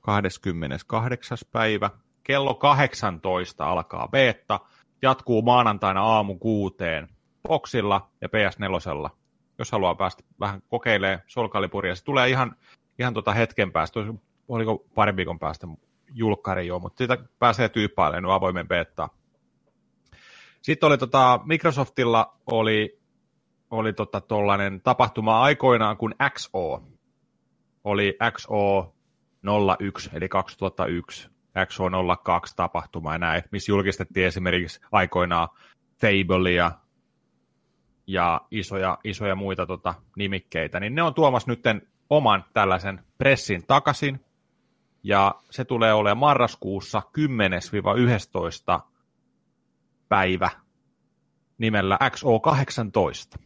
28. 0.00 1.38
päivä. 1.52 1.90
Kello 2.22 2.54
18 2.54 3.70
alkaa 3.70 4.08
beta. 4.08 4.60
Jatkuu 5.02 5.42
maanantaina 5.42 6.02
aamu 6.02 6.38
kuuteen 6.38 7.08
Boxilla 7.48 8.10
ja 8.20 8.28
PS4. 8.28 9.10
Jos 9.58 9.72
haluaa 9.72 9.94
päästä 9.94 10.22
vähän 10.40 10.62
kokeilemaan 10.68 11.20
Soul 11.26 11.48
Caliburia. 11.48 11.94
Se 11.94 12.04
tulee 12.04 12.28
ihan, 12.28 12.56
ihan 12.98 13.14
tota 13.14 13.32
hetken 13.32 13.72
päästä, 13.72 14.00
oliko 14.48 14.84
parin 14.94 15.16
viikon 15.16 15.38
päästä 15.38 15.66
julkkari 16.12 16.66
jo, 16.66 16.78
mutta 16.78 16.98
sitä 16.98 17.18
pääsee 17.38 17.68
tyyppailemaan 17.68 18.22
nyt 18.22 18.32
avoimen 18.32 18.68
beta. 18.68 19.08
Sitten 20.62 20.86
oli 20.86 20.98
tota, 20.98 21.40
Microsoftilla 21.44 22.36
oli, 22.46 23.00
oli 23.70 23.92
tota 23.92 24.20
tollainen 24.20 24.80
tapahtuma 24.80 25.40
aikoinaan, 25.40 25.96
kun 25.96 26.14
XO 26.30 26.82
oli 27.84 28.16
XO 28.30 28.94
01, 29.80 30.10
eli 30.12 30.28
2001, 30.28 31.30
XO 31.66 31.84
02 32.24 32.56
tapahtuma 32.56 33.12
ja 33.12 33.18
näin, 33.18 33.42
missä 33.50 33.72
julkistettiin 33.72 34.26
esimerkiksi 34.26 34.80
aikoinaan 34.92 35.48
Fableia 36.00 36.72
ja 38.06 38.40
isoja, 38.50 38.98
isoja 39.04 39.34
muita 39.34 39.66
tota, 39.66 39.94
nimikkeitä, 40.16 40.80
niin 40.80 40.94
ne 40.94 41.02
on 41.02 41.14
tuomassa 41.14 41.50
nytten 41.50 41.82
oman 42.10 42.44
tällaisen 42.52 43.04
pressin 43.18 43.66
takaisin, 43.66 44.20
ja 45.06 45.34
se 45.50 45.64
tulee 45.64 45.94
olemaan 45.94 46.18
marraskuussa 46.18 47.02
10-11 48.78 48.80
päivä 50.08 50.50
nimellä 51.58 51.98
XO18. 52.02 53.42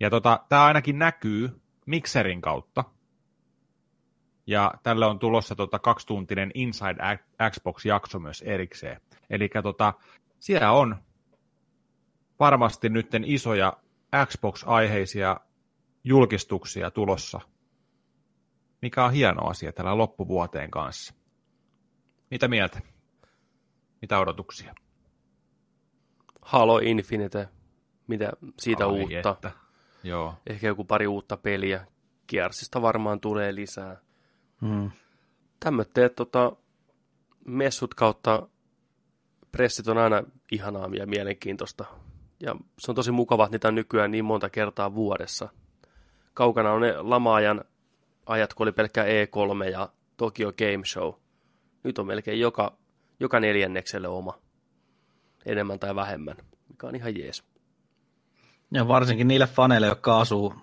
Ja 0.00 0.10
tota, 0.10 0.40
tämä 0.48 0.64
ainakin 0.64 0.98
näkyy 0.98 1.60
Mixerin 1.86 2.40
kautta. 2.40 2.84
Ja 4.46 4.74
tälle 4.82 5.06
on 5.06 5.18
tulossa 5.18 5.54
tota 5.54 5.78
kaksituntinen 5.78 6.50
Inside 6.54 7.18
Xbox-jakso 7.50 8.18
myös 8.18 8.42
erikseen. 8.42 9.00
Eli 9.30 9.50
tota, 9.62 9.94
siellä 10.38 10.72
on 10.72 10.96
varmasti 12.40 12.88
nytten 12.88 13.24
isoja 13.24 13.72
Xbox-aiheisia 14.26 15.40
julkistuksia 16.04 16.90
tulossa, 16.90 17.40
mikä 18.82 19.04
on 19.04 19.12
hieno 19.12 19.46
asia 19.46 19.72
tällä 19.72 19.98
loppuvuoteen 19.98 20.70
kanssa. 20.70 21.14
Mitä 22.30 22.48
mieltä? 22.48 22.80
Mitä 24.02 24.18
odotuksia? 24.18 24.74
Halo 26.42 26.78
Infinite, 26.78 27.48
mitä 28.06 28.32
siitä 28.58 28.86
Ai 28.86 28.90
uutta. 28.90 29.30
Että. 29.30 29.50
Joo. 30.02 30.34
Ehkä 30.46 30.66
joku 30.66 30.84
pari 30.84 31.06
uutta 31.06 31.36
peliä. 31.36 31.86
Kiersistä 32.26 32.82
varmaan 32.82 33.20
tulee 33.20 33.54
lisää. 33.54 33.96
Mm. 34.60 34.90
Tämmöitteet 35.60 36.16
tota, 36.16 36.52
messut 37.44 37.94
kautta 37.94 38.48
pressit 39.52 39.88
on 39.88 39.98
aina 39.98 40.22
ihanaa 40.52 40.88
ja 40.98 41.06
mielenkiintoista. 41.06 41.84
Ja 42.40 42.56
se 42.78 42.90
on 42.90 42.94
tosi 42.94 43.10
mukava, 43.10 43.44
että 43.44 43.54
niitä 43.54 43.68
on 43.68 43.74
nykyään 43.74 44.10
niin 44.10 44.24
monta 44.24 44.50
kertaa 44.50 44.94
vuodessa. 44.94 45.48
Kaukana 46.34 46.72
on 46.72 46.80
ne 46.80 47.02
lamaajan 47.02 47.64
ajat, 48.26 48.54
kun 48.54 48.64
oli 48.64 48.72
pelkkä 48.72 49.04
E3 49.04 49.70
ja 49.70 49.88
Tokyo 50.16 50.52
Game 50.52 50.84
Show. 50.86 51.12
Nyt 51.84 51.98
on 51.98 52.06
melkein 52.06 52.40
joka, 52.40 52.76
joka 53.20 53.40
neljännekselle 53.40 54.08
oma. 54.08 54.38
Enemmän 55.46 55.78
tai 55.78 55.94
vähemmän, 55.94 56.36
mikä 56.68 56.86
on 56.86 56.96
ihan 56.96 57.18
jees. 57.18 57.44
Ja 58.70 58.88
varsinkin 58.88 59.28
niille 59.28 59.46
faneille, 59.46 59.86
jotka 59.86 60.20
asuu 60.20 60.54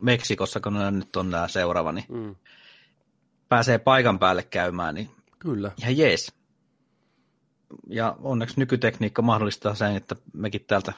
Meksikossa, 0.00 0.60
kun 0.60 0.74
ne 0.74 0.90
nyt 0.90 1.16
on 1.16 1.30
nämä 1.30 1.48
seuraava, 1.48 1.92
niin 1.92 2.06
Mm. 2.08 2.34
pääsee 3.48 3.78
paikan 3.78 4.18
päälle 4.18 4.42
käymään, 4.42 4.94
niin 4.94 5.10
Kyllä. 5.38 5.72
ihan 5.80 5.96
jees. 5.96 6.32
Ja 7.88 8.16
onneksi 8.22 8.60
nykytekniikka 8.60 9.22
mahdollistaa 9.22 9.74
sen, 9.74 9.96
että 9.96 10.16
mekin 10.32 10.64
täältä 10.66 10.92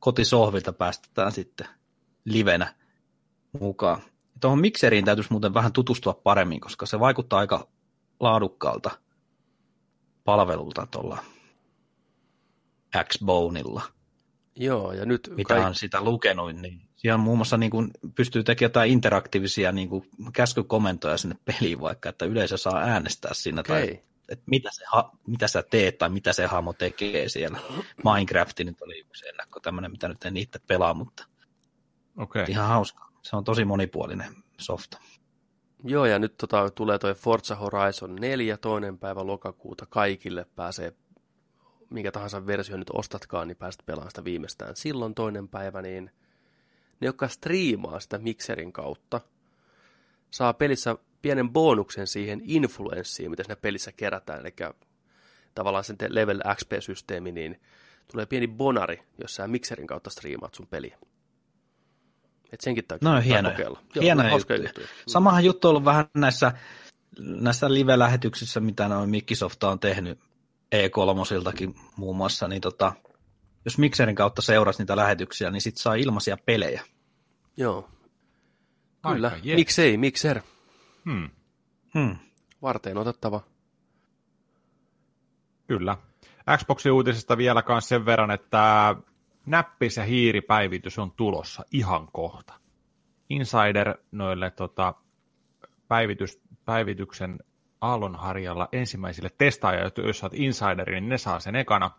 kotisohvilta 0.00 0.72
päästetään 0.72 1.32
sitten 1.32 1.66
livenä 2.24 2.74
mukaan. 3.60 4.02
Tuohon 4.40 4.60
mikseriin 4.60 5.04
täytyisi 5.04 5.32
muuten 5.32 5.54
vähän 5.54 5.72
tutustua 5.72 6.14
paremmin, 6.14 6.60
koska 6.60 6.86
se 6.86 7.00
vaikuttaa 7.00 7.38
aika 7.38 7.68
laadukkaalta 8.20 8.90
palvelulta 10.24 10.86
tuolla 10.90 11.18
Xboneilla. 13.04 13.82
Joo, 14.56 14.92
ja 14.92 15.04
nyt 15.04 15.30
Mitä 15.36 15.54
kaik- 15.54 15.66
on 15.66 15.74
sitä 15.74 16.00
lukenut, 16.00 16.56
niin 16.56 16.82
siellä 16.96 17.18
muun 17.18 17.38
muassa 17.38 17.56
niin 17.56 17.70
kuin 17.70 17.90
pystyy 18.14 18.44
tekemään 18.44 18.70
jotain 18.70 18.90
interaktiivisia 18.90 19.72
niin 19.72 19.88
kuin 19.88 20.08
käskykomentoja 20.32 21.16
sinne 21.16 21.36
peliin 21.44 21.80
vaikka, 21.80 22.08
että 22.08 22.24
yleisö 22.24 22.56
saa 22.56 22.78
äänestää 22.78 23.34
siinä 23.34 23.60
Okei. 23.60 23.86
tai 23.86 24.02
että 24.28 24.44
mitä, 24.46 24.68
se, 24.72 24.84
ha- 24.92 25.12
mitä 25.26 25.48
sä 25.48 25.62
teet 25.62 25.98
tai 25.98 26.10
mitä 26.10 26.32
se 26.32 26.46
hahmo 26.46 26.72
tekee 26.72 27.28
siellä. 27.28 27.58
Minecraft 28.04 28.60
nyt 28.60 28.82
oli 28.82 29.00
yksi 29.00 29.28
ennakko 29.28 29.60
tämmöinen, 29.60 29.90
mitä 29.90 30.08
nyt 30.08 30.24
en 30.24 30.36
itse 30.36 30.58
pelaa, 30.66 30.94
mutta 30.94 31.26
Okei. 32.16 32.42
Okay. 32.42 32.52
ihan 32.52 32.68
hauska. 32.68 33.09
Se 33.22 33.36
on 33.36 33.44
tosi 33.44 33.64
monipuolinen 33.64 34.36
softa. 34.58 34.98
Joo, 35.84 36.06
ja 36.06 36.18
nyt 36.18 36.36
tota, 36.36 36.70
tulee 36.70 36.98
toi 36.98 37.14
Forza 37.14 37.54
Horizon 37.54 38.16
4 38.16 38.56
toinen 38.56 38.98
päivä 38.98 39.26
lokakuuta 39.26 39.86
kaikille 39.86 40.46
pääsee, 40.56 40.92
minkä 41.90 42.12
tahansa 42.12 42.46
versio 42.46 42.76
nyt 42.76 42.90
ostatkaan, 42.92 43.48
niin 43.48 43.56
pääset 43.56 43.82
pelaamaan 43.86 44.10
sitä 44.10 44.24
viimeistään 44.24 44.76
silloin 44.76 45.14
toinen 45.14 45.48
päivä, 45.48 45.82
niin 45.82 46.10
ne, 47.00 47.06
jotka 47.06 47.28
striimaa 47.28 48.00
sitä 48.00 48.18
mikserin 48.18 48.72
kautta, 48.72 49.20
saa 50.30 50.52
pelissä 50.52 50.96
pienen 51.22 51.50
bonuksen 51.50 52.06
siihen 52.06 52.40
influenssiin, 52.44 53.30
mitä 53.30 53.42
siinä 53.42 53.56
pelissä 53.56 53.92
kerätään, 53.92 54.40
eli 54.40 54.54
tavallaan 55.54 55.84
sen 55.84 55.96
level 56.08 56.40
XP-systeemi, 56.54 57.32
niin 57.32 57.60
tulee 58.12 58.26
pieni 58.26 58.48
bonari, 58.48 59.02
jos 59.18 59.34
sä 59.34 59.48
mikserin 59.48 59.86
kautta 59.86 60.10
striimaat 60.10 60.54
sun 60.54 60.66
peliä. 60.66 60.98
Et 62.52 62.60
senkin 62.60 62.84
täytyy 62.84 63.06
No, 63.08 63.10
kannattaa 63.10 63.32
hienoja. 63.34 63.54
kokeilla. 63.56 63.80
Hienoja 64.00 64.30
hauska 64.30 64.54
juttuja. 64.54 64.68
juttuja. 64.68 64.86
Samahan 65.08 65.44
juttu 65.44 65.68
on 65.68 65.70
ollut 65.70 65.84
vähän 65.84 66.04
näissä, 66.14 66.52
näissä 67.18 67.74
live-lähetyksissä, 67.74 68.60
mitä 68.60 68.88
noin 68.88 69.10
Microsoft 69.10 69.62
on 69.64 69.80
tehnyt 69.80 70.18
E3-siltakin 70.74 71.74
muun 71.96 72.16
muassa, 72.16 72.48
niin 72.48 72.60
tota, 72.60 72.92
jos 73.64 73.78
Mixerin 73.78 74.16
kautta 74.16 74.42
seurasi 74.42 74.78
niitä 74.82 74.96
lähetyksiä, 74.96 75.50
niin 75.50 75.62
sit 75.62 75.76
saa 75.76 75.94
ilmaisia 75.94 76.36
pelejä. 76.46 76.82
Joo. 77.56 77.88
Aika 79.02 79.14
Kyllä. 79.14 79.38
jees. 79.42 79.56
Miksei, 79.56 79.96
mikser. 79.96 80.40
Hmm. 81.04 81.30
Hmm. 81.94 82.16
Varteen 82.62 82.96
otettava. 82.98 83.40
Kyllä. 85.66 85.96
Xboxin 86.56 86.92
uutisesta 86.92 87.36
vielä 87.36 87.62
kans 87.62 87.88
sen 87.88 88.06
verran, 88.06 88.30
että 88.30 88.94
näppis- 89.46 89.96
ja 89.96 90.04
hiiripäivitys 90.04 90.98
on 90.98 91.12
tulossa 91.12 91.64
ihan 91.72 92.08
kohta. 92.12 92.54
Insider 93.30 93.94
noille 94.12 94.50
tota, 94.50 94.94
päivitys, 95.88 96.42
päivityksen 96.64 97.38
aallonharjalla 97.80 98.68
ensimmäisille 98.72 99.30
testaajille, 99.38 100.06
jos 100.06 100.22
olet 100.22 100.34
insideri, 100.34 101.00
niin 101.00 101.08
ne 101.08 101.18
saa 101.18 101.40
sen 101.40 101.56
ekana. 101.56 101.90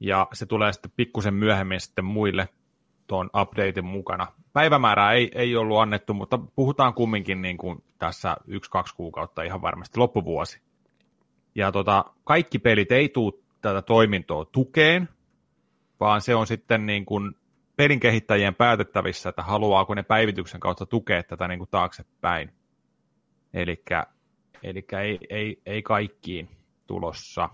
Ja 0.00 0.28
se 0.32 0.46
tulee 0.46 0.72
sitten 0.72 0.92
pikkusen 0.96 1.34
myöhemmin 1.34 1.80
sitten 1.80 2.04
muille 2.04 2.48
tuon 3.06 3.30
updatein 3.42 3.84
mukana. 3.84 4.26
Päivämäärää 4.52 5.12
ei, 5.12 5.30
ei 5.34 5.56
ollut 5.56 5.78
annettu, 5.78 6.14
mutta 6.14 6.38
puhutaan 6.38 6.94
kumminkin 6.94 7.42
niin 7.42 7.58
kuin 7.58 7.84
tässä 7.98 8.36
yksi-kaksi 8.46 8.94
kuukautta 8.96 9.42
ihan 9.42 9.62
varmasti 9.62 9.98
loppuvuosi. 9.98 10.60
Ja 11.54 11.72
tota, 11.72 12.04
kaikki 12.24 12.58
pelit 12.58 12.92
ei 12.92 13.08
tule 13.08 13.32
tätä 13.60 13.82
toimintoa 13.82 14.44
tukeen, 14.44 15.08
vaan 16.00 16.20
se 16.20 16.34
on 16.34 16.46
sitten 16.46 16.86
niin 16.86 17.06
kuin 17.06 17.34
pelin 17.76 18.00
kehittäjien 18.00 18.54
päätettävissä, 18.54 19.28
että 19.28 19.42
haluaako 19.42 19.94
ne 19.94 20.02
päivityksen 20.02 20.60
kautta 20.60 20.86
tukea 20.86 21.22
tätä 21.22 21.48
niin 21.48 21.58
kuin 21.58 21.70
taaksepäin. 21.70 22.52
Eli 23.54 23.84
ei, 25.02 25.18
ei, 25.30 25.62
ei 25.66 25.82
kaikkiin 25.82 26.48
tulossa. 26.86 27.48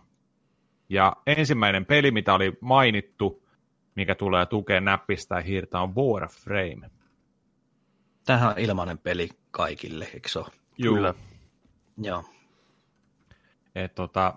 Ja 0.89 1.17
ensimmäinen 1.27 1.87
peli, 1.87 2.11
mitä 2.11 2.35
oli 2.35 2.59
mainittu, 2.61 3.49
mikä 3.95 4.15
tulee 4.15 4.47
tukea 4.47 4.81
näppistä 4.81 5.35
ja 5.35 5.41
hiirtä, 5.41 5.81
on 5.81 5.95
Warframe. 5.95 6.91
Tämähän 8.27 8.49
on 8.51 8.59
ilmainen 8.59 8.99
peli 8.99 9.29
kaikille, 9.51 10.05
eikö 10.15 10.29
se 10.29 10.39
ole? 10.39 10.49
Juu. 10.79 10.95
Kyllä. 10.95 11.15
Joo. 11.99 12.25
Et 13.75 13.95
tota, 13.95 14.35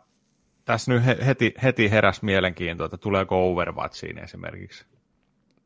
tässä 0.66 0.94
nyt 0.94 1.06
he- 1.06 1.18
heti, 1.26 1.54
heti 1.64 1.92
heräs 1.92 2.22
mielenkiintoa, 2.22 2.86
että 2.86 2.98
tuleeko 2.98 3.52
Overwatchiin 3.52 4.18
esimerkiksi, 4.18 4.86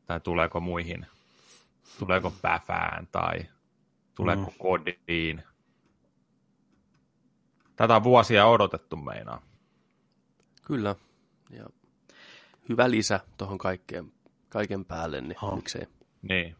tai 0.06 0.20
tuleeko 0.20 0.60
muihin, 0.60 1.06
tuleeko 1.98 2.32
Päfään, 2.42 3.08
tai 3.12 3.38
tuleeko 4.14 4.42
Mm. 4.50 4.56
Kodiin. 4.58 5.42
Tätä 7.76 7.96
on 7.96 8.04
vuosia 8.04 8.46
odotettu 8.46 8.96
meinaa. 8.96 9.42
Kyllä. 10.64 10.94
Ja 11.50 11.66
hyvä 12.68 12.90
lisä 12.90 13.20
tuohon 13.36 13.58
kaikkeen, 13.58 14.12
kaiken 14.48 14.84
päälle, 14.84 15.20
niin 15.20 15.36
On. 15.42 15.56
miksei, 15.56 15.86
Niin. 16.22 16.56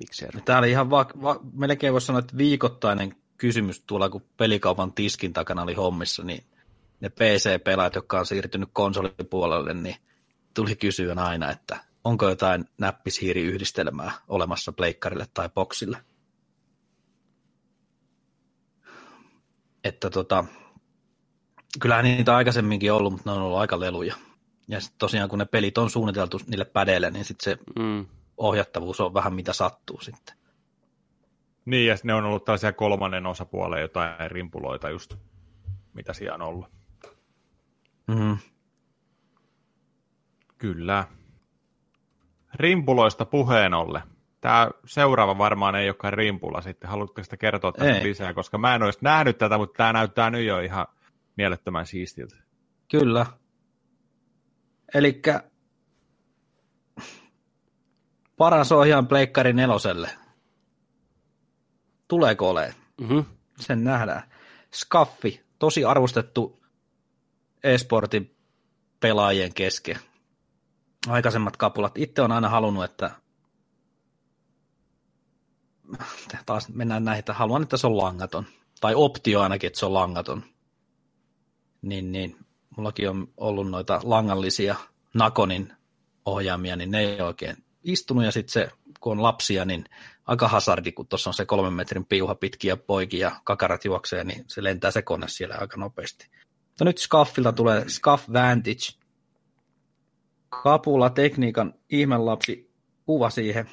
miksei. 0.00 0.28
Tämä 0.44 0.58
oli 0.58 0.70
ihan 0.70 0.90
va- 0.90 1.06
va- 1.22 1.40
melkein 1.52 1.92
voisi 1.92 2.06
sanoa, 2.06 2.18
että 2.18 2.36
viikoittainen 2.36 3.16
kysymys 3.38 3.80
tuolla, 3.80 4.08
kun 4.10 4.22
pelikaupan 4.36 4.92
tiskin 4.92 5.32
takana 5.32 5.62
oli 5.62 5.74
hommissa, 5.74 6.24
niin 6.24 6.44
ne 7.00 7.08
PC-pelaajat, 7.08 7.94
jotka 7.94 8.18
on 8.18 8.26
siirtynyt 8.26 8.68
konsolipuolelle, 8.72 9.74
niin 9.74 9.96
tuli 10.54 10.76
kysyä 10.76 11.14
aina, 11.16 11.50
että 11.50 11.80
onko 12.04 12.28
jotain 12.28 12.64
näppishiiriyhdistelmää 12.78 14.12
olemassa 14.28 14.72
pleikkarille 14.72 15.26
tai 15.34 15.48
boksille. 15.48 15.98
Että 19.84 20.10
tota, 20.10 20.44
kyllähän 21.80 22.04
niitä 22.04 22.36
aikaisemminkin 22.36 22.92
ollut, 22.92 23.12
mutta 23.12 23.30
ne 23.30 23.36
on 23.36 23.42
ollut 23.42 23.58
aika 23.58 23.80
leluja. 23.80 24.14
Ja 24.68 24.80
sitten 24.80 24.98
tosiaan, 24.98 25.28
kun 25.28 25.38
ne 25.38 25.44
pelit 25.44 25.78
on 25.78 25.90
suunniteltu 25.90 26.40
niille 26.46 26.64
pädeille, 26.64 27.10
niin 27.10 27.24
sitten 27.24 27.44
se 27.44 27.64
Mm. 27.78 28.06
ohjattavuus 28.36 29.00
on 29.00 29.14
vähän 29.14 29.34
mitä 29.34 29.52
sattuu 29.52 30.00
sitten. 30.00 30.36
Niin, 31.64 31.86
ja 31.86 31.96
ne 32.04 32.14
on 32.14 32.24
ollut 32.24 32.44
tällaisia 32.44 32.72
kolmannen 32.72 33.26
osapuolen 33.26 33.80
jotain 33.80 34.30
rimpuloita 34.30 34.90
just, 34.90 35.14
mitä 35.94 36.12
siellä 36.12 36.34
on 36.34 36.42
ollut. 36.42 36.77
Mm-hmm. 38.08 38.38
Kyllä. 40.58 41.04
Rimpuloista 42.54 43.24
puheen 43.24 43.74
olle. 43.74 44.02
Tämä 44.40 44.70
seuraava 44.86 45.38
varmaan 45.38 45.74
ei 45.74 45.88
olekaan 45.88 46.12
rimpula 46.12 46.60
sitten. 46.60 46.90
Haluatteko 46.90 47.24
sitä 47.24 47.36
kertoa 47.36 47.72
tästä 47.72 47.98
Ei. 47.98 48.04
lisää? 48.04 48.34
Koska 48.34 48.58
mä 48.58 48.74
en 48.74 48.82
olisi 48.82 48.98
nähnyt 49.02 49.38
tätä, 49.38 49.58
mutta 49.58 49.76
tämä 49.76 49.92
näyttää 49.92 50.30
nyt 50.30 50.46
jo 50.46 50.60
ihan 50.60 50.86
mielettömän 51.36 51.86
siistiltä. 51.86 52.36
Kyllä. 52.90 53.26
Eli 54.94 55.22
paras 58.36 58.72
ohjaan 58.72 59.06
Pleikkari 59.06 59.52
neloselle. 59.52 60.10
Tuleeko 62.08 62.50
ole? 62.50 62.74
Mm-hmm. 63.00 63.24
Sen 63.60 63.84
nähdään. 63.84 64.22
Skaffi, 64.74 65.46
tosi 65.58 65.84
arvostettu 65.84 66.57
e-sportin 67.64 68.36
pelaajien 69.00 69.54
kesken. 69.54 69.98
Aikaisemmat 71.08 71.56
kapulat. 71.56 71.98
Itse 71.98 72.22
on 72.22 72.32
aina 72.32 72.48
halunnut, 72.48 72.84
että 72.84 73.10
taas 76.46 76.68
mennään 76.68 77.04
näihin, 77.04 77.18
että 77.18 77.32
haluan, 77.32 77.62
että 77.62 77.76
se 77.76 77.86
on 77.86 77.96
langaton. 77.96 78.46
Tai 78.80 78.94
optio 78.94 79.40
ainakin, 79.40 79.66
että 79.66 79.78
se 79.78 79.86
on 79.86 79.94
langaton. 79.94 80.44
niin, 81.82 82.12
niin 82.12 82.36
mullakin 82.76 83.10
on 83.10 83.28
ollut 83.36 83.70
noita 83.70 84.00
langallisia 84.04 84.76
Nakonin 85.14 85.72
ohjaamia, 86.24 86.76
niin 86.76 86.90
ne 86.90 87.00
ei 87.00 87.20
oikein 87.20 87.56
istunut, 87.84 88.24
ja 88.24 88.32
sitten 88.32 88.52
se, 88.52 88.68
kun 89.00 89.12
on 89.12 89.22
lapsia, 89.22 89.64
niin 89.64 89.84
aika 90.26 90.48
hazardi, 90.48 90.92
kun 90.92 91.06
tuossa 91.06 91.30
on 91.30 91.34
se 91.34 91.44
kolmen 91.44 91.72
metrin 91.72 92.04
piuha 92.04 92.34
pitkiä 92.34 92.76
poikia 92.76 93.40
kakarat 93.44 93.84
juoksee, 93.84 94.24
niin 94.24 94.44
se 94.48 94.64
lentää 94.64 94.90
se 94.90 95.02
kone 95.02 95.28
siellä 95.28 95.56
aika 95.60 95.76
nopeasti. 95.76 96.30
Mutta 96.78 96.84
nyt 96.84 96.98
Scaffilta 96.98 97.52
tulee 97.52 97.88
Scaff 97.88 98.28
Vantage. 98.32 98.92
Kapula 100.62 101.10
tekniikan 101.10 101.74
ihmelapsi 101.90 102.70
kuva 103.06 103.30
siihen. 103.30 103.70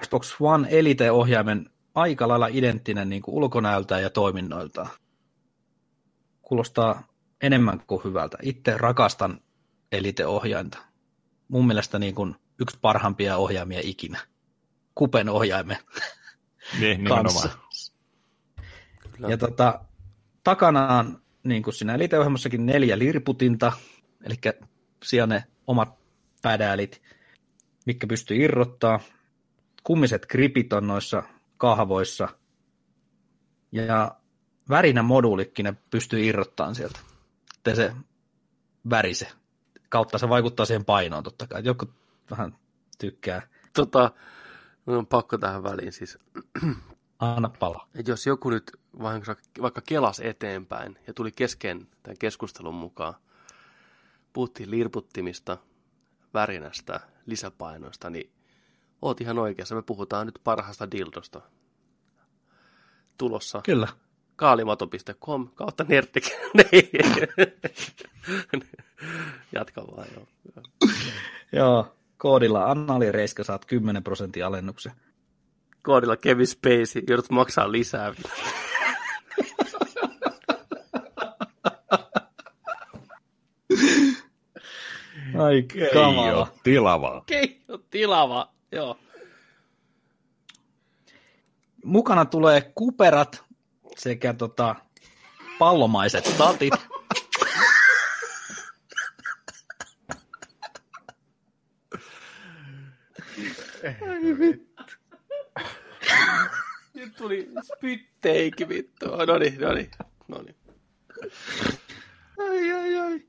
Xbox 0.00 0.36
One 0.40 0.68
Elite-ohjaimen 0.70 1.70
aika 1.94 2.28
lailla 2.28 2.46
identtinen 2.46 3.08
niin 3.08 3.22
kuin 3.22 3.34
ulkonäöltään 3.34 4.02
ja 4.02 4.10
toiminnoiltaan. 4.10 4.90
Kuulostaa 6.42 7.02
enemmän 7.42 7.82
kuin 7.86 8.04
hyvältä. 8.04 8.38
Itse 8.42 8.78
rakastan 8.78 9.40
Elite-ohjainta. 9.92 10.78
Mun 11.48 11.66
mielestä 11.66 11.98
niin 11.98 12.14
kuin 12.14 12.34
yksi 12.60 12.78
parhaimpia 12.80 13.36
ohjaimia 13.36 13.80
ikinä. 13.82 14.20
Kupen 14.94 15.28
ohjaimen 15.28 15.78
Niin, 16.80 17.04
kanssa. 17.08 17.48
Kyllä. 19.12 19.28
Ja 19.28 19.38
tota, 19.38 19.80
takana 20.44 20.98
on, 20.98 21.22
niin 21.48 21.62
kuin 21.62 21.74
siinä 21.74 21.94
eliteohjelmassakin, 21.94 22.66
neljä 22.66 22.98
lirputinta, 22.98 23.72
eli 24.24 24.34
siellä 25.04 25.34
ne 25.34 25.44
omat 25.66 25.98
pädäälit, 26.42 27.02
mikä 27.86 28.06
pystyy 28.06 28.36
irrottaa. 28.36 29.00
Kummiset 29.84 30.26
gripit 30.26 30.72
on 30.72 30.86
noissa 30.86 31.22
kahvoissa. 31.56 32.28
Ja 33.72 34.16
värinä 34.68 35.02
moduulikin 35.02 35.64
ne 35.64 35.74
pystyy 35.90 36.24
irrottamaan 36.24 36.74
sieltä. 36.74 36.98
Ettei 37.56 37.76
se 37.76 37.92
värise. 38.90 39.28
Kautta 39.88 40.18
se 40.18 40.28
vaikuttaa 40.28 40.66
siihen 40.66 40.84
painoon 40.84 41.22
totta 41.22 41.46
kai. 41.46 41.62
Joku 41.64 41.86
vähän 42.30 42.56
tykkää. 42.98 43.42
Tota, 43.72 44.10
on 44.86 45.06
pakko 45.06 45.38
tähän 45.38 45.62
väliin 45.62 45.92
siis. 45.92 46.18
Anna 47.18 47.48
pala. 47.58 47.88
jos 48.06 48.26
joku 48.26 48.50
nyt 48.50 48.77
vaikka, 49.02 49.36
vaikka 49.62 49.80
kelas 49.80 50.20
eteenpäin 50.20 50.98
ja 51.06 51.14
tuli 51.14 51.32
kesken 51.32 51.88
tämän 52.02 52.18
keskustelun 52.18 52.74
mukaan, 52.74 53.14
puhuttiin 54.32 54.70
lirputtimista, 54.70 55.58
värinästä, 56.34 57.00
lisäpainoista, 57.26 58.10
niin 58.10 58.30
oot 59.02 59.20
ihan 59.20 59.38
oikeassa. 59.38 59.74
Me 59.74 59.82
puhutaan 59.82 60.26
nyt 60.26 60.40
parhaasta 60.44 60.90
dildosta. 60.90 61.40
Tulossa 63.18 63.60
Kyllä. 63.64 63.88
kaalimato.com 64.36 65.48
kautta. 65.54 65.84
Niin. 65.88 66.08
Jatka 69.52 69.86
vaan, 69.86 70.06
joo. 70.14 70.26
Joo. 71.52 71.94
Koodilla 72.16 72.70
Annali 72.70 73.12
Reiska 73.12 73.44
saat 73.44 73.64
10 73.64 74.04
prosentin 74.04 74.44
alennuksen. 74.44 74.92
Koodilla 75.82 76.16
Kevin 76.16 76.46
Spacey, 76.46 77.02
joudut 77.08 77.30
maksaa 77.30 77.72
lisää. 77.72 78.14
Ai 85.38 85.54
Ei 85.56 85.90
kamala. 85.92 86.36
ole 86.38 86.46
tilavaa. 86.62 87.22
Keijo 87.26 87.78
tilava, 87.90 88.52
joo. 88.72 88.98
Mukana 91.84 92.24
tulee 92.24 92.72
kuperat 92.74 93.44
sekä 93.96 94.34
tota, 94.34 94.74
pallomaiset 95.58 96.34
tatit. 96.38 96.74
Nyt 106.94 107.16
tuli 107.16 107.48
spytteikin 107.62 108.68
vittu. 108.68 109.06
No 109.26 109.38
niin, 109.38 109.60
no 109.60 109.72
niin, 109.74 109.90
no 110.28 110.42
niin. 110.42 110.56
ai, 112.38 112.72
ai, 112.72 112.98
ai. 112.98 113.20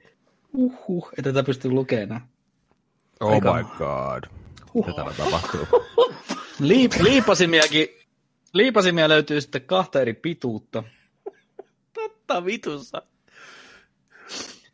Uhuh, 0.53 1.09
ei 1.17 1.23
tätä 1.23 1.43
pysty 1.43 1.69
lukemaan. 1.69 2.21
Oh 3.19 3.31
Aika- 3.33 3.53
my 3.53 3.63
god. 3.63 4.23
Mitä 4.73 4.93
täällä 4.93 5.13
tapahtuu? 5.13 5.67
Liip, 6.59 6.91
liipasimiakin, 7.01 7.87
liipasimia 8.53 9.09
löytyy 9.09 9.41
sitten 9.41 9.61
kahta 9.61 10.01
eri 10.01 10.13
pituutta. 10.13 10.83
Totta 11.93 12.45
vitussa. 12.45 13.01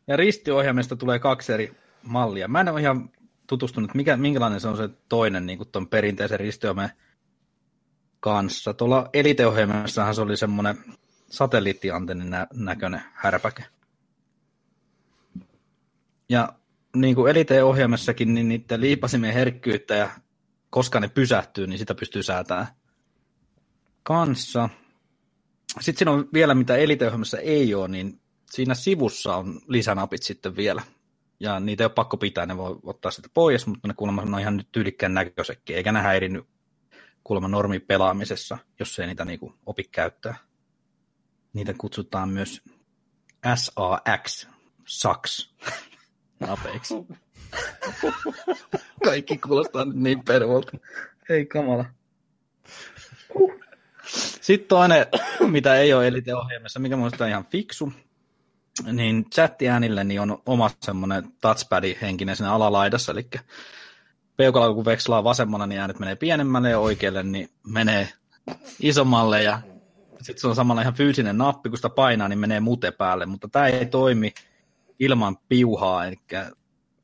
Ja 0.07 0.17
ristiohjaimesta 0.17 0.95
tulee 0.95 1.19
kaksi 1.19 1.53
eri 1.53 1.75
mallia. 2.03 2.47
Mä 2.47 2.59
en 2.61 2.69
ole 2.69 2.81
ihan 2.81 3.09
tutustunut, 3.47 3.93
mikä, 3.93 4.17
minkälainen 4.17 4.59
se 4.61 4.67
on 4.67 4.77
se 4.77 4.89
toinen 5.09 5.45
niin 5.45 5.57
kuin 5.57 5.69
ton 5.69 5.87
perinteisen 5.87 6.39
ristiohjaimen 6.39 6.89
kanssa. 8.19 8.73
Tuolla 8.73 9.09
eliteohjelmassahan 9.13 10.15
se 10.15 10.21
oli 10.21 10.37
semmoinen 10.37 10.77
satelliittiantennin 11.29 12.29
nä- 12.29 12.47
näköinen 12.53 13.01
härpäke. 13.13 13.63
Ja 16.29 16.53
niin 16.95 17.15
kuin 17.15 17.31
elite-ohjelmassakin, 17.31 18.33
niin 18.33 18.49
niiden 18.49 18.81
liipasimien 18.81 19.33
herkkyyttä 19.33 19.95
ja 19.95 20.09
koska 20.69 20.99
ne 20.99 21.07
pysähtyy, 21.07 21.67
niin 21.67 21.79
sitä 21.79 21.95
pystyy 21.95 22.23
säätämään 22.23 22.67
kanssa. 24.03 24.69
Sitten 25.79 25.97
siinä 25.97 26.11
on 26.11 26.29
vielä, 26.33 26.55
mitä 26.55 26.75
elite-ohjelmassa 26.75 27.37
ei 27.37 27.75
ole, 27.75 27.87
niin 27.87 28.21
siinä 28.51 28.73
sivussa 28.73 29.35
on 29.35 29.61
lisänapit 29.67 30.23
sitten 30.23 30.55
vielä. 30.55 30.81
Ja 31.39 31.59
niitä 31.59 31.83
ei 31.83 31.85
ole 31.85 31.93
pakko 31.93 32.17
pitää, 32.17 32.45
ne 32.45 32.57
voi 32.57 32.79
ottaa 32.83 33.11
sitä 33.11 33.29
pois, 33.33 33.67
mutta 33.67 33.87
ne 33.87 33.93
kuulemma 33.93 34.21
on 34.21 34.39
ihan 34.39 34.57
nyt 34.57 34.71
tyylikkään 34.71 35.13
näköisetkin, 35.13 35.75
eikä 35.75 35.91
ne 35.91 36.01
häirinny 36.01 36.45
kuulemma 37.23 37.47
normi 37.47 37.79
pelaamisessa, 37.79 38.57
jos 38.79 38.99
ei 38.99 39.07
niitä 39.07 39.25
niinku 39.25 39.53
opi 39.65 39.83
käyttää. 39.83 40.35
Niitä 41.53 41.73
kutsutaan 41.77 42.29
myös 42.29 42.61
SAX, 43.55 44.47
SAX, 44.87 45.53
napeiksi. 46.45 46.93
Kaikki 49.05 49.37
kuulostaa 49.37 49.85
nyt 49.85 49.95
niin 49.95 50.23
pervolta. 50.23 50.77
Ei 51.29 51.45
kamala. 51.45 51.85
Sitten 54.41 54.67
toinen, 54.67 55.05
mitä 55.47 55.75
ei 55.75 55.93
ole 55.93 56.07
eliteohjelmassa, 56.07 56.79
mikä 56.79 56.95
on 56.95 57.29
ihan 57.29 57.45
fiksu, 57.45 57.93
niin 58.91 59.29
chattiäänille 59.29 60.03
niin 60.03 60.21
on 60.21 60.41
oma 60.45 60.71
semmoinen 60.81 61.23
touchpad-henkinen 61.41 62.35
siinä 62.35 62.53
alalaidassa, 62.53 63.11
eli 63.11 63.29
peukalla 64.37 64.73
kun 64.73 64.85
vekslaa 64.85 65.23
vasemmalla, 65.23 65.67
niin 65.67 65.81
äänet 65.81 65.99
menee 65.99 66.15
pienemmälle 66.15 66.69
ja 66.69 66.79
oikealle, 66.79 67.23
niin 67.23 67.49
menee 67.67 68.09
isommalle 68.79 69.43
ja 69.43 69.61
sitten 70.21 70.41
se 70.41 70.47
on 70.47 70.55
samalla 70.55 70.81
ihan 70.81 70.93
fyysinen 70.93 71.37
nappi, 71.37 71.69
kun 71.69 71.77
sitä 71.77 71.89
painaa, 71.89 72.27
niin 72.27 72.39
menee 72.39 72.59
mute 72.59 72.91
päälle, 72.91 73.25
mutta 73.25 73.47
tämä 73.47 73.67
ei 73.67 73.85
toimi 73.85 74.33
ilman 74.99 75.37
piuhaa, 75.49 76.05
eli 76.05 76.15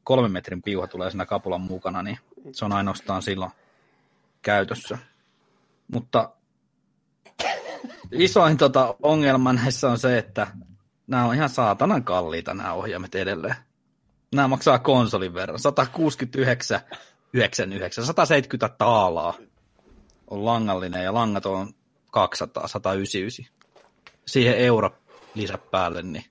kolmen 0.04 0.32
metrin 0.32 0.62
piuha 0.62 0.88
tulee 0.88 1.10
siinä 1.10 1.26
kapulan 1.26 1.62
mukana, 1.62 2.04
niin 2.04 2.20
se 2.52 2.66
on 2.66 2.72
ainoastaan 2.72 3.22
silloin 3.22 3.52
käytössä. 4.42 4.98
Mutta 5.94 6.30
isoin 8.12 8.58
tota, 8.58 8.96
ongelma 9.02 9.54
näissä 9.54 9.90
on 9.90 9.98
se, 9.98 10.18
että 10.18 10.48
nämä 11.08 11.26
on 11.26 11.36
ihan 11.36 11.50
saatanan 11.50 12.04
kalliita 12.04 12.54
nämä 12.54 12.74
ohjaimet 12.74 13.16
edelleen. 13.16 13.56
Nämä 14.36 14.48
maksaa 14.48 14.80
konsolin 14.80 15.34
verran. 15.34 15.60
169, 15.60 16.80
99, 17.34 18.06
170 18.06 18.76
taalaa 18.78 19.34
on 20.28 20.46
langallinen 20.46 21.04
ja 21.04 21.14
langat 21.14 21.46
on 21.46 21.74
200, 22.12 22.68
199. 22.68 23.56
Siihen 24.26 24.58
euro 24.58 24.90
lisä 25.36 25.58
päälle, 25.58 26.02
niin 26.02 26.26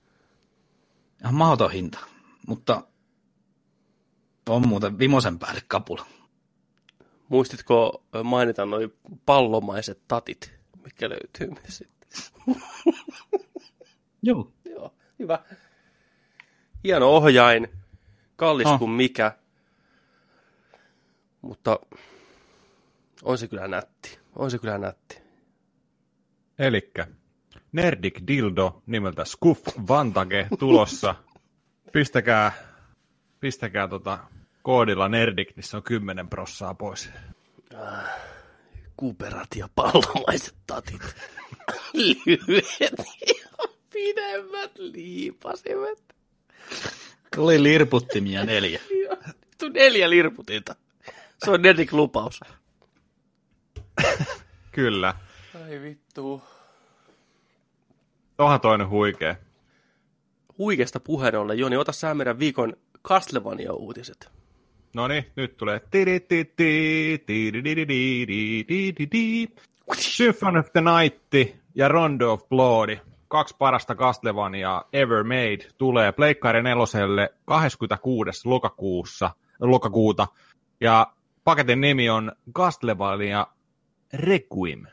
ihan 1.21 1.35
mahdoton 1.35 1.71
hinta. 1.71 1.99
Mutta 2.47 2.87
on 4.49 4.67
muuten 4.67 4.99
vimosen 4.99 5.39
päälle 5.39 5.61
kapula. 5.67 6.05
Muistitko 7.29 8.03
mainita 8.23 8.65
noin 8.65 8.93
pallomaiset 9.25 10.01
tatit, 10.07 10.53
mikä 10.83 11.09
löytyy 11.09 11.47
myös 11.47 11.77
sitten? 11.77 12.09
Joo. 14.23 14.53
Joo, 14.65 14.93
hyvä. 15.19 15.39
Hieno 16.83 17.09
ohjain, 17.09 17.67
kallis 18.35 18.67
Oh. 18.67 18.79
kuin 18.79 18.91
mikä, 18.91 19.37
mutta 21.41 21.79
on 23.23 23.37
se 23.37 23.47
kyllä 23.47 23.67
nätti. 23.67 24.19
On 24.35 24.51
se 24.51 24.59
kyllä 24.59 24.77
nätti. 24.77 25.17
Elikkä 26.59 27.07
Nerdik 27.71 28.21
Dildo 28.27 28.81
nimeltä 28.85 29.25
Skuff 29.25 29.61
Vantage 29.87 30.47
tulossa. 30.59 31.15
Pistäkää, 31.91 32.51
pistäkää 33.39 33.87
tota 33.87 34.19
koodilla 34.61 35.09
Nerdik, 35.09 35.55
niin 35.55 35.63
se 35.63 35.77
on 35.77 35.83
10 35.83 36.29
prossaa 36.29 36.73
pois. 36.73 37.09
Kuperat 38.97 39.47
ja 39.55 39.69
pallomaiset 39.75 40.55
tatit. 40.67 41.01
Lyhyet. 41.93 42.93
Pidemmät 43.93 44.71
liipasimet. 44.77 46.15
Tuli 47.35 47.63
lirputtimia 47.63 48.45
neljä. 48.45 48.79
Vittu 49.61 49.69
neljä 49.79 50.09
lirputinta. 50.09 50.75
Se 51.45 51.51
on 51.51 51.61
Nedik 51.61 51.93
lupaus. 51.93 52.39
Kyllä. 54.71 55.15
Ai 55.65 55.81
vittu. 55.81 56.43
Onhan 58.41 58.61
toinen 58.61 58.89
huikea. 58.89 59.35
Huikeasta 60.57 60.99
puheen 60.99 61.33
Joni, 61.57 61.77
ota 61.77 61.91
sä 61.91 62.13
meidän 62.13 62.39
viikon 62.39 62.73
Castlevania-uutiset. 63.07 64.31
No 64.95 65.07
niin, 65.07 65.25
nyt 65.35 65.57
tulee. 65.57 65.81
Symphony 69.95 70.59
of 70.59 70.71
the 70.73 70.81
Night 70.81 71.57
ja 71.75 71.87
Rondo 71.87 72.33
of 72.33 72.49
Blood, 72.49 72.97
kaksi 73.27 73.55
parasta 73.57 73.95
Castlevania 73.95 74.85
ever 74.93 75.23
made, 75.23 75.67
tulee 75.77 76.11
Pleikkari 76.11 76.63
neloselle 76.63 77.33
26. 77.45 78.47
lokakuussa, 78.47 79.31
lokakuuta. 79.59 80.27
Ja 80.81 81.07
paketin 81.43 81.81
nimi 81.81 82.09
on 82.09 82.31
Castlevania 82.53 83.47
Requiem. 84.13 84.85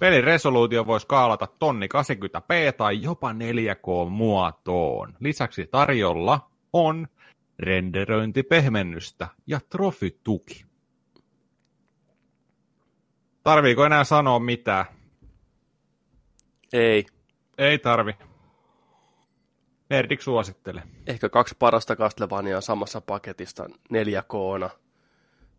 Pelin 0.00 0.24
resoluutio 0.24 0.86
voi 0.86 1.00
skaalata 1.00 1.46
tonni 1.46 1.86
80p 1.86 2.72
tai 2.76 3.02
jopa 3.02 3.32
4K-muotoon. 3.32 5.14
Lisäksi 5.20 5.66
tarjolla 5.66 6.50
on 6.72 7.08
renderöintipehmennystä 7.58 9.28
ja 9.46 9.60
trofituki. 9.70 10.64
Tarviiko 13.42 13.84
enää 13.84 14.04
sanoa 14.04 14.38
mitään? 14.38 14.84
Ei. 16.72 17.06
Ei 17.58 17.78
tarvi. 17.78 18.12
Nerdik 19.90 20.20
suosittele. 20.20 20.82
Ehkä 21.06 21.28
kaksi 21.28 21.56
parasta 21.58 21.96
Castlevaniaa 21.96 22.60
samassa 22.60 23.00
paketista. 23.00 23.64
4K, 23.92 24.70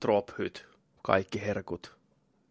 Drophyt, 0.01 0.67
kaikki 1.01 1.41
herkut. 1.41 2.00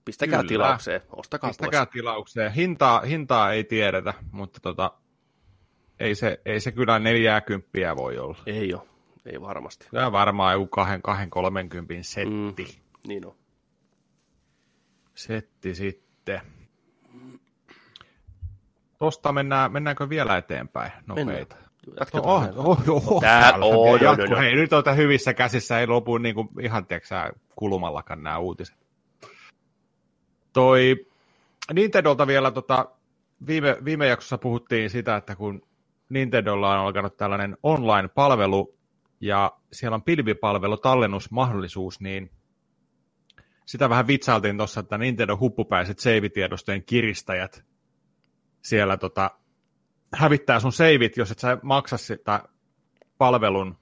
Pistäkää 0.05 0.39
Kyllä. 0.39 0.49
tilaukseen, 0.49 1.01
ostakaa 1.17 1.51
Pistäkää 1.51 1.87
pois. 1.87 1.93
tilaukseen. 1.93 2.53
Hintaa, 2.53 3.01
hintaa 3.01 3.53
ei 3.53 3.65
tiedetä, 3.65 4.15
mutta 4.33 4.61
tota, 4.61 4.93
ei, 6.01 6.15
se, 6.15 6.41
ei 6.45 6.61
se 6.61 6.73
kyllä 6.73 6.99
40 6.99 7.97
voi 7.97 8.19
olla. 8.19 8.39
Ei 8.47 8.75
ole, 8.75 8.83
ei 9.27 9.41
varmasti. 9.41 9.87
Tämä 9.93 10.07
on 10.07 10.13
varmaan 10.13 10.55
joku 10.55 10.81
2-30 10.81 10.83
setti. 12.03 12.63
Mm. 12.63 13.09
Niin 13.09 13.27
on. 13.27 13.35
Setti 15.15 15.75
sitten. 15.75 16.41
Tosta 18.99 19.33
mennään, 19.33 19.73
mennäänkö 19.73 20.09
vielä 20.09 20.37
eteenpäin 20.37 20.93
nopeita? 21.07 21.57
Jatketaan. 22.01 22.25
Oh, 22.57 22.69
oh, 22.69 22.89
oh, 22.89 23.13
oh, 23.13 23.23
Tää- 23.23 23.53
oh, 23.61 24.01
no, 24.01 24.15
no, 24.15 24.27
no. 24.27 24.37
Hei, 24.37 24.55
nyt 24.55 24.73
on 24.73 24.97
hyvissä 24.97 25.35
käsissä, 25.35 25.81
ei 25.81 25.87
lopu 25.87 26.19
niin 26.19 26.35
kuin, 26.35 26.49
ihan 26.61 26.87
tiiäksä, 26.87 27.31
kulumallakaan 27.57 28.23
nämä 28.23 28.39
uutiset. 28.39 28.77
Toi 30.53 31.07
Nintendolta 31.73 32.27
vielä 32.27 32.51
tota, 32.51 32.89
viime, 33.47 33.77
viime 33.85 34.07
jaksossa 34.07 34.39
puhuttiin 34.39 34.91
sitä, 34.91 35.17
että 35.17 35.37
kun 35.37 35.63
Nintendolla 36.09 36.73
on 36.73 36.87
alkanut 36.87 37.17
tällainen 37.17 37.57
online-palvelu 37.63 38.75
ja 39.21 39.53
siellä 39.73 39.95
on 39.95 40.03
pilvipalvelu 40.03 40.77
tallennusmahdollisuus, 40.77 42.01
niin 42.01 42.31
sitä 43.67 43.89
vähän 43.89 44.07
vitsailtiin 44.07 44.57
tuossa, 44.57 44.81
että 44.81 44.99
Nintendo 44.99 45.37
huppupäiset 45.37 45.99
save-tiedostojen 45.99 46.85
kiristäjät 46.87 47.65
siellä 48.63 48.97
tota, 48.97 49.31
hävittää 50.15 50.61
sun 50.61 50.73
seivit, 50.73 51.17
jos 51.17 51.31
et 51.31 51.39
sä 51.39 51.59
maksa 51.63 51.97
sitä 51.97 52.43
palvelun 53.19 53.77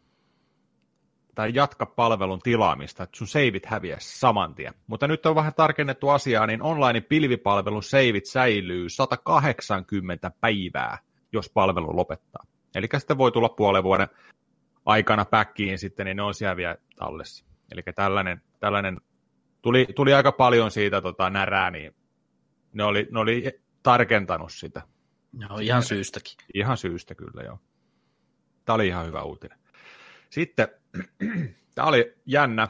tai 1.39 1.51
jatka 1.55 1.86
palvelun 1.86 2.40
tilaamista, 2.40 3.02
että 3.02 3.16
sun 3.16 3.27
seivit 3.27 3.66
häviäisi 3.66 4.19
saman 4.19 4.55
tien. 4.55 4.74
Mutta 4.86 5.09
nyt 5.09 5.27
on 5.27 5.35
vähän 5.35 5.55
tarkennettu 5.55 6.09
asiaa, 6.09 6.47
niin 6.47 6.62
online 6.62 7.01
pilvipalvelun 7.01 7.82
seivit 7.82 8.27
säilyy 8.27 8.89
180 8.89 10.31
päivää, 10.40 10.98
jos 11.32 11.51
palvelu 11.51 11.97
lopettaa. 11.97 12.44
Eli 12.74 12.89
sitten 12.98 13.19
voi 13.19 13.32
tulla 13.32 13.48
puolen 13.48 13.82
vuoden 13.82 14.09
aikana 14.86 15.24
päkkiin 15.24 15.78
sitten, 15.78 16.06
niin 16.06 16.16
ne 16.16 16.23
on 16.23 16.35
siellä 16.35 16.56
vielä 16.56 16.77
tallessa. 16.97 17.44
Eli 17.73 17.82
tällainen, 17.94 18.43
tällainen 18.60 19.01
tuli, 19.62 19.86
tuli 19.97 20.15
aika 20.15 20.32
paljon 20.32 20.70
siitä 20.70 21.02
tota, 21.02 21.31
närää, 21.31 21.70
niin 21.70 21.94
ne 22.73 22.85
oli, 22.85 23.09
ne 23.10 23.20
oli 23.20 23.60
tarkentanut 23.82 24.52
sitä. 24.52 24.82
Joo, 25.39 25.59
ihan 25.59 25.82
syystäkin. 25.82 26.36
Ihan 26.55 26.77
syystä 26.77 27.15
kyllä, 27.15 27.43
joo. 27.43 27.59
Tämä 28.65 28.74
oli 28.74 28.86
ihan 28.86 29.06
hyvä 29.06 29.23
uutinen. 29.23 29.59
Sitten, 30.31 30.69
tämä 31.74 31.89
oli 31.89 32.15
jännä. 32.27 32.69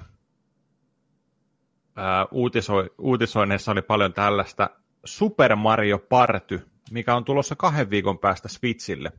Ää, 1.96 2.26
uutisoi, 2.30 2.90
uutisoinneissa 2.98 3.72
oli 3.72 3.82
paljon 3.82 4.12
tällaista 4.12 4.70
Super 5.04 5.56
Mario 5.56 5.98
Party, 5.98 6.68
mikä 6.90 7.14
on 7.14 7.24
tulossa 7.24 7.56
kahden 7.56 7.90
viikon 7.90 8.18
päästä 8.18 8.48
Switchille. 8.48 9.12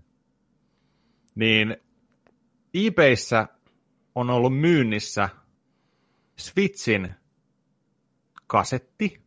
Niin 1.36 1.78
eBayssä 2.74 3.48
on 4.16 4.30
ollut 4.30 4.60
myynnissä 4.60 5.30
Switchin 6.38 7.16
kasetti, 8.48 9.22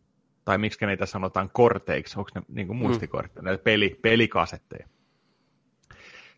tai 0.44 0.58
miksi 0.58 0.86
niitä 0.86 1.06
sanotaan 1.06 1.50
korteiksi, 1.50 2.18
onko 2.18 2.30
ne 2.34 2.42
niin 2.48 2.66
kuin 2.66 2.76
muistikortteja, 2.76 3.42
näitä 3.42 3.62
peli, 3.62 3.98
pelikasetteja. 4.02 4.88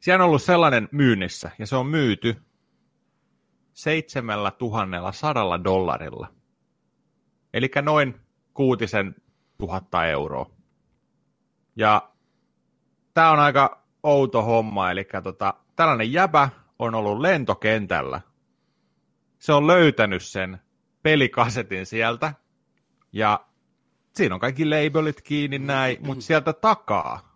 Siellä 0.00 0.22
on 0.24 0.28
ollut 0.28 0.42
sellainen 0.42 0.88
myynnissä, 0.92 1.50
ja 1.58 1.66
se 1.66 1.76
on 1.76 1.86
myyty 1.86 2.36
7100 3.74 5.64
dollarilla. 5.64 6.28
Eli 7.54 7.70
noin 7.82 8.20
kuutisen 8.54 9.14
tuhatta 9.58 10.06
euroa. 10.06 10.50
Ja 11.76 12.12
tämä 13.14 13.30
on 13.30 13.38
aika 13.38 13.84
outo 14.02 14.42
homma, 14.42 14.90
eli 14.90 15.06
tota, 15.22 15.54
tällainen 15.76 16.12
jäbä 16.12 16.48
on 16.78 16.94
ollut 16.94 17.20
lentokentällä. 17.20 18.20
Se 19.38 19.52
on 19.52 19.66
löytänyt 19.66 20.22
sen 20.22 20.58
pelikasetin 21.02 21.86
sieltä, 21.86 22.34
ja 23.12 23.46
siinä 24.14 24.34
on 24.34 24.40
kaikki 24.40 24.64
labelit 24.64 25.22
kiinni 25.22 25.58
näin, 25.58 25.98
mutta 26.06 26.24
sieltä 26.24 26.52
takaa 26.52 27.34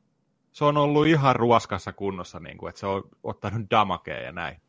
se 0.53 0.65
on 0.65 0.77
ollut 0.77 1.07
ihan 1.07 1.37
ruoskassa 1.37 1.93
kunnossa, 1.93 2.41
niin 2.41 2.59
kuin, 2.59 2.69
että 2.69 2.81
se 2.81 2.87
on 2.87 3.03
ottanut 3.23 3.71
damakea 3.71 4.21
ja 4.21 4.33
näin. 4.33 4.61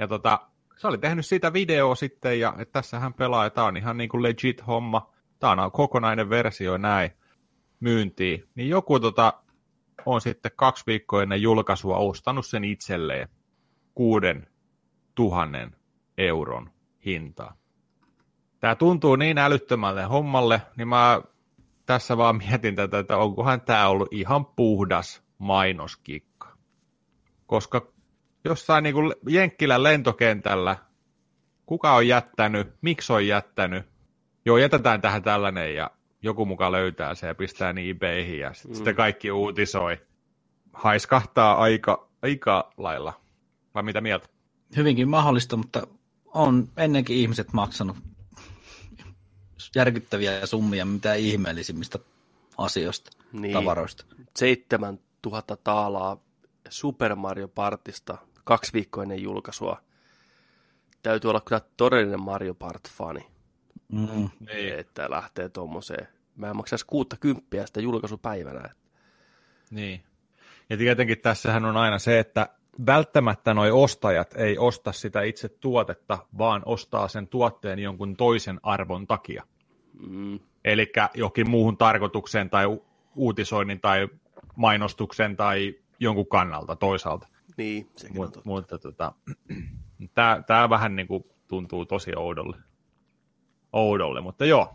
Ja 0.00 0.08
tota, 0.08 0.48
se 0.76 0.86
oli 0.86 0.98
tehnyt 0.98 1.26
siitä 1.26 1.52
video 1.52 1.94
sitten, 1.94 2.40
ja 2.40 2.54
että 2.58 2.72
tässä 2.72 3.00
hän 3.00 3.14
pelaa, 3.14 3.44
ja 3.44 3.50
tämä 3.50 3.66
on 3.66 3.76
ihan 3.76 3.96
niin 3.96 4.08
kuin 4.08 4.22
legit 4.22 4.66
homma. 4.66 5.10
Tämä 5.38 5.64
on 5.64 5.72
kokonainen 5.72 6.30
versio 6.30 6.78
näin 6.78 7.10
myyntiin. 7.80 8.48
Niin 8.54 8.68
joku 8.68 9.00
tota, 9.00 9.32
on 10.06 10.20
sitten 10.20 10.52
kaksi 10.56 10.84
viikkoa 10.86 11.22
ennen 11.22 11.42
julkaisua 11.42 11.96
ostanut 11.96 12.46
sen 12.46 12.64
itselleen 12.64 13.28
kuuden 13.94 14.46
tuhannen 15.14 15.76
euron 16.18 16.70
hintaa. 17.06 17.56
Tämä 18.60 18.74
tuntuu 18.74 19.16
niin 19.16 19.38
älyttömälle 19.38 20.04
hommalle, 20.04 20.62
niin 20.76 20.88
mä 20.88 21.22
tässä 21.86 22.16
vaan 22.16 22.36
mietin 22.36 22.74
tätä, 22.76 22.98
että 22.98 23.16
onkohan 23.16 23.60
tämä 23.60 23.88
ollut 23.88 24.08
ihan 24.10 24.46
puhdas 24.46 25.22
mainoskikka. 25.38 26.56
Koska 27.46 27.93
jossain 28.44 28.82
niin 28.82 28.94
kuin 28.94 29.14
Jenkkilän 29.28 29.82
lentokentällä, 29.82 30.76
kuka 31.66 31.94
on 31.94 32.08
jättänyt, 32.08 32.68
miksi 32.82 33.12
on 33.12 33.26
jättänyt, 33.26 33.86
joo 34.44 34.58
jätetään 34.58 35.00
tähän 35.00 35.22
tällainen 35.22 35.74
ja 35.74 35.90
joku 36.22 36.46
muka 36.46 36.72
löytää 36.72 37.14
se 37.14 37.26
ja 37.26 37.34
pistää 37.34 37.72
niin 37.72 37.96
eBayhin 37.96 38.38
ja 38.38 38.54
sit 38.54 38.70
mm. 38.70 38.74
sitten 38.74 38.94
kaikki 38.94 39.30
uutisoi. 39.30 40.00
Haiskahtaa 40.72 41.56
aika, 41.56 42.08
aika 42.22 42.72
lailla. 42.76 43.20
Vai 43.74 43.82
mitä 43.82 44.00
mieltä? 44.00 44.28
Hyvinkin 44.76 45.08
mahdollista, 45.08 45.56
mutta 45.56 45.86
on 46.26 46.68
ennenkin 46.76 47.16
ihmiset 47.16 47.52
maksanut 47.52 47.96
järkyttäviä 49.74 50.46
summia 50.46 50.84
mitä 50.84 51.14
ihmeellisimmistä 51.14 51.98
asioista, 52.58 53.10
Niin. 53.32 53.42
niin. 53.42 53.52
tavaroista. 53.52 54.04
7000 54.36 55.56
taalaa 55.56 56.16
Super 56.68 57.14
Mario 57.14 57.48
Partista 57.48 58.18
kaksi 58.44 58.72
viikkoa 58.72 59.02
ennen 59.02 59.22
julkaisua. 59.22 59.80
Täytyy 61.02 61.30
olla 61.30 61.40
kyllä 61.40 61.60
todellinen 61.76 62.22
Mario 62.22 62.54
Part-fani, 62.54 63.26
Mm. 63.92 64.28
Niin. 64.52 64.78
että 64.78 65.10
lähtee 65.10 65.48
tuommoiseen. 65.48 66.08
Mä 66.36 66.50
en 66.50 66.56
maksaisi 66.56 66.86
60 66.86 67.66
sitä 67.66 67.80
julkaisupäivänä. 67.80 68.70
Niin. 69.70 70.02
Ja 70.70 70.76
tietenkin 70.76 71.20
tässähän 71.20 71.64
on 71.64 71.76
aina 71.76 71.98
se, 71.98 72.18
että 72.18 72.48
välttämättä 72.86 73.54
noi 73.54 73.70
ostajat 73.70 74.34
ei 74.36 74.58
osta 74.58 74.92
sitä 74.92 75.22
itse 75.22 75.48
tuotetta, 75.48 76.18
vaan 76.38 76.62
ostaa 76.64 77.08
sen 77.08 77.28
tuotteen 77.28 77.78
jonkun 77.78 78.16
toisen 78.16 78.60
arvon 78.62 79.06
takia. 79.06 79.42
Mm, 80.08 80.38
Eli 80.64 80.92
johonkin 81.14 81.50
muuhun 81.50 81.76
tarkoitukseen 81.76 82.50
tai 82.50 82.66
u- 82.66 82.86
uutisoinnin 83.16 83.80
tai 83.80 84.08
mainostuksen 84.56 85.36
tai 85.36 85.74
jonkun 86.00 86.28
kannalta 86.28 86.76
toisaalta. 86.76 87.28
Niin, 87.56 87.90
sekin 87.96 88.16
Mut, 88.16 88.44
mutta 88.44 88.78
tota, 88.78 89.12
tämä, 90.14 90.42
tämä 90.46 90.70
vähän 90.70 90.96
niin 90.96 91.08
kuin 91.08 91.24
tuntuu 91.48 91.86
tosi 91.86 92.16
oudolle. 92.16 92.56
oudolle. 93.72 94.20
Mutta 94.20 94.44
joo, 94.44 94.74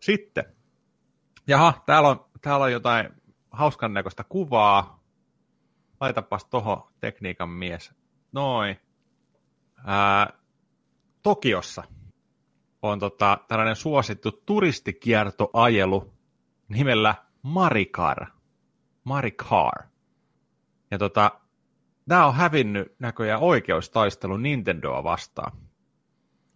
sitten. 0.00 0.44
Jaha, 1.46 1.82
täällä 1.86 2.08
on, 2.08 2.24
täällä 2.40 2.64
on 2.64 2.72
jotain 2.72 3.08
hauskan 3.50 3.94
näköistä 3.94 4.24
kuvaa. 4.24 5.04
Laitapas 6.00 6.44
toho 6.44 6.90
tekniikan 7.00 7.48
mies. 7.48 7.94
Noin. 8.32 8.80
Ää, 9.84 10.32
Tokiossa 11.22 11.82
on 12.82 12.98
tota, 12.98 13.38
tällainen 13.48 13.76
suosittu 13.76 14.32
turistikiertoajelu 14.32 16.12
nimellä 16.68 17.14
Marikar. 17.42 18.26
Marikar. 19.04 19.82
Ja 20.90 20.98
tota, 20.98 21.40
tämä 22.08 22.26
on 22.26 22.34
hävinnyt 22.34 22.94
näköjään 22.98 23.40
oikeustaistelu 23.40 24.36
Nintendoa 24.36 25.04
vastaan. 25.04 25.52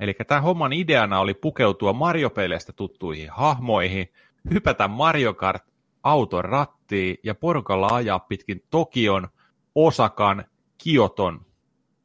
Eli 0.01 0.14
tämän 0.27 0.43
homman 0.43 0.72
ideana 0.72 1.20
oli 1.20 1.35
pukeutua 1.35 1.93
Mario-peleistä 1.93 2.72
tuttuihin 2.72 3.31
hahmoihin, 3.31 4.12
hypätä 4.51 4.89
Mario 4.89 5.35
Kart 5.35 5.64
auton 6.02 6.44
rattiin 6.44 7.16
ja 7.24 7.35
porukalla 7.35 7.89
ajaa 7.93 8.18
pitkin 8.18 8.62
Tokion, 8.70 9.28
Osakan, 9.74 10.44
Kioton 10.78 11.47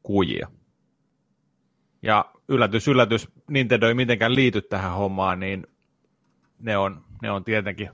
kujia. 0.02 0.48
Ja 2.02 2.24
yllätys, 2.48 2.88
yllätys, 2.88 3.28
Nintendo 3.50 3.88
ei 3.88 3.94
mitenkään 3.94 4.34
liity 4.34 4.62
tähän 4.62 4.92
hommaan, 4.92 5.40
niin 5.40 5.66
ne 6.58 6.76
on, 6.76 7.04
ne 7.22 7.30
on 7.30 7.44
tietenkin 7.44 7.90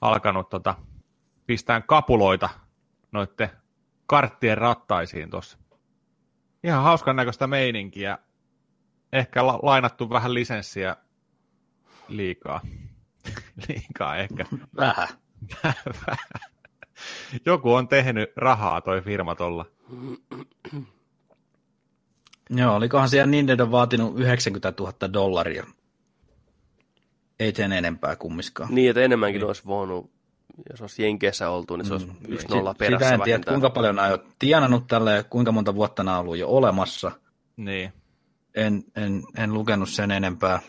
alkanut 0.00 0.48
tota, 0.48 0.74
pistää 1.46 1.80
kapuloita 1.80 2.48
noitte 3.12 3.50
karttien 4.14 4.58
rattaisiin 4.58 5.30
tuossa. 5.30 5.58
Ihan 6.64 6.82
hauskan 6.82 7.16
näköistä 7.16 7.46
meininkiä. 7.46 8.18
Ehkä 9.12 9.46
la- 9.46 9.58
lainattu 9.62 10.10
vähän 10.10 10.34
lisenssiä 10.34 10.96
liikaa. 12.08 12.60
liikaa 13.68 14.16
ehkä. 14.16 14.44
Vähän. 14.76 15.08
Joku 17.46 17.74
on 17.74 17.88
tehnyt 17.88 18.32
rahaa 18.36 18.80
toi 18.80 19.00
firma 19.00 19.34
tuolla. 19.34 19.66
Joo, 22.50 22.74
olikohan 22.76 23.08
siellä 23.08 23.30
Nintendo 23.30 23.70
vaatinut 23.70 24.18
90 24.18 24.72
000 24.78 25.12
dollaria. 25.12 25.66
Ei 27.40 27.54
sen 27.54 27.72
enempää 27.72 28.16
kummiskaan. 28.16 28.74
Niin, 28.74 28.90
että 28.90 29.02
enemmänkin 29.02 29.38
niin. 29.38 29.46
olisi 29.46 29.66
voinut, 29.66 30.10
jos 30.70 30.80
olisi 30.80 31.02
Jenkeissä 31.02 31.50
oltu, 31.50 31.76
niin 31.76 31.86
se 31.86 31.92
olisi 31.92 32.06
mm. 32.06 32.14
yksi 32.28 32.48
nolla 32.48 32.74
perässä 32.74 33.04
Sitä 33.04 33.14
en 33.14 33.20
tiedä, 33.20 33.44
kuinka 33.48 33.70
paljon 33.70 33.96
nämä 33.96 34.08
on 34.08 34.18
tienannut 34.38 34.86
tälle 34.86 35.12
ja 35.12 35.24
kuinka 35.24 35.52
monta 35.52 35.74
vuotta 35.74 36.02
nämä 36.02 36.16
on 36.16 36.20
ollut 36.20 36.36
jo 36.36 36.48
olemassa. 36.48 37.12
Niin. 37.56 37.92
En, 38.54 38.84
en, 38.96 39.22
en 39.36 39.54
lukenut 39.54 39.88
sen 39.88 40.10
enempää. 40.10 40.60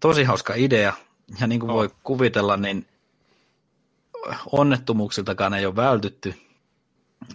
Tosi 0.00 0.24
hauska 0.24 0.54
idea. 0.56 0.92
Ja 1.40 1.46
niin 1.46 1.60
kuin 1.60 1.70
oh. 1.70 1.76
voi 1.76 1.90
kuvitella, 2.02 2.56
niin 2.56 2.86
onnettomuuksiltakaan 4.52 5.54
ei 5.54 5.66
ole 5.66 5.76
vältytty. 5.76 6.34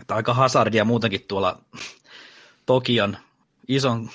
Että 0.02 0.16
aika 0.16 0.34
hazardia 0.34 0.86
muutenkin 0.86 1.26
tuolla 1.28 1.62
Tokion 2.66 3.18
ison 3.68 4.10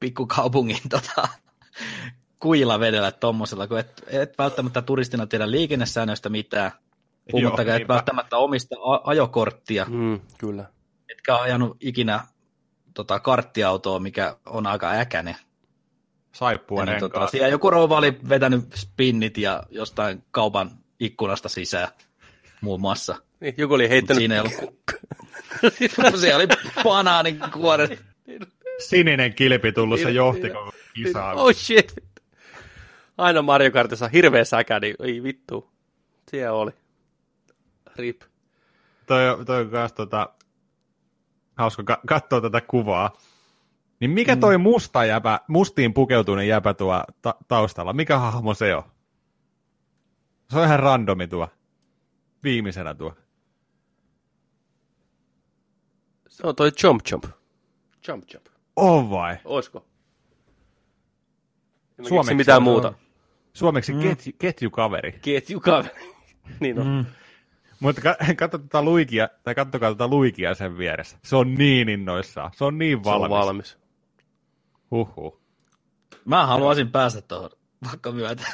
pikkukaupungin 0.00 0.88
tota, 0.88 1.28
kuilla 2.42 2.80
vedellä 2.80 3.12
tuommoisella, 3.12 3.66
kun 3.66 3.78
et, 3.78 4.02
et 4.06 4.38
välttämättä 4.38 4.82
turistina 4.82 5.26
tiedä 5.26 5.50
liikennesäännöistä 5.50 6.28
mitään, 6.28 6.72
puhumattakaan 7.30 7.82
et 7.82 7.88
välttämättä 7.88 8.36
omista 8.36 8.76
ajokorttia. 9.04 9.86
Mm, 9.90 10.20
kyllä. 10.38 10.64
Etkä 11.08 11.36
ajanut 11.36 11.76
ikinä 11.80 12.20
tota, 12.94 13.20
karttiautoa, 13.20 13.98
mikä 13.98 14.36
on 14.46 14.66
aika 14.66 14.90
äkäne. 14.90 15.36
Saippua 16.32 16.84
niin, 16.84 17.00
tota, 17.00 17.26
siellä 17.26 17.48
joku 17.48 17.70
rouva 17.70 17.98
oli 17.98 18.18
vetänyt 18.28 18.72
spinnit 18.74 19.38
ja 19.38 19.62
jostain 19.70 20.24
kaupan 20.30 20.70
ikkunasta 21.00 21.48
sisään 21.48 21.88
muun 22.60 22.80
muassa. 22.80 23.16
Niin, 23.40 23.54
joku 23.58 23.74
oli 23.74 23.88
heittänyt... 23.88 24.20
Siinä 24.20 24.34
ei 24.34 24.40
ollut... 24.40 24.74
siellä 26.20 26.36
oli 26.36 26.46
banaaninkuoret. 26.84 28.04
Sininen 28.78 29.34
kilpi 29.34 29.72
tullut, 29.72 30.00
se 30.00 30.10
johti 30.10 30.50
koko 30.50 30.72
kisaa. 30.94 31.34
Oh 31.34 31.54
shit. 31.54 32.11
Aina 33.18 33.42
Mario 33.42 33.70
Kartissa 33.70 34.08
hirveä 34.08 34.44
säkä, 34.44 34.80
niin 34.80 34.96
ei 35.00 35.22
vittu. 35.22 35.70
Siellä 36.30 36.52
oli. 36.58 36.70
Rip. 37.96 38.22
Toi, 39.06 39.44
toi 39.46 39.60
on 39.60 39.66
myös 39.66 39.92
tota, 39.92 40.34
hauska 41.58 41.82
ka- 41.82 42.00
katsoa 42.06 42.40
tätä 42.40 42.60
kuvaa. 42.60 43.16
Niin 44.00 44.10
mikä 44.10 44.36
toi 44.36 44.58
mm. 44.58 44.62
musta 44.62 45.04
jäpä, 45.04 45.40
mustiin 45.48 45.94
pukeutunut 45.94 46.44
jäpä 46.44 46.74
tuo 46.74 47.04
ta- 47.22 47.34
taustalla? 47.48 47.92
Mikä 47.92 48.18
hahmo 48.18 48.54
se 48.54 48.74
on? 48.74 48.82
Se 50.50 50.58
on 50.58 50.64
ihan 50.64 50.80
randomi 50.80 51.26
tuo. 51.26 51.48
Viimeisenä 52.44 52.94
tuo. 52.94 53.14
Se 56.28 56.46
on 56.46 56.56
toi 56.56 56.70
Jump 56.82 57.00
Jump. 57.10 57.24
Jump 58.08 58.24
Jump. 58.34 58.46
On 58.76 59.10
vai? 59.10 59.36
Oisko? 59.44 59.86
Suomeksi 62.08 62.34
mitään 62.34 62.56
on, 62.56 62.62
muuta. 62.62 62.94
Suomeksi 63.52 63.92
mm. 63.92 64.00
ketju, 64.00 64.32
ketjukaveri. 64.38 65.12
Ketjukaveri. 65.12 66.14
niin 66.60 66.78
on. 66.78 66.86
Mm. 66.86 67.04
Mutta 67.80 68.00
katso 68.36 68.58
tätä 68.58 68.82
luikia, 68.82 69.28
tai 69.42 69.54
katsokaa 69.54 69.90
tätä 69.90 70.08
luikia 70.08 70.54
sen 70.54 70.78
vieressä. 70.78 71.18
Se 71.24 71.36
on 71.36 71.54
niin 71.54 71.88
innoissaan. 71.88 72.50
Se 72.54 72.64
on 72.64 72.78
niin 72.78 73.04
valmis. 73.04 73.28
Se 73.28 73.34
on 73.34 73.40
valmis. 73.40 73.78
Huhhuh. 74.90 75.40
Mä 76.24 76.46
haluaisin 76.46 76.90
päästä 76.90 77.20
tuohon 77.20 77.50
vaikka 77.90 78.12
myötä. 78.12 78.46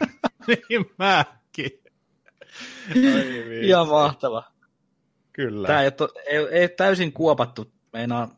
niin 0.48 0.90
mäkin. 0.98 1.70
Ihan 3.62 3.88
mahtava. 3.88 4.42
Kyllä. 5.32 5.66
Tämä 5.66 5.82
ei, 5.82 5.90
ole, 6.00 6.22
ei, 6.26 6.60
ei 6.60 6.68
täysin 6.68 7.12
kuopattu, 7.12 7.72
meinaa 7.92 8.28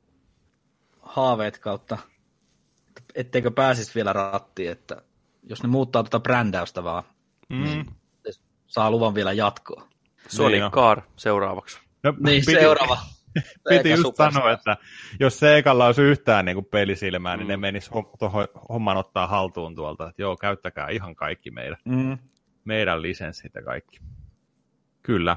haaveet 1.01 1.59
kautta, 1.59 1.99
etteikö 3.15 3.51
pääsisi 3.51 3.95
vielä 3.95 4.13
rattiin, 4.13 4.71
että 4.71 5.03
jos 5.49 5.63
ne 5.63 5.69
muuttaa 5.69 6.03
tuota 6.03 6.21
brändäystä 6.21 6.85
vaan, 6.85 7.03
mm. 7.49 7.63
niin 7.63 7.87
saa 8.67 8.91
luvan 8.91 9.15
vielä 9.15 9.33
jatkoa. 9.33 9.89
Sonic 10.29 10.61
niin 10.61 10.73
Car 10.73 11.03
seuraavaksi. 11.17 11.79
No, 12.03 12.15
niin, 12.21 12.43
piti, 12.47 12.61
seuraava. 12.61 12.99
Piti 13.69 13.91
just 13.91 14.17
sanoa, 14.17 14.53
että 14.53 14.77
jos 15.21 15.39
Seikalla 15.39 15.87
olisi 15.87 16.03
yhtään 16.03 16.45
niin 16.45 16.57
kuin 16.57 16.67
pelisilmää, 16.67 17.37
mm. 17.37 17.39
niin 17.39 17.49
ne 17.49 17.57
menis 17.57 17.91
tuohon 18.19 18.49
homman 18.69 18.97
ottaa 18.97 19.27
haltuun 19.27 19.75
tuolta, 19.75 20.09
että 20.09 20.23
joo, 20.23 20.37
käyttäkää 20.37 20.89
ihan 20.89 21.17
kaikki 21.17 21.51
meidän, 21.51 21.77
mm. 21.85 22.19
meidän 22.65 23.03
lisenssit 23.03 23.55
ja 23.55 23.63
kaikki. 23.63 24.01
Kyllä. 25.03 25.37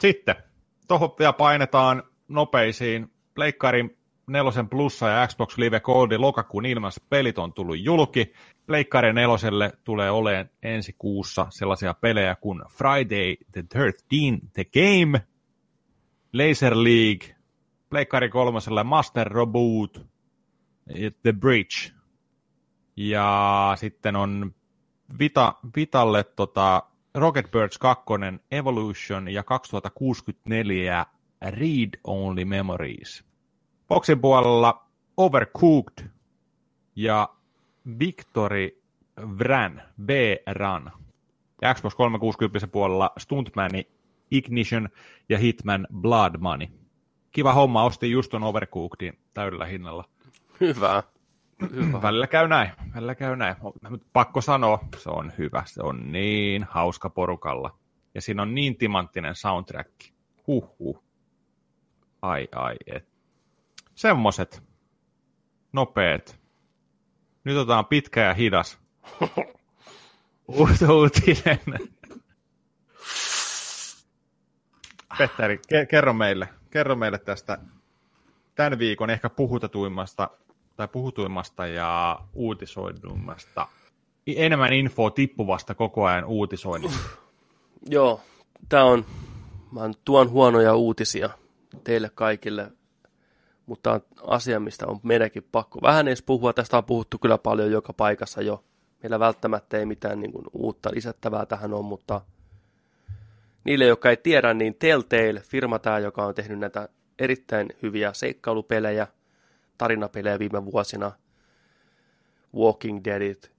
Sitten, 0.00 0.34
tuohon 0.88 1.10
vielä 1.18 1.32
painetaan 1.32 2.02
nopeisiin. 2.28 3.10
Pleikkarin 3.34 3.98
nelosen 4.26 4.68
plussa 4.68 5.08
ja 5.08 5.26
Xbox 5.26 5.58
Live 5.58 5.80
Goldin 5.80 6.20
lokakuun 6.20 6.66
ilmassa 6.66 7.04
pelit 7.10 7.38
on 7.38 7.52
tullut 7.52 7.78
julki. 7.80 8.32
Pleikkari 8.66 9.12
neloselle 9.12 9.72
tulee 9.84 10.10
olemaan 10.10 10.50
ensi 10.62 10.94
kuussa 10.98 11.46
sellaisia 11.50 11.94
pelejä 11.94 12.34
kuin 12.34 12.62
Friday 12.72 13.36
the 13.52 13.64
13 13.72 14.46
The 14.52 14.64
Game, 14.64 15.26
Laser 16.32 16.74
League, 16.74 17.36
Pleikkari 17.90 18.28
kolmoselle 18.28 18.84
Master 18.84 19.32
Reboot, 19.32 20.06
The 21.22 21.32
Bridge. 21.32 21.92
Ja 22.96 23.72
sitten 23.76 24.16
on 24.16 24.54
Vita, 25.18 25.54
Vitalle 25.76 26.24
tota, 26.24 26.82
Rocket 27.14 27.50
Birds 27.50 27.78
2 27.78 28.04
Evolution 28.50 29.28
ja 29.28 29.42
2064 29.42 31.06
Read 31.50 32.00
Only 32.04 32.44
Memories. 32.44 33.33
Boxin 33.88 34.20
puolella 34.20 34.86
Overcooked 35.16 36.10
ja 36.96 37.28
Victory 37.98 38.82
Vran, 39.38 39.82
B-Ran. 40.04 40.92
Ja 41.62 41.74
Xbox 41.74 41.94
360 41.94 42.66
puolella 42.66 43.12
Stuntmani 43.18 43.88
Ignition 44.30 44.88
ja 45.28 45.38
Hitman 45.38 45.86
Blood 46.00 46.34
Money. 46.38 46.68
Kiva 47.30 47.52
homma, 47.52 47.84
ostin 47.84 48.10
just 48.10 48.30
ton 48.30 48.42
Overcookedin 48.42 49.18
täydellä 49.34 49.66
hinnalla. 49.66 50.04
Hyvä. 50.60 51.02
hyvä. 51.76 52.02
Välillä 52.02 52.26
käy 52.26 52.48
näin, 52.48 52.70
välillä 52.94 53.14
käy 53.14 53.36
näin. 53.36 53.56
Pakko 54.12 54.40
sanoa, 54.40 54.78
se 54.96 55.10
on 55.10 55.32
hyvä, 55.38 55.62
se 55.66 55.82
on 55.82 56.12
niin 56.12 56.66
hauska 56.70 57.10
porukalla. 57.10 57.78
Ja 58.14 58.20
siinä 58.20 58.42
on 58.42 58.54
niin 58.54 58.76
timanttinen 58.76 59.34
soundtrack. 59.34 59.92
Huhhuh. 60.46 61.04
Ai 62.22 62.48
ai, 62.52 62.76
et. 62.86 63.13
Semmoset. 63.94 64.62
Nopeet. 65.72 66.40
Nyt 67.44 67.56
otetaan 67.56 67.86
pitkä 67.86 68.20
ja 68.20 68.34
hidas. 68.34 68.78
uutinen. 70.48 71.58
Petteri, 75.18 75.56
ke- 75.56 75.86
kerro 75.86 76.12
meille, 76.12 76.48
kerro 76.70 76.96
meille 76.96 77.18
tästä 77.18 77.58
tämän 78.54 78.78
viikon 78.78 79.10
ehkä 79.10 79.30
puhutetuimmasta 79.30 80.30
tai 80.76 80.88
puhutuimmasta 80.88 81.66
ja 81.66 82.20
uutisoidummasta, 82.32 83.66
enemmän 84.26 84.72
infoa 84.72 85.10
tippuvasta 85.10 85.74
koko 85.74 86.04
ajan 86.04 86.24
uutisoinnista. 86.24 87.08
Joo, 87.88 88.20
tämä 88.68 88.84
on, 88.84 89.04
mä 89.72 89.80
tuon 90.04 90.30
huonoja 90.30 90.74
uutisia 90.74 91.30
teille 91.84 92.10
kaikille, 92.14 92.72
mutta 93.66 93.92
on 93.92 94.00
asia, 94.26 94.60
mistä 94.60 94.86
on 94.86 95.00
meidänkin 95.02 95.48
pakko 95.52 95.78
vähän 95.82 96.08
edes 96.08 96.22
puhua. 96.22 96.52
Tästä 96.52 96.78
on 96.78 96.84
puhuttu 96.84 97.18
kyllä 97.18 97.38
paljon 97.38 97.70
joka 97.70 97.92
paikassa 97.92 98.42
jo. 98.42 98.64
Meillä 99.02 99.18
välttämättä 99.18 99.78
ei 99.78 99.86
mitään 99.86 100.20
niin 100.20 100.32
kuin, 100.32 100.44
uutta 100.52 100.90
lisättävää 100.94 101.46
tähän 101.46 101.74
on, 101.74 101.84
mutta 101.84 102.20
niille, 103.64 103.84
jotka 103.84 104.10
ei 104.10 104.16
tiedä, 104.16 104.54
niin 104.54 104.74
Telltale, 104.74 105.40
firma 105.40 105.78
tämä, 105.78 105.98
joka 105.98 106.26
on 106.26 106.34
tehnyt 106.34 106.58
näitä 106.58 106.88
erittäin 107.18 107.68
hyviä 107.82 108.12
seikkailupelejä, 108.12 109.06
tarinapelejä 109.78 110.38
viime 110.38 110.64
vuosina, 110.64 111.12
Walking 112.56 113.00
Deadit, 113.04 113.52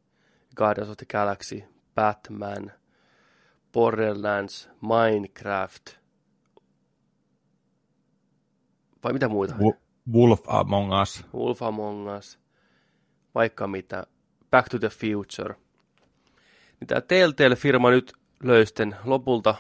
Guardians 0.56 0.90
of 0.90 0.98
the 0.98 1.06
Galaxy, 1.12 1.64
Batman, 1.96 2.72
Borderlands, 3.74 4.70
Minecraft, 4.82 5.90
vai 9.04 9.14
mitä 9.14 9.28
muita? 9.28 9.56
Wolf 10.14 10.42
Among 10.48 11.02
Us. 11.02 11.26
Wolf 11.34 11.62
Among 11.62 12.18
Us, 12.18 12.40
vaikka 13.36 13.68
mitä, 13.68 14.08
Back 14.52 14.70
to 14.70 14.80
the 14.80 14.90
Future. 14.90 15.56
Niin 16.80 16.88
tämä 16.88 17.02
Telltale-firma 17.02 17.90
nyt 17.90 18.14
löysten 18.44 18.96
lopulta 19.04 19.56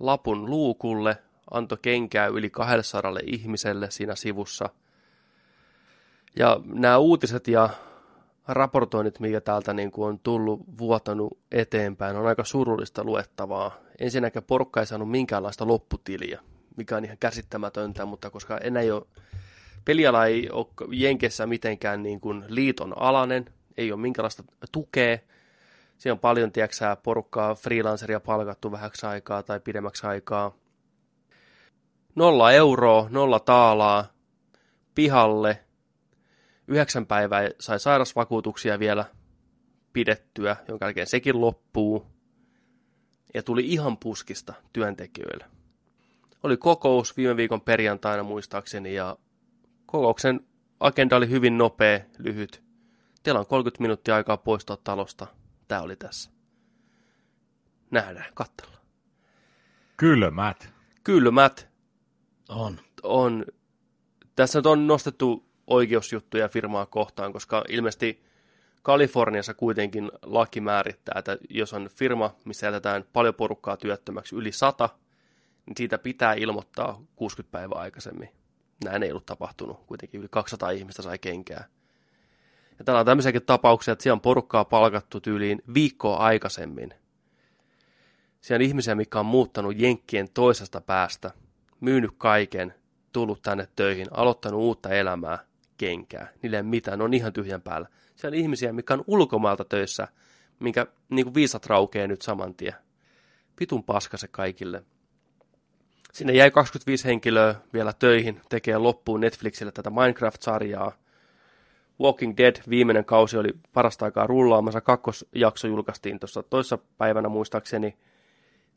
lapun 0.00 0.50
luukulle, 0.50 1.16
antoi 1.50 1.78
kenkää 1.82 2.26
yli 2.26 2.50
200 2.50 3.12
ihmiselle 3.26 3.90
siinä 3.90 4.14
sivussa. 4.14 4.68
Ja 6.36 6.60
nämä 6.64 6.98
uutiset 6.98 7.48
ja 7.48 7.68
raportoinnit, 8.48 9.20
mikä 9.20 9.40
täältä 9.40 9.72
niin 9.72 9.90
kuin 9.90 10.08
on 10.08 10.18
tullut 10.18 10.60
vuotanut 10.78 11.38
eteenpäin, 11.52 12.16
on 12.16 12.26
aika 12.26 12.44
surullista 12.44 13.04
luettavaa. 13.04 13.76
Ensinnäkin 14.00 14.42
porukka 14.42 14.80
ei 14.80 14.86
saanut 14.86 15.10
minkäänlaista 15.10 15.66
lopputiliä, 15.66 16.40
mikä 16.76 16.96
on 16.96 17.04
ihan 17.04 17.18
käsittämätöntä, 17.18 18.04
mutta 18.04 18.30
koska 18.30 18.58
enää 18.58 18.82
ei 18.82 18.90
ole, 18.90 19.06
peliala 19.84 20.26
ei 20.26 20.50
ole 20.50 20.66
Jenkessä 20.90 21.46
mitenkään 21.46 22.02
niin 22.02 22.20
kuin 22.20 22.44
liiton 22.48 22.98
alainen, 22.98 23.44
ei 23.76 23.92
ole 23.92 24.00
minkäänlaista 24.00 24.44
tukea, 24.72 25.18
Siinä 26.02 26.12
on 26.12 26.18
paljon, 26.18 26.52
tiedätkö 26.52 26.96
porukkaa, 27.02 27.54
freelanceria 27.54 28.20
palkattu 28.20 28.72
vähäksi 28.72 29.06
aikaa 29.06 29.42
tai 29.42 29.60
pidemmäksi 29.60 30.06
aikaa. 30.06 30.54
Nolla 32.14 32.52
euroa, 32.52 33.06
nolla 33.10 33.40
taalaa, 33.40 34.12
pihalle. 34.94 35.64
Yhdeksän 36.68 37.06
päivää 37.06 37.50
sai 37.58 37.80
sairasvakuutuksia 37.80 38.78
vielä 38.78 39.04
pidettyä, 39.92 40.56
jonka 40.68 40.86
jälkeen 40.86 41.06
sekin 41.06 41.40
loppuu. 41.40 42.06
Ja 43.34 43.42
tuli 43.42 43.66
ihan 43.66 43.98
puskista 43.98 44.54
työntekijöille. 44.72 45.44
Oli 46.42 46.56
kokous 46.56 47.16
viime 47.16 47.36
viikon 47.36 47.60
perjantaina 47.60 48.22
muistaakseni 48.22 48.94
ja 48.94 49.16
kokouksen 49.92 50.40
agenda 50.80 51.16
oli 51.16 51.28
hyvin 51.28 51.58
nopea, 51.58 52.00
lyhyt. 52.18 52.62
Teillä 53.22 53.40
on 53.40 53.46
30 53.46 53.82
minuuttia 53.82 54.14
aikaa 54.14 54.36
poistua 54.36 54.76
talosta– 54.76 55.26
tämä 55.72 55.82
oli 55.82 55.96
tässä. 55.96 56.30
Nähdään, 57.90 58.32
katsellaan. 58.34 58.82
Kylmät. 59.96 60.72
Kylmät. 61.04 61.68
On. 62.48 62.80
On. 63.02 63.46
Tässä 64.36 64.62
on 64.64 64.86
nostettu 64.86 65.44
oikeusjuttuja 65.66 66.48
firmaa 66.48 66.86
kohtaan, 66.86 67.32
koska 67.32 67.64
ilmeisesti 67.68 68.24
Kaliforniassa 68.82 69.54
kuitenkin 69.54 70.10
laki 70.22 70.60
määrittää, 70.60 71.14
että 71.18 71.38
jos 71.50 71.72
on 71.72 71.88
firma, 71.94 72.34
missä 72.44 72.66
jätetään 72.66 73.04
paljon 73.12 73.34
porukkaa 73.34 73.76
työttömäksi 73.76 74.36
yli 74.36 74.52
sata, 74.52 74.88
niin 75.66 75.76
siitä 75.76 75.98
pitää 75.98 76.34
ilmoittaa 76.34 77.02
60 77.16 77.52
päivää 77.52 77.78
aikaisemmin. 77.78 78.28
Näin 78.84 79.02
ei 79.02 79.10
ollut 79.10 79.26
tapahtunut. 79.26 79.86
Kuitenkin 79.86 80.20
yli 80.20 80.28
200 80.30 80.70
ihmistä 80.70 81.02
sai 81.02 81.18
kenkää. 81.18 81.64
Ja 82.78 82.84
täällä 82.84 83.00
on 83.00 83.06
tämmöisiäkin 83.06 83.42
tapauksia, 83.42 83.92
että 83.92 84.02
siellä 84.02 84.14
on 84.14 84.20
porukkaa 84.20 84.64
palkattu 84.64 85.20
tyyliin 85.20 85.62
viikkoa 85.74 86.16
aikaisemmin. 86.16 86.94
Siellä 88.40 88.62
on 88.62 88.66
ihmisiä, 88.66 88.94
mikä 88.94 89.20
on 89.20 89.26
muuttanut 89.26 89.78
Jenkkien 89.78 90.28
toisesta 90.34 90.80
päästä, 90.80 91.30
myynyt 91.80 92.10
kaiken, 92.18 92.74
tullut 93.12 93.42
tänne 93.42 93.68
töihin, 93.76 94.06
aloittanut 94.10 94.60
uutta 94.60 94.90
elämää, 94.90 95.38
kenkää. 95.76 96.28
Niille 96.42 96.56
ei 96.56 96.62
mitään, 96.62 96.98
ne 96.98 97.04
on 97.04 97.14
ihan 97.14 97.32
tyhjän 97.32 97.62
päällä. 97.62 97.88
Siellä 98.16 98.34
on 98.34 98.40
ihmisiä, 98.40 98.72
mikä 98.72 98.94
on 98.94 99.04
ulkomailta 99.06 99.64
töissä, 99.64 100.08
minkä 100.58 100.86
niin 101.08 101.24
kuin 101.24 101.34
viisat 101.34 101.66
raukee 101.66 102.06
nyt 102.06 102.22
saman 102.22 102.54
tien. 102.54 102.74
Pitun 103.56 103.84
paska 103.84 104.16
se 104.16 104.28
kaikille. 104.28 104.84
Sinne 106.12 106.32
jäi 106.32 106.50
25 106.50 107.04
henkilöä 107.04 107.54
vielä 107.72 107.92
töihin, 107.92 108.40
tekee 108.48 108.78
loppuun 108.78 109.20
Netflixille 109.20 109.72
tätä 109.72 109.90
Minecraft-sarjaa. 109.90 110.92
Walking 112.00 112.34
Dead 112.36 112.56
viimeinen 112.70 113.04
kausi 113.04 113.36
oli 113.36 113.48
parasta 113.72 114.04
aikaa 114.04 114.26
rullaamassa. 114.26 114.80
Kakkosjakso 114.80 115.68
julkaistiin 115.68 116.20
tuossa 116.20 116.42
toissa 116.42 116.78
päivänä 116.98 117.28
muistaakseni 117.28 117.96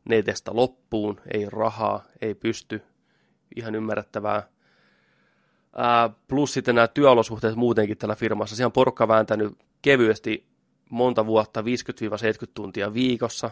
netestä 0.10 0.52
loppuun. 0.56 1.22
Ei 1.34 1.50
rahaa, 1.50 2.04
ei 2.22 2.36
pysty. 2.36 2.82
Ihan 3.56 3.76
ymmärrettävää. 3.76 4.44
Ää, 5.76 6.10
plus 6.28 6.54
sitten 6.54 6.76
nämä 6.76 6.88
työolosuhteet 6.88 7.56
muutenkin 7.56 7.98
tällä 7.98 8.16
firmassa. 8.16 8.56
Siellä 8.56 8.68
on 8.68 8.72
porukka 8.72 9.08
vääntänyt 9.08 9.58
kevyesti 9.82 10.48
monta 10.90 11.26
vuotta, 11.26 11.62
50-70 11.62 11.66
tuntia 12.54 12.94
viikossa. 12.94 13.52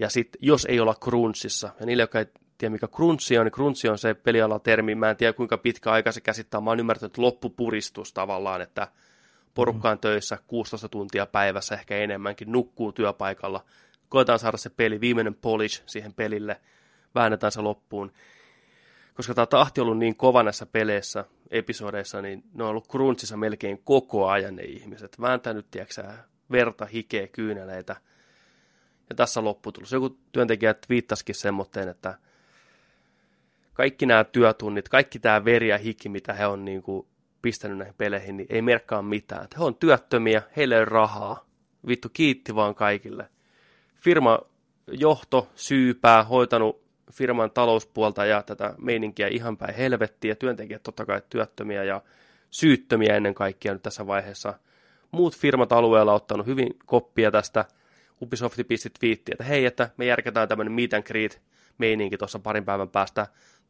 Ja 0.00 0.10
sitten, 0.10 0.38
jos 0.42 0.64
ei 0.64 0.80
olla 0.80 0.94
crunchissa, 0.94 1.70
ja 1.80 1.86
niille, 1.86 2.02
jotka 2.02 2.18
ei 2.18 2.26
tiedä 2.58 2.72
mikä 2.72 2.88
crunchi 2.88 3.38
on, 3.38 3.46
niin 3.46 3.52
crunchi 3.52 3.88
on 3.88 3.98
se 3.98 4.14
pelialatermi, 4.14 4.94
mä 4.94 5.10
en 5.10 5.16
tiedä 5.16 5.32
kuinka 5.32 5.58
pitkä 5.58 5.90
aika 5.90 6.12
se 6.12 6.20
käsittää, 6.20 6.60
mä 6.60 6.70
oon 6.70 6.80
ymmärtänyt 6.80 7.18
loppupuristus 7.18 8.12
tavallaan, 8.12 8.60
että 8.60 8.88
porukka 9.54 9.90
on 9.90 9.98
töissä 9.98 10.38
16 10.46 10.88
tuntia 10.88 11.26
päivässä, 11.26 11.74
ehkä 11.74 11.96
enemmänkin, 11.96 12.52
nukkuu 12.52 12.92
työpaikalla, 12.92 13.64
koetaan 14.08 14.38
saada 14.38 14.56
se 14.56 14.70
peli, 14.70 15.00
viimeinen 15.00 15.34
polish 15.34 15.82
siihen 15.86 16.14
pelille, 16.14 16.60
väännetään 17.14 17.52
se 17.52 17.60
loppuun. 17.60 18.12
Koska 19.14 19.34
tämä 19.34 19.46
tahti 19.46 19.80
on 19.80 19.86
ollut 19.86 19.98
niin 19.98 20.16
kova 20.16 20.42
näissä 20.42 20.66
peleissä, 20.66 21.24
episodeissa, 21.50 22.22
niin 22.22 22.44
ne 22.54 22.64
on 22.64 22.70
ollut 22.70 22.88
crunchissa 22.88 23.36
melkein 23.36 23.82
koko 23.84 24.28
ajan 24.28 24.56
ne 24.56 24.62
ihmiset. 24.62 25.20
Vääntänyt, 25.20 25.66
tiedätkö 25.70 26.02
verta, 26.52 26.86
hikeä, 26.86 27.26
kyyneleitä. 27.26 27.96
Ja 29.10 29.14
tässä 29.14 29.44
lopputulos. 29.44 29.92
Joku 29.92 30.18
työntekijä 30.32 30.74
viittasikin 30.88 31.34
semmoitteen, 31.34 31.88
että 31.88 32.18
kaikki 33.76 34.06
nämä 34.06 34.24
työtunnit, 34.24 34.88
kaikki 34.88 35.18
tämä 35.18 35.44
veri 35.44 35.68
ja 35.68 35.78
hiki, 35.78 36.08
mitä 36.08 36.32
he 36.32 36.46
on 36.46 36.64
niin 36.64 36.82
kuin 36.82 37.06
pistänyt 37.42 37.78
näihin 37.78 37.94
peleihin, 37.98 38.36
niin 38.36 38.46
ei 38.50 38.62
merkkaa 38.62 39.02
mitään. 39.02 39.48
He 39.58 39.64
on 39.64 39.74
työttömiä, 39.74 40.42
heille 40.56 40.78
ei 40.78 40.84
rahaa. 40.84 41.46
Vittu, 41.88 42.08
kiitti 42.12 42.54
vaan 42.54 42.74
kaikille. 42.74 43.28
Firma 43.94 44.38
johto, 44.86 45.48
syypää, 45.54 46.24
hoitanut 46.24 46.82
firman 47.12 47.50
talouspuolta 47.50 48.26
ja 48.26 48.42
tätä 48.42 48.74
meininkiä 48.78 49.28
ihan 49.28 49.56
päin 49.56 49.74
helvettiä. 49.74 50.34
Työntekijät 50.34 50.82
totta 50.82 51.06
kai 51.06 51.22
työttömiä 51.30 51.84
ja 51.84 52.02
syyttömiä 52.50 53.16
ennen 53.16 53.34
kaikkea 53.34 53.72
nyt 53.72 53.82
tässä 53.82 54.06
vaiheessa. 54.06 54.54
Muut 55.10 55.36
firmat 55.36 55.72
alueella 55.72 56.12
on 56.12 56.16
ottanut 56.16 56.46
hyvin 56.46 56.76
koppia 56.86 57.30
tästä. 57.30 57.64
Ubisoft 58.22 58.60
pisti 58.68 58.90
twiittiä, 59.00 59.32
että 59.32 59.44
hei, 59.44 59.66
että 59.66 59.90
me 59.96 60.04
järketään 60.04 60.48
tämmöinen 60.48 60.72
meet 60.72 60.94
and 60.94 61.02
greet 61.02 61.42
meininki 61.78 62.18
tuossa 62.18 62.38
parin 62.38 62.64
päivän 62.64 62.88
päästä 62.88 63.26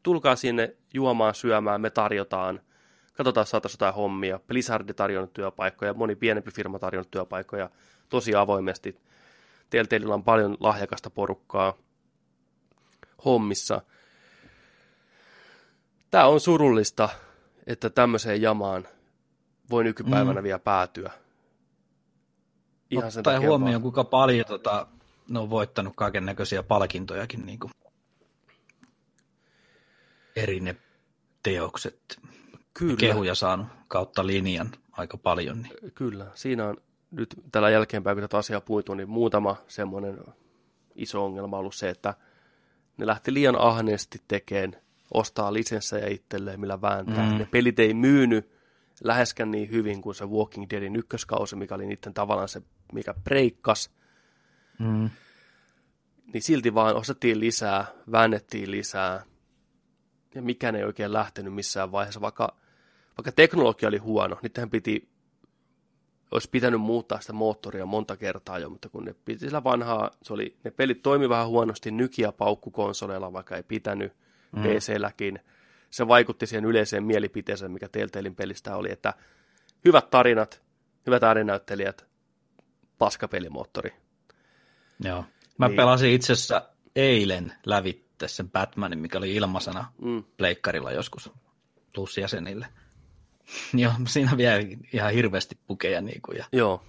tulkaa 0.06 0.36
sinne 0.36 0.76
juomaan, 0.94 1.34
syömään, 1.34 1.80
me 1.80 1.90
tarjotaan. 1.90 2.60
Katsotaan, 3.16 3.46
saataisiin 3.46 3.76
jotain 3.76 3.94
hommia. 3.94 4.40
Blizzard 4.46 4.94
tarjonnut 4.94 5.32
työpaikkoja, 5.32 5.94
moni 5.94 6.16
pienempi 6.16 6.50
firma 6.50 6.78
tarjonnut 6.78 7.10
työpaikkoja 7.10 7.70
tosi 8.08 8.34
avoimesti. 8.34 9.00
Telltaleilla 9.70 10.14
on 10.14 10.24
paljon 10.24 10.56
lahjakasta 10.60 11.10
porukkaa 11.10 11.74
hommissa. 13.24 13.82
Tämä 16.10 16.26
on 16.26 16.40
surullista, 16.40 17.08
että 17.66 17.90
tämmöiseen 17.90 18.42
jamaan 18.42 18.88
voi 19.70 19.84
nykypäivänä 19.84 20.40
mm. 20.40 20.44
vielä 20.44 20.58
päätyä. 20.58 21.10
Ihan 22.90 23.12
sen 23.12 23.20
Ottaen 23.20 23.42
huomioon, 23.42 23.72
vaan. 23.72 23.82
kuinka 23.82 24.04
paljon 24.04 24.46
tota, 24.46 24.86
ne 25.28 25.38
on 25.38 25.50
voittanut 25.50 25.92
kaiken 25.96 26.24
näköisiä 26.26 26.62
palkintojakin. 26.62 27.46
Niin 27.46 27.58
kuin 27.58 27.70
eri 30.36 30.60
ne 30.60 30.76
teokset. 31.42 32.20
Kyllä. 32.74 32.96
Kehuja 32.96 33.34
saanut 33.34 33.66
kautta 33.88 34.26
linjan 34.26 34.70
aika 34.92 35.16
paljon. 35.16 35.62
Niin. 35.62 35.92
Kyllä, 35.94 36.26
siinä 36.34 36.66
on 36.66 36.76
nyt 37.10 37.34
tällä 37.52 37.70
jälkeenpäin, 37.70 38.16
kun 38.16 38.22
tätä 38.22 38.38
asiaa 38.38 38.60
puitu, 38.60 38.94
niin 38.94 39.10
muutama 39.10 39.56
semmoinen 39.68 40.18
iso 40.94 41.24
ongelma 41.24 41.58
ollut 41.58 41.74
se, 41.74 41.88
että 41.88 42.14
Ne 42.96 43.06
lähti 43.06 43.34
liian 43.34 43.60
ahneesti 43.60 44.18
tekemään, 44.28 44.76
ostaa 45.14 45.52
lisenssejä 45.52 46.06
itselleen, 46.06 46.60
millä 46.60 46.80
vääntää. 46.80 47.30
Mm. 47.30 47.38
Ne 47.38 47.48
pelit 47.50 47.78
ei 47.78 47.94
myynyt 47.94 48.50
läheskään 49.04 49.50
niin 49.50 49.70
hyvin 49.70 50.02
kuin 50.02 50.14
se 50.14 50.24
Walking 50.24 50.66
Deadin 50.70 50.96
ykköskausi, 50.96 51.56
mikä 51.56 51.74
oli 51.74 51.86
niiden 51.86 52.14
tavallaan 52.14 52.48
se, 52.48 52.62
mikä 52.92 53.14
breikkas. 53.24 53.90
Mm. 54.78 55.10
Niin 56.32 56.42
silti 56.42 56.74
vaan 56.74 56.96
ostettiin 56.96 57.40
lisää, 57.40 57.86
väännettiin 58.12 58.70
lisää. 58.70 59.22
Ja 60.36 60.42
mikään 60.42 60.76
ei 60.76 60.84
oikein 60.84 61.12
lähtenyt 61.12 61.54
missään 61.54 61.92
vaiheessa, 61.92 62.20
vaikka, 62.20 62.56
vaikka 63.18 63.32
teknologia 63.32 63.88
oli 63.88 63.98
huono, 63.98 64.38
niin 64.42 64.52
tähän 64.52 64.70
piti 64.70 65.08
olisi 66.30 66.50
pitänyt 66.50 66.80
muuttaa 66.80 67.20
sitä 67.20 67.32
moottoria 67.32 67.86
monta 67.86 68.16
kertaa 68.16 68.58
jo, 68.58 68.70
mutta 68.70 68.88
kun 68.88 69.04
ne 69.04 69.14
piti 69.24 69.40
sillä 69.40 69.64
vanhaa, 69.64 70.10
se 70.22 70.32
oli, 70.32 70.56
ne 70.64 70.70
pelit 70.70 71.02
toimi 71.02 71.28
vähän 71.28 71.48
huonosti 71.48 71.90
nykiä 71.90 72.32
paukkukonsoleilla, 72.32 73.32
vaikka 73.32 73.56
ei 73.56 73.62
pitänyt 73.62 74.12
mm. 74.56 74.62
PC-läkin. 74.62 75.38
Se 75.90 76.08
vaikutti 76.08 76.46
siihen 76.46 76.64
yleiseen 76.64 77.04
mielipiteeseen, 77.04 77.70
mikä 77.70 77.88
Telltalein 77.88 78.34
pelistä 78.34 78.76
oli, 78.76 78.92
että 78.92 79.14
hyvät 79.84 80.10
tarinat, 80.10 80.62
hyvät 81.06 81.22
ääninäyttelijät, 81.22 82.06
paskapelimoottori. 82.98 83.90
Joo. 85.04 85.24
Mä 85.58 85.68
Niin. 85.68 85.76
pelasin 85.76 86.10
itse 86.12 86.32
asiassa 86.32 86.68
eilen 86.96 87.52
lävitte 87.66 88.05
sen 88.26 88.50
Batmanin, 88.50 88.98
mikä 88.98 89.18
oli 89.18 89.34
ilmaisena 89.34 89.92
Mm. 90.02 90.24
pleikkarilla 90.36 90.92
joskus 90.92 91.30
plusjäsenille. 91.94 92.66
Joo, 93.74 93.92
siinä 94.08 94.36
vielä 94.36 94.62
ihan 94.92 95.12
hirveästi 95.12 95.58
pukeja 95.66 96.00
niin 96.00 96.22
kuin, 96.22 96.38
ja 96.38 96.44
Joo, 96.52 96.82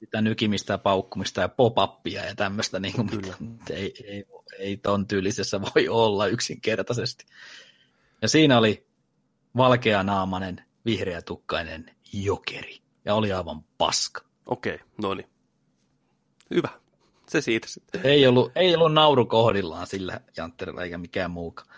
sitä 0.00 0.20
nykimistä 0.20 0.72
ja 0.72 0.78
paukkumista 0.78 1.40
ja 1.40 1.48
pop-uppia 1.48 2.24
ja 2.24 2.34
tämmöistä, 2.34 2.80
niin 2.80 2.94
kuin, 2.94 3.08
Kyllä. 3.08 3.34
mitä, 3.40 3.74
ei, 3.80 3.94
ei, 4.04 4.24
ei 4.58 4.76
ton 4.76 5.06
tyylisessä 5.06 5.60
voi 5.74 5.88
olla 5.88 6.26
yksinkertaisesti. 6.26 7.24
Ja 8.22 8.28
siinä 8.28 8.58
oli 8.58 8.86
valkeanaamainen, 9.56 10.64
vihreätukkainen 10.84 11.96
jokeri. 12.12 12.78
Ja 13.04 13.14
oli 13.14 13.32
aivan 13.32 13.62
paska. 13.78 14.20
okei, 14.46 14.78
no 15.02 15.14
niin. 15.14 15.28
Hyvä. 16.54 16.68
Se 17.28 17.40
siitä 17.40 17.68
sitten. 17.68 18.00
Ei 18.04 18.26
ollut, 18.26 18.52
ei 18.56 18.74
ollut 18.74 18.92
nauru 18.92 19.26
kohdillaan 19.26 19.86
sillä 19.86 20.20
jantterilla 20.36 20.82
eikä 20.82 20.98
mikään 20.98 21.30
muukaan. 21.30 21.68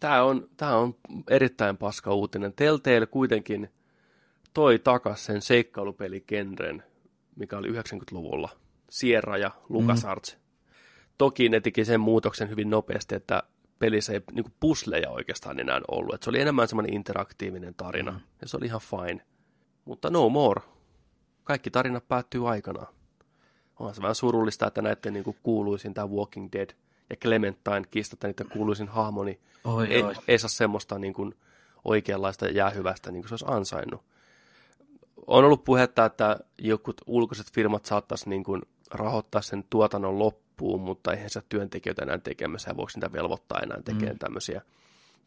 Tämä 0.00 0.22
on, 0.22 0.48
tämä 0.56 0.76
on 0.76 0.94
erittäin 1.30 1.76
paska 1.76 2.14
uutinen. 2.14 2.52
Telltale 2.52 3.06
kuitenkin 3.06 3.70
toi 4.54 4.78
takas 4.78 5.24
sen 5.24 5.42
seikkailupelikendren, 5.42 6.82
mikä 7.36 7.58
oli 7.58 7.68
90-luvulla. 7.68 8.48
Sierra 8.90 9.38
ja 9.38 9.50
LucasArts. 9.68 10.34
Mm. 10.34 10.40
Toki 11.18 11.48
ne 11.48 11.60
teki 11.60 11.84
sen 11.84 12.00
muutoksen 12.00 12.50
hyvin 12.50 12.70
nopeasti, 12.70 13.14
että 13.14 13.42
pelissä 13.78 14.12
ei 14.12 14.20
niin 14.32 14.54
pusleja 14.60 15.10
oikeastaan 15.10 15.60
enää 15.60 15.80
ollut. 15.88 16.14
Et 16.14 16.22
se 16.22 16.30
oli 16.30 16.40
enemmän 16.40 16.68
semmoinen 16.68 16.94
interaktiivinen 16.94 17.74
tarina, 17.74 18.10
mm. 18.10 18.20
ja 18.40 18.48
se 18.48 18.56
oli 18.56 18.66
ihan 18.66 18.80
fine. 18.80 19.20
Mutta 19.84 20.10
no 20.10 20.28
more. 20.28 20.62
Kaikki 21.44 21.70
tarinat 21.70 22.08
päättyy 22.08 22.50
aikanaan. 22.50 22.97
On 23.80 23.94
se 23.94 24.02
vähän 24.02 24.14
surullista, 24.14 24.66
että 24.66 24.82
näiden 24.82 25.12
niin 25.12 25.36
kuuluisin 25.42 25.94
tämä 25.94 26.06
Walking 26.06 26.48
Dead 26.52 26.70
ja 27.10 27.16
Clementine 27.16 27.82
kiistatta 27.90 28.26
niiden 28.26 28.48
kuuluisin 28.48 28.88
hahmo, 28.88 29.24
niin 29.24 29.40
Oi, 29.64 29.86
ei, 29.86 30.02
oi. 30.02 30.14
ei 30.28 30.38
saa 30.38 30.48
semmoista 30.48 30.98
niin 30.98 31.14
kuin 31.14 31.34
oikeanlaista 31.84 32.46
jäähyvästä, 32.46 33.10
niin 33.10 33.22
kuin 33.22 33.28
se 33.28 33.32
olisi 33.32 33.44
ansainnut. 33.48 34.02
On 35.26 35.44
ollut 35.44 35.64
puhetta, 35.64 36.04
että 36.04 36.38
jokut 36.58 37.00
ulkoiset 37.06 37.52
firmat 37.52 37.84
saattaisi 37.84 38.28
niin 38.28 38.44
kuin 38.44 38.62
rahoittaa 38.90 39.42
sen 39.42 39.64
tuotannon 39.70 40.18
loppuun, 40.18 40.80
mutta 40.80 41.12
eihän 41.12 41.30
se 41.30 41.42
työntekijöitä 41.48 42.02
enää 42.02 42.18
tekemässä 42.18 42.70
ja 42.70 42.76
voiko 42.76 42.90
niitä 42.94 43.12
velvoittaa 43.12 43.60
enää 43.60 43.82
tekemään 43.84 44.16
mm. 44.16 44.18
tämmöisiä. 44.18 44.62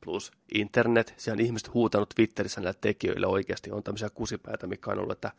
Plus 0.05 0.31
internet, 0.53 1.13
siellä 1.17 1.39
on 1.39 1.45
ihmiset 1.45 1.73
huutanut 1.73 2.09
Twitterissä 2.15 2.61
näille 2.61 2.77
tekijöille 2.81 3.27
oikeasti, 3.27 3.71
on 3.71 3.83
tämmöisiä 3.83 4.09
kusipäitä, 4.09 4.67
mikä 4.67 4.91
on 4.91 4.99
ollut, 4.99 5.11
että 5.11 5.31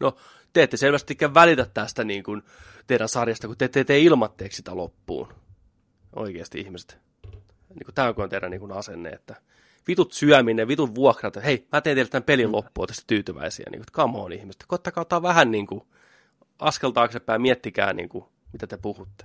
no 0.00 0.16
te 0.52 0.62
ette 0.62 0.76
selvästikään 0.76 1.34
välitä 1.34 1.66
tästä 1.74 2.04
niin 2.04 2.22
kuin 2.22 2.42
teidän 2.86 3.08
sarjasta, 3.08 3.46
kun 3.46 3.56
te 3.56 3.64
ette 3.64 3.84
tee 3.84 3.98
ilmatteeksi 3.98 4.56
sitä 4.56 4.76
loppuun. 4.76 5.28
Oikeasti 6.16 6.60
ihmiset 6.60 6.98
niin 7.74 7.84
kuin, 7.84 7.94
tämä 7.94 8.14
on 8.16 8.28
teidän 8.28 8.50
niin 8.50 8.60
kuin 8.60 8.72
asenne, 8.72 9.08
että 9.08 9.36
vitut 9.88 10.12
syöminen, 10.12 10.68
vitut 10.68 10.94
vuokrat, 10.94 11.36
hei, 11.44 11.66
mä 11.72 11.80
teen 11.80 11.96
teille 11.96 12.10
tämän 12.10 12.22
pelin 12.22 12.52
loppuun, 12.52 12.88
tästä 12.88 13.04
tyytyväisiä, 13.06 13.66
niin 13.70 13.80
kuin, 13.80 13.92
come 13.92 14.18
on 14.18 14.32
ihmiset, 14.32 14.64
koittakaa 14.68 15.02
ottaa 15.02 15.22
vähän 15.22 15.50
niin 15.50 15.66
kuin, 15.66 15.82
askel 16.58 16.90
taaksepäin 16.90 17.42
miettikää, 17.42 17.92
niin 17.92 18.08
kuin, 18.08 18.24
mitä 18.52 18.66
te 18.66 18.76
puhutte. 18.76 19.24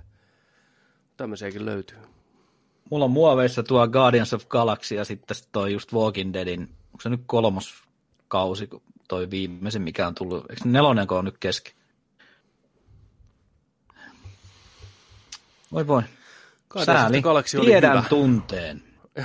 Tämmöisiäkin 1.16 1.66
löytyy. 1.66 1.98
Mulla 2.90 3.04
on 3.04 3.10
muoveissa 3.10 3.62
tuo 3.62 3.88
Guardians 3.88 4.34
of 4.34 4.48
Galaxy 4.48 4.94
ja 4.94 5.04
sitten 5.04 5.36
toi 5.52 5.72
just 5.72 5.92
Walking 5.92 6.32
Deadin, 6.32 6.60
onko 6.60 7.00
se 7.00 7.08
nyt 7.08 7.22
kolmos 7.26 7.83
kausi, 8.28 8.66
kun 8.66 8.82
toi 9.08 9.30
viimeisen, 9.30 9.82
mikä 9.82 10.06
on 10.06 10.14
tullut, 10.14 10.50
eikö 10.50 10.62
nelonenko 10.64 11.18
on 11.18 11.24
nyt 11.24 11.38
kesken? 11.38 11.72
Voi 15.72 15.86
voi. 15.86 16.02
Sääli. 16.84 17.22
Galaxy 17.22 17.58
oli 17.58 17.66
Tiedän 17.66 17.90
hyvä. 17.98 18.08
tunteen. 18.08 18.82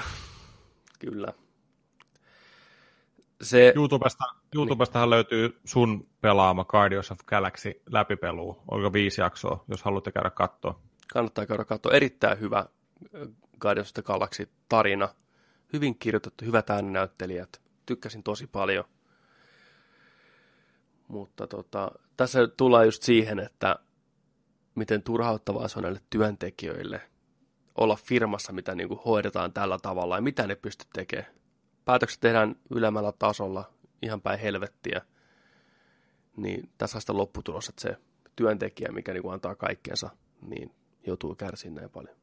Kyllä. 0.99 1.33
Se, 3.41 3.73
YouTubesta, 3.75 4.23
YouTubestahan 4.55 5.09
löytyy 5.09 5.59
sun 5.65 6.07
pelaama 6.21 6.63
Guardians 6.65 7.11
of 7.11 7.19
Galaxy 7.25 7.81
läpipelu. 7.91 8.61
Oliko 8.67 8.93
viisi 8.93 9.21
jaksoa, 9.21 9.63
jos 9.67 9.83
haluatte 9.83 10.11
käydä 10.11 10.29
katsoa. 10.29 10.79
kannattaa 11.13 11.45
käydä 11.45 11.65
katsoa. 11.65 11.91
Erittäin 11.93 12.39
hyvä 12.39 12.59
äh, 12.59 12.65
Guardians 13.59 13.89
of 13.89 13.93
the 13.93 14.01
Galaxy 14.01 14.49
tarina. 14.69 15.09
Hyvin 15.73 15.99
kirjoitettu, 15.99 16.45
hyvät 16.45 16.69
ääninäyttelijät. 16.69 17.61
Tykkäsin 17.89 18.23
tosi 18.23 18.47
paljon. 18.47 18.85
Mutta 21.07 21.47
tota, 21.47 21.91
tässä 22.17 22.47
tullaan 22.47 22.85
just 22.85 23.03
siihen, 23.03 23.39
että 23.39 23.75
miten 24.75 25.03
turhauttavaa 25.03 25.67
se 25.67 25.79
on 25.79 25.83
näille 25.83 26.01
työntekijöille 26.09 27.01
olla 27.75 27.95
firmassa, 27.95 28.53
mitä 28.53 28.75
niin 28.75 28.87
kuin 28.87 28.99
hoidetaan 29.05 29.53
tällä 29.53 29.77
tavalla 29.81 30.15
ja 30.15 30.21
mitä 30.21 30.47
ne 30.47 30.55
pystyt 30.55 30.87
tekemään. 30.93 31.31
Päätökset 31.85 32.19
tehdään 32.19 32.55
ylemmällä 32.69 33.11
tasolla 33.11 33.73
ihan 34.01 34.21
päin 34.21 34.39
helvettiä. 34.39 35.01
Niin 36.37 36.69
tässä 36.77 36.97
on 36.97 37.01
sitä 37.01 37.17
lopputulos, 37.17 37.69
että 37.69 37.81
se 37.81 37.97
työntekijä, 38.35 38.91
mikä 38.91 39.13
niin 39.13 39.23
kuin 39.23 39.33
antaa 39.33 39.55
kaikkeensa, 39.55 40.09
niin 40.41 40.71
joutuu 41.07 41.35
kärsimään 41.35 41.75
näin 41.75 41.89
paljon. 41.89 42.15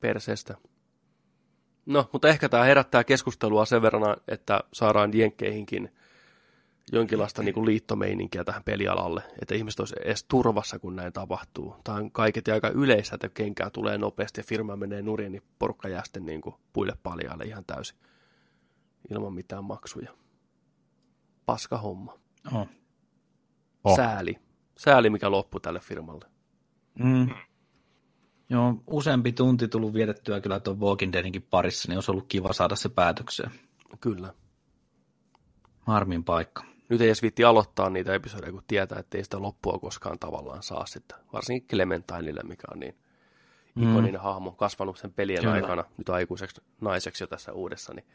Perseestä. 0.00 0.56
No, 1.86 2.08
mutta 2.12 2.28
ehkä 2.28 2.48
tämä 2.48 2.64
herättää 2.64 3.04
keskustelua 3.04 3.64
sen 3.64 3.82
verran, 3.82 4.16
että 4.28 4.60
saadaan 4.72 5.14
jenkkeihinkin 5.14 5.92
jonkinlaista 6.92 7.42
niin 7.42 7.54
kuin 7.54 7.66
liittomeininkiä 7.66 8.44
tähän 8.44 8.64
pelialalle, 8.64 9.22
että 9.42 9.54
ihmiset 9.54 9.80
olisi 9.80 9.94
edes 10.04 10.24
turvassa, 10.24 10.78
kun 10.78 10.96
näin 10.96 11.12
tapahtuu. 11.12 11.76
Tämä 11.84 11.98
on 11.98 12.10
kaiketi 12.10 12.50
aika 12.50 12.68
yleistä, 12.68 13.14
että 13.14 13.28
kenkää 13.28 13.70
tulee 13.70 13.98
nopeasti 13.98 14.40
ja 14.40 14.44
firma 14.44 14.76
menee 14.76 15.02
nurin, 15.02 15.32
niin 15.32 15.42
porukka 15.58 15.88
jää 15.88 16.04
sitten 16.04 16.26
niin 16.26 16.40
kuin 16.40 16.54
puille 16.72 16.92
paljaalle 17.02 17.44
ihan 17.44 17.64
täysin 17.64 17.98
ilman 19.10 19.32
mitään 19.32 19.64
maksuja. 19.64 20.14
Paska 21.46 21.78
homma. 21.78 22.18
Oh. 22.52 22.68
Oh. 23.84 23.96
Sääli. 23.96 24.38
Sääli, 24.78 25.10
mikä 25.10 25.30
loppu 25.30 25.60
tälle 25.60 25.80
firmalle. 25.80 26.26
Mm. 26.98 27.28
Joo, 28.50 28.74
useampi 28.86 29.32
tunti 29.32 29.68
tullut 29.68 29.94
vietettyä 29.94 30.40
kyllä 30.40 30.60
tuon 30.60 30.80
Walking 30.80 31.12
Deadinkin 31.12 31.46
parissa, 31.50 31.88
niin 31.88 31.96
olisi 31.96 32.10
ollut 32.10 32.26
kiva 32.28 32.52
saada 32.52 32.76
se 32.76 32.88
päätökseen. 32.88 33.50
Kyllä. 34.00 34.34
Harmin 35.80 36.24
paikka. 36.24 36.64
Nyt 36.88 37.00
ei 37.00 37.08
edes 37.08 37.22
viitti 37.22 37.44
aloittaa 37.44 37.90
niitä 37.90 38.14
episodeja, 38.14 38.52
kun 38.52 38.62
tietää, 38.66 38.98
että 38.98 39.18
ei 39.18 39.24
sitä 39.24 39.42
loppua 39.42 39.78
koskaan 39.78 40.18
tavallaan 40.18 40.62
saa 40.62 40.86
sitten. 40.86 41.18
Varsinkin 41.32 41.68
Clementineille, 41.68 42.40
mikä 42.42 42.64
on 42.72 42.80
niin 42.80 42.94
ikoninen 43.76 44.20
mm. 44.20 44.24
hahmo, 44.24 44.52
kasvanut 44.52 44.98
sen 44.98 45.12
pelien 45.12 45.40
Kyllä. 45.40 45.54
aikana, 45.54 45.84
nyt 45.96 46.08
aikuiseksi 46.08 46.62
naiseksi 46.80 47.22
jo 47.22 47.26
tässä 47.26 47.52
uudessa, 47.52 47.94
niin 47.94 48.06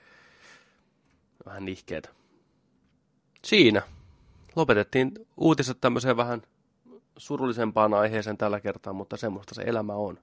vähän 1.46 1.66
nihkeetä. 1.66 2.10
Siinä 3.46 3.82
lopetettiin 4.56 5.12
uutiset 5.38 5.82
tämmöiseen 5.82 6.18
vähän 6.18 6.42
surullisempaan 7.18 7.94
aiheeseen 7.94 8.38
tällä 8.38 8.60
kertaa, 8.60 8.94
mutta 8.94 9.18
semmoista 9.18 9.56
se 9.56 9.62
elämä 9.62 9.94
on. 9.94 10.20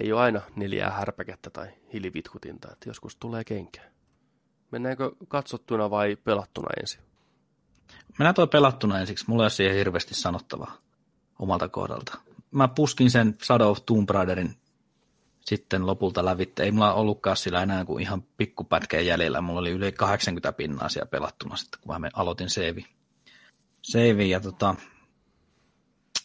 Ei 0.00 0.12
ole 0.12 0.20
aina 0.20 0.40
neljää 0.56 0.90
härpäkettä 0.90 1.50
tai 1.50 1.68
hilivitkutinta, 1.92 2.72
että 2.72 2.88
joskus 2.88 3.16
tulee 3.16 3.44
kenkää. 3.44 3.90
Mennäänkö 4.70 5.10
katsottuna 5.28 5.90
vai 5.90 6.16
pelattuna 6.16 6.68
ensin? 6.80 7.00
Mennään 8.18 8.34
toi 8.34 8.46
pelattuna 8.46 9.00
ensiksi. 9.00 9.24
Mulla 9.28 9.42
ei 9.42 9.44
ole 9.44 9.50
siihen 9.50 9.76
hirveästi 9.76 10.14
sanottavaa 10.14 10.76
omalta 11.38 11.68
kohdalta. 11.68 12.18
Mä 12.50 12.68
puskin 12.68 13.10
sen 13.10 13.36
Shadow 13.42 13.70
of 13.70 13.78
Tomb 13.86 14.10
Raiderin 14.10 14.56
sitten 15.40 15.86
lopulta 15.86 16.24
lävitte. 16.24 16.62
Ei 16.62 16.72
mulla 16.72 16.94
ollutkaan 16.94 17.36
sillä 17.36 17.62
enää 17.62 17.84
kuin 17.84 18.02
ihan 18.02 18.22
pikkupätkä 18.36 19.00
jäljellä. 19.00 19.40
Mulla 19.40 19.60
oli 19.60 19.70
yli 19.70 19.92
80 19.92 20.52
pinnaa 20.52 20.88
siellä 20.88 21.08
pelattuna 21.08 21.56
sitten, 21.56 21.80
kun 21.80 22.00
mä 22.00 22.08
aloitin 22.14 22.50
save. 22.50 22.84
Save 23.82 24.24
ja 24.24 24.40
tota... 24.40 24.74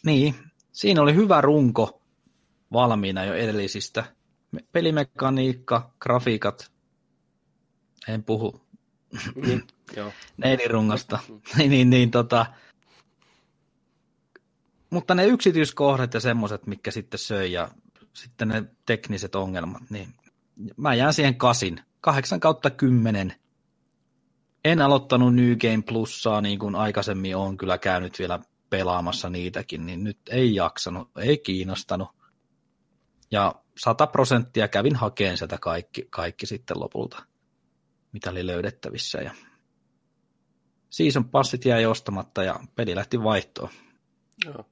Niin, 0.06 0.34
siinä 0.72 1.02
oli 1.02 1.14
hyvä 1.14 1.40
runko. 1.40 2.02
valmiina 2.72 3.24
jo 3.24 3.34
edellisistä. 3.34 4.04
Pelimekaniikka, 4.72 5.90
grafiikat, 6.00 6.72
en 8.08 8.24
puhu 8.24 8.60
Niin, 9.46 9.62
joo. 9.96 10.12
niin, 11.56 11.70
niin, 11.70 11.90
niin 11.90 12.10
tota, 12.10 12.46
mutta 14.90 15.14
ne 15.14 15.26
yksityiskohdat 15.26 16.14
ja 16.14 16.20
semmoiset, 16.20 16.66
mitkä 16.66 16.90
sitten 16.90 17.18
söi 17.18 17.52
ja 17.52 17.68
sitten 18.12 18.48
ne 18.48 18.64
tekniset 18.86 19.34
ongelmat, 19.34 19.82
niin 19.90 20.14
mä 20.76 20.94
jään 20.94 21.14
siihen 21.14 21.34
kasin. 21.34 21.80
8 22.00 22.40
kautta 22.40 22.70
10. 22.70 23.34
En 24.64 24.82
aloittanut 24.82 25.34
New 25.34 25.56
Game 25.56 25.82
Plussaa 25.88 26.40
niin 26.40 26.58
kuin 26.58 26.74
aikaisemmin 26.74 27.36
on 27.36 27.56
kyllä 27.56 27.78
käynyt 27.78 28.18
vielä 28.18 28.38
pelaamassa 28.72 29.30
niitäkin, 29.30 29.86
niin 29.86 30.04
nyt 30.04 30.18
ei 30.30 30.54
jaksanut, 30.54 31.10
ei 31.18 31.38
kiinnostanut. 31.38 32.08
Ja 33.30 33.54
100 33.78 34.06
prosenttia 34.06 34.68
kävin 34.68 34.96
hakeen 34.96 35.36
sieltä 35.38 35.58
kaikki, 35.60 36.06
kaikki 36.10 36.46
sitten 36.46 36.80
lopulta, 36.80 37.22
mitä 38.12 38.30
oli 38.30 38.46
löydettävissä. 38.46 39.18
Ja 39.18 39.34
season 40.90 41.28
passit 41.28 41.64
jäi 41.64 41.86
ostamatta 41.86 42.42
ja 42.44 42.60
peli 42.76 42.94
lähti 42.94 43.22
vaihtoon. 43.22 43.70
joo. 44.44 44.64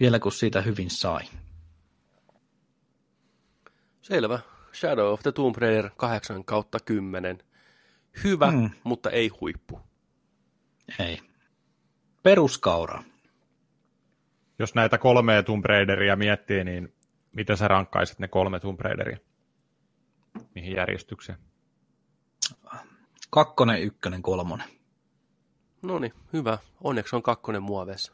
Vielä 0.00 0.18
kun 0.18 0.32
siitä 0.32 0.60
hyvin 0.62 0.90
sai. 0.90 1.20
Selvä. 4.02 4.38
Shadow 4.74 5.12
of 5.12 5.22
the 5.22 5.32
Tomb 5.32 5.56
Raider 5.56 5.90
8 5.96 6.44
kautta 6.44 6.78
10. 6.80 7.38
Hyvä, 8.24 8.50
Mm. 8.50 8.70
mutta 8.84 9.10
ei 9.10 9.28
huippu. 9.28 9.80
Ei. 10.98 11.20
Peruskaura. 12.22 13.02
Jos 14.58 14.74
näitä 14.74 14.98
kolmea 14.98 15.42
Tomb 15.42 15.64
Raideria 15.64 16.16
miettii, 16.16 16.64
niin 16.64 16.94
miten 17.36 17.56
sä 17.56 17.68
rankkaisit 17.68 18.18
ne 18.18 18.28
kolme 18.28 18.60
Tomb 18.60 18.80
Raideria? 18.80 19.18
Mihin 20.54 20.76
järjestykseen? 20.76 21.38
Kakkonen, 23.30 23.82
ykkönen, 23.82 24.22
kolmonen. 24.22 24.68
No 25.82 25.98
niin, 25.98 26.12
hyvä. 26.32 26.58
Onneksi 26.84 27.16
on 27.16 27.22
kakkonen 27.22 27.62
muoveessa. 27.62 28.12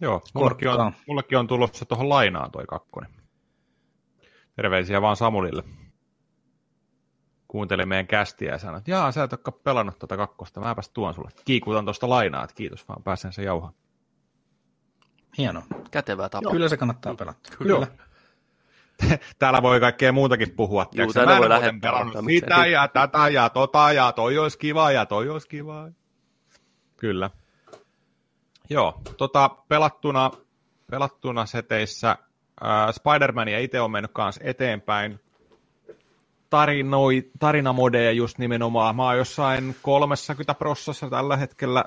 Joo, 0.00 0.22
mullekin 0.34 0.68
on, 0.68 0.92
mullekin 1.06 1.38
on 1.38 1.46
tulossa 1.46 1.84
tuohon 1.84 2.08
lainaan 2.08 2.50
toi 2.50 2.64
kakkonen. 2.68 3.10
Terveisiä 4.56 5.02
vaan 5.02 5.16
Samulille. 5.16 5.62
Kuunteli 7.52 7.86
meidän 7.86 8.06
kästiä 8.06 8.52
ja 8.52 8.58
sanoi, 8.58 8.78
että 8.78 8.90
jaa, 8.90 9.12
sä 9.12 9.22
et 9.22 9.32
olekaan 9.32 9.60
pelannut 9.64 9.98
tuota 9.98 10.16
kakkosta, 10.16 10.60
mäpäs 10.60 10.88
tuon 10.88 11.14
sulle. 11.14 11.30
Kiikutan 11.44 11.84
tuosta 11.84 12.08
lainaa, 12.08 12.44
että 12.44 12.54
kiitos 12.54 12.88
vaan, 12.88 13.02
pääsen 13.02 13.32
se 13.32 13.42
jauhaan. 13.42 13.74
Hieno. 15.38 15.62
Kätevää 15.90 16.28
tapa. 16.28 16.50
Kyllä 16.50 16.68
se 16.68 16.76
kannattaa 16.76 17.14
pelata. 17.14 17.50
Kyllä. 17.58 17.86
Täällä 19.38 19.62
voi 19.62 19.80
kaikkea 19.80 20.12
muutakin 20.12 20.50
puhua. 20.50 20.86
Mä 20.96 21.02
en 21.02 21.40
voi 21.40 21.48
lähettää 21.48 21.90
pelannut 21.92 22.24
sitä 22.28 22.66
ja 22.66 22.88
tätä 22.88 23.28
ja 23.28 23.48
tota 23.48 23.92
ja 23.92 24.12
toi 24.12 24.38
olisi 24.38 24.58
kiva 24.58 24.92
ja 24.92 25.06
toi 25.06 25.28
olisi 25.28 25.48
kiva. 25.48 25.88
Kyllä. 26.96 27.30
Joo, 28.70 29.00
tota, 29.16 29.48
pelattuna, 29.48 30.30
pelattuna 30.90 31.46
seteissä 31.46 32.10
äh, 32.10 32.88
Spider-Mania 32.88 33.58
itse 33.60 33.80
on 33.80 33.90
mennyt 33.90 34.12
kanssa 34.12 34.40
eteenpäin. 34.44 35.20
Tarinoi, 36.52 37.30
tarinamodeja 37.38 38.12
just 38.12 38.38
nimenomaan. 38.38 38.96
Mä 38.96 39.04
oon 39.04 39.16
jossain 39.16 39.76
30 39.82 40.54
prossassa 40.54 41.10
tällä 41.10 41.36
hetkellä 41.36 41.84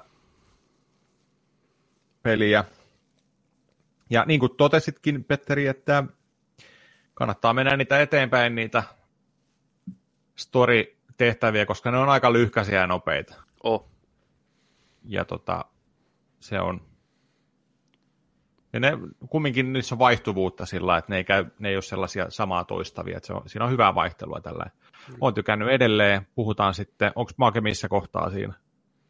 peliä. 2.24 2.64
Ja 4.10 4.24
niin 4.28 4.40
kuin 4.40 4.56
totesitkin, 4.58 5.24
Petteri, 5.24 5.68
että 5.68 6.04
kannattaa 7.14 7.54
mennä 7.54 7.78
niitä 7.78 8.02
eteenpäin, 8.02 8.56
niitä 8.56 8.84
story-tehtäviä, 10.36 11.66
koska 11.66 11.92
ne 11.92 11.98
on 11.98 12.10
aika 12.10 12.34
lyhkäisiä 12.34 12.80
ja 12.80 12.88
nopeita. 12.88 13.36
Oh. 13.64 13.90
Ja 15.04 15.26
tota, 15.26 15.66
se 16.40 16.60
on... 16.60 16.82
Ja 18.76 18.80
ne, 18.80 18.92
kumminkin 19.30 19.74
niissä 19.74 19.96
on 19.96 20.00
vaihtuvuutta 20.00 20.66
sillä, 20.66 20.98
että 20.98 21.12
ne 21.12 21.18
ei, 21.18 21.24
käy, 21.24 21.46
ne 21.60 21.70
ei 21.70 21.76
ole 21.76 21.82
sellaisia 21.82 22.26
samaa 22.30 22.64
toistavia, 22.64 23.18
että 23.18 23.28
se 23.28 23.34
on, 23.34 23.42
siinä 23.46 23.66
on 23.66 23.72
hyvää 23.72 23.96
vaihtelua 23.96 24.42
tällä. 24.42 24.66
Mm. 25.10 25.16
Olen 25.22 25.34
tykännyt 25.34 25.70
edelleen, 25.70 26.28
puhutaan 26.36 26.74
sitten, 26.74 27.12
onko 27.16 27.32
Make 27.38 27.62
missä 27.62 27.88
kohtaa 27.88 28.30
siinä? 28.30 28.54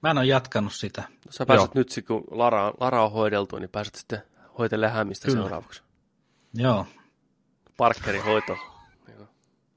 Mä 0.03 0.11
en 0.11 0.17
ole 0.17 0.25
jatkanut 0.25 0.73
sitä. 0.73 1.01
No 1.01 1.31
Sä 1.31 1.45
pääset 1.45 1.75
Joo. 1.75 1.79
nyt, 1.79 2.05
kun 2.07 2.23
Lara, 2.31 2.73
Lara 2.79 3.05
on 3.05 3.11
hoideltu, 3.11 3.57
niin 3.59 3.69
pääset 3.69 3.95
sitten 3.95 4.21
hoitelemaan 4.57 4.97
hämistä 4.97 5.27
Kyllä. 5.27 5.41
seuraavaksi. 5.41 5.83
Joo. 6.53 6.87
Parkkerin 7.77 8.23
hoito. 8.23 8.57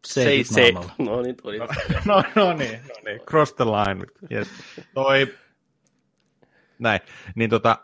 Se, 0.07 0.25
se. 0.43 0.73
No 0.99 1.23
niin, 1.23 1.37
tuli. 1.37 1.59
No, 2.05 2.23
no 2.35 2.53
niin, 2.53 2.81
no 2.89 2.95
niin, 3.05 3.21
cross 3.21 3.55
the 3.55 3.65
line. 3.65 4.07
Yes. 4.33 4.49
Toi, 4.95 5.35
näin, 6.79 7.01
niin 7.35 7.51
tota, 7.51 7.79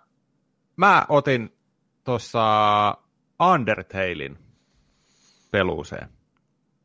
mä 0.77 1.07
otin 1.09 1.54
tuossa 2.05 2.45
Undertalein 3.53 4.39
peluuseen. 5.51 6.09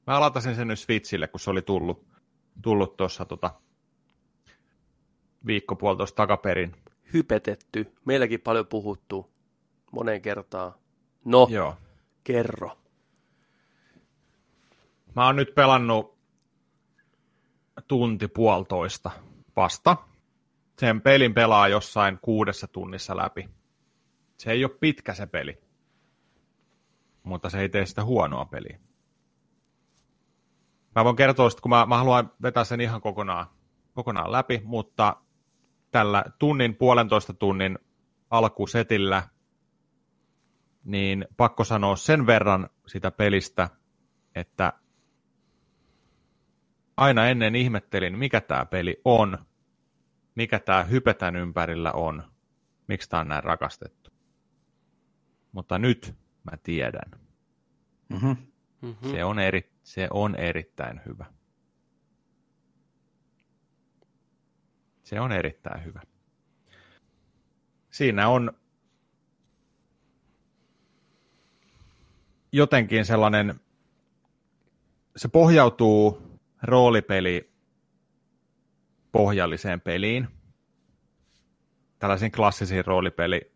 Mä 0.08 0.20
latasin 0.20 0.56
sen 0.56 0.68
nyt 0.68 0.80
Switchille, 0.80 1.28
kun 1.28 1.40
se 1.40 1.50
oli 1.50 1.62
tullut, 1.62 2.08
tullut 2.62 2.98
tuossa 2.98 3.26
tota, 3.26 3.52
viikko 5.46 5.76
puolitoista 5.76 6.16
takaperin. 6.16 6.76
Hypetetty. 7.14 7.94
Meilläkin 8.06 8.42
paljon 8.42 8.68
puhuttu. 8.68 9.32
Moneen 9.92 10.22
kertaan. 10.22 10.74
No, 11.26 11.48
Joo. 11.52 11.76
kerro. 12.24 12.78
Mä 15.16 15.26
oon 15.26 15.36
nyt 15.36 15.56
pelannut 15.56 16.18
tunti 17.88 18.28
puolitoista 18.28 19.12
vasta. 19.56 19.98
Sen 20.80 21.02
pelin 21.02 21.34
pelaa 21.34 21.68
jossain 21.68 22.20
kuudessa 22.22 22.68
tunnissa 22.68 23.18
läpi. 23.18 23.50
Se 24.40 24.52
ei 24.52 24.66
ole 24.66 24.78
pitkä 24.80 25.14
se 25.14 25.26
peli, 25.26 25.62
mutta 27.24 27.50
se 27.50 27.60
ei 27.60 27.70
tee 27.70 27.86
sitä 27.86 28.04
huonoa 28.04 28.46
peliä. 28.46 28.80
Mä 30.96 31.04
voin 31.04 31.16
kertoa, 31.16 31.48
että 31.48 31.62
kun 31.62 31.70
mä, 31.70 31.86
mä 31.86 31.98
haluan 31.98 32.32
vetää 32.42 32.64
sen 32.64 32.82
ihan 32.82 33.02
kokonaan, 33.02 33.48
kokonaan 33.94 34.32
läpi, 34.32 34.62
mutta 34.64 35.16
tällä 35.92 36.24
tunnin, 36.40 36.76
puolentoista 36.76 37.34
tunnin 37.34 37.80
alkusetillä, 38.30 39.24
niin 40.84 41.26
pakko 41.38 41.64
sanoa 41.64 41.96
sen 41.96 42.26
verran 42.26 42.70
sitä 42.88 43.12
pelistä, 43.12 43.70
että 44.36 44.74
aina 46.98 47.28
ennen 47.28 47.56
ihmettelin, 47.56 48.18
mikä 48.18 48.42
tämä 48.42 48.66
peli 48.66 49.02
on, 49.06 49.38
mikä 50.36 50.60
tämä 50.60 50.84
hypetän 50.84 51.36
ympärillä 51.36 51.92
on, 51.92 52.24
miksi 52.88 53.10
tämä 53.10 53.22
on 53.22 53.28
näin 53.28 53.44
rakastettu. 53.44 53.99
Mutta 55.52 55.80
nyt 55.80 56.16
mä 56.44 56.58
tiedän. 56.64 57.12
Mm-hmm. 58.10 58.38
Mm-hmm. 58.82 59.12
Se, 59.12 59.24
on 59.24 59.40
eri, 59.40 59.72
se 59.84 60.08
on 60.12 60.36
erittäin 60.36 61.02
hyvä. 61.06 61.26
Se 65.04 65.20
on 65.20 65.32
erittäin 65.32 65.86
hyvä. 65.86 66.02
Siinä 67.92 68.30
on 68.30 68.52
jotenkin 72.52 73.06
sellainen, 73.06 73.60
se 75.16 75.28
pohjautuu 75.28 76.22
roolipeli 76.62 77.52
pohjalliseen 79.12 79.82
peliin, 79.82 80.28
tällaisiin 82.00 82.32
klassisiin 82.32 82.86
roolipeli 82.86 83.52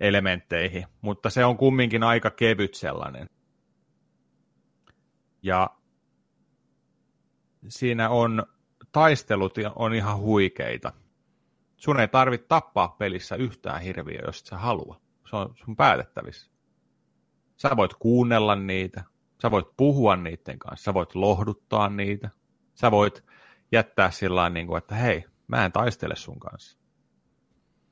elementteihin, 0.00 0.86
mutta 1.00 1.30
se 1.30 1.44
on 1.44 1.56
kumminkin 1.56 2.02
aika 2.02 2.30
kevyt 2.30 2.74
sellainen. 2.74 3.26
Ja 5.42 5.70
siinä 7.68 8.08
on 8.08 8.46
taistelut 8.92 9.54
on 9.76 9.94
ihan 9.94 10.18
huikeita. 10.18 10.92
Sun 11.76 12.00
ei 12.00 12.08
tarvitse 12.08 12.46
tappaa 12.46 12.88
pelissä 12.88 13.36
yhtään 13.36 13.82
hirviä, 13.82 14.20
jos 14.26 14.40
sä 14.40 14.58
halua. 14.58 15.00
Se 15.30 15.36
on 15.36 15.54
sun 15.56 15.76
päätettävissä. 15.76 16.50
Sä 17.56 17.70
voit 17.76 17.94
kuunnella 17.94 18.56
niitä, 18.56 19.04
sä 19.42 19.50
voit 19.50 19.66
puhua 19.76 20.16
niiden 20.16 20.58
kanssa, 20.58 20.84
sä 20.84 20.94
voit 20.94 21.14
lohduttaa 21.14 21.88
niitä, 21.88 22.30
sä 22.74 22.90
voit 22.90 23.24
jättää 23.72 24.10
sillä 24.10 24.50
niin 24.50 24.66
kuin, 24.66 24.78
että 24.78 24.94
hei, 24.94 25.24
mä 25.46 25.64
en 25.64 25.72
taistele 25.72 26.16
sun 26.16 26.40
kanssa. 26.40 26.79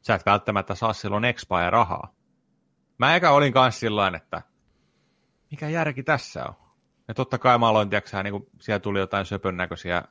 Sä 0.09 0.15
et 0.15 0.27
välttämättä 0.27 0.75
saa 0.75 0.93
silloin 0.93 1.25
expaa 1.25 1.63
ja 1.63 1.71
rahaa. 1.71 2.15
Mä 2.99 3.15
eikä 3.15 3.31
olin 3.31 3.53
kanssa 3.53 3.81
sillä 3.81 4.13
että 4.17 4.43
mikä 5.51 5.69
järki 5.69 6.03
tässä 6.03 6.45
on? 6.45 6.55
Ja 7.09 7.15
totta 7.15 7.39
kai 7.39 7.59
mä 7.59 7.69
aloin, 7.69 7.91
tiiäksä, 7.91 8.23
niin 8.23 8.33
kuin 8.33 8.47
siellä 8.61 8.81
tuli 8.81 8.99
jotain 8.99 9.27
söpön 9.27 9.57
näköisiä 9.57 10.03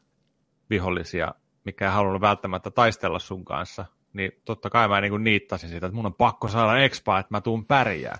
vihollisia, 0.69 1.33
mikä 1.63 1.85
ei 1.85 1.91
halunnut 1.91 2.21
välttämättä 2.21 2.71
taistella 2.71 3.19
sun 3.19 3.45
kanssa. 3.45 3.85
niin 4.13 4.31
totta 4.45 4.69
kai 4.69 4.87
mä 4.87 5.01
niin 5.01 5.11
kuin 5.11 5.23
niittasin 5.23 5.69
sitä, 5.69 5.85
että 5.87 5.95
mun 5.95 6.05
on 6.05 6.13
pakko 6.13 6.47
saada 6.47 6.79
expa, 6.79 7.19
että 7.19 7.33
mä 7.33 7.41
tuun 7.41 7.65
pärjää. 7.65 8.17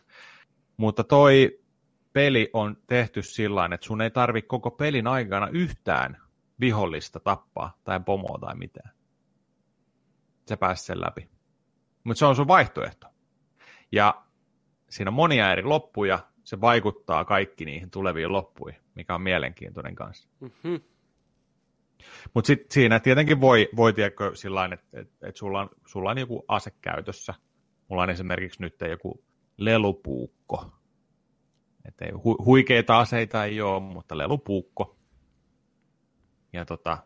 Mutta 0.78 1.04
toi 1.04 1.60
peli 2.14 2.50
on 2.54 2.78
tehty 2.88 3.22
sillä 3.22 3.70
että 3.74 3.88
sun 3.88 4.02
ei 4.02 4.12
tarvi 4.12 4.42
koko 4.42 4.72
pelin 4.72 5.08
aikana 5.08 5.48
yhtään 5.48 6.22
vihollista 6.60 7.20
tappaa 7.20 7.78
tai 7.84 8.00
pomoa 8.00 8.38
tai 8.40 8.56
mitään. 8.56 8.92
Sä 10.50 10.58
pääset 10.58 10.86
sen 10.86 11.02
läpi. 11.02 11.37
Mutta 12.08 12.20
se 12.20 12.26
on 12.26 12.36
sun 12.36 12.48
vaihtoehto. 12.48 13.08
Ja 13.92 14.24
siinä 14.90 15.10
on 15.10 15.14
monia 15.14 15.52
eri 15.52 15.64
loppuja, 15.64 16.20
se 16.44 16.62
vaikuttaa 16.62 17.26
kaikki 17.26 17.66
niihin 17.66 17.92
tuleviin 17.92 18.32
loppuihin, 18.32 18.82
mikä 18.96 19.16
on 19.16 19.22
mielenkiintoinen 19.22 19.96
kanssa. 19.96 20.30
Mm-hmm. 20.40 20.80
Mutta 22.34 22.48
sitten 22.48 22.68
siinä 22.72 23.00
tietenkin 23.00 23.42
voi, 23.42 23.70
voi 23.76 23.94
tiedätkö 23.94 24.32
sillä 24.36 24.66
että 24.66 25.00
et, 25.00 25.10
et 25.22 25.36
sulla, 25.36 25.62
on, 25.62 25.70
sulla 25.86 26.10
on 26.10 26.18
joku 26.18 26.46
ase 26.48 26.72
käytössä. 26.82 27.34
Mulla 27.88 28.04
on 28.04 28.10
esimerkiksi 28.10 28.62
nyt 28.62 28.76
joku 28.90 29.24
lelupuukko. 29.58 30.72
Et 31.86 32.02
ei, 32.02 32.12
hu, 32.12 32.46
huikeita 32.46 33.00
aseita 33.00 33.46
ei 33.46 33.62
ole, 33.62 33.80
mutta 33.80 34.18
lelupuukko. 34.18 34.98
Ja 36.54 36.66
tota, 36.66 36.98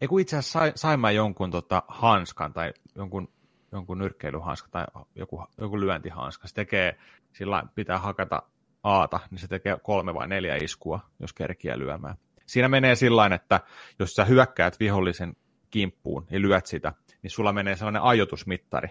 ei 0.00 0.08
kun 0.08 0.20
itse 0.20 0.36
asiassa 0.36 0.58
sai, 0.58 0.72
sain 0.74 1.00
mä 1.00 1.10
jonkun 1.10 1.50
tota, 1.50 1.82
hanskan 1.88 2.52
tai 2.52 2.72
jonkun, 2.94 3.28
jonkun 3.72 3.98
nyrkkeilyhanska 3.98 4.68
tai 4.70 4.84
joku, 5.14 5.44
joku 5.58 5.80
lyöntihanska. 5.80 6.48
Se 6.48 6.54
tekee, 6.54 6.98
sillä 7.32 7.62
pitää 7.74 7.98
hakata 7.98 8.42
aata, 8.82 9.20
niin 9.30 9.38
se 9.38 9.48
tekee 9.48 9.78
kolme 9.82 10.14
vai 10.14 10.28
neljä 10.28 10.56
iskua, 10.56 11.00
jos 11.20 11.32
kerkiä 11.32 11.78
lyömään. 11.78 12.16
Siinä 12.46 12.68
menee 12.68 12.94
sillä 12.94 13.30
että 13.34 13.60
jos 13.98 14.14
sä 14.14 14.24
hyökkäät 14.24 14.80
vihollisen 14.80 15.36
kimppuun 15.70 16.26
ja 16.30 16.40
lyöt 16.40 16.66
sitä, 16.66 16.92
niin 17.22 17.30
sulla 17.30 17.52
menee 17.52 17.76
sellainen 17.76 18.02
ajoitusmittari. 18.02 18.88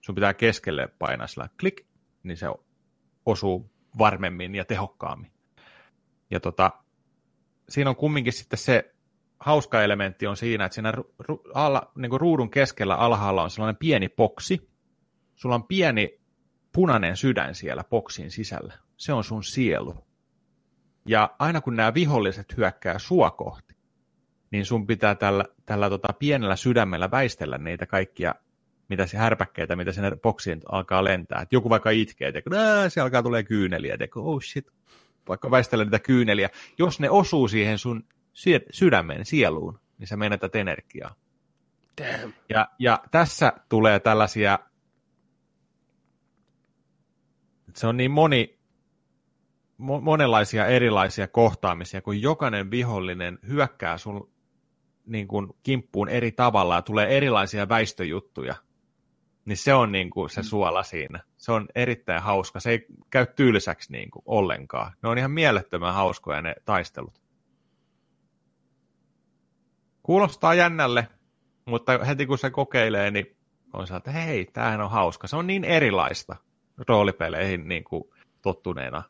Sun 0.00 0.14
pitää 0.14 0.34
keskelle 0.34 0.88
painaa 0.98 1.26
sillä 1.26 1.48
klik, 1.60 1.86
niin 2.22 2.36
se 2.36 2.46
osuu 3.26 3.70
varmemmin 3.98 4.54
ja 4.54 4.64
tehokkaammin. 4.64 5.32
Ja 6.30 6.40
tota, 6.40 6.70
siinä 7.68 7.90
on 7.90 7.96
kumminkin 7.96 8.32
sitten 8.32 8.58
se 8.58 8.93
hauska 9.44 9.82
elementti 9.82 10.26
on 10.26 10.36
siinä, 10.36 10.64
että 10.64 10.74
siinä 10.74 10.92
ru- 10.92 11.50
alla, 11.54 11.92
niin 11.98 12.10
kuin 12.10 12.20
ruudun 12.20 12.50
keskellä 12.50 12.94
alhaalla 12.94 13.42
on 13.42 13.50
sellainen 13.50 13.76
pieni 13.76 14.08
boksi. 14.08 14.70
Sulla 15.34 15.54
on 15.54 15.66
pieni 15.66 16.20
punainen 16.72 17.16
sydän 17.16 17.54
siellä 17.54 17.84
boksin 17.84 18.30
sisällä. 18.30 18.74
Se 18.96 19.12
on 19.12 19.24
sun 19.24 19.44
sielu. 19.44 19.94
Ja 21.06 21.30
aina 21.38 21.60
kun 21.60 21.76
nämä 21.76 21.94
viholliset 21.94 22.56
hyökkää 22.56 22.98
sua 22.98 23.30
kohti, 23.30 23.74
niin 24.50 24.64
sun 24.64 24.86
pitää 24.86 25.14
tällä, 25.14 25.44
tällä 25.66 25.90
tota 25.90 26.12
pienellä 26.12 26.56
sydämellä 26.56 27.10
väistellä 27.10 27.58
niitä 27.58 27.86
kaikkia 27.86 28.34
mitä 28.88 29.06
se 29.06 29.16
härpäkkeitä, 29.16 29.76
mitä 29.76 29.92
sinne 29.92 30.16
boksiin 30.16 30.60
alkaa 30.72 31.04
lentää. 31.04 31.40
Et 31.42 31.52
joku 31.52 31.70
vaikka 31.70 31.90
itkee, 31.90 32.28
että 32.28 32.88
se 32.88 33.00
alkaa 33.00 33.22
tulee 33.22 33.42
kyyneliä, 33.42 33.94
että 33.94 34.06
oh 34.16 34.42
shit, 34.42 34.66
vaikka 35.28 35.50
väistellä 35.50 35.84
niitä 35.84 35.98
kyyneliä. 35.98 36.50
Jos 36.78 37.00
ne 37.00 37.10
osuu 37.10 37.48
siihen 37.48 37.78
sun 37.78 38.04
sydämeen, 38.70 39.24
sieluun, 39.24 39.80
niin 39.98 40.06
sä 40.08 40.16
menetät 40.16 40.56
energiaa. 40.56 41.14
Damn. 42.02 42.32
Ja, 42.48 42.68
ja 42.78 43.00
tässä 43.10 43.52
tulee 43.68 44.00
tällaisia, 44.00 44.58
se 47.74 47.86
on 47.86 47.96
niin 47.96 48.10
moni, 48.10 48.58
monenlaisia 49.78 50.66
erilaisia 50.66 51.28
kohtaamisia, 51.28 52.02
kun 52.02 52.22
jokainen 52.22 52.70
vihollinen 52.70 53.38
hyökkää 53.48 53.98
sun 53.98 54.34
niin 55.06 55.28
kuin 55.28 55.48
kimppuun 55.62 56.08
eri 56.08 56.32
tavalla 56.32 56.74
ja 56.74 56.82
tulee 56.82 57.16
erilaisia 57.16 57.68
väistöjuttuja, 57.68 58.54
niin 59.44 59.56
se 59.56 59.74
on 59.74 59.92
niin 59.92 60.10
kuin 60.10 60.30
se 60.30 60.40
mm. 60.40 60.44
suola 60.44 60.82
siinä. 60.82 61.20
Se 61.36 61.52
on 61.52 61.68
erittäin 61.74 62.22
hauska. 62.22 62.60
Se 62.60 62.70
ei 62.70 62.86
käy 63.10 63.26
tylsäksi 63.26 63.92
niin 63.92 64.10
kuin 64.10 64.22
ollenkaan. 64.26 64.92
Ne 65.02 65.08
on 65.08 65.18
ihan 65.18 65.30
mielettömän 65.30 65.94
hauskoja 65.94 66.42
ne 66.42 66.54
taistelut. 66.64 67.23
Kuulostaa 70.04 70.54
jännälle, 70.54 71.08
mutta 71.66 72.04
heti 72.04 72.26
kun 72.26 72.38
se 72.38 72.50
kokeilee, 72.50 73.10
niin 73.10 73.36
on 73.72 73.86
se, 73.86 73.96
että 73.96 74.10
hei, 74.10 74.44
tämähän 74.44 74.80
on 74.80 74.90
hauska. 74.90 75.26
Se 75.26 75.36
on 75.36 75.46
niin 75.46 75.64
erilaista 75.64 76.36
roolipeleihin 76.88 77.68
niin 77.68 77.84
kuin 77.84 78.04
tottuneena. 78.42 79.02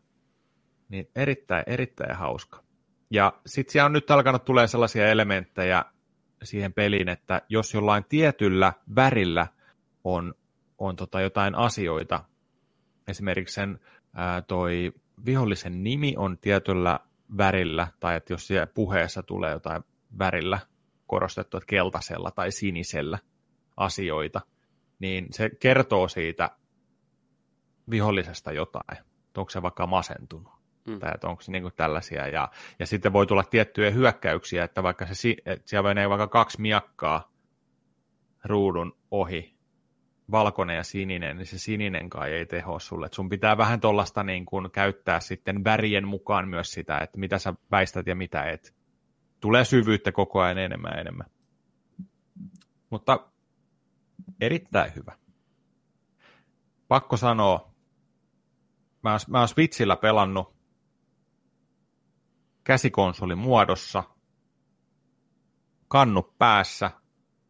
Niin 0.89 1.09
erittäin, 1.15 1.65
erittäin 1.67 2.17
hauska. 2.17 2.63
Ja 3.11 3.33
sitten 3.47 3.73
siellä 3.73 3.87
on 3.87 3.93
nyt 3.93 4.11
alkanut 4.11 4.45
tulee 4.45 4.67
sellaisia 4.67 5.09
elementtejä 5.09 5.85
siihen 6.43 6.73
peliin, 6.73 7.09
että 7.09 7.43
jos 7.49 7.75
jollain 7.75 8.05
tietyllä 8.09 8.73
värillä 8.97 9.47
on, 10.05 10.35
on 10.79 10.97
tota 10.97 11.21
jotain 11.21 11.55
asioita, 11.55 12.25
esimerkiksi 13.09 13.55
sen 13.55 13.81
ää, 14.15 14.43
toi 14.43 14.93
vihollisen 15.27 15.85
nimi 15.85 16.15
on 16.17 16.39
tietyllä 16.39 17.01
värillä, 17.37 17.89
tai 18.01 18.17
että 18.17 18.33
jos 18.33 18.47
siellä 18.47 18.67
puheessa 18.67 19.23
tulee 19.23 19.53
jotain 19.53 19.83
värillä 20.19 20.59
korostettu, 21.07 21.57
että 21.57 21.67
keltaisella 21.67 22.31
tai 22.31 22.53
sinisellä 22.53 23.19
asioita, 23.77 24.41
niin 24.99 25.27
se 25.31 25.51
kertoo 25.61 26.09
siitä 26.09 26.51
vihollisesta 27.91 28.53
jotain. 28.53 28.99
Onko 29.37 29.51
se 29.51 29.63
vaikka 29.63 29.87
masentunut? 29.87 30.53
Mm. 30.89 30.99
Tai 30.99 31.11
että 31.15 31.29
onko 31.29 31.43
se 31.43 31.53
niin 31.53 31.73
tällaisia. 31.77 32.29
Ja, 32.29 32.49
ja 32.79 32.87
sitten 32.87 33.13
voi 33.13 33.27
tulla 33.27 33.45
tiettyjä 33.45 33.91
hyökkäyksiä, 33.91 34.65
että 34.65 34.83
vaikka 34.83 35.07
se, 35.07 35.37
että 35.47 35.69
siellä 35.69 35.89
menee 35.89 36.09
vaikka 36.09 36.29
kaksi 36.29 36.61
miakkaa 36.61 37.33
ruudun 38.45 38.97
ohi, 39.11 39.55
valkoinen 40.31 40.77
ja 40.77 40.85
sininen, 40.85 41.37
niin 41.37 41.47
se 41.47 41.59
sininen 41.59 42.11
kai 42.11 42.33
ei 42.33 42.47
teho 42.47 42.79
sulle. 42.79 43.07
Et 43.07 43.13
sun 43.13 43.29
pitää 43.29 43.57
vähän 43.57 43.81
tuollaista 43.81 44.23
niin 44.23 44.47
kuin 44.47 44.71
käyttää 44.71 45.21
sitten 45.21 45.65
värien 45.65 46.09
mukaan 46.09 46.49
myös 46.49 46.73
sitä, 46.73 46.99
että 46.99 47.19
mitä 47.19 47.39
sä 47.39 47.55
väistät 47.71 48.07
ja 48.07 48.15
mitä 48.15 48.43
et. 48.43 48.75
Tulee 49.45 49.65
syvyyttä 49.65 50.13
koko 50.13 50.41
ajan 50.41 50.59
enemmän 50.59 50.93
ja 50.95 51.01
enemmän. 51.01 51.27
Mutta 52.91 53.31
erittäin 54.41 54.95
hyvä. 54.95 55.19
Pakko 56.89 57.17
sanoa, 57.17 57.75
mä, 59.03 59.19
mä 59.29 59.39
oon 59.39 59.49
Switchillä 59.49 59.97
pelannut 59.97 60.57
käsikonsolin 62.65 63.39
muodossa, 63.39 64.05
kannu 65.89 66.35
päässä, 66.39 66.91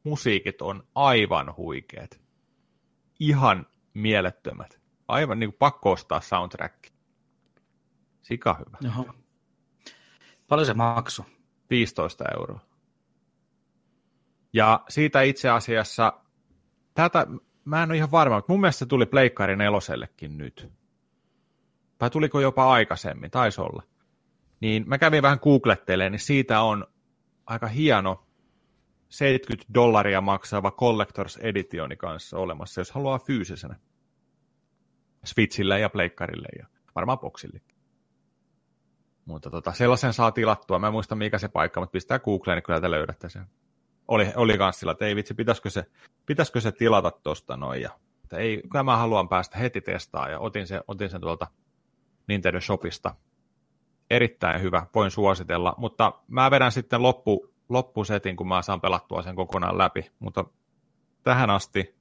musiikit 0.05 0.63
on 0.63 0.89
aivan 0.95 1.57
huikeet. 1.57 2.21
Ihan 3.21 3.67
mielettömät. 3.95 4.81
Aivan 5.09 5.39
niin 5.39 5.51
kuin 5.51 5.59
pakko 5.59 5.91
ostaa 5.91 6.21
soundtrack. 6.21 6.87
Sika 8.23 8.55
hyvä. 8.55 8.93
Oho. 8.93 9.15
Paljon 10.49 10.67
se 10.67 10.75
maksu? 10.75 11.34
15 11.75 12.25
euroa. 12.35 12.61
Ja 14.53 14.85
siitä 14.89 15.23
itse 15.23 15.49
asiassa, 15.49 16.13
tätä, 16.95 17.27
mä 17.65 17.83
en 17.83 17.91
ole 17.91 17.97
ihan 17.97 18.11
varma, 18.11 18.37
mutta 18.37 18.53
mun 18.53 18.61
mielestä 18.61 18.79
se 18.79 18.87
tuli 18.87 19.07
Pleikkari 19.07 19.57
nelosellekin 19.57 20.39
nyt. 20.39 20.71
Tai 21.99 22.11
tuliko 22.11 22.41
jopa 22.41 22.73
aikaisemmin, 22.73 23.31
taisi 23.31 23.61
olla 23.61 23.83
niin 24.65 24.85
mä 24.87 24.99
kävin 24.99 25.23
vähän 25.23 25.39
googletteleen, 25.43 26.13
niin 26.13 26.21
siitä 26.21 26.61
on 26.61 26.87
aika 27.47 27.67
hieno 27.67 28.27
70 29.09 29.75
dollaria 29.75 30.21
maksava 30.21 30.71
Collectors 30.71 31.37
Editioni 31.37 31.97
kanssa 31.97 32.39
olemassa, 32.39 32.81
jos 32.81 32.91
haluaa 32.91 33.19
fyysisenä. 33.19 33.77
Switchille 35.25 35.81
ja 35.81 35.91
Pleikkarille 35.91 36.49
ja 36.59 36.67
varmaan 36.95 37.19
Boxille. 37.19 37.61
Mutta 39.25 39.51
tota, 39.51 39.73
sellaisen 39.73 40.13
saa 40.13 40.33
tilattua. 40.33 40.79
Mä 40.79 40.87
en 40.87 40.93
muista 40.93 41.15
mikä 41.15 41.39
se 41.39 41.49
paikka, 41.49 41.81
mutta 41.81 41.93
pistää 41.93 42.19
Googleen, 42.19 42.57
niin 42.57 42.63
kyllä 42.63 42.81
te 42.81 42.91
löydätte 42.91 43.29
sen. 43.29 43.47
Oli, 44.09 44.33
oli 44.37 44.59
kans 44.59 44.81
sillä, 44.81 44.93
että 44.93 45.07
ei 45.07 45.17
vitsi, 45.17 45.35
pitäisikö 45.35 45.71
se, 45.71 45.85
pitäisikö 46.27 46.61
se 46.61 46.73
tilata 46.73 47.11
tosta 47.11 47.57
noin. 47.57 47.83
Ja, 47.83 47.91
että 48.25 48.37
ei, 48.37 48.63
kyllä 48.71 48.83
mä 48.83 48.97
haluan 48.97 49.29
päästä 49.29 49.59
heti 49.59 49.81
testaa 49.81 50.29
ja 50.29 50.39
otin, 50.39 50.67
se, 50.67 50.81
otin 50.89 51.11
sen 51.11 51.21
tuolta 51.21 51.47
Nintendo 52.29 52.61
Shopista 52.61 53.15
erittäin 54.11 54.63
hyvä, 54.63 54.87
voin 54.95 55.11
suositella, 55.11 55.75
mutta 55.79 56.13
mä 56.29 56.51
vedän 56.51 56.73
sitten 56.73 57.03
loppu, 57.03 57.55
loppusetin, 57.69 58.37
kun 58.37 58.49
mä 58.49 58.63
saan 58.63 58.81
pelattua 58.81 59.23
sen 59.23 59.37
kokonaan 59.37 59.79
läpi, 59.79 60.11
mutta 60.19 60.45
tähän 61.23 61.51
asti 61.51 61.97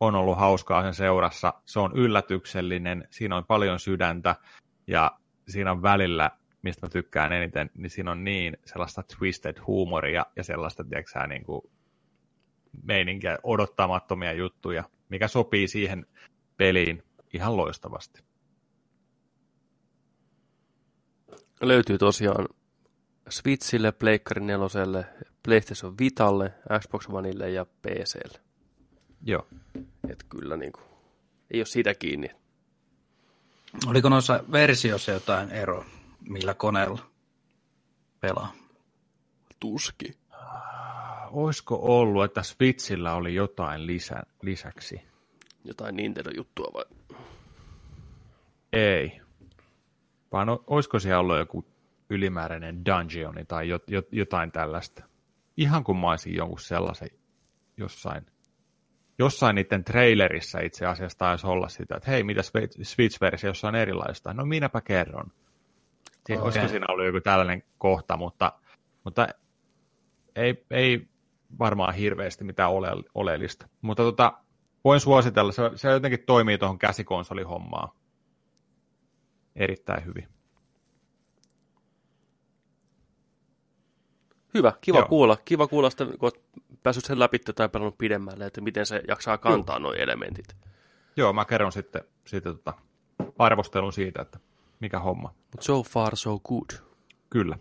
on 0.00 0.14
ollut 0.14 0.38
hauskaa 0.38 0.82
sen 0.82 0.94
seurassa, 0.94 1.54
se 1.64 1.80
on 1.80 1.92
yllätyksellinen, 1.94 3.08
siinä 3.10 3.36
on 3.36 3.44
paljon 3.44 3.80
sydäntä 3.80 4.36
ja 4.86 5.18
siinä 5.48 5.70
on 5.70 5.82
välillä, 5.82 6.30
mistä 6.66 6.86
mä 6.86 6.90
tykkään 6.90 7.32
eniten, 7.32 7.70
niin 7.74 7.90
siinä 7.90 8.10
on 8.10 8.24
niin 8.24 8.56
sellaista 8.64 9.02
twisted 9.02 9.56
huumoria 9.66 10.26
ja 10.36 10.44
sellaista, 10.44 10.84
tiedätkö 10.84 11.26
niin 11.26 11.44
kuin 11.44 11.62
meininkiä, 12.82 13.38
odottamattomia 13.42 14.32
juttuja, 14.32 14.84
mikä 15.08 15.28
sopii 15.28 15.68
siihen 15.68 16.06
peliin 16.56 17.02
ihan 17.32 17.56
loistavasti. 17.56 18.22
löytyy 21.62 21.98
tosiaan 21.98 22.48
Switchille, 23.28 23.92
Pleikkari 23.92 24.40
4, 24.40 25.04
PlayStation 25.42 25.98
Vitalle, 25.98 26.54
Xbox 26.80 27.08
Oneille 27.08 27.50
ja 27.50 27.64
PClle. 27.64 28.40
Joo. 29.24 29.46
Että 30.08 30.24
kyllä 30.28 30.56
niin 30.56 30.72
kuin, 30.72 30.84
ei 31.50 31.60
ole 31.60 31.66
siitä 31.66 31.94
kiinni. 31.94 32.30
Oliko 33.86 34.08
noissa 34.08 34.44
versioissa 34.52 35.12
jotain 35.12 35.50
eroa, 35.50 35.84
millä 36.28 36.54
koneella 36.54 37.06
pelaa? 38.20 38.52
Tuski. 39.60 40.18
Olisiko 41.30 41.78
ollut, 41.82 42.24
että 42.24 42.42
Switchillä 42.42 43.14
oli 43.14 43.34
jotain 43.34 43.86
lisä, 43.86 44.22
lisäksi? 44.42 45.00
Jotain 45.64 45.96
Nintendo-juttua 45.96 46.70
vai? 46.74 46.84
Ei. 48.72 49.20
Vaan 50.32 50.48
o- 50.48 50.64
olisiko 50.66 50.98
siellä 50.98 51.20
ollut 51.20 51.38
joku 51.38 51.64
ylimääräinen 52.10 52.84
dungeoni 52.84 53.44
tai 53.44 53.68
jot, 53.68 53.90
jot, 53.90 54.08
jotain 54.12 54.52
tällaista. 54.52 55.04
Ihan 55.56 55.84
kun 55.84 56.00
mä 56.00 56.10
olisin 56.10 56.34
jonkun 56.34 56.60
sellaisen 56.60 57.08
jossain, 57.76 58.26
jossain 59.18 59.54
niiden 59.54 59.84
trailerissa 59.84 60.60
itse 60.60 60.86
asiassa 60.86 61.18
taisi 61.18 61.46
olla 61.46 61.68
sitä, 61.68 61.96
että 61.96 62.10
hei, 62.10 62.22
mitä 62.22 62.42
Switch-versiossa 62.82 63.68
on 63.68 63.74
erilaista. 63.74 64.34
No 64.34 64.44
minäpä 64.46 64.80
kerron. 64.80 65.32
Okay. 66.34 66.44
Olisiko 66.44 66.68
siinä 66.68 66.86
ollut 66.88 67.06
joku 67.06 67.20
tällainen 67.20 67.62
kohta, 67.78 68.16
mutta, 68.16 68.52
mutta 69.04 69.28
ei, 70.36 70.64
ei 70.70 71.08
varmaan 71.58 71.94
hirveästi 71.94 72.44
mitään 72.44 72.70
ole, 72.70 72.88
oleellista. 73.14 73.68
Mutta 73.80 74.02
tota, 74.02 74.32
voin 74.84 75.00
suositella, 75.00 75.52
se, 75.52 75.62
se 75.74 75.90
jotenkin 75.90 76.24
toimii 76.26 76.58
tuohon 76.58 76.78
käsikonsolihommaan 76.78 77.88
erittäin 79.56 80.04
hyvin. 80.04 80.28
Hyvä, 84.54 84.72
kiva 84.80 84.98
Joo. 84.98 85.08
kuulla. 85.08 85.36
Kiva 85.44 85.66
kuulla 85.66 85.90
sitä, 85.90 86.04
kun 86.04 86.16
olet 86.20 86.40
päässyt 86.82 87.04
sen 87.04 87.18
läpi 87.18 87.38
tai 87.38 87.68
pelannut 87.68 87.98
pidemmälle, 87.98 88.46
että 88.46 88.60
miten 88.60 88.86
se 88.86 89.02
jaksaa 89.08 89.38
kantaa 89.38 89.78
nuo 89.78 89.92
elementit. 89.92 90.56
Joo, 91.16 91.32
mä 91.32 91.44
kerron 91.44 91.72
sitten, 91.72 92.02
sitten 92.26 92.56
tota, 92.56 92.74
arvostelun 93.38 93.92
siitä, 93.92 94.22
että 94.22 94.38
mikä 94.80 94.98
homma. 94.98 95.34
But 95.50 95.62
so 95.62 95.82
far 95.82 96.16
so 96.16 96.38
good. 96.38 96.70
Kyllä. 97.30 97.58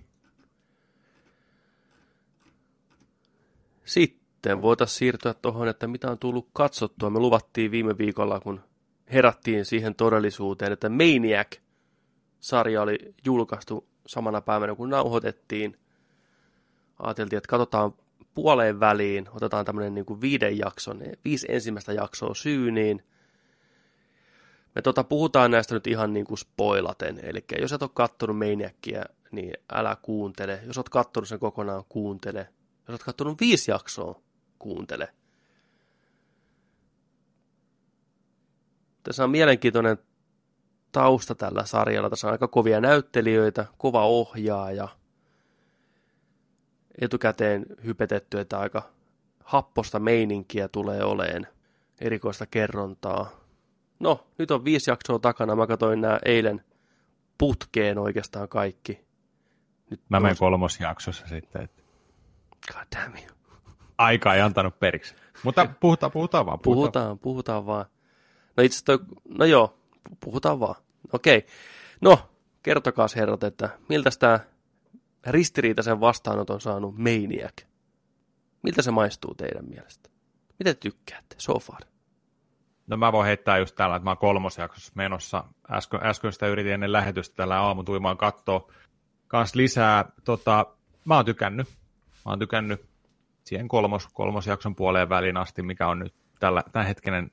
Sitten 3.86 4.62
voitaisiin 4.62 4.98
siirtyä 4.98 5.34
tuohon, 5.34 5.68
että 5.68 5.88
mitä 5.88 6.12
on 6.12 6.20
tullut 6.20 6.50
katsottua. 6.54 7.10
Me 7.10 7.20
luvattiin 7.20 7.72
viime 7.72 7.98
viikolla, 7.98 8.40
kun 8.40 8.62
herättiin 9.14 9.66
siihen 9.66 9.96
todellisuuteen, 9.96 10.72
että 10.74 10.90
Maniac-sarja 10.90 12.82
oli 12.82 12.98
julkaistu 13.26 13.88
samana 14.08 14.42
päivänä, 14.42 14.76
kun 14.76 14.90
nauhoitettiin. 14.90 15.80
Ajateltiin, 17.00 17.38
että 17.38 17.50
katsotaan 17.50 17.94
puoleen 18.34 18.80
väliin, 18.80 19.30
otetaan 19.32 19.66
tämmöinen 19.66 19.94
niin 19.94 20.06
kuin 20.06 20.22
viiden 20.22 20.58
jakson, 20.58 21.02
viisi 21.26 21.48
ensimmäistä 21.50 21.94
jaksoa 21.94 22.36
syyniin. 22.36 23.04
Me 24.76 24.82
tota, 24.82 25.04
puhutaan 25.04 25.52
näistä 25.52 25.74
nyt 25.74 25.88
ihan 25.88 26.14
niin 26.14 26.26
kuin 26.26 26.38
spoilaten, 26.38 27.20
eli 27.24 27.46
jos 27.60 27.74
et 27.74 27.82
ole 27.82 27.90
kattonut 27.94 28.38
Maniacia, 28.38 29.06
niin 29.32 29.54
älä 29.74 29.98
kuuntele. 30.02 30.60
Jos 30.66 30.78
oot 30.78 30.90
kattonut 30.90 31.28
sen 31.30 31.40
kokonaan, 31.40 31.84
kuuntele. 31.90 32.50
Jos 32.88 32.94
oot 32.94 33.04
kattonut 33.04 33.40
viisi 33.40 33.72
jaksoa, 33.72 34.22
kuuntele. 34.60 35.14
Tässä 39.04 39.24
on 39.24 39.30
mielenkiintoinen 39.30 39.98
tausta 40.92 41.36
tällä 41.36 41.66
sarjalla. 41.66 42.10
Tässä 42.10 42.28
on 42.28 42.32
aika 42.32 42.48
kovia 42.48 42.82
näyttelijöitä, 42.82 43.66
kova 43.78 44.06
ohjaaja. 44.06 44.88
Etukäteen 47.02 47.66
hypetetty, 47.86 48.40
että 48.40 48.60
aika 48.60 48.90
happosta 49.44 50.00
meininkiä 50.00 50.68
tulee 50.68 51.04
oleen. 51.04 51.48
Erikoista 52.02 52.46
kerrontaa. 52.46 53.45
No, 54.00 54.28
nyt 54.38 54.52
on 54.52 54.66
viisi 54.66 54.92
jaksoa 54.92 55.20
takana. 55.20 55.56
Mä 55.56 55.68
katsoin 55.68 56.02
nämä 56.02 56.20
eilen 56.26 56.64
putkeen 57.38 57.98
oikeastaan 57.98 58.50
kaikki. 58.50 59.06
Nyt 59.90 60.02
Mä 60.10 60.20
menen 60.20 60.38
kolmosjaksossa 60.40 61.28
sitten, 61.28 61.62
että 61.62 61.82
God 62.74 62.86
damn 62.96 63.18
you. 63.18 63.36
aika 63.98 64.34
ei 64.34 64.42
antanut 64.42 64.80
periksi. 64.80 65.16
Mutta 65.44 65.66
puhutaan, 65.80 66.12
puhutaan 66.12 66.46
vaan. 66.46 66.60
Puhutaan. 66.60 66.92
Puhutaan, 66.92 67.20
puhutaan 67.20 67.66
vaan. 67.66 67.86
No 68.58 68.64
itse 68.64 68.84
toi, 68.84 69.00
no 69.30 69.46
joo, 69.46 69.78
pu- 70.10 70.16
puhutaan 70.20 70.60
vaan. 70.60 70.76
Okei. 71.14 71.46
No, 72.02 72.30
kertokaa 72.64 73.08
herrat, 73.16 73.44
että 73.44 73.70
miltä 73.90 74.10
tämä 74.20 74.40
ristiriitaisen 75.28 76.00
vastaanoton 76.00 76.62
saanut 76.62 76.98
Maniac? 76.98 77.54
Miltä 78.64 78.82
se 78.82 78.92
maistuu 78.92 79.36
teidän 79.36 79.66
mielestä? 79.66 80.10
Mitä 80.60 80.74
te 80.74 80.80
tykkäätte 80.80 81.36
so 81.38 81.60
far? 81.60 81.82
No 82.88 82.98
mä 82.98 83.12
voin 83.12 83.26
heittää 83.26 83.58
just 83.58 83.76
tällä, 83.76 83.96
että 83.96 84.04
mä 84.04 84.10
oon 84.10 84.18
kolmosjaksossa 84.18 84.92
menossa. 84.96 85.44
Äsken, 85.72 86.00
äsken 86.04 86.34
sitä 86.34 86.48
yritin 86.48 86.74
ennen 86.74 86.92
lähetystä 86.92 87.36
tällä 87.36 87.62
aamutuimaan 87.62 88.18
katsoa 88.18 88.72
kans 89.28 89.56
lisää. 89.56 90.06
Tota, 90.24 90.66
mä 91.06 91.16
oon 91.16 91.26
tykännyt. 91.26 91.68
Mä 92.26 92.32
oon 92.32 92.40
tykännyt 92.40 92.86
siihen 93.44 93.68
kolmos, 93.68 94.08
kolmosjakson 94.14 94.76
puoleen 94.76 95.10
väliin 95.10 95.38
asti, 95.38 95.62
mikä 95.62 95.88
on 95.88 96.00
nyt 96.00 96.16
tällä, 96.40 96.64
tämän 96.72 96.88
hetkinen 96.88 97.32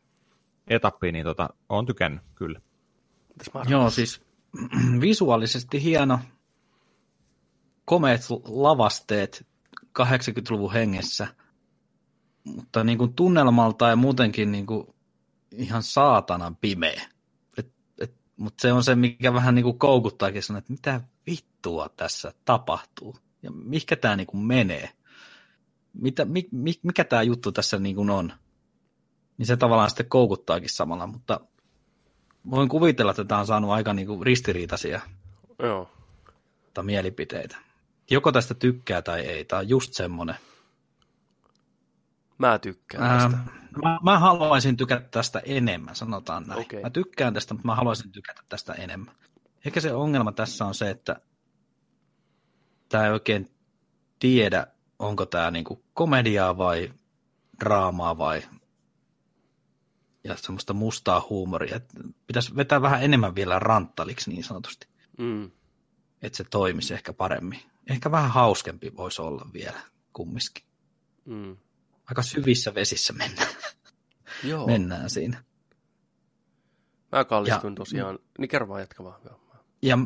etappi, 0.67 1.13
niin 1.13 1.25
tota, 1.25 1.49
oon 1.69 1.87
tykännyt, 1.87 2.23
kyllä. 2.35 2.61
Joo, 3.69 3.91
siis 3.91 4.23
visuaalisesti 5.01 5.83
hieno, 5.83 6.19
komeet 7.85 8.21
lavasteet 8.45 9.47
80-luvun 9.99 10.73
hengessä, 10.73 11.27
mutta 12.45 12.85
niin 12.85 12.99
kuin 12.99 13.15
tunnelmalta 13.15 13.89
ja 13.89 13.97
muutenkin 13.97 14.53
niin 14.53 14.67
kuin 14.67 14.87
ihan 15.57 15.83
saatanan 15.83 16.57
pimeä. 16.57 17.03
Mutta 18.37 18.63
se 18.63 18.73
on 18.73 18.85
se, 18.85 18.95
mikä 18.95 19.35
vähän 19.35 19.55
niin 19.55 19.63
kuin 19.63 19.79
koukuttaakin 19.79 20.43
sanoa, 20.43 20.59
että 20.59 20.73
mitä 20.73 21.01
vittua 21.27 21.89
tässä 21.97 22.33
tapahtuu 22.45 23.17
ja 23.43 23.51
mikä 23.51 23.97
tämä 23.97 24.17
niin 24.17 24.27
kuin 24.27 24.45
menee. 24.45 24.91
Mitä, 25.93 26.25
mi, 26.25 26.49
mi, 26.51 26.75
mikä 26.83 27.05
tämä 27.05 27.23
juttu 27.23 27.53
tässä 27.53 27.79
niin 27.79 27.97
kuin 27.97 28.11
on. 28.11 28.33
Niin 29.39 29.47
se 29.47 29.57
tavallaan 29.57 29.91
sitten 29.91 30.09
koukuttaakin 30.09 30.71
samalla, 30.71 31.07
mutta 31.07 31.41
voin 32.51 32.69
kuvitella, 32.69 33.11
että 33.11 33.25
tämä 33.25 33.41
on 33.41 33.47
saanut 33.47 33.71
aika 33.71 33.93
niin 33.93 34.07
kuin 34.07 34.23
ristiriitaisia 34.23 35.01
Joo. 35.59 35.91
tai 36.75 36.85
mielipiteitä. 36.85 37.57
Joko 38.11 38.33
tästä 38.33 38.55
tykkää 38.55 39.03
tai 39.03 39.21
ei, 39.21 39.45
tämä 39.45 39.61
on 39.61 39.69
just 39.69 39.93
semmoinen. 39.95 40.37
Mä 42.39 42.59
tykkään 42.59 43.31
tästä. 43.31 43.62
Mä, 43.83 43.99
mä 44.03 44.19
haluaisin 44.19 44.77
tykätä 44.77 45.09
tästä 45.11 45.43
enemmän, 45.45 45.97
sanotaan 45.97 46.45
näin. 46.47 46.61
Okei. 46.61 46.83
Mä 46.83 46.91
tykkään 46.91 47.35
tästä, 47.35 47.55
mutta 47.55 47.69
mä 47.69 47.75
haluaisin 47.75 48.13
tykätä 48.13 48.43
tästä 48.49 48.73
enemmän. 48.73 49.15
Ehkä 49.65 49.81
se 49.81 49.95
ongelma 49.95 50.33
tässä 50.33 50.65
on 50.65 50.75
se, 50.75 50.91
että 50.91 51.21
tämä 52.89 53.05
ei 53.07 53.13
oikein 53.13 53.51
tiedä, 54.19 54.67
onko 54.99 55.27
tämä 55.27 55.51
niinku 55.51 55.85
komediaa 55.95 56.59
vai 56.59 56.93
draamaa 57.61 58.19
vai 58.19 58.43
ja 60.25 60.37
semmoista 60.37 60.73
mustaa 60.73 61.27
huumoria. 61.31 61.77
Et 61.77 61.85
Pitäisi 62.27 62.57
vetää 62.57 62.83
vähän 62.83 63.03
enemmän 63.03 63.35
vielä 63.35 63.59
ranttaliksi 63.59 64.31
niin 64.31 64.45
sanotusti, 64.45 64.89
Mm. 65.19 65.51
että 66.23 66.37
se 66.37 66.45
toimisi 66.45 66.95
ehkä 66.95 67.13
paremmin. 67.13 67.61
Ehkä 67.91 68.11
vähän 68.11 68.31
hauskempi 68.31 68.97
voisi 68.97 69.23
olla 69.23 69.47
vielä 69.53 69.81
kumminkin. 70.13 70.65
Mm. 71.25 71.57
Aika 72.07 72.23
syvissä 72.23 72.75
vesissä 72.75 73.13
mennään, 73.13 73.49
Joo. 74.45 74.67
mennään 74.67 75.11
siinä. 75.11 75.45
Mä 77.13 77.25
kallistuin 77.25 77.73
Ja- 77.73 77.77
tosiaan. 77.77 78.19
Niin 78.39 78.49
kerro 78.49 78.69
vaan, 78.69 78.81
jatka 78.81 79.05
vaan. 79.05 79.21
Joo. 79.25 79.41
Ja 79.83 79.97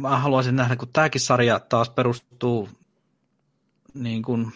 mä 0.00 0.18
haluaisin 0.18 0.56
nähdä, 0.56 0.76
kun 0.76 0.88
tämäkin 0.92 1.20
sarja 1.20 1.60
taas 1.60 1.90
perustuu 1.90 2.68
niin 3.94 4.22
kuin 4.22 4.52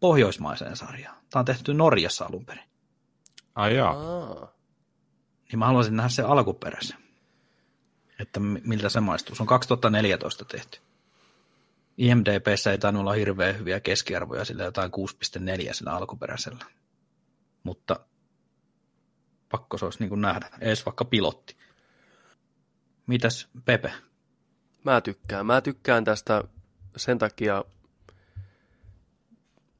pohjoismaiseen 0.00 0.76
sarjaan. 0.76 1.16
Tämä 1.30 1.40
on 1.40 1.44
tehty 1.44 1.74
Norjassa 1.74 2.24
alun 2.24 2.46
perin. 2.46 2.64
Ai 3.54 3.76
joo. 3.76 3.88
Aa. 3.88 4.52
Niin 5.50 5.58
mä 5.58 5.66
haluaisin 5.66 5.96
nähdä 5.96 6.08
se 6.08 6.22
alkuperäisen. 6.22 6.98
Että 8.18 8.40
mi- 8.40 8.62
miltä 8.64 8.88
se 8.88 9.00
maistuu. 9.00 9.36
Se 9.36 9.42
on 9.42 9.46
2014 9.46 10.44
tehty. 10.44 10.80
IMDBssä 11.98 12.70
ei 12.72 12.78
tainnut 12.78 13.00
olla 13.00 13.12
hirveän 13.12 13.58
hyviä 13.58 13.80
keskiarvoja, 13.80 14.44
sillä 14.44 14.64
jotain 14.64 14.90
6,4 15.66 15.72
sillä 15.72 15.92
alkuperäisellä. 15.92 16.64
Mutta 17.62 18.00
pakko 19.50 19.78
se 19.78 19.84
olisi 19.84 19.98
niin 19.98 20.08
kuin 20.08 20.20
nähdä. 20.20 20.48
Ees 20.60 20.86
vaikka 20.86 21.04
pilotti. 21.04 21.56
Mitäs 23.06 23.48
Pepe? 23.64 23.92
Mä 24.84 25.00
tykkään. 25.00 25.46
Mä 25.46 25.60
tykkään 25.60 26.04
tästä 26.04 26.44
sen 26.96 27.18
takia, 27.18 27.64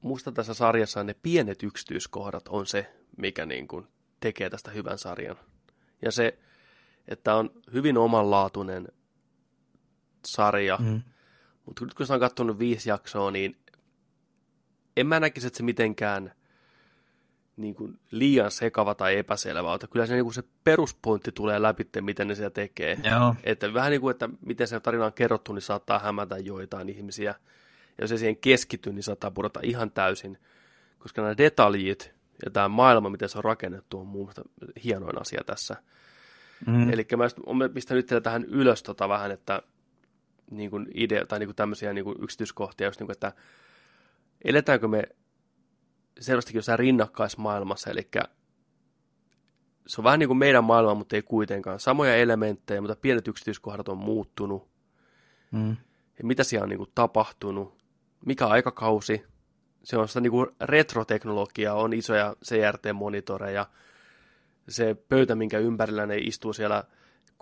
musta 0.01 0.33
tässä 0.33 0.55
sarjassa 0.55 1.05
ne 1.05 1.15
pienet 1.15 1.63
yksityiskohdat 1.63 2.49
on 2.49 2.67
se, 2.67 2.95
mikä 3.17 3.47
niin 3.47 3.69
kuin 3.69 3.89
tekee 4.21 4.51
tästä 4.51 4.71
hyvän 4.71 4.99
sarjan. 4.99 5.37
Ja 6.03 6.13
se, 6.13 6.39
että 7.09 7.35
on 7.35 7.51
hyvin 7.73 7.99
omanlaatuinen 7.99 8.89
sarja, 10.27 10.77
mm. 10.77 11.03
Mutta 11.67 11.85
nyt 11.85 11.95
kun 11.95 12.07
sitä 12.07 12.15
on 12.15 12.21
katsonut 12.21 12.59
viisi 12.59 12.89
jaksoa, 12.89 13.31
niin 13.31 13.57
en 14.97 15.07
mä 15.07 15.21
näkisi, 15.21 15.47
että 15.47 15.57
se 15.57 15.63
mitenkään 15.63 16.33
niin 17.57 17.75
kuin 17.75 17.99
liian 18.11 18.51
sekava 18.51 18.95
tai 18.95 19.17
epäselvä, 19.19 19.75
että 19.75 19.87
kyllä 19.87 20.07
se, 20.07 20.15
niin 20.15 20.25
kuin 20.25 20.35
se 20.35 20.43
peruspointti 20.65 21.33
tulee 21.33 21.63
läpi, 21.63 21.89
miten 22.01 22.29
ne 22.29 22.35
siellä 22.35 22.51
tekee. 22.51 22.99
Joo. 23.11 23.35
Että 23.45 23.75
vähän 23.75 23.91
niin 23.91 24.01
kuin, 24.01 24.11
että 24.11 24.29
miten 24.47 24.69
se 24.69 24.81
tarina 24.81 25.07
on 25.07 25.13
kerrottu, 25.13 25.53
niin 25.53 25.63
saattaa 25.63 25.99
hämätä 25.99 26.39
joitain 26.39 26.89
ihmisiä. 26.89 27.35
Ja 27.99 28.05
jos 28.05 28.11
se 28.11 28.19
siihen 28.19 28.37
keskittyy, 28.37 28.93
niin 28.93 29.03
saattaa 29.03 29.31
pudota 29.31 29.61
ihan 29.63 29.91
täysin. 29.91 30.39
Koska 30.99 31.23
nämä 31.23 31.37
detaljit 31.37 32.15
ja 32.45 32.51
tämä 32.51 32.69
maailma, 32.69 33.11
miten 33.11 33.29
se 33.29 33.39
on 33.39 33.45
rakennettu, 33.45 34.01
on 34.01 34.07
mun 34.07 34.21
mielestä 34.21 34.43
hienoin 34.85 35.21
asia 35.21 35.43
tässä. 35.47 35.77
Mm. 36.67 36.93
Eli 36.93 37.07
mä 37.17 37.25
olen 37.47 37.75
pistänyt 37.75 38.07
tähän 38.23 38.45
ylös 38.45 38.83
tota 38.83 39.09
vähän, 39.09 39.31
että 39.31 39.63
niin 40.51 40.71
kuin 40.71 40.87
idea, 40.95 41.27
tai 41.27 41.39
niin 41.39 41.47
kuin 41.47 41.57
tämmöisiä 41.57 41.93
niin 41.93 42.05
kuin 42.05 42.17
yksityiskohtia, 42.23 42.87
just 42.87 43.01
niin 43.01 43.07
kuin, 43.07 43.15
että 43.15 43.33
eletäänkö 44.45 44.89
me 44.89 45.03
selvästikin 46.21 46.59
jossain 46.59 46.79
rinnakkaismaailmassa, 46.79 47.91
eli 47.91 48.09
se 49.87 50.01
on 50.01 50.05
vähän 50.05 50.19
niin 50.19 50.29
kuin 50.29 50.39
meidän 50.39 50.65
maailma, 50.65 50.95
mutta 50.95 51.17
ei 51.17 51.23
kuitenkaan. 51.23 51.81
Samoja 51.81 52.17
elementtejä, 52.17 52.81
mutta 52.81 52.97
pienet 52.97 53.29
yksityiskohdat 53.29 53.89
on 53.89 53.99
muuttunut. 53.99 54.69
Mm. 55.51 55.77
Ja 56.19 56.25
mitä 56.25 56.45
siellä 56.45 56.65
on 56.65 56.69
niin 56.69 56.79
kuin 56.79 56.91
tapahtunut, 56.95 57.79
mikä 58.27 58.47
aikakausi, 58.47 59.25
se 59.85 59.97
on 59.97 60.09
sitä 60.09 60.21
niin 60.21 60.31
kuin 60.31 60.47
retroteknologiaa, 60.61 61.75
on 61.75 61.93
isoja 61.93 62.37
CRT-monitoreja, 62.45 63.67
se 64.69 64.95
pöytä, 64.95 65.35
minkä 65.35 65.59
ympärillä 65.59 66.07
ne 66.07 66.17
istuu 66.17 66.53
siellä 66.53 66.85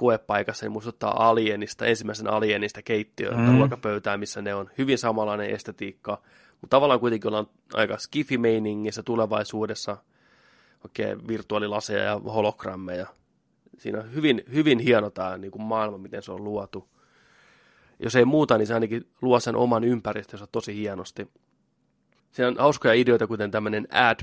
koepaikassa, 0.01 0.67
niin 0.67 0.73
muistuttaa 0.73 1.29
Alienista, 1.29 1.87
ensimmäisen 1.87 2.27
Alienista 2.27 2.83
keittiöä, 2.83 3.37
mm. 3.37 3.59
ruokapöytää, 3.59 4.17
missä 4.17 4.43
ne 4.43 4.55
on 4.55 4.71
hyvin 4.79 4.99
samanlainen 4.99 5.51
estetiikka, 5.51 6.23
mutta 6.61 6.77
tavallaan 6.77 7.01
kuitenkin 7.01 7.29
ollaan 7.29 7.47
aika 7.75 7.99
skifi-meiningissä 7.99 9.03
tulevaisuudessa, 9.03 9.97
oikein 10.85 11.29
virtuaalilaseja 11.29 12.05
ja 12.05 12.19
hologrammeja. 12.19 13.07
Siinä 13.79 13.99
on 13.99 14.15
hyvin, 14.15 14.43
hyvin 14.53 14.79
hieno 14.79 15.11
tämä 15.11 15.39
niin 15.39 15.51
kuin 15.51 15.63
maailma, 15.63 15.99
miten 15.99 16.23
se 16.23 16.33
on 16.33 16.45
luotu. 16.45 16.89
Jos 17.99 18.17
ei 18.17 18.25
muuta, 18.25 18.59
niin 18.59 18.67
se 18.67 18.75
ainakin 18.75 19.07
luo 19.23 19.41
sen 19.41 19.57
oman 19.57 19.85
ympäristönsä 19.85 20.47
tosi 20.53 20.75
hienosti. 20.75 21.29
Siinä 22.33 22.49
on 22.49 22.57
hauskoja 22.59 22.95
ideoita, 22.95 23.27
kuten 23.27 23.51
tämmöinen 23.51 23.89
ad 23.91 24.21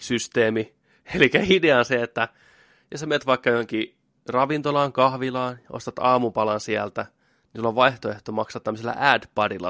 systeemi 0.00 0.74
Eli 1.14 1.30
idea 1.48 1.78
on 1.78 1.84
se, 1.84 2.02
että 2.02 2.28
jos 2.90 3.00
sä 3.00 3.06
menet 3.06 3.26
vaikka 3.26 3.50
johonkin 3.50 3.99
ravintolaan, 4.30 4.92
kahvilaan, 4.92 5.58
ostat 5.70 5.98
aamupalan 5.98 6.60
sieltä, 6.60 7.02
niin 7.02 7.58
sulla 7.58 7.68
on 7.68 7.74
vaihtoehto 7.74 8.32
maksaa 8.32 8.60
tämmöisellä 8.60 8.94
ad 8.98 9.22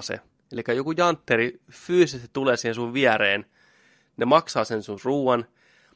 se. 0.03 0.21
Eli 0.53 0.77
joku 0.77 0.93
jantteri 0.93 1.61
fyysisesti 1.71 2.29
tulee 2.33 2.57
siihen 2.57 2.75
sun 2.75 2.93
viereen, 2.93 3.47
ne 4.17 4.25
maksaa 4.25 4.65
sen 4.65 4.83
sun 4.83 4.99
ruuan, 5.05 5.45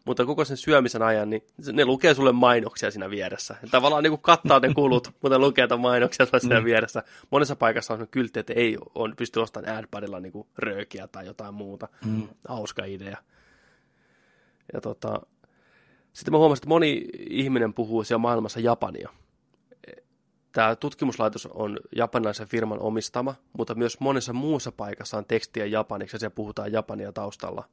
mutta 0.05 0.24
koko 0.24 0.45
sen 0.45 0.57
syömisen 0.57 1.03
ajan, 1.03 1.31
niin 1.31 1.43
ne 1.73 1.85
lukee 1.85 2.15
sulle 2.15 2.32
mainoksia 2.32 2.91
siinä 2.91 3.11
vieressä. 3.11 3.57
Ja 3.62 3.69
tavallaan 3.70 4.03
niin 4.03 4.11
kuin 4.11 4.23
kattaa 4.23 4.61
ne 4.61 4.74
kulut, 4.74 5.11
mutta 5.23 5.39
lukee 5.39 5.66
tämän 5.66 5.81
mainoksia 5.81 6.27
sulle 6.27 6.41
siinä 6.41 6.61
mm. 6.61 6.65
vieressä. 6.65 7.03
Monessa 7.31 7.57
paikassa 7.57 7.95
on 7.95 8.09
kyltti, 8.11 8.41
että 8.41 8.53
ei 8.57 8.78
on, 8.95 9.16
pysty 9.16 9.41
ostamaan 9.41 9.77
AdPadilla 9.77 10.20
niin 10.20 10.47
röökiä 10.59 11.07
tai 11.07 11.27
jotain 11.27 11.55
muuta. 11.55 11.89
Mm. 12.05 12.28
Hauska 12.49 12.85
idea. 12.85 13.16
Ja 14.73 14.81
tota, 14.81 15.20
sitten 16.15 16.32
mä 16.32 16.39
huomasin, 16.39 16.61
että 16.61 16.69
moni 16.69 17.05
ihminen 17.31 17.74
puhuu 17.74 18.05
siellä 18.05 18.19
maailmassa 18.19 18.61
japania. 18.61 19.09
Tämä 20.53 20.77
tutkimuslaitos 20.77 21.47
on 21.47 21.78
japanilaisen 21.97 22.49
firman 22.49 22.78
omistama, 22.78 23.35
mutta 23.59 23.74
myös 23.74 24.01
monessa 24.01 24.32
muussa 24.32 24.73
paikassa 24.73 25.19
on 25.19 25.24
tekstiä 25.24 25.66
japaniksi 25.66 26.15
ja 26.15 26.19
siellä 26.19 26.35
puhutaan 26.35 26.73
japania 26.73 27.12
taustalla. 27.12 27.69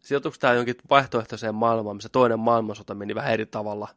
Sijoituuko 0.00 0.36
tämä 0.40 0.54
jonkin 0.54 0.74
vaihtoehtoiseen 0.90 1.54
maailmaan, 1.54 1.96
missä 1.96 2.08
toinen 2.08 2.38
maailmansota 2.38 2.94
meni 2.94 3.14
vähän 3.14 3.32
eri 3.32 3.46
tavalla. 3.46 3.88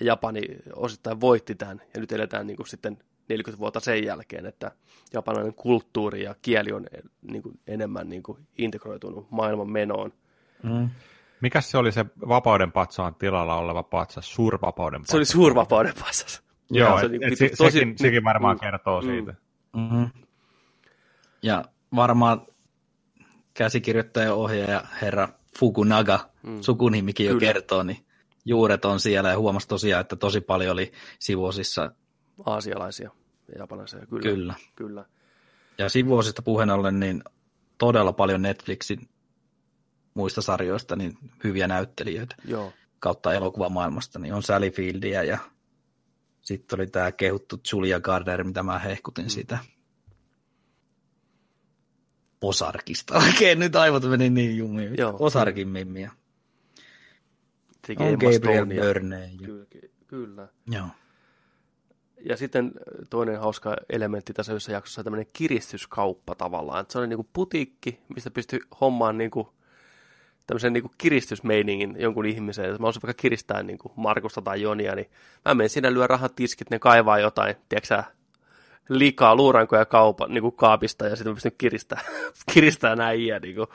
Japani 0.00 0.42
osittain 0.76 1.20
voitti 1.20 1.54
tämän 1.54 1.82
ja 1.94 2.00
nyt 2.00 2.12
eletään 2.12 2.46
niin 2.46 2.56
kuin 2.56 2.66
sitten 2.66 2.98
40 3.28 3.60
vuotta 3.60 3.80
sen 3.80 4.04
jälkeen, 4.04 4.46
että 4.46 4.72
japanilainen 5.12 5.54
kulttuuri 5.54 6.22
ja 6.22 6.34
kieli 6.42 6.72
on 6.72 6.86
niin 7.22 7.42
kuin 7.42 7.60
enemmän 7.66 8.08
niin 8.08 8.22
kuin 8.22 8.38
integroitunut 8.58 9.30
maailman 9.30 9.70
menoon. 9.70 10.12
Mm. 10.62 10.90
Mikä 11.40 11.60
se 11.60 11.78
oli 11.78 11.92
se 11.92 12.06
vapauden 12.28 12.72
patsaan 12.72 13.14
tilalla 13.14 13.54
oleva 13.54 13.82
patsas, 13.82 14.34
suurvapauden 14.34 15.00
patsas? 15.00 15.10
Se 15.10 15.16
oli 15.16 15.24
suurvapauden 15.24 15.94
patsas. 16.00 16.42
Joo, 16.70 17.00
se, 17.00 17.06
et, 17.06 17.32
et, 17.32 17.38
se, 17.38 17.48
tosi, 17.56 17.78
sekin, 17.78 17.98
sekin 17.98 18.24
varmaan 18.24 18.56
mm, 18.56 18.60
kertoo 18.60 19.00
mm, 19.00 19.06
siitä. 19.08 19.34
Mm-hmm. 19.76 20.10
Ja 21.42 21.64
varmaan 21.96 22.40
käsikirjoittaja 23.54 24.34
ohjaaja 24.34 24.82
herra 25.02 25.28
Fukunaga, 25.58 26.30
mm. 26.42 26.60
sukunimikin 26.60 27.26
jo 27.26 27.32
Kyllä. 27.32 27.40
kertoo, 27.40 27.82
niin 27.82 28.06
juuret 28.44 28.84
on 28.84 29.00
siellä 29.00 29.28
ja 29.30 29.38
huomasi 29.38 29.68
tosiaan, 29.68 30.00
että 30.00 30.16
tosi 30.16 30.40
paljon 30.40 30.72
oli 30.72 30.92
sivuosissa 31.18 31.92
aasialaisia 32.46 33.10
ja 33.48 33.58
japanilaisia. 33.58 34.00
Kyllä. 34.06 34.22
Kyllä. 34.22 34.54
Kyllä. 34.76 35.04
Ja 35.78 35.88
sivuosista 35.88 36.42
puheen 36.42 36.70
ollen, 36.70 37.00
niin 37.00 37.22
todella 37.78 38.12
paljon 38.12 38.42
Netflixin 38.42 39.08
muista 40.16 40.42
sarjoista 40.42 40.96
niin 40.96 41.18
hyviä 41.44 41.68
näyttelijöitä 41.68 42.36
Joo. 42.44 42.72
kautta 43.00 43.32
elokuvamaailmasta, 43.32 44.18
niin 44.18 44.34
on 44.34 44.42
Sally 44.42 44.70
Fieldia 44.70 45.22
ja 45.22 45.38
sitten 46.42 46.80
oli 46.80 46.86
tämä 46.86 47.12
kehuttu 47.12 47.60
Julia 47.72 48.00
Gardner, 48.00 48.44
mitä 48.44 48.62
mä 48.62 48.78
hehkutin 48.78 49.24
mm. 49.24 49.28
sitä. 49.28 49.58
Osarkista. 52.42 53.18
Oikein 53.26 53.58
nyt 53.58 53.76
aivot 53.76 54.10
meni 54.10 54.30
niin 54.30 54.56
jumiin. 54.56 54.94
Joo. 54.98 55.16
Osarkin 55.18 55.68
mimmiä. 55.68 56.10
On 57.98 58.18
Gabriel 58.18 58.66
Byrne. 58.66 59.30
Kyllä, 59.44 59.66
kyllä. 60.06 60.48
Joo. 60.70 60.86
Ja 62.24 62.36
sitten 62.36 62.72
toinen 63.10 63.40
hauska 63.40 63.76
elementti 63.90 64.32
tässä 64.32 64.52
yhdessä 64.52 64.72
jaksossa 64.72 65.00
on 65.00 65.04
tämmöinen 65.04 65.30
kiristyskauppa 65.32 66.34
tavallaan. 66.34 66.80
Että 66.80 66.92
se 66.92 66.98
on 66.98 67.08
niin 67.08 67.16
kuin 67.16 67.28
putiikki, 67.32 68.00
mistä 68.14 68.30
pystyy 68.30 68.60
hommaan 68.80 69.18
niin 69.18 69.30
kuin 69.30 69.48
tämmöisen 70.46 70.72
niin 70.72 70.82
kuin 70.82 70.92
kiristysmeiningin 70.98 71.96
jonkun 71.98 72.26
ihmisen, 72.26 72.64
että 72.64 72.78
mä 72.78 72.86
olisin 72.86 73.02
vaikka 73.02 73.22
kiristää 73.22 73.62
niin 73.62 73.78
kuin 73.78 73.92
Markusta 73.96 74.42
tai 74.42 74.62
Jonia, 74.62 74.94
niin 74.94 75.10
mä 75.44 75.54
menen 75.54 75.70
sinne, 75.70 75.94
lyö 75.94 76.06
rahat 76.06 76.34
tiskit, 76.36 76.70
ne 76.70 76.78
kaivaa 76.78 77.18
jotain, 77.18 77.56
tiedätkö 77.68 78.02
liikaa 78.88 79.36
luurankoja 79.36 79.84
kaupa, 79.84 80.26
niin 80.26 80.42
kuin 80.42 80.56
kaapista 80.56 81.06
ja 81.06 81.16
sitten 81.16 81.32
mä 81.32 81.34
pystyn 81.34 81.52
kiristää, 81.58 82.00
kiristää 82.52 82.96
näin 82.96 83.20
niin 83.42 83.54
kuin. 83.54 83.66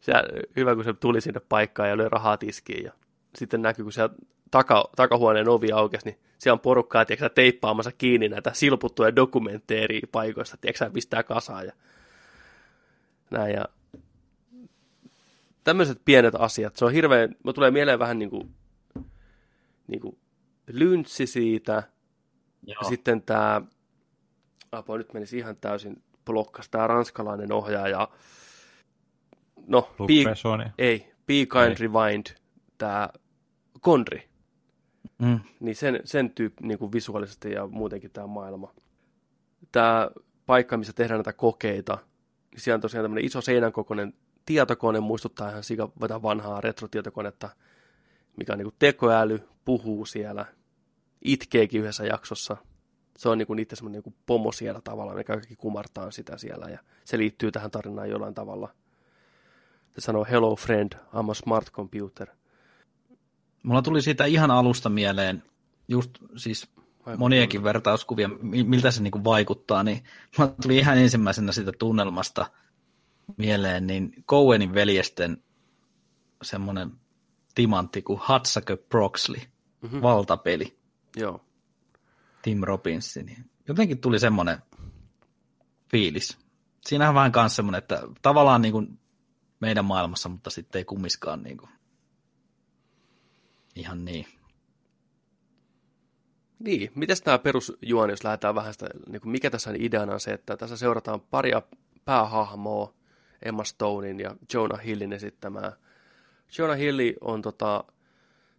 Se, 0.00 0.12
hyvä, 0.56 0.74
kun 0.74 0.84
se 0.84 0.92
tuli 0.92 1.20
sinne 1.20 1.40
paikkaan 1.48 1.88
ja 1.88 1.96
löi 1.96 2.08
rahaa 2.08 2.36
tiskiin 2.36 2.84
ja 2.84 2.92
sitten 3.34 3.62
näkyy, 3.62 3.82
kun 3.82 3.92
siellä 3.92 4.14
taka, 4.50 4.90
takahuoneen 4.96 5.48
ovi 5.48 5.72
aukesi, 5.72 6.06
niin 6.06 6.18
siellä 6.38 6.54
on 6.54 6.60
porukkaa, 6.60 7.04
tiedätkö, 7.04 7.28
teippaamassa 7.28 7.92
kiinni 7.92 8.28
näitä 8.28 8.50
silputtuja 8.54 9.16
dokumentteja 9.16 9.82
eri 9.82 10.00
paikoista, 10.12 10.56
tiedätkö, 10.56 10.90
pistää 10.90 11.22
kasaan 11.22 11.66
ja 11.66 11.72
näin. 13.30 13.54
Ja 13.54 13.64
tämmöiset 15.64 16.00
pienet 16.04 16.34
asiat, 16.38 16.76
se 16.76 16.84
on 16.84 16.92
hirveän, 16.92 17.36
mä 17.44 17.52
tulee 17.52 17.70
mieleen 17.70 17.98
vähän 17.98 18.18
niin 18.18 18.30
kuin, 18.30 18.54
niin 19.86 20.00
kuin 20.00 20.18
lyntsi 20.66 21.26
siitä, 21.26 21.82
Joo. 22.66 22.76
ja 22.82 22.88
sitten 22.88 23.22
tämä, 23.22 23.62
apua 24.72 24.98
nyt 24.98 25.12
menisi 25.12 25.38
ihan 25.38 25.56
täysin 25.56 26.02
blokkas, 26.24 26.68
tämä 26.68 26.86
ranskalainen 26.86 27.52
ohjaaja, 27.52 28.08
no, 29.66 29.94
be, 29.98 30.74
ei, 30.78 31.12
Be 31.26 31.34
Kind 31.34 31.80
ei. 31.80 31.88
Rewind, 31.88 32.26
tämä 32.78 33.08
Konri, 33.80 34.28
mm. 35.18 35.40
niin 35.60 35.76
sen, 35.76 36.00
sen 36.04 36.30
tyyppi 36.30 36.66
niin 36.66 36.78
kuin 36.78 36.92
visuaalisesti 36.92 37.52
ja 37.52 37.66
muutenkin 37.66 38.10
tämä 38.10 38.26
maailma. 38.26 38.74
Tämä 39.72 40.10
paikka, 40.46 40.76
missä 40.76 40.92
tehdään 40.92 41.18
näitä 41.18 41.32
kokeita, 41.32 41.98
niin 42.50 42.60
siellä 42.60 42.76
on 42.76 42.80
tosiaan 42.80 43.04
tämmöinen 43.04 43.24
iso 43.24 43.40
seinän 43.40 43.72
kokoinen 43.72 44.14
tietokone 44.46 45.00
muistuttaa 45.00 45.50
ihan 45.50 45.62
sika 45.62 45.88
vanhaa 46.00 46.60
retrotietokonetta, 46.60 47.48
mikä 48.36 48.52
on 48.52 48.58
niin 48.58 48.66
kuin 48.66 48.76
tekoäly, 48.78 49.48
puhuu 49.64 50.06
siellä, 50.06 50.46
itkeekin 51.24 51.80
yhdessä 51.80 52.04
jaksossa. 52.04 52.56
Se 53.18 53.28
on 53.28 53.38
niin 53.38 53.46
kuin 53.46 53.58
itse 53.58 53.76
semmoinen 53.76 54.02
niin 54.06 54.14
pomo 54.26 54.52
siellä 54.52 54.80
tavallaan, 54.80 55.18
mikä 55.18 55.32
kaikki 55.32 55.56
kumartaa 55.56 56.10
sitä 56.10 56.38
siellä 56.38 56.66
ja 56.66 56.78
se 57.04 57.18
liittyy 57.18 57.52
tähän 57.52 57.70
tarinaan 57.70 58.10
jollain 58.10 58.34
tavalla. 58.34 58.74
Se 59.94 60.00
sanoo, 60.00 60.26
hello 60.30 60.56
friend, 60.56 60.92
I'm 60.92 61.30
a 61.30 61.34
smart 61.34 61.70
computer. 61.70 62.28
Mulla 63.62 63.82
tuli 63.82 64.02
siitä 64.02 64.24
ihan 64.24 64.50
alusta 64.50 64.88
mieleen, 64.88 65.42
just 65.88 66.10
siis 66.36 66.70
moniakin 67.16 67.64
vertauskuvia, 67.64 68.30
miltä 68.42 68.90
se 68.90 69.02
niin 69.02 69.10
kuin 69.10 69.24
vaikuttaa, 69.24 69.82
niin 69.82 70.04
mulla 70.38 70.54
tuli 70.62 70.78
ihan 70.78 70.98
ensimmäisenä 70.98 71.52
siitä 71.52 71.72
tunnelmasta– 71.78 72.46
mieleen, 73.36 73.86
niin 73.86 74.12
Cowenin 74.28 74.74
veljesten 74.74 75.44
semmoinen 76.42 76.92
timantti 77.54 78.02
kuin 78.02 78.18
Hatsake 78.22 78.76
Proxley, 78.76 79.40
mm-hmm. 79.80 80.02
valtapeli. 80.02 80.78
Joo. 81.16 81.44
Tim 82.42 82.60
Robbinsin. 82.62 83.26
Niin 83.26 83.50
jotenkin 83.68 84.00
tuli 84.00 84.18
semmoinen 84.18 84.58
fiilis. 85.90 86.38
Siinähän 86.80 87.14
vähän 87.14 87.32
kanssa 87.32 87.56
semmoinen, 87.56 87.78
että 87.78 88.02
tavallaan 88.22 88.62
niin 88.62 88.72
kuin 88.72 88.98
meidän 89.60 89.84
maailmassa, 89.84 90.28
mutta 90.28 90.50
sitten 90.50 90.80
ei 90.80 90.84
kummiskaan 90.84 91.42
niin 91.42 91.56
kuin, 91.56 91.70
ihan 93.76 94.04
niin. 94.04 94.26
Niin, 96.58 96.92
miten 96.94 97.16
tämä 97.24 97.38
perusjuoni, 97.38 98.12
jos 98.12 98.24
lähdetään 98.24 98.54
vähän 98.54 98.72
sitä, 98.72 98.86
niin 99.08 99.20
kuin 99.20 99.32
mikä 99.32 99.50
tässä 99.50 99.70
on 99.70 99.76
ideana 99.78 100.12
on 100.12 100.20
se, 100.20 100.32
että 100.32 100.56
tässä 100.56 100.76
seurataan 100.76 101.20
paria 101.20 101.62
päähahmoa, 102.04 102.94
Emma 103.44 103.64
Stonein 103.64 104.20
ja 104.20 104.36
Jonah 104.54 104.84
Hillin 104.84 105.12
esittämää. 105.12 105.72
Jonah 106.58 106.78
Hilli 106.78 107.16
on 107.20 107.42
tota, 107.42 107.84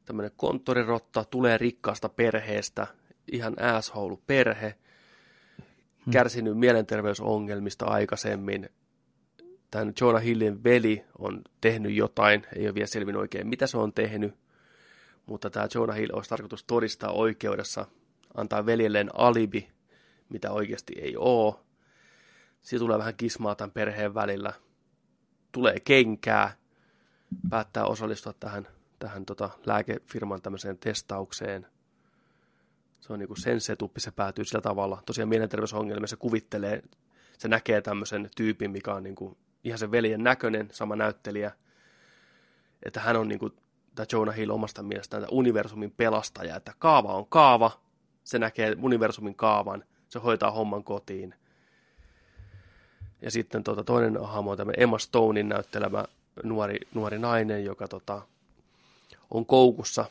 tämmöinen 0.06 0.32
konttorirotta, 0.38 1.26
tulee 1.26 1.58
rikkaasta 1.58 2.10
perheestä, 2.10 2.88
ihan 3.32 3.62
asshole 3.62 4.18
perhe, 4.28 4.76
hmm. 6.06 6.12
kärsinyt 6.12 6.58
mielenterveysongelmista 6.58 7.86
aikaisemmin. 7.86 8.70
Tämän 9.72 9.94
Jonah 10.02 10.24
Hillin 10.24 10.64
veli 10.64 11.06
on 11.20 11.42
tehnyt 11.62 11.94
jotain, 11.94 12.46
ei 12.56 12.66
ole 12.66 12.76
vielä 12.76 12.88
selvinnyt 12.88 13.22
oikein 13.22 13.48
mitä 13.48 13.68
se 13.68 13.78
on 13.78 13.94
tehnyt, 13.94 14.36
mutta 15.26 15.50
tämä 15.50 15.68
Jonah 15.76 15.98
Hill 15.98 16.12
olisi 16.14 16.30
tarkoitus 16.30 16.64
todistaa 16.64 17.12
oikeudessa, 17.12 17.86
antaa 18.34 18.66
veljelleen 18.66 19.10
alibi, 19.14 19.70
mitä 20.30 20.52
oikeasti 20.52 20.94
ei 21.02 21.18
ole. 21.18 21.56
Siitä 22.62 22.80
tulee 22.80 22.98
vähän 22.98 23.16
kismaa 23.16 23.56
tämän 23.56 23.72
perheen 23.72 24.14
välillä. 24.14 24.54
Tulee 25.54 25.80
kenkää, 25.80 26.58
päättää 27.50 27.86
osallistua 27.86 28.34
tähän, 28.34 28.68
tähän 29.00 29.26
tota 29.26 29.50
lääkefirman 29.66 30.42
tämmöiseen 30.42 30.78
testaukseen. 30.78 31.68
Se 33.00 33.14
on 33.14 33.20
niinku 33.20 33.36
sen 33.36 33.62
setuppi, 33.62 34.00
se 34.00 34.12
päätyy 34.12 34.46
sillä 34.46 34.62
tavalla. 34.62 35.04
Tosiaan 35.06 35.30
mielenterveysongelmia 35.30 36.08
se 36.08 36.16
kuvittelee, 36.16 36.84
se 37.38 37.48
näkee 37.48 37.82
tämmöisen 37.82 38.30
tyypin, 38.36 38.72
mikä 38.72 38.94
on 38.94 39.04
niinku 39.04 39.38
ihan 39.64 39.80
sen 39.80 39.92
veljen 39.92 40.24
näköinen, 40.24 40.70
sama 40.72 40.96
näyttelijä, 40.96 41.52
että 42.84 43.00
hän 43.00 43.16
on 43.16 43.28
niinku 43.28 43.50
tämä 43.96 44.06
Jonah 44.12 44.36
Hill 44.36 44.52
omasta 44.52 44.84
mielestään 44.84 45.24
tämä 45.24 45.32
universumin 45.32 45.92
pelastaja, 45.92 46.56
että 46.56 46.74
kaava 46.80 47.14
on 47.14 47.28
kaava, 47.28 47.72
se 48.24 48.40
näkee 48.40 48.76
universumin 48.82 49.36
kaavan, 49.36 49.84
se 50.10 50.20
hoitaa 50.20 50.52
homman 50.52 50.84
kotiin. 50.84 51.36
Ja 53.24 53.32
sitten 53.32 53.64
tota, 53.64 53.84
toinen 53.84 54.26
hahmo 54.26 54.52
on 54.52 54.58
tämä 54.58 54.72
Emma 54.78 55.00
Stonein 55.00 55.50
näyttelemä 55.50 56.06
nuori, 56.44 56.78
nuori 56.94 57.20
nainen, 57.20 57.66
joka 57.66 57.88
tota, 57.88 58.22
on 59.32 59.46
koukussa 59.46 60.06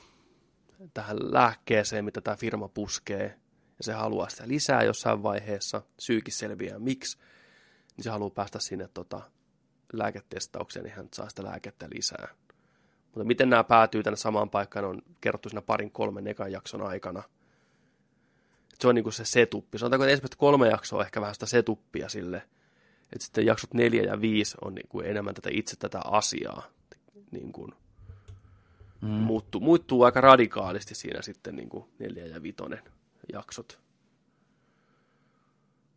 tähän 0.94 1.16
lääkkeeseen, 1.20 2.04
mitä 2.04 2.20
tämä 2.20 2.36
firma 2.36 2.68
puskee, 2.68 3.24
ja 3.78 3.84
se 3.84 3.92
haluaa 3.92 4.28
sitä 4.28 4.48
lisää 4.48 4.82
jossain 4.82 5.22
vaiheessa, 5.22 5.82
syykin 5.98 6.34
selviää 6.34 6.78
miksi, 6.78 7.18
niin 7.96 8.04
se 8.04 8.10
haluaa 8.10 8.30
päästä 8.30 8.60
sinne 8.60 8.88
tota, 8.94 9.20
lääketestaukseen, 9.92 10.84
niin 10.84 10.94
hän 10.94 11.08
saa 11.14 11.28
sitä 11.28 11.44
lääkettä 11.44 11.88
lisää. 11.94 12.28
Mutta 13.04 13.24
miten 13.24 13.50
nämä 13.50 13.64
päätyy 13.64 14.02
tänne 14.02 14.16
samaan 14.16 14.50
paikkaan 14.50 14.84
on 14.84 15.02
kerrottu 15.20 15.48
siinä 15.48 15.62
parin 15.62 15.90
kolmen 15.90 16.26
ekan 16.26 16.52
jakson 16.52 16.82
aikana. 16.82 17.22
Se 18.80 18.88
on 18.88 18.94
niin 18.94 19.02
kuin 19.02 19.12
se 19.12 19.24
setuppi. 19.24 19.78
Sanotaanko, 19.78 20.04
että 20.04 20.12
ensimmäistä 20.12 20.36
kolme 20.36 20.68
jaksoa 20.68 21.04
ehkä 21.04 21.20
vähän 21.20 21.34
sitä 21.34 21.46
setuppia 21.46 22.08
sille. 22.08 22.42
Että 23.12 23.24
sitten 23.24 23.46
jaksot 23.46 23.74
neljä 23.74 24.02
ja 24.02 24.20
viisi 24.20 24.56
on 24.64 24.74
niin 24.74 24.88
kuin 24.88 25.06
enemmän 25.06 25.34
tätä 25.34 25.50
itse 25.52 25.76
tätä 25.76 26.00
asiaa. 26.04 26.62
Niin 27.30 27.52
kuin 27.52 27.72
mm. 29.00 29.08
muuttuu, 29.08 29.60
muuttuu 29.60 30.02
aika 30.02 30.20
radikaalisti 30.20 30.94
siinä 30.94 31.22
sitten 31.22 31.56
niin 31.56 31.68
kuin 31.68 31.84
neljä 31.98 32.26
ja 32.26 32.42
vitonen 32.42 32.82
jaksot. 33.32 33.80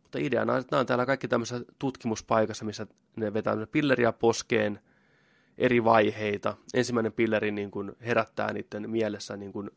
Mutta 0.02 0.18
ideana 0.18 0.52
on, 0.52 0.58
että 0.58 0.76
nämä 0.76 0.80
on 0.80 0.86
täällä 0.86 1.06
kaikki 1.06 1.28
tämmöisessä 1.28 1.64
tutkimuspaikassa, 1.78 2.64
missä 2.64 2.86
ne 3.16 3.34
vetää 3.34 3.66
pilleriä 3.72 4.12
poskeen– 4.12 4.80
eri 5.58 5.84
vaiheita. 5.84 6.56
Ensimmäinen 6.74 7.12
pilleri 7.12 7.50
niin 7.50 7.70
kuin 7.70 7.92
herättää 8.00 8.52
niiden 8.52 8.90
mielessä 8.90 9.36
niin 9.36 9.52
kuin 9.52 9.70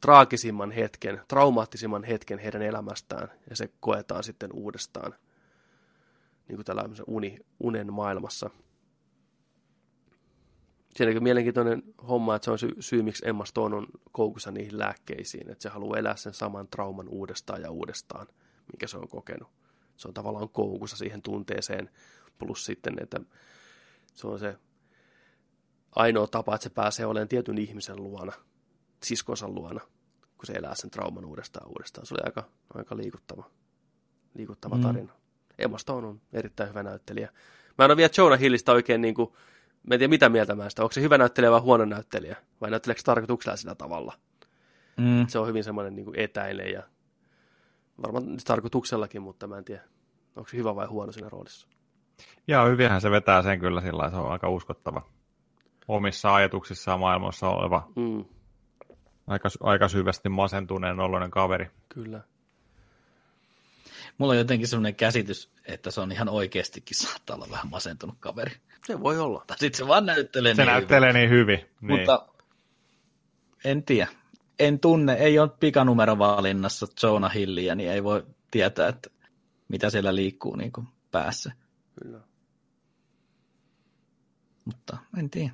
traagisimman 0.00 0.70
hetken, 0.70 1.20
traumaattisimman 1.28 2.04
hetken 2.04 2.38
heidän 2.38 2.62
elämästään, 2.62 3.28
ja 3.50 3.56
se 3.56 3.70
koetaan 3.80 4.24
sitten 4.24 4.52
uudestaan 4.52 5.14
niin 6.48 6.56
kuin 6.56 6.66
tällä 6.66 6.84
uni, 7.06 7.38
unen 7.60 7.92
maailmassa. 7.92 8.50
Siinä 10.96 11.16
on 11.16 11.22
mielenkiintoinen 11.22 11.82
homma, 12.08 12.36
että 12.36 12.44
se 12.44 12.50
on 12.50 12.58
sy- 12.58 12.76
syy, 12.80 13.02
miksi 13.02 13.28
Emma 13.28 13.44
Stone 13.44 13.76
on 13.76 13.86
koukussa 14.12 14.50
niihin 14.50 14.78
lääkkeisiin, 14.78 15.50
että 15.50 15.62
se 15.62 15.68
haluaa 15.68 15.98
elää 15.98 16.16
sen 16.16 16.34
saman 16.34 16.68
trauman 16.68 17.08
uudestaan 17.08 17.62
ja 17.62 17.70
uudestaan, 17.70 18.26
mikä 18.72 18.86
se 18.86 18.96
on 18.96 19.08
kokenut. 19.08 19.48
Se 19.96 20.08
on 20.08 20.14
tavallaan 20.14 20.48
koukussa 20.48 20.96
siihen 20.96 21.22
tunteeseen, 21.22 21.90
plus 22.38 22.64
sitten, 22.64 22.94
että 23.02 23.20
se 24.14 24.26
on 24.26 24.38
se 24.38 24.56
ainoa 25.96 26.26
tapa, 26.26 26.54
että 26.54 26.62
se 26.62 26.70
pääsee 26.70 27.06
olemaan 27.06 27.28
tietyn 27.28 27.58
ihmisen 27.58 27.96
luona, 27.96 28.32
siskonsa 29.02 29.48
luona, 29.48 29.80
kun 30.20 30.46
se 30.46 30.52
elää 30.52 30.74
sen 30.74 30.90
trauman 30.90 31.24
uudestaan 31.24 31.68
uudestaan. 31.68 32.06
Se 32.06 32.14
oli 32.14 32.22
aika, 32.24 32.44
aika 32.74 32.96
liikuttava, 32.96 33.50
liikuttava 34.34 34.76
mm. 34.76 34.82
tarina. 34.82 35.12
Emma 35.62 35.78
Stone 35.78 36.06
on 36.06 36.20
erittäin 36.32 36.68
hyvä 36.68 36.82
näyttelijä. 36.82 37.28
Mä 37.78 37.84
en 37.84 37.90
ole 37.90 37.96
vielä 37.96 38.10
Jonah 38.18 38.40
Hillistä 38.40 38.72
oikein, 38.72 39.00
niin 39.00 39.14
kuin, 39.14 39.32
mä 39.88 39.94
en 39.94 39.98
tiedä 39.98 40.10
mitä 40.10 40.28
mieltä 40.28 40.54
mä 40.54 40.68
sitä. 40.68 40.82
Onko 40.82 40.92
se 40.92 41.00
hyvä 41.00 41.18
näyttelijä 41.18 41.50
vai 41.50 41.60
huono 41.60 41.84
näyttelijä? 41.84 42.36
Vai 42.60 42.70
näytteleekö 42.70 43.00
se 43.00 43.04
tarkoituksella 43.04 43.56
sillä 43.56 43.74
tavalla? 43.74 44.14
Mm. 44.96 45.26
Se 45.26 45.38
on 45.38 45.48
hyvin 45.48 45.64
semmoinen 45.64 45.96
niin 45.96 46.06
etäinen 46.16 46.72
ja 46.72 46.82
varmaan 48.02 48.24
tarkoituksellakin, 48.46 49.22
mutta 49.22 49.46
mä 49.46 49.58
en 49.58 49.64
tiedä, 49.64 49.82
onko 50.36 50.48
se 50.48 50.56
hyvä 50.56 50.76
vai 50.76 50.86
huono 50.86 51.12
siinä 51.12 51.28
roolissa. 51.28 51.66
Joo, 52.46 52.66
hyvinhän 52.66 53.00
se 53.00 53.10
vetää 53.10 53.42
sen 53.42 53.60
kyllä 53.60 53.80
sillä 53.80 54.10
se 54.10 54.16
on 54.16 54.32
aika 54.32 54.48
uskottava 54.48 55.02
omissa 55.88 56.34
ajatuksissaan 56.34 57.00
maailmassa 57.00 57.48
oleva 57.48 57.88
mm. 57.96 58.24
aika, 59.26 59.48
aika 59.60 59.88
syvästi 59.88 60.28
masentuneen 60.28 61.00
oloinen 61.00 61.30
kaveri. 61.30 61.70
Kyllä. 61.88 62.20
Mulla 64.18 64.32
on 64.32 64.38
jotenkin 64.38 64.68
sellainen 64.68 64.94
käsitys, 64.94 65.50
että 65.64 65.90
se 65.90 66.00
on 66.00 66.12
ihan 66.12 66.28
oikeastikin 66.28 66.96
saattaa 66.96 67.36
olla 67.36 67.50
vähän 67.50 67.70
masentunut 67.70 68.16
kaveri. 68.20 68.52
Se 68.86 69.00
voi 69.00 69.18
olla. 69.18 69.44
Tai 69.46 69.58
sitten 69.58 69.78
se 69.78 69.88
vaan 69.88 70.06
näyttelee 70.06 70.54
se 70.54 70.62
niin 70.62 70.72
näyttelee 70.72 71.12
hyvin. 71.12 71.20
niin 71.20 71.30
hyvin. 71.30 71.58
Niin. 71.58 71.98
Mutta 71.98 72.28
en 73.64 73.82
tiedä. 73.82 74.08
En 74.58 74.80
tunne, 74.80 75.14
ei 75.14 75.38
ole 75.38 75.50
pikanumerovalinnassa 75.60 76.86
Jonah 77.02 77.34
Hilliä, 77.34 77.74
niin 77.74 77.90
ei 77.90 78.04
voi 78.04 78.26
tietää, 78.50 78.88
että 78.88 79.10
mitä 79.68 79.90
siellä 79.90 80.14
liikkuu 80.14 80.56
niin 80.56 80.72
kuin 80.72 80.86
päässä. 81.10 81.52
Kyllä. 82.02 82.20
Mutta 84.64 84.96
en 85.18 85.30
tiedä. 85.30 85.52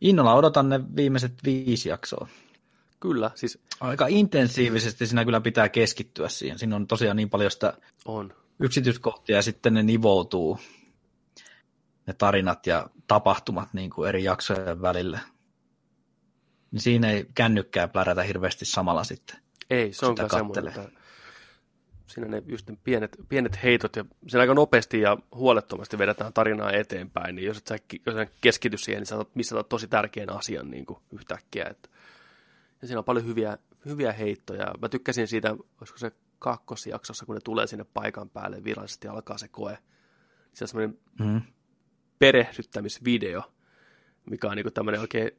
Innolla 0.00 0.34
odotan 0.34 0.68
ne 0.68 0.80
viimeiset 0.96 1.32
viisi 1.44 1.88
jaksoa. 1.88 2.28
Kyllä, 3.00 3.30
siis... 3.34 3.58
Aika 3.80 4.06
intensiivisesti 4.06 5.06
siinä 5.06 5.24
kyllä 5.24 5.40
pitää 5.40 5.68
keskittyä 5.68 6.28
siihen. 6.28 6.58
Siinä 6.58 6.76
on 6.76 6.86
tosiaan 6.86 7.16
niin 7.16 7.30
paljon 7.30 7.50
sitä 7.50 7.74
on. 8.04 8.34
yksityiskohtia 8.60 9.36
ja 9.36 9.42
sitten 9.42 9.74
ne 9.74 9.82
nivoutuu, 9.82 10.58
ne 12.06 12.12
tarinat 12.12 12.66
ja 12.66 12.90
tapahtumat 13.06 13.68
niin 13.72 13.90
kuin 13.90 14.08
eri 14.08 14.24
jaksojen 14.24 14.82
välillä. 14.82 15.18
Niin 16.70 16.80
siinä 16.80 17.10
ei 17.10 17.26
kännykkää 17.34 17.88
plärätä 17.88 18.22
hirveästi 18.22 18.64
samalla 18.64 19.04
sitten. 19.04 19.36
Ei, 19.70 19.92
se 19.92 20.06
on 20.06 20.14
kyllä 20.14 20.28
semmoinen, 20.28 20.68
että 20.68 20.88
siinä 22.06 22.28
ne 22.28 22.42
just 22.46 22.68
ne 22.68 22.76
pienet, 22.84 23.16
pienet 23.28 23.62
heitot 23.62 23.96
ja 23.96 24.04
siinä 24.28 24.40
aika 24.40 24.54
nopeasti 24.54 25.00
ja 25.00 25.16
huolettomasti 25.34 25.98
vedetään 25.98 26.32
tarinaa 26.32 26.72
eteenpäin, 26.72 27.34
niin 27.34 27.46
jos 27.46 27.58
et 27.58 27.66
sä, 27.66 27.76
jos 28.06 28.16
et 28.16 28.32
keskity 28.40 28.78
siihen, 28.78 29.00
niin 29.00 29.06
sä 29.06 29.24
missä 29.34 29.62
tosi 29.62 29.88
tärkeän 29.88 30.30
asian 30.30 30.70
niin 30.70 30.86
kuin 30.86 30.98
yhtäkkiä. 31.12 31.66
Että. 31.70 31.88
Ja 32.82 32.86
siinä 32.86 32.98
on 32.98 33.04
paljon 33.04 33.26
hyviä, 33.26 33.58
hyviä 33.86 34.12
heittoja. 34.12 34.74
Mä 34.82 34.88
tykkäsin 34.88 35.28
siitä, 35.28 35.56
olisiko 35.80 35.98
se 35.98 36.12
kakkosjaksossa, 36.38 37.26
kun 37.26 37.34
ne 37.34 37.40
tulee 37.40 37.66
sinne 37.66 37.84
paikan 37.94 38.30
päälle 38.30 38.64
virallisesti 38.64 39.08
alkaa 39.08 39.38
se 39.38 39.48
koe. 39.48 39.78
Se 40.52 40.64
on 40.64 40.68
semmoinen 40.68 40.98
mm. 41.18 41.40
perehdyttämisvideo, 42.18 43.42
mikä 44.30 44.48
on 44.48 44.56
niinku 44.56 44.70
tämmöinen 44.70 45.00
oikein 45.00 45.30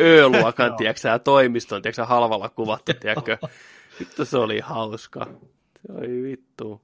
Ö-luokan, 0.00 0.76
tiedätkö 0.78 1.18
toimiston, 1.18 1.82
tiedätkö 1.82 2.04
halvalla 2.04 2.48
kuvattu, 2.48 2.92
tiedätkö. 3.00 3.38
Vittu 4.00 4.24
se 4.24 4.36
oli 4.36 4.60
hauska. 4.60 5.26
Oi 5.88 6.22
vittu. 6.22 6.82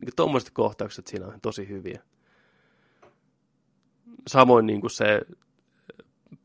Niin 0.00 0.16
tuommoiset 0.16 0.50
kohtaukset 0.50 1.06
siinä 1.06 1.26
on 1.26 1.40
tosi 1.40 1.68
hyviä. 1.68 2.02
Samoin 4.26 4.66
niin 4.66 4.80
kuin 4.80 4.90
se 4.90 5.20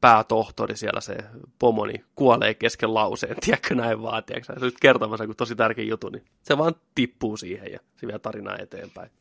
päätohtori 0.01 0.77
siellä, 0.77 1.01
se 1.01 1.17
pomoni, 1.59 2.05
kuolee 2.15 2.53
kesken 2.53 2.93
lauseen, 2.93 3.35
tiedätkö 3.45 3.75
näin 3.75 4.01
vaan, 4.01 4.23
tiedätkö, 4.23 4.59
se 4.59 4.65
on 4.65 4.71
kertomassa 4.81 5.25
kuin 5.25 5.37
tosi 5.37 5.55
tärkeä 5.55 5.85
juttu, 5.85 6.09
niin 6.09 6.25
se 6.43 6.57
vaan 6.57 6.75
tippuu 6.95 7.37
siihen 7.37 7.71
ja 7.71 7.79
se 7.95 8.07
vie 8.07 8.19
tarinaa 8.19 8.57
eteenpäin. 8.59 9.11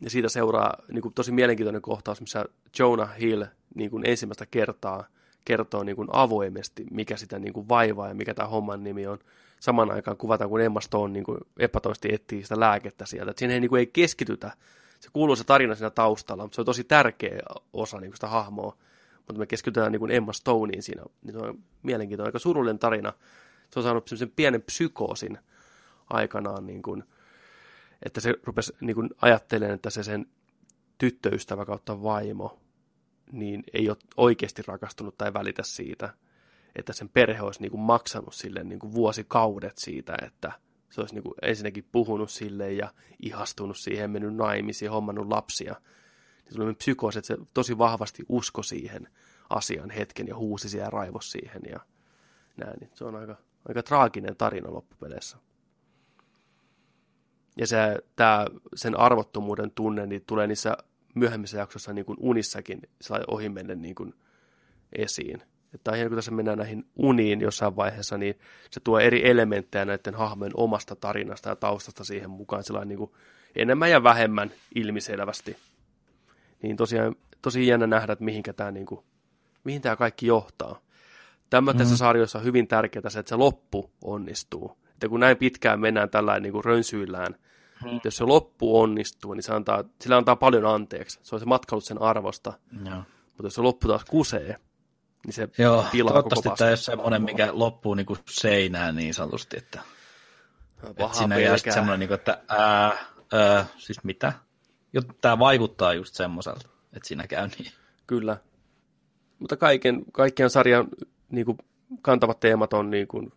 Ja 0.00 0.10
siitä 0.10 0.28
seuraa 0.28 0.74
niin 0.88 1.02
kuin, 1.02 1.14
tosi 1.14 1.32
mielenkiintoinen 1.32 1.82
kohtaus, 1.82 2.20
missä 2.20 2.44
Jonah 2.78 3.18
Hill 3.20 3.44
niin 3.74 3.90
kuin 3.90 4.08
ensimmäistä 4.08 4.46
kertaa 4.46 5.06
kertoo 5.44 5.82
niin 5.82 5.96
kuin 5.96 6.08
avoimesti, 6.12 6.86
mikä 6.90 7.16
sitä 7.16 7.38
niin 7.38 7.52
kuin 7.52 7.68
vaivaa 7.68 8.08
ja 8.08 8.14
mikä 8.14 8.34
tämä 8.34 8.48
homman 8.48 8.84
nimi 8.84 9.06
on. 9.06 9.18
saman 9.60 9.90
aikaan 9.90 10.16
kuvataan, 10.16 10.50
kun 10.50 10.60
Emma 10.60 10.80
Stone 10.80 11.12
niin 11.12 11.24
kuin 11.24 11.38
epätoisesti 11.58 12.08
etsii 12.12 12.42
sitä 12.42 12.60
lääkettä 12.60 13.06
sieltä. 13.06 13.30
Et 13.30 13.38
siinä 13.38 13.54
ei, 13.54 13.60
niin 13.60 13.68
kuin, 13.68 13.80
ei 13.80 13.86
keskitytä. 13.86 14.52
Se 15.02 15.10
kuuluu 15.12 15.36
se 15.36 15.44
tarina 15.44 15.74
siinä 15.74 15.90
taustalla, 15.90 16.42
mutta 16.42 16.54
se 16.54 16.60
on 16.60 16.66
tosi 16.66 16.84
tärkeä 16.84 17.40
osa 17.72 18.00
niin 18.00 18.14
sitä 18.14 18.26
hahmoa. 18.26 18.76
Mutta 19.16 19.38
me 19.38 19.46
keskitytään 19.46 19.92
niin 19.92 20.10
Emma 20.10 20.32
Stoneen 20.32 20.82
siinä. 20.82 21.02
Niin 21.22 21.32
se 21.32 21.38
on 21.38 21.58
mielenkiintoinen, 21.82 22.28
aika 22.28 22.38
surullinen 22.38 22.78
tarina. 22.78 23.12
Se 23.70 23.78
on 23.78 23.82
saanut 23.82 24.08
sellaisen 24.08 24.32
pienen 24.36 24.62
psykoosin 24.62 25.38
aikanaan, 26.10 26.66
niin 26.66 26.82
kuin, 26.82 27.04
että 28.02 28.20
se 28.20 28.34
rupesi 28.44 28.72
niin 28.80 28.94
kuin 28.94 29.10
ajattelemaan, 29.22 29.74
että 29.74 29.90
se 29.90 30.02
sen 30.02 30.26
tyttöystävä 30.98 31.64
kautta 31.64 32.02
vaimo 32.02 32.58
niin 33.32 33.64
ei 33.72 33.88
ole 33.88 33.96
oikeasti 34.16 34.62
rakastunut 34.66 35.18
tai 35.18 35.34
välitä 35.34 35.62
siitä, 35.62 36.14
että 36.76 36.92
sen 36.92 37.08
perhe 37.08 37.42
olisi 37.42 37.60
niin 37.60 37.70
kuin 37.70 37.80
maksanut 37.80 38.34
sille 38.34 38.64
niin 38.64 38.78
kuin 38.78 38.94
vuosikaudet 38.94 39.78
siitä, 39.78 40.14
että 40.26 40.52
se 40.92 41.00
olisi 41.00 41.14
niin 41.14 41.22
kuin 41.22 41.34
ensinnäkin 41.42 41.88
puhunut 41.92 42.30
sille 42.30 42.72
ja 42.72 42.92
ihastunut 43.22 43.76
siihen, 43.76 44.10
mennyt 44.10 44.34
naimisiin, 44.34 44.90
hommannut 44.90 45.28
lapsia. 45.28 45.74
Niin 46.44 46.56
tuli 46.56 46.74
psykoosi, 46.74 47.18
että 47.18 47.26
se 47.26 47.36
tosi 47.54 47.78
vahvasti 47.78 48.22
usko 48.28 48.62
siihen 48.62 49.08
asian 49.50 49.90
hetken 49.90 50.28
ja 50.28 50.36
huusi 50.36 50.68
siellä 50.68 50.86
ja 50.86 50.90
raivos 50.90 51.32
siihen 51.32 51.62
ja 51.70 51.80
näin. 52.56 52.78
Niin 52.80 52.90
se 52.94 53.04
on 53.04 53.16
aika, 53.16 53.36
aika 53.68 53.82
traaginen 53.82 54.36
tarina 54.36 54.72
loppupeleissä. 54.72 55.36
Ja 57.56 57.66
se, 57.66 57.98
tää, 58.16 58.46
sen 58.74 58.98
arvottomuuden 59.00 59.70
tunne 59.70 60.06
niin 60.06 60.24
tulee 60.26 60.46
niissä 60.46 60.76
myöhemmissä 61.14 61.58
jaksoissa 61.58 61.92
niin 61.92 62.04
kuin 62.04 62.18
unissakin 62.20 62.82
ohimennen 63.28 63.82
niin 63.82 63.94
kuin 63.94 64.14
esiin. 64.92 65.42
Että 65.74 65.96
ihan 65.96 66.08
kun 66.08 66.16
tässä 66.16 66.30
mennään 66.30 66.58
näihin 66.58 66.86
uniin 66.96 67.40
jossain 67.40 67.76
vaiheessa, 67.76 68.18
niin 68.18 68.38
se 68.70 68.80
tuo 68.80 68.98
eri 68.98 69.30
elementtejä 69.30 69.84
näiden 69.84 70.14
hahmojen 70.14 70.52
omasta 70.56 70.96
tarinasta 70.96 71.48
ja 71.48 71.56
taustasta 71.56 72.04
siihen 72.04 72.30
mukaan 72.30 72.64
sillä 72.64 72.84
niin 72.84 72.98
kuin 72.98 73.10
enemmän 73.56 73.90
ja 73.90 74.02
vähemmän 74.02 74.50
ilmiselvästi. 74.74 75.56
Niin 76.62 76.76
tosiaan 76.76 77.16
tosi 77.42 77.66
jännä 77.66 77.86
nähdä, 77.86 78.12
että 78.12 78.24
mihinkä 78.24 78.52
tämä, 78.52 78.70
niin 78.70 78.86
kuin, 78.86 79.04
mihin 79.64 79.82
tämä 79.82 79.96
kaikki 79.96 80.26
johtaa. 80.26 80.80
Tämä 81.50 81.72
mm-hmm. 81.72 81.96
sarjoissa 81.96 82.38
on 82.38 82.44
hyvin 82.44 82.68
tärkeää 82.68 83.10
se, 83.10 83.18
että 83.18 83.28
se 83.28 83.36
loppu 83.36 83.90
onnistuu. 84.04 84.76
Että 84.92 85.08
kun 85.08 85.20
näin 85.20 85.36
pitkään 85.36 85.80
mennään 85.80 86.10
tällainen 86.10 86.42
niin 86.42 86.52
kuin 86.52 86.64
rönsyillään, 86.64 87.34
Mm. 87.84 88.00
Jos 88.04 88.16
se 88.16 88.24
loppu 88.24 88.80
onnistuu, 88.80 89.34
niin 89.34 89.42
se 89.42 89.52
antaa, 89.52 89.84
sillä 90.00 90.16
antaa 90.16 90.36
paljon 90.36 90.66
anteeksi. 90.66 91.18
Se 91.22 91.34
on 91.34 91.40
se 91.40 91.46
matkailut 91.46 91.84
sen 91.84 92.02
arvosta. 92.02 92.52
Joo. 92.84 93.02
Mutta 93.26 93.46
jos 93.46 93.54
se 93.54 93.60
loppu 93.60 93.88
taas 93.88 94.04
kusee, 94.04 94.56
niin 95.26 95.34
se 95.34 95.48
Joo, 95.58 95.86
pilaa 95.92 96.12
toivottavasti 96.12 96.48
koko 96.48 96.56
tämä 96.56 96.68
ei 96.68 96.72
ole 96.72 96.76
semmoinen, 96.76 97.22
mikä 97.22 97.48
loppuu 97.52 97.94
niin 97.94 98.06
kuin 98.06 98.18
seinään 98.30 98.96
niin 98.96 99.14
sanotusti, 99.14 99.56
että, 99.58 99.80
että 100.88 101.08
siinä 101.12 101.38
jää 101.38 101.56
sitten 101.56 101.72
semmoinen, 101.72 102.00
niin 102.00 102.08
kuin, 102.08 102.18
että 102.18 102.42
ää, 102.48 102.96
ää, 103.32 103.66
siis 103.76 104.04
mitä? 104.04 104.32
Tämä 105.20 105.38
vaikuttaa 105.38 105.94
just 105.94 106.14
semmoiselta, 106.14 106.68
että 106.92 107.08
siinä 107.08 107.26
käy 107.26 107.48
niin. 107.58 107.72
Kyllä. 108.06 108.36
Mutta 109.38 109.56
kaiken, 109.56 110.04
kaikkien 110.12 110.50
sarjan 110.50 110.88
niin 111.30 111.46
kuin, 111.46 111.58
kantavat 112.02 112.40
teemat 112.40 112.72
on 112.72 112.90
niin 112.90 113.08
kuin, 113.08 113.32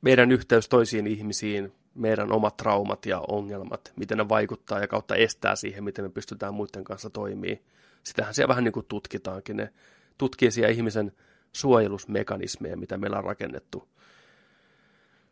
meidän 0.00 0.32
yhteys 0.32 0.68
toisiin 0.68 1.06
ihmisiin, 1.06 1.72
meidän 1.94 2.32
omat 2.32 2.56
traumat 2.56 3.06
ja 3.06 3.20
ongelmat, 3.28 3.92
miten 3.96 4.18
ne 4.18 4.28
vaikuttaa 4.28 4.80
ja 4.80 4.88
kautta 4.88 5.14
estää 5.14 5.56
siihen, 5.56 5.84
miten 5.84 6.04
me 6.04 6.08
pystytään 6.08 6.54
muiden 6.54 6.84
kanssa 6.84 7.10
toimii. 7.10 7.62
Sitähän 8.02 8.34
siellä 8.34 8.48
vähän 8.48 8.64
niin 8.64 8.72
kuin 8.72 8.86
tutkitaankin. 8.86 9.56
Ne 9.56 9.72
tutkii 10.20 10.50
siellä 10.50 10.70
ihmisen 10.70 11.12
suojelusmekanismeja, 11.52 12.76
mitä 12.76 12.98
meillä 12.98 13.18
on 13.18 13.24
rakennettu. 13.24 13.88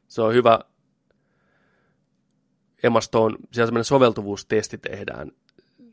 Se 0.09 0.23
on 0.23 0.35
hyvä. 0.35 0.61
Emma 2.83 3.01
Stone, 3.01 3.37
siellä 3.53 3.67
semmoinen 3.67 3.85
soveltuvuustesti 3.85 4.79
tehdään 4.79 5.33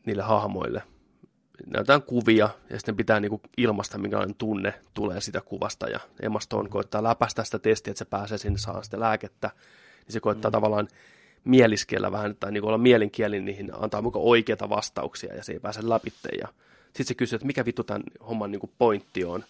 niille 0.06 0.22
hahmoille. 0.22 0.82
Näytetään 1.66 2.02
kuvia 2.02 2.48
ja 2.70 2.78
sitten 2.78 2.96
pitää 2.96 3.20
niinku 3.20 3.40
ilmasta, 3.56 3.98
minkälainen 3.98 4.36
tunne 4.36 4.74
tulee 4.94 5.20
sitä 5.20 5.40
kuvasta. 5.40 5.88
Ja 5.88 6.00
Emma 6.22 6.40
Stone 6.40 6.68
koittaa 6.68 7.02
läpäistä 7.02 7.44
sitä 7.44 7.58
testiä, 7.58 7.90
että 7.90 7.98
se 7.98 8.04
pääsee 8.04 8.38
sinne 8.38 8.58
saamaan 8.58 8.84
sitä 8.84 9.00
lääkettä 9.00 9.50
niin 10.06 10.12
se 10.12 10.20
koittaa 10.20 10.50
mm. 10.50 10.52
tavallaan 10.52 10.88
mieliskellä 11.44 12.12
vähän, 12.12 12.36
tai 12.40 12.52
niin 12.52 12.64
olla 12.64 12.78
mielenkielin 12.78 13.44
niihin, 13.44 13.72
antaa 13.74 14.02
mukaan 14.02 14.24
oikeita 14.24 14.68
vastauksia, 14.68 15.34
ja 15.34 15.44
se 15.44 15.52
ei 15.52 15.60
pääse 15.60 15.88
läpi. 15.88 16.12
Ja 16.40 16.48
sitten 16.86 17.06
se 17.06 17.14
kysyy, 17.14 17.36
että 17.36 17.46
mikä 17.46 17.64
vittu 17.64 17.84
tämän 17.84 18.02
homman 18.28 18.50
niin 18.50 18.60
kuin 18.60 18.72
pointti 18.78 19.24
on, 19.24 19.44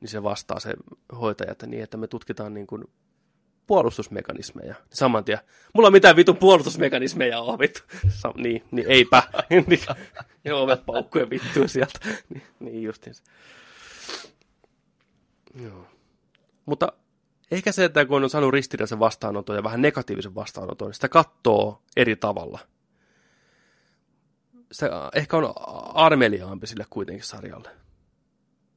niin 0.00 0.08
se 0.08 0.22
vastaa 0.22 0.60
se 0.60 0.74
hoitaja, 1.20 1.52
että 1.52 1.66
niin, 1.66 1.82
että 1.82 1.96
me 1.96 2.06
tutkitaan 2.06 2.54
niin 2.54 2.66
kuin 2.66 2.84
puolustusmekanismeja. 3.66 4.74
Saman 4.90 5.24
tien, 5.24 5.38
mulla 5.74 5.86
on 5.86 5.92
mitään 5.92 6.16
vitun 6.16 6.36
puolustusmekanismeja 6.36 7.40
on 7.40 7.58
vittu. 7.58 7.80
Sa- 8.08 8.34
niin, 8.36 8.64
niin 8.70 8.86
eipä. 8.88 9.22
niin, 9.50 9.80
ja 10.44 10.56
ovet 10.56 10.86
paukkujen 10.86 11.30
vittuun 11.30 11.68
sieltä. 11.68 11.98
niin, 12.34 12.42
niin 12.60 12.82
justiinsa. 12.82 13.22
Joo. 15.54 15.86
Mutta 16.66 16.92
Ehkä 17.50 17.72
se, 17.72 17.84
että 17.84 18.04
kun 18.04 18.24
on 18.24 18.30
saanut 18.30 18.52
ristiriitaisen 18.52 18.98
vastaanoton 18.98 19.56
ja 19.56 19.62
vähän 19.62 19.82
negatiivisen 19.82 20.34
vastaanoton, 20.34 20.88
niin 20.88 20.94
sitä 20.94 21.08
katsoo 21.08 21.82
eri 21.96 22.16
tavalla. 22.16 22.58
Se 24.72 24.90
ehkä 25.14 25.36
on 25.36 25.54
armeliaampi 25.94 26.66
sille 26.66 26.86
kuitenkin 26.90 27.24
sarjalle. 27.24 27.70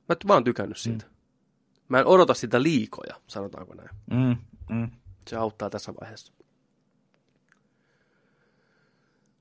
Mä, 0.10 0.16
mä 0.26 0.34
oon 0.34 0.44
tykännyt 0.44 0.78
siitä. 0.78 1.06
Mm. 1.06 1.12
Mä 1.90 2.00
en 2.00 2.08
odota 2.08 2.34
sitä 2.34 2.64
liikoja, 2.64 3.16
sanotaanko 3.28 3.74
näin. 3.74 3.90
Mm, 4.12 4.38
mm. 4.70 4.92
Se 5.28 5.36
auttaa 5.36 5.70
tässä 5.70 5.94
vaiheessa. 6.02 6.34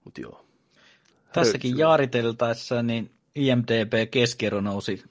Mut 0.05 0.19
joo. 0.19 0.47
Tässäkin 1.33 1.79
jaariteltaessa 1.79 2.83
niin 2.83 3.15
IMDB 3.35 4.11
keskiero 4.11 4.61
nousi 4.61 5.05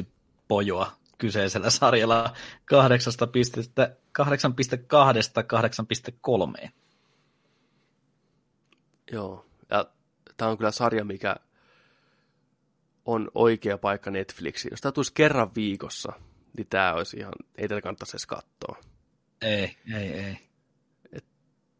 0,1 0.00 0.06
pojoa 0.48 0.92
kyseisellä 1.18 1.70
sarjalla 1.70 2.34
8,2-8,3. 6.64 6.68
Joo, 9.12 9.49
tämä 10.40 10.50
on 10.50 10.58
kyllä 10.58 10.70
sarja, 10.70 11.04
mikä 11.04 11.36
on 13.04 13.30
oikea 13.34 13.78
paikka 13.78 14.10
Netflixiin. 14.10 14.72
Jos 14.72 14.80
tämä 14.80 14.92
tulisi 14.92 15.14
kerran 15.14 15.50
viikossa, 15.54 16.12
niin 16.56 16.66
tämä 16.70 16.94
olisi 16.94 17.16
ihan, 17.16 17.32
ei 17.58 17.68
tätä 17.68 17.80
kannattaisi 17.80 18.12
edes 18.12 18.26
katsoa. 18.26 18.76
Ei, 19.42 19.76
ei, 19.94 20.12
ei. 20.12 20.36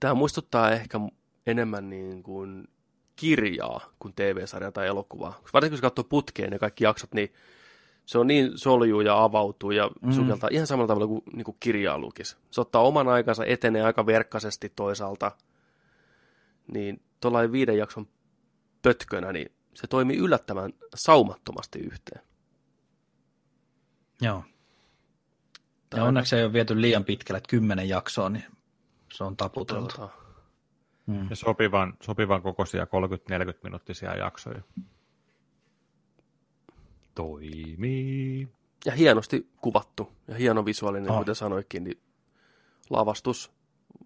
Tämä 0.00 0.14
muistuttaa 0.14 0.70
ehkä 0.70 1.00
enemmän 1.46 1.90
niin 1.90 2.22
kuin 2.22 2.68
kirjaa 3.16 3.92
kuin 3.98 4.14
TV-sarja 4.14 4.72
tai 4.72 4.86
elokuvaa. 4.86 5.40
Varsinkin 5.54 5.78
kun 5.78 5.82
katsoo 5.82 6.04
putkeen 6.04 6.50
ne 6.50 6.58
kaikki 6.58 6.84
jaksot, 6.84 7.14
niin 7.14 7.32
se 8.06 8.18
on 8.18 8.26
niin 8.26 8.58
soljuu 8.58 9.00
ja 9.00 9.22
avautuu 9.22 9.70
ja 9.70 9.90
mm. 10.02 10.12
sukeltaa 10.12 10.50
ihan 10.52 10.66
samalla 10.66 10.88
tavalla 10.88 11.06
kuin, 11.06 11.22
niin 11.32 11.44
kuin 11.44 11.56
kirjaa 11.60 11.98
lukisi. 11.98 12.36
Se 12.50 12.60
ottaa 12.60 12.82
oman 12.82 13.08
aikansa, 13.08 13.44
etenee 13.44 13.82
aika 13.82 14.06
verkkaisesti 14.06 14.72
toisaalta. 14.76 15.32
Niin 16.72 17.02
tuollainen 17.20 17.52
viiden 17.52 17.78
jakson 17.78 18.08
pötkönä, 18.82 19.32
niin 19.32 19.52
se 19.74 19.86
toimii 19.86 20.16
yllättävän 20.16 20.72
saumattomasti 20.94 21.78
yhteen. 21.78 22.22
Joo. 24.20 24.44
Ja 25.96 26.04
onneksi 26.04 26.36
ei 26.36 26.44
ole 26.44 26.52
viety 26.52 26.80
liian 26.80 27.04
pitkälle, 27.04 27.38
että 27.38 27.50
kymmenen 27.50 27.88
jaksoa, 27.88 28.28
niin 28.28 28.44
se 29.12 29.24
on 29.24 29.36
taputeltu. 29.36 30.10
Mm. 31.06 31.26
Ja 31.30 31.36
sopivan, 31.36 31.94
sopivan 32.02 32.42
kokoisia 32.42 32.84
30-40 32.84 32.86
minuuttisia 33.62 34.16
jaksoja 34.16 34.62
toimii. 37.14 38.48
Ja 38.84 38.92
hienosti 38.92 39.50
kuvattu 39.56 40.12
ja 40.28 40.34
hieno 40.34 40.64
visuaalinen, 40.64 41.10
oh. 41.10 41.18
kuten 41.18 41.34
sanoikin, 41.34 41.84
niin 41.84 42.00
lavastus, 42.90 43.52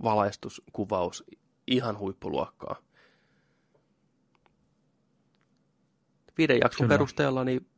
valaistus, 0.03 0.63
kuvaus, 0.73 1.25
ihan 1.67 1.99
huippuluokkaa. 1.99 2.77
Viiden 6.39 6.59
jakson 6.65 6.85
kyllä. 6.85 6.95
perusteella, 6.95 7.45
niin 7.45 7.71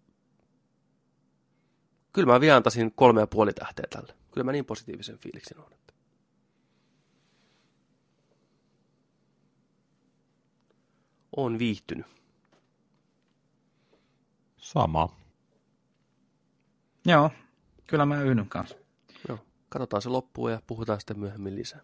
kyllä 2.12 2.32
mä 2.32 2.40
vielä 2.40 2.56
antaisin 2.56 2.92
kolme 2.92 3.20
ja 3.20 3.26
puoli 3.26 3.52
tähteä 3.52 3.86
tälle. 3.90 4.14
Kyllä 4.32 4.44
mä 4.44 4.52
niin 4.52 4.64
positiivisen 4.64 5.18
fiiliksen 5.18 5.58
on. 5.60 5.72
Että... 5.72 5.92
On 11.36 11.58
viihtynyt. 11.58 12.06
Sama. 14.56 15.16
Joo, 17.06 17.30
kyllä 17.86 18.06
mä 18.06 18.22
yhdyn 18.22 18.48
kanssa. 18.48 18.76
Joo, 19.28 19.38
katsotaan 19.68 20.02
se 20.02 20.08
loppuun 20.08 20.52
ja 20.52 20.62
puhutaan 20.66 21.00
sitten 21.00 21.18
myöhemmin 21.18 21.54
lisää. 21.54 21.80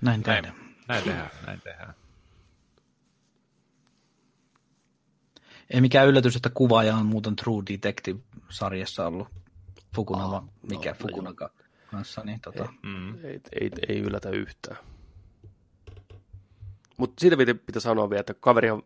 Näin 0.00 0.22
tehdään. 0.22 0.54
Näin, 0.54 0.74
näin 0.88 1.04
tehdään, 1.04 1.30
näin 1.46 1.60
tehdään. 1.60 1.94
Ei 5.70 5.80
mikään 5.80 6.08
yllätys, 6.08 6.36
että 6.36 6.50
kuvaaja 6.54 6.96
on 6.96 7.06
muuten 7.06 7.36
True 7.36 7.62
Detective-sarjassa 7.72 9.06
ollut 9.06 9.28
Fukunaga, 9.94 10.36
Aa, 10.36 10.48
mikä 10.70 10.90
no, 10.90 10.96
no 11.00 11.02
Fukunaga 11.06 11.50
kanssa, 11.90 12.22
niin 12.24 12.40
tota, 12.40 12.68
Mm. 12.82 13.24
Ei, 13.24 13.40
ei, 13.60 13.70
ei 13.88 13.98
yllätä 14.00 14.30
yhtään. 14.30 14.76
Mutta 16.96 17.20
siitä 17.20 17.36
pitää, 17.36 17.54
pitää 17.54 17.80
sanoa 17.80 18.10
vielä, 18.10 18.20
että 18.20 18.34
kaveri 18.34 18.70
on, 18.70 18.78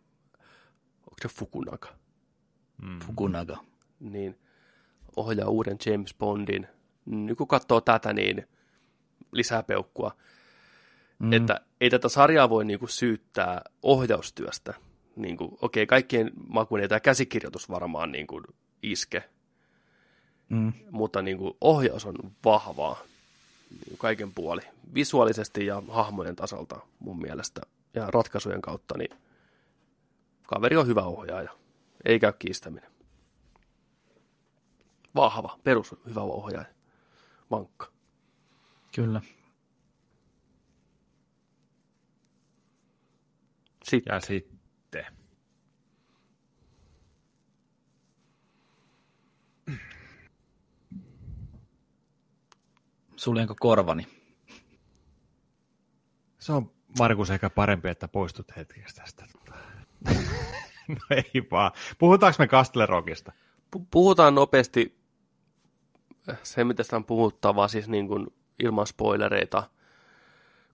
onko 1.01 1.17
se 1.23 1.29
Fukunaga, 1.29 1.89
Mm. 2.83 2.99
Fukunaga. 2.99 3.57
niin 4.01 4.39
ohjaa 5.17 5.49
uuden 5.49 5.77
James 5.87 6.15
Bondin. 6.19 6.67
Niin 7.05 7.37
kun 7.37 7.49
katsoo 7.49 7.81
tätä, 7.81 8.13
niin 8.13 8.49
lisää 9.33 9.63
peukkua. 9.63 10.17
Mm. 11.19 11.33
Että 11.33 11.61
ei 11.81 11.91
tätä 11.91 12.09
sarjaa 12.09 12.51
voi 12.51 12.65
niinku 12.65 12.87
syyttää 12.87 13.63
ohjaustyöstä. 13.83 14.75
Niinku, 15.17 15.59
okei, 15.63 15.87
kaikkien 15.87 16.31
makuun 16.49 16.81
ei 16.81 16.89
tämä 16.89 17.01
käsikirjoitus 17.01 17.69
varmaan 17.69 18.13
niinku 18.13 18.43
iske, 18.83 19.23
Mm. 20.49 20.73
mutta 20.91 21.23
niinku 21.23 21.57
ohjaus 21.61 22.05
on 22.07 22.15
vahvaa 22.45 23.01
niin 23.71 23.99
kaiken 23.99 24.33
puoli. 24.33 24.61
Visuaalisesti 24.95 25.67
ja 25.67 25.83
hahmojen 25.89 26.37
tasolta 26.37 26.81
mun 26.99 27.21
mielestä 27.21 27.61
ja 27.95 28.07
ratkaisujen 28.11 28.63
kautta, 28.63 28.99
niin 28.99 29.19
kaveri 30.47 30.77
on 30.77 30.87
hyvä 30.87 31.03
ohjaaja. 31.03 31.51
Ei 32.05 32.21
käy 32.21 32.33
kiistäminen. 32.39 32.93
Vahva, 35.15 35.59
perus 35.65 35.95
hyvä 36.09 36.21
ohjaaja. 36.21 36.69
Vankka. 37.51 37.87
Kyllä. 38.95 39.21
Sitten 43.85 44.15
Ja 44.15 44.21
sitten. 44.21 44.52
Suljenko 53.23 53.55
korvani? 53.61 54.07
Se 56.39 56.53
on 56.53 56.71
Markus 56.99 57.31
ehkä 57.31 57.51
parempi, 57.51 57.89
että 57.89 58.09
poistut 58.09 58.57
hetkeksi 58.57 58.97
tästä. 58.97 59.27
no 60.89 61.01
ei 61.11 61.47
vaan. 61.51 61.73
Puhutaanko 61.99 62.37
me 62.39 62.49
Kastlerokista? 62.49 63.33
pu- 63.77 63.87
puhutaan 63.91 64.35
nopeasti 64.35 64.99
se, 66.43 66.65
mitä 66.65 66.83
sitä 66.83 66.97
on 66.97 67.05
puhuttavaa, 67.05 67.69
siis 67.69 67.89
niin 67.89 68.09
kuin 68.09 68.27
ilman 68.63 68.87
spoilereita. 68.87 69.71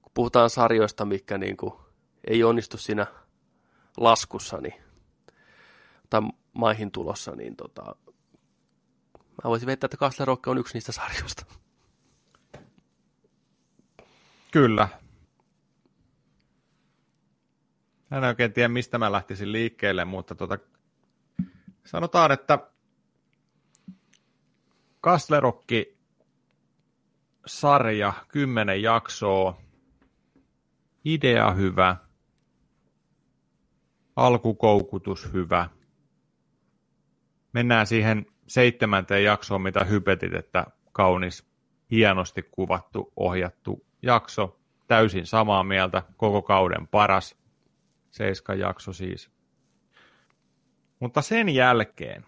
Kun 0.02 0.12
puhutaan 0.14 0.50
sarjoista, 0.50 1.04
mikä 1.04 1.38
niin 1.38 1.56
kuin 1.56 1.74
ei 2.24 2.44
onnistu 2.44 2.78
siinä 2.78 3.06
laskussa 3.96 4.58
niin, 4.58 4.82
tai 6.10 6.20
maihin 6.52 6.90
tulossa, 6.90 7.36
niin 7.36 7.56
tota, 7.56 7.96
mä 9.44 9.50
voisin 9.50 9.66
väittää, 9.66 9.86
että 9.86 9.96
Castle 9.96 10.24
Rock 10.24 10.48
on 10.48 10.58
yksi 10.58 10.74
niistä 10.74 10.92
sarjoista. 10.92 11.46
Kyllä. 14.52 14.88
En 18.10 18.24
oikein 18.24 18.52
tiedä, 18.52 18.68
mistä 18.68 18.98
mä 18.98 19.12
lähtisin 19.12 19.52
liikkeelle, 19.52 20.04
mutta 20.04 20.34
tota, 20.34 20.58
sanotaan, 21.84 22.32
että 22.32 22.58
Kastlerokki 25.00 25.98
sarja, 27.46 28.12
kymmenen 28.28 28.82
jaksoa, 28.82 29.60
idea 31.04 31.50
hyvä, 31.50 31.96
alkukoukutus 34.16 35.32
hyvä. 35.32 35.70
Mennään 37.52 37.86
siihen 37.86 38.26
seitsemänteen 38.46 39.24
jaksoon, 39.24 39.62
mitä 39.62 39.84
hypetit, 39.84 40.34
että 40.34 40.66
kaunis, 40.92 41.48
hienosti 41.90 42.42
kuvattu, 42.42 43.12
ohjattu 43.16 43.87
jakso. 44.02 44.60
Täysin 44.86 45.26
samaa 45.26 45.64
mieltä, 45.64 46.02
koko 46.16 46.42
kauden 46.42 46.88
paras. 46.88 47.36
Seiskan 48.10 48.58
jakso 48.58 48.92
siis. 48.92 49.30
Mutta 51.00 51.22
sen 51.22 51.48
jälkeen, 51.48 52.26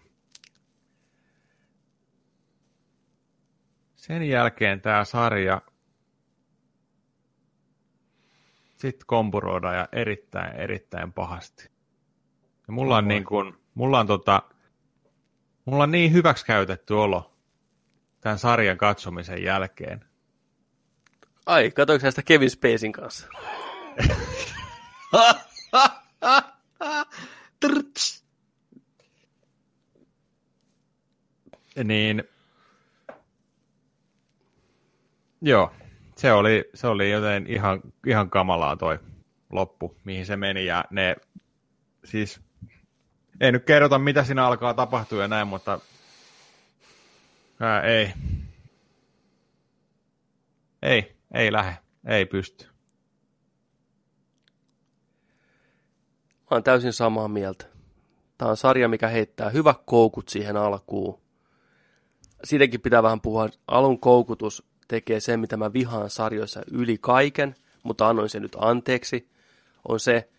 sen 3.95 4.23
jälkeen 4.29 4.81
tämä 4.81 5.05
sarja 5.05 5.61
sitten 8.81 9.07
kompuroidaan 9.07 9.75
ja 9.75 9.87
erittäin, 9.91 10.55
erittäin 10.55 11.13
pahasti. 11.13 11.71
Ja 12.67 12.73
mulla 12.73 12.97
on, 12.97 13.07
niin 13.07 13.25
kuin, 13.25 13.53
mulla 13.73 13.99
on, 13.99 14.07
tota, 14.07 14.43
mulla 15.65 15.83
on 15.83 15.91
niin 15.91 16.13
hyväksi 16.13 16.45
käytetty 16.45 16.93
olo 16.93 17.33
tämän 18.21 18.39
sarjan 18.39 18.77
katsomisen 18.77 19.43
jälkeen. 19.43 20.10
Ai, 21.51 21.71
katoinko 21.71 22.01
sä 22.01 22.11
sitä 22.11 22.23
Kevin 22.23 22.49
Spacein 22.49 22.91
kanssa? 22.91 23.27
Niin, 31.83 32.23
joo, 35.41 35.71
se 36.17 36.33
oli, 36.33 36.69
se 36.73 36.87
oli 36.87 37.11
joten 37.11 37.47
ihan, 37.47 37.81
ihan 38.07 38.29
kamalaa 38.29 38.75
toi 38.75 38.99
loppu, 39.51 39.95
mihin 40.03 40.25
se 40.25 40.35
meni. 40.35 40.65
Ja 40.65 40.85
ne, 40.89 41.15
siis, 42.03 42.41
ei 43.41 43.51
nyt 43.51 43.65
kerrota, 43.65 43.99
mitä 43.99 44.23
siinä 44.23 44.45
alkaa 44.45 44.73
tapahtua 44.73 45.21
ja 45.21 45.27
näin, 45.27 45.47
mutta 45.47 45.79
ää, 47.59 47.81
ei. 47.81 48.13
Ei, 50.81 51.20
ei 51.33 51.51
lähde, 51.51 51.77
ei 52.05 52.25
pysty. 52.25 52.65
Mä 56.51 56.55
oon 56.55 56.63
täysin 56.63 56.93
samaa 56.93 57.27
mieltä. 57.27 57.65
Tämä 58.37 58.51
on 58.51 58.57
sarja, 58.57 58.87
mikä 58.87 59.07
heittää 59.07 59.49
hyvät 59.49 59.77
koukut 59.85 60.29
siihen 60.29 60.57
alkuun. 60.57 61.21
Siitäkin 62.43 62.81
pitää 62.81 63.03
vähän 63.03 63.21
puhua. 63.21 63.49
Alun 63.67 63.99
koukutus 63.99 64.63
tekee 64.87 65.19
sen, 65.19 65.39
mitä 65.39 65.57
mä 65.57 65.73
vihaan 65.73 66.09
sarjoissa 66.09 66.61
yli 66.71 66.97
kaiken, 66.97 67.55
mutta 67.83 68.09
annoin 68.09 68.29
sen 68.29 68.41
nyt 68.41 68.55
anteeksi, 68.59 69.29
on 69.87 69.99
se, 69.99 70.29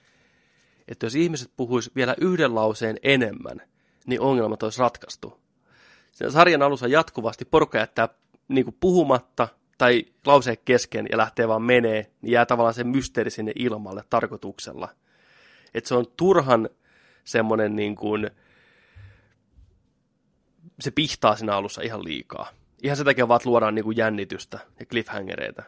että 0.88 1.06
jos 1.06 1.14
ihmiset 1.14 1.52
puhuis 1.56 1.94
vielä 1.94 2.14
yhden 2.20 2.54
lauseen 2.54 2.96
enemmän, 3.02 3.62
niin 4.06 4.20
ongelmat 4.20 4.62
olisi 4.62 4.80
ratkaistu. 4.80 5.40
Sen 6.12 6.32
sarjan 6.32 6.62
alussa 6.62 6.86
jatkuvasti 6.86 7.44
porukka 7.44 7.78
jättää 7.78 8.08
niin 8.48 8.64
kuin 8.64 8.76
puhumatta 8.80 9.48
tai 9.82 10.04
lauseen 10.26 10.56
kesken 10.64 11.06
ja 11.10 11.16
lähtee 11.16 11.48
vaan 11.48 11.62
menee, 11.62 12.10
niin 12.20 12.32
jää 12.32 12.46
tavallaan 12.46 12.74
se 12.74 12.84
mysteeri 12.84 13.30
sinne 13.30 13.52
ilmalle 13.54 14.04
tarkoituksella. 14.10 14.88
Että 15.74 15.88
se 15.88 15.94
on 15.94 16.06
turhan 16.16 16.68
semmoinen 17.24 17.76
niin 17.76 17.96
kuin, 17.96 18.30
se 20.80 20.90
pihtaa 20.90 21.36
siinä 21.36 21.56
alussa 21.56 21.82
ihan 21.82 22.04
liikaa. 22.04 22.48
Ihan 22.82 22.96
sen 22.96 23.06
takia 23.06 23.28
vaan, 23.28 23.36
että 23.36 23.48
luodaan 23.48 23.74
niin 23.74 23.84
kuin 23.84 23.96
jännitystä 23.96 24.58
ja 24.80 24.86
cliffhangereita. 24.86 25.62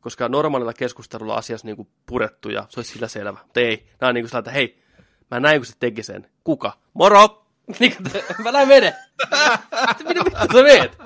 Koska 0.00 0.28
normaalilla 0.28 0.72
keskustelulla 0.72 1.34
asiassa 1.34 1.66
niin 1.66 1.76
kuin 1.76 1.88
purettu 2.06 2.48
ja 2.48 2.66
se 2.68 2.80
olisi 2.80 2.92
sillä 2.92 3.08
selvä. 3.08 3.38
Mutta 3.42 3.60
ei, 3.60 3.88
nämä 4.00 4.08
on 4.08 4.14
niin 4.14 4.22
kuin 4.22 4.28
sillä, 4.28 4.38
että 4.38 4.50
hei, 4.50 4.82
mä 5.30 5.40
näin 5.40 5.60
kun 5.60 5.66
se 5.66 5.74
teki 5.78 6.02
sen. 6.02 6.30
Kuka? 6.44 6.72
Moro! 6.94 7.43
Niin 7.78 7.96
mä 8.44 8.52
näin 8.52 8.68
mene. 8.68 8.94
Mitä 10.08 10.24
vittu 10.24 10.46
sä 10.52 10.62
meet? 10.62 10.98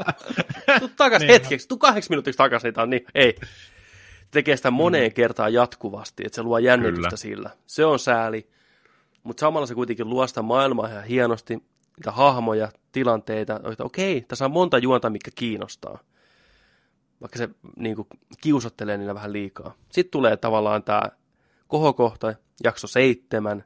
Tuu 0.78 0.88
takas 0.96 1.20
Niin. 1.20 1.30
hetkeksi, 1.32 1.68
tuu 1.68 1.78
kahdeksi 1.78 2.10
minuutiksi 2.10 2.38
takas, 2.38 2.62
niin, 2.62 2.74
tää 2.74 2.82
on 2.82 2.90
niin, 2.90 3.04
ei. 3.14 3.36
Tekee 4.30 4.56
sitä 4.56 4.70
moneen 4.70 5.12
kertaan 5.12 5.52
jatkuvasti, 5.52 6.22
että 6.26 6.36
se 6.36 6.42
luo 6.42 6.58
jännitystä 6.58 6.96
Kyllä. 7.08 7.16
sillä. 7.16 7.50
Se 7.66 7.84
on 7.84 7.98
sääli, 7.98 8.48
mutta 9.22 9.40
samalla 9.40 9.66
se 9.66 9.74
kuitenkin 9.74 10.08
luo 10.10 10.26
sitä 10.26 10.42
maailmaa 10.42 10.88
ihan 10.88 11.04
hienosti, 11.04 11.54
niitä 11.96 12.12
hahmoja, 12.12 12.68
tilanteita, 12.92 13.60
että 13.72 13.84
okei, 13.84 14.20
tässä 14.20 14.44
on 14.44 14.50
monta 14.50 14.78
juonta, 14.78 15.10
mikä 15.10 15.30
kiinnostaa. 15.34 15.98
Vaikka 17.20 17.38
se 17.38 17.48
niin 17.76 17.96
kuin, 17.96 18.08
kiusottelee 18.40 18.96
niillä 18.96 19.14
vähän 19.14 19.32
liikaa. 19.32 19.74
Sitten 19.92 20.10
tulee 20.10 20.36
tavallaan 20.36 20.82
tämä 20.82 21.02
kohokohta, 21.68 22.34
jakso 22.64 22.86
seitsemän, 22.86 23.64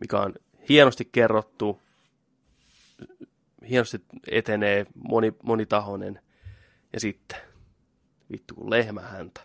mikä 0.00 0.18
on 0.20 0.34
hienosti 0.68 1.04
kerrottu, 1.04 1.82
hienosti 3.68 4.04
etenee 4.30 4.86
moni, 4.94 5.32
monitahoinen, 5.42 6.20
ja 6.92 7.00
sitten 7.00 7.38
vittu 8.32 8.54
kun 8.54 8.70
lehmä 8.70 9.00
häntä. 9.00 9.40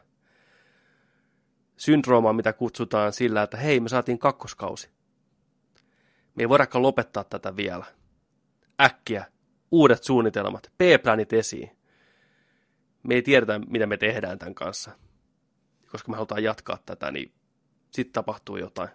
Syndrooma, 1.77 2.33
mitä 2.33 2.53
kutsutaan 2.53 3.13
sillä, 3.13 3.43
että 3.43 3.57
hei, 3.57 3.79
me 3.79 3.89
saatiin 3.89 4.19
kakkoskausi. 4.19 4.89
Me 6.35 6.43
ei 6.43 6.49
voidakaan 6.49 6.81
lopettaa 6.81 7.23
tätä 7.23 7.55
vielä. 7.55 7.85
Äkkiä, 8.81 9.25
uudet 9.71 10.03
suunnitelmat, 10.03 10.71
P-planit 10.77 11.33
esiin. 11.33 11.77
Me 13.03 13.15
ei 13.15 13.21
tiedetä, 13.21 13.59
mitä 13.59 13.85
me 13.85 13.97
tehdään 13.97 14.39
tämän 14.39 14.55
kanssa. 14.55 14.91
Koska 15.91 16.11
me 16.11 16.15
halutaan 16.15 16.43
jatkaa 16.43 16.77
tätä, 16.85 17.11
niin 17.11 17.31
sitten 17.91 18.13
tapahtuu 18.13 18.57
jotain. 18.57 18.89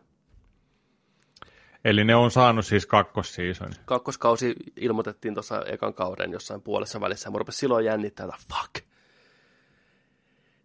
Eli 1.84 2.04
ne 2.04 2.14
on 2.14 2.30
saanut 2.30 2.66
siis 2.66 2.86
kakkossiisoni. 2.86 3.74
Kakkoskausi 3.84 4.54
ilmoitettiin 4.76 5.34
tuossa 5.34 5.62
ekan 5.66 5.94
kauden 5.94 6.32
jossain 6.32 6.62
puolessa 6.62 7.00
välissä, 7.00 7.26
ja 7.26 7.30
mun 7.30 7.40
rupesi 7.40 7.58
silloin 7.58 7.84
jännittää, 7.84 8.26
että 8.26 8.36
fuck. 8.54 8.86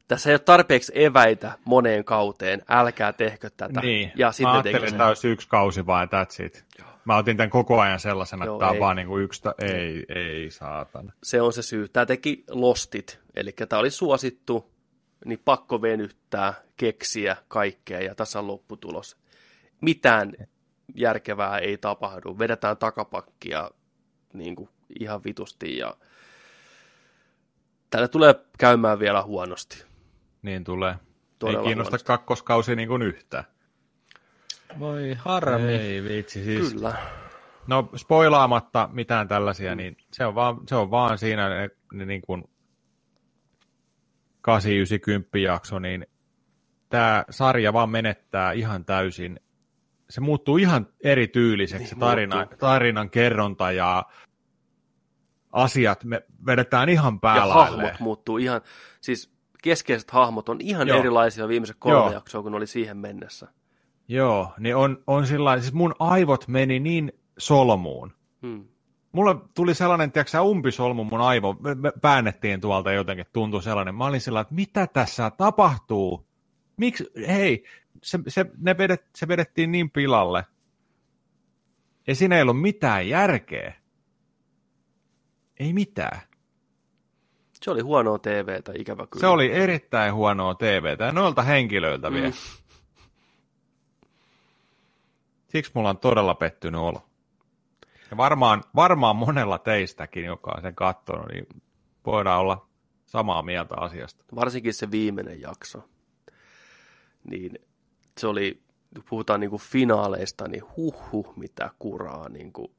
Tässä 0.08 0.30
ei 0.30 0.34
ole 0.34 0.40
tarpeeksi 0.40 0.92
eväitä 0.96 1.52
moneen 1.66 2.04
kauteen, 2.04 2.62
älkää 2.70 3.14
tehkö 3.14 3.50
tätä. 3.50 3.82
Niin, 3.82 4.12
ja 4.16 4.28
mä 4.28 4.32
sitten 4.32 4.52
ajattelin, 4.52 4.76
teki 4.76 4.86
että 4.86 4.98
tämä 4.98 5.08
olisi 5.08 5.28
yksi 5.28 5.48
kausi 5.48 5.86
vaan, 5.86 6.08
that's 6.08 6.46
it. 6.46 6.66
Mä 7.06 7.18
otin 7.18 7.38
tämän 7.38 7.50
koko 7.50 7.80
ajan 7.80 8.00
sellaisena, 8.00 8.46
Joo, 8.46 8.56
että 8.56 8.60
tämä 8.60 8.72
on 8.72 8.80
vaan 8.80 8.96
niin 8.96 9.08
kuin 9.08 9.24
yksi, 9.24 9.42
ta- 9.42 9.56
ei, 9.62 10.06
ei 10.16 10.52
saatana. 10.52 11.14
Se 11.24 11.42
on 11.42 11.54
se 11.54 11.62
syy. 11.62 11.88
Tämä 11.88 12.06
teki 12.06 12.44
Lostit, 12.50 13.20
eli 13.36 13.52
tämä 13.70 13.80
oli 13.80 13.92
suosittu, 13.92 14.72
niin 15.26 15.42
pakko 15.46 15.82
venyttää, 15.82 16.54
keksiä 16.78 17.38
kaikkea, 17.48 18.00
ja 18.00 18.16
tässä 18.16 18.40
on 18.40 18.48
lopputulos. 18.48 19.18
Mitään 19.82 20.34
järkevää 20.96 21.58
ei 21.58 21.78
tapahdu. 21.78 22.40
Vedetään 22.40 22.78
takapakkia 22.78 23.72
niin 24.34 24.56
kuin 24.56 24.70
ihan 25.00 25.24
vitusti, 25.24 25.78
ja 25.78 25.96
tällä 27.90 28.08
tulee 28.08 28.36
käymään 28.58 29.00
vielä 29.00 29.24
huonosti. 29.24 29.84
Niin 30.42 30.64
tulee. 30.64 30.96
Todella 31.40 31.60
ei 31.60 31.66
kiinnosta 31.66 31.92
huonosti. 31.92 32.08
kakkoskausi 32.08 32.76
niin 32.76 32.90
kuin 32.90 33.02
yhtään. 33.02 33.44
Voi 34.80 35.14
harmi. 35.14 35.72
Ei 35.72 36.04
vitsi, 36.04 36.44
siis. 36.44 36.74
Kyllä. 36.74 36.94
No 37.68 37.90
spoilaamatta 37.96 38.90
mitään 38.94 39.28
tällaisia, 39.28 39.76
niin 39.76 39.98
se 40.12 40.26
on 40.26 40.36
vaan, 40.36 40.58
se 40.68 40.76
on 40.76 40.92
vaan 40.92 41.18
siinä 41.18 41.50
ne, 41.50 41.70
ne 41.94 42.06
niin 42.06 42.22
kuin 42.22 42.44
8-9-10 45.38 45.40
jakso, 45.40 45.80
niin 45.80 46.06
tämä 46.90 47.26
sarja 47.30 47.74
vaan 47.74 47.90
menettää 47.90 48.52
ihan 48.52 48.86
täysin. 48.86 49.40
Se 50.10 50.22
muuttuu 50.22 50.58
ihan 50.58 50.88
erityyliseksi, 51.04 51.94
Niin 51.94 52.00
tarina, 52.00 52.46
tarinan 52.46 53.10
kerronta 53.10 53.72
ja 53.72 54.06
asiat 55.52 56.04
me 56.04 56.22
vedetään 56.46 56.90
ihan 56.90 57.14
Ja 57.14 57.20
päälailleen. 57.22 57.82
hahmot 57.82 58.00
muuttuu 58.00 58.38
ihan, 58.38 58.62
siis 59.02 59.32
keskeiset 59.64 60.12
hahmot 60.12 60.50
on 60.50 60.58
ihan 60.62 60.88
Joo. 60.88 61.00
erilaisia 61.00 61.48
viimeiset 61.48 61.76
kolme 61.80 61.98
Joo. 61.98 62.12
jaksoa, 62.12 62.44
kun 62.44 62.56
oli 62.56 62.68
siihen 62.68 62.98
mennessä. 62.98 63.48
Joo, 64.08 64.54
niin 64.60 64.76
on, 64.76 65.04
on 65.08 65.28
sillä 65.28 65.60
siis 65.60 65.74
mun 65.74 65.96
aivot 66.00 66.48
meni 66.48 66.80
niin 66.80 67.14
solmuun. 67.38 68.14
Hmm. 68.42 68.66
Mulla 69.12 69.36
tuli 69.56 69.74
sellainen, 69.74 70.12
tiedätkö 70.12 70.32
sä, 70.32 70.42
umpisolmu 70.42 71.04
mun 71.04 71.22
aivo, 71.22 71.54
me, 71.60 71.76
me 71.76 71.92
väännettiin 72.04 72.62
tuolta 72.62 72.92
jotenkin, 72.92 73.26
tuntui 73.34 73.64
sellainen. 73.64 73.96
Mä 73.96 74.06
olin 74.06 74.22
sillä, 74.22 74.40
että 74.40 74.54
mitä 74.54 74.88
tässä 74.88 75.32
tapahtuu? 75.38 76.28
Miksi, 76.78 77.12
hei, 77.28 77.64
se, 78.04 78.20
se, 78.28 78.46
ne 78.58 78.78
vedet, 78.78 79.06
se 79.16 79.28
vedettiin 79.28 79.72
niin 79.72 79.90
pilalle. 79.90 80.46
Ja 82.08 82.16
siinä 82.16 82.36
ei 82.36 82.42
ollut 82.42 82.62
mitään 82.62 83.10
järkeä. 83.10 83.74
Ei 85.60 85.74
mitään. 85.74 86.22
Se 87.54 87.72
oli 87.72 87.82
huonoa 87.82 88.20
TVtä, 88.20 88.72
ikävä 88.76 89.08
kyllä. 89.08 89.22
Se 89.22 89.28
oli 89.28 89.52
erittäin 89.52 90.14
huonoa 90.14 90.56
TVtä 90.56 91.04
ja 91.04 91.12
noilta 91.12 91.42
henkilöiltä 91.42 92.12
vielä. 92.12 92.30
Mm. 92.30 92.34
Siksi 95.48 95.72
mulla 95.76 95.90
on 95.90 95.98
todella 95.98 96.36
pettynyt 96.36 96.82
olo. 96.82 97.06
Ja 98.12 98.18
varmaan, 98.18 98.64
varmaan 98.76 99.16
monella 99.16 99.58
teistäkin, 99.58 100.26
joka 100.26 100.52
on 100.56 100.62
sen 100.62 100.76
katsonut, 100.76 101.28
niin 101.28 101.48
voidaan 102.06 102.40
olla 102.40 102.70
samaa 103.06 103.42
mieltä 103.42 103.76
asiasta. 103.78 104.24
Varsinkin 104.36 104.74
se 104.74 104.92
viimeinen 104.92 105.42
jakso. 105.42 105.90
Niin 107.30 107.60
se 108.20 108.28
oli, 108.28 108.62
kun 108.96 109.04
puhutaan 109.10 109.40
niinku 109.40 109.58
finaaleista, 109.58 110.48
niin 110.48 110.64
huhhuh, 110.78 111.34
mitä 111.36 111.70
kuraa. 111.80 112.30
Niinku. 112.30 112.72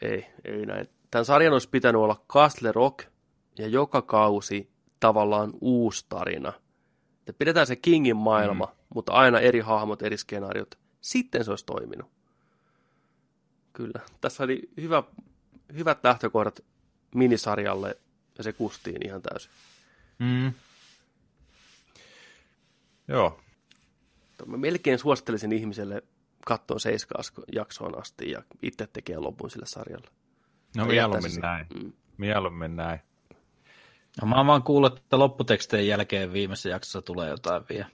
Ei, 0.00 0.26
ei 0.44 0.66
näin. 0.66 0.88
Tämän 1.10 1.24
sarjan 1.24 1.52
olisi 1.52 1.68
pitänyt 1.68 2.00
olla 2.00 2.24
Castle 2.28 2.72
Rock 2.72 3.06
ja 3.58 3.66
joka 3.66 4.02
kausi 4.02 4.70
tavallaan 5.00 5.52
uusi 5.60 6.06
tarina. 6.08 6.52
että 7.18 7.38
pidetään 7.38 7.66
se 7.66 7.76
Kingin 7.76 8.16
maailma, 8.16 8.66
mm. 8.66 8.72
mutta 8.94 9.12
aina 9.12 9.40
eri 9.40 9.60
hahmot, 9.60 10.02
eri 10.02 10.16
skenaariot. 10.16 10.78
Sitten 11.00 11.44
se 11.44 11.50
olisi 11.50 11.66
toiminut. 11.66 12.10
Kyllä. 13.72 14.00
Tässä 14.20 14.44
oli 14.44 14.70
hyvä, 14.80 15.02
hyvät 15.76 15.98
lähtökohdat 16.04 16.60
minisarjalle 17.14 17.96
ja 18.38 18.44
se 18.44 18.52
kustiin 18.52 19.06
ihan 19.06 19.22
täysin. 19.22 19.50
Mm. 20.18 20.52
Joo. 23.08 23.40
Mä 24.46 24.56
melkein 24.56 24.98
suosittelisin 24.98 25.52
ihmiselle 25.52 26.02
katsoa 26.46 26.78
seiskaan 26.78 27.24
jaksoon 27.52 27.98
asti 28.00 28.30
ja 28.30 28.42
itse 28.62 28.86
tekee 28.92 29.18
lopun 29.18 29.50
sille 29.50 29.66
sarjalle. 29.66 30.08
No 30.76 30.82
Ja 30.82 30.88
mieluummin 30.88 31.30
jättäisi- 31.30 31.40
näin. 31.40 31.66
Mm. 31.82 31.92
Mieluummin 32.18 32.76
näin. 32.76 33.00
No, 34.20 34.26
mä 34.28 34.36
oon 34.36 34.46
vaan 34.46 34.62
kuullut, 34.62 34.98
että 34.98 35.18
lopputekstien 35.18 35.86
jälkeen 35.86 36.32
viimeisessä 36.32 36.68
jaksossa 36.68 37.02
tulee 37.02 37.28
jotain 37.28 37.62
vielä. 37.68 37.86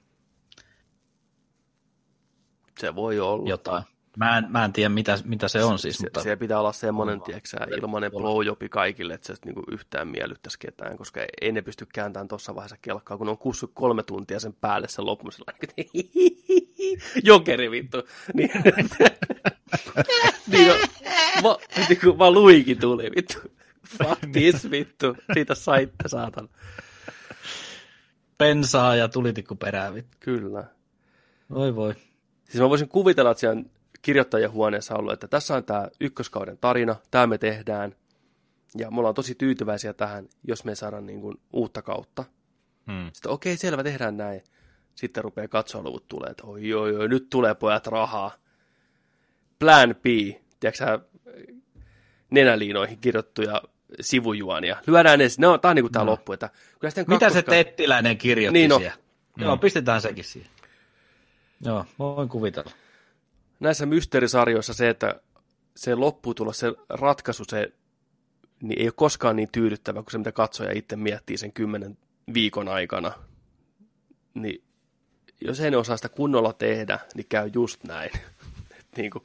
Se 2.78 2.94
voi 2.94 3.20
olla. 3.20 3.48
Jotain. 3.48 3.84
Mä 4.16 4.38
en, 4.38 4.44
mä 4.48 4.64
en 4.64 4.72
tiedä, 4.72 4.88
mitä, 4.88 5.18
mitä 5.24 5.48
se 5.48 5.64
on 5.64 5.78
siis, 5.78 5.96
se, 5.96 6.06
mutta 6.06 6.22
siellä 6.22 6.36
pitää 6.36 6.60
olla 6.60 6.72
semmoinen, 6.72 7.20
tiedätkö, 7.20 7.48
sä, 7.48 7.58
ilmainen 7.78 8.10
blowjobi 8.10 8.68
kaikille, 8.68 9.14
että 9.14 9.26
se 9.26 9.34
niinku 9.44 9.62
yhtään 9.70 10.08
miellyttäisi 10.08 10.58
ketään, 10.58 10.96
koska 10.96 11.20
ei 11.40 11.52
ne 11.52 11.62
pysty 11.62 11.86
kääntämään 11.94 12.28
tuossa 12.28 12.54
vaiheessa 12.54 12.76
kelkkaa, 12.82 13.18
kun 13.18 13.28
on 13.28 13.38
kussut 13.38 13.70
kolme 13.74 14.02
tuntia 14.02 14.40
sen 14.40 14.52
päälle 14.52 14.88
sen 14.88 15.06
lopun 15.06 15.32
sellainen, 15.32 15.86
jokeri 17.24 17.70
vittu. 17.70 18.02
Niin, 18.34 18.50
niin 20.46 20.72
va, 21.42 21.58
niin 21.88 22.00
kuin 22.00 22.34
luikin 22.34 22.78
tuli 22.78 23.10
vittu. 23.16 23.38
Fuck 23.86 24.20
this 24.32 24.70
vittu. 24.70 25.16
Siitä 25.34 25.54
saitte 25.54 26.08
saatan. 26.08 26.48
pensaa 28.38 28.96
ja 28.96 29.08
tulitikku 29.08 29.54
perään. 29.54 29.94
vittu. 29.94 30.16
Kyllä. 30.20 30.64
Voi 31.50 31.76
voi. 31.76 31.94
Siis 32.44 32.62
mä 32.62 32.68
voisin 32.68 32.88
kuvitella, 32.88 33.30
että 33.30 33.40
siellä 33.40 33.62
kirjoittajan 34.04 34.52
huoneessa 34.52 34.94
ollut, 34.94 35.12
että 35.12 35.28
tässä 35.28 35.54
on 35.56 35.64
tämä 35.64 35.88
ykköskauden 36.00 36.58
tarina, 36.58 36.96
tämä 37.10 37.26
me 37.26 37.38
tehdään, 37.38 37.94
ja 38.78 38.90
me 38.90 38.98
ollaan 38.98 39.14
tosi 39.14 39.34
tyytyväisiä 39.34 39.92
tähän, 39.92 40.28
jos 40.48 40.64
me 40.64 40.74
saadaan 40.74 41.06
niin 41.06 41.20
kuin 41.20 41.40
uutta 41.52 41.82
kautta. 41.82 42.24
Hmm. 42.92 43.10
Sitten 43.12 43.32
okei, 43.32 43.56
selvä, 43.56 43.82
tehdään 43.82 44.16
näin. 44.16 44.44
Sitten 44.94 45.24
rupeaa 45.24 45.48
katsojaluvut 45.48 46.08
tulee, 46.08 46.30
että 46.30 46.46
oi, 46.46 46.74
oi, 46.74 46.96
oi, 46.96 47.08
nyt 47.08 47.26
tulee 47.30 47.54
pojat 47.54 47.86
rahaa. 47.86 48.34
Plan 49.58 49.94
B, 50.02 50.04
tiedätkö 50.60 50.98
nenäliinoihin 52.30 52.98
kirjoittuja 52.98 53.62
sivujuonia. 54.00 54.76
Lyödään 54.86 55.18
ne, 55.18 55.24
no, 55.38 55.58
tämä 55.58 55.70
on 55.70 55.76
niin 55.76 55.82
kuin 55.84 55.92
tämä 55.92 56.04
No. 56.04 56.10
loppu. 56.10 56.32
Että 56.32 56.50
kyllä 56.80 56.90
sitten 56.90 57.04
Mitä 57.08 57.30
se 57.30 57.42
kakkoska- 57.42 57.50
Tettiläinen 57.50 58.18
kirjoitti 58.18 58.58
Niin 58.58 58.68
no. 58.70 58.78
siellä? 58.78 58.96
Joo, 59.36 59.56
pistetään 59.56 60.00
sekin 60.00 60.24
siihen. 60.24 60.50
Joo, 61.64 61.84
voin 61.98 62.28
kuvitella. 62.28 62.70
Näissä 63.60 63.86
mysteerisarjoissa 63.86 64.74
se, 64.74 64.88
että 64.88 65.20
se 65.76 65.94
lopputulos, 65.94 66.58
se 66.58 66.72
ratkaisu, 66.88 67.44
se 67.48 67.72
niin 68.62 68.80
ei 68.80 68.86
ole 68.86 68.92
koskaan 68.96 69.36
niin 69.36 69.48
tyydyttävä 69.52 70.02
kuin 70.02 70.12
se, 70.12 70.18
mitä 70.18 70.32
katsoja 70.32 70.72
itse 70.72 70.96
miettii 70.96 71.38
sen 71.38 71.52
kymmenen 71.52 71.98
viikon 72.34 72.68
aikana. 72.68 73.12
Niin 74.34 74.62
jos 75.40 75.60
ei 75.60 75.70
ne 75.70 75.76
osaa 75.76 75.96
sitä 75.96 76.08
kunnolla 76.08 76.52
tehdä, 76.52 76.98
niin 77.14 77.26
käy 77.28 77.50
just 77.54 77.84
näin. 77.84 78.10
Niin 78.96 79.10
kuin 79.10 79.24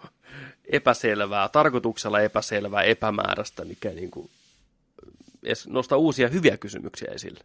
epäselvää, 0.65 1.49
tarkoituksella 1.49 2.19
epäselvää, 2.19 2.83
epämääräistä, 2.83 3.65
mikä 3.65 3.89
niin 3.89 4.11
kuin 4.11 4.29
nostaa 5.67 5.97
uusia 5.97 6.27
hyviä 6.27 6.57
kysymyksiä 6.57 7.11
esille. 7.11 7.39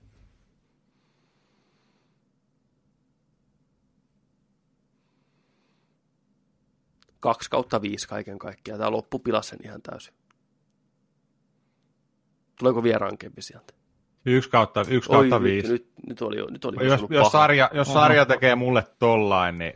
Kaksi 7.24 7.50
kautta 7.50 7.82
viisi 7.82 8.08
kaiken 8.08 8.38
kaikkiaan. 8.38 8.78
Tämä 8.78 8.90
loppu 8.90 9.18
pilasi 9.18 9.48
sen 9.48 9.58
ihan 9.64 9.82
täysin. 9.82 10.14
Tuleeko 12.58 12.82
vielä 12.82 12.98
rankempi 12.98 13.42
sieltä? 13.42 13.74
Yksi 14.26 14.50
kautta, 14.50 14.84
yksi 14.88 15.10
kautta 15.10 15.36
Oi, 15.36 15.42
viisi. 15.42 15.72
Nyt, 15.72 15.86
nyt, 15.96 16.06
nyt 16.06 16.22
oli, 16.22 16.36
nyt 16.50 16.64
oli 16.64 16.86
jos, 16.86 17.00
jos, 17.00 17.08
paha. 17.10 17.30
sarja, 17.30 17.70
jos 17.74 17.92
sarja 17.92 18.26
tekee 18.26 18.54
mulle 18.54 18.84
tollain, 18.98 19.58
niin 19.58 19.72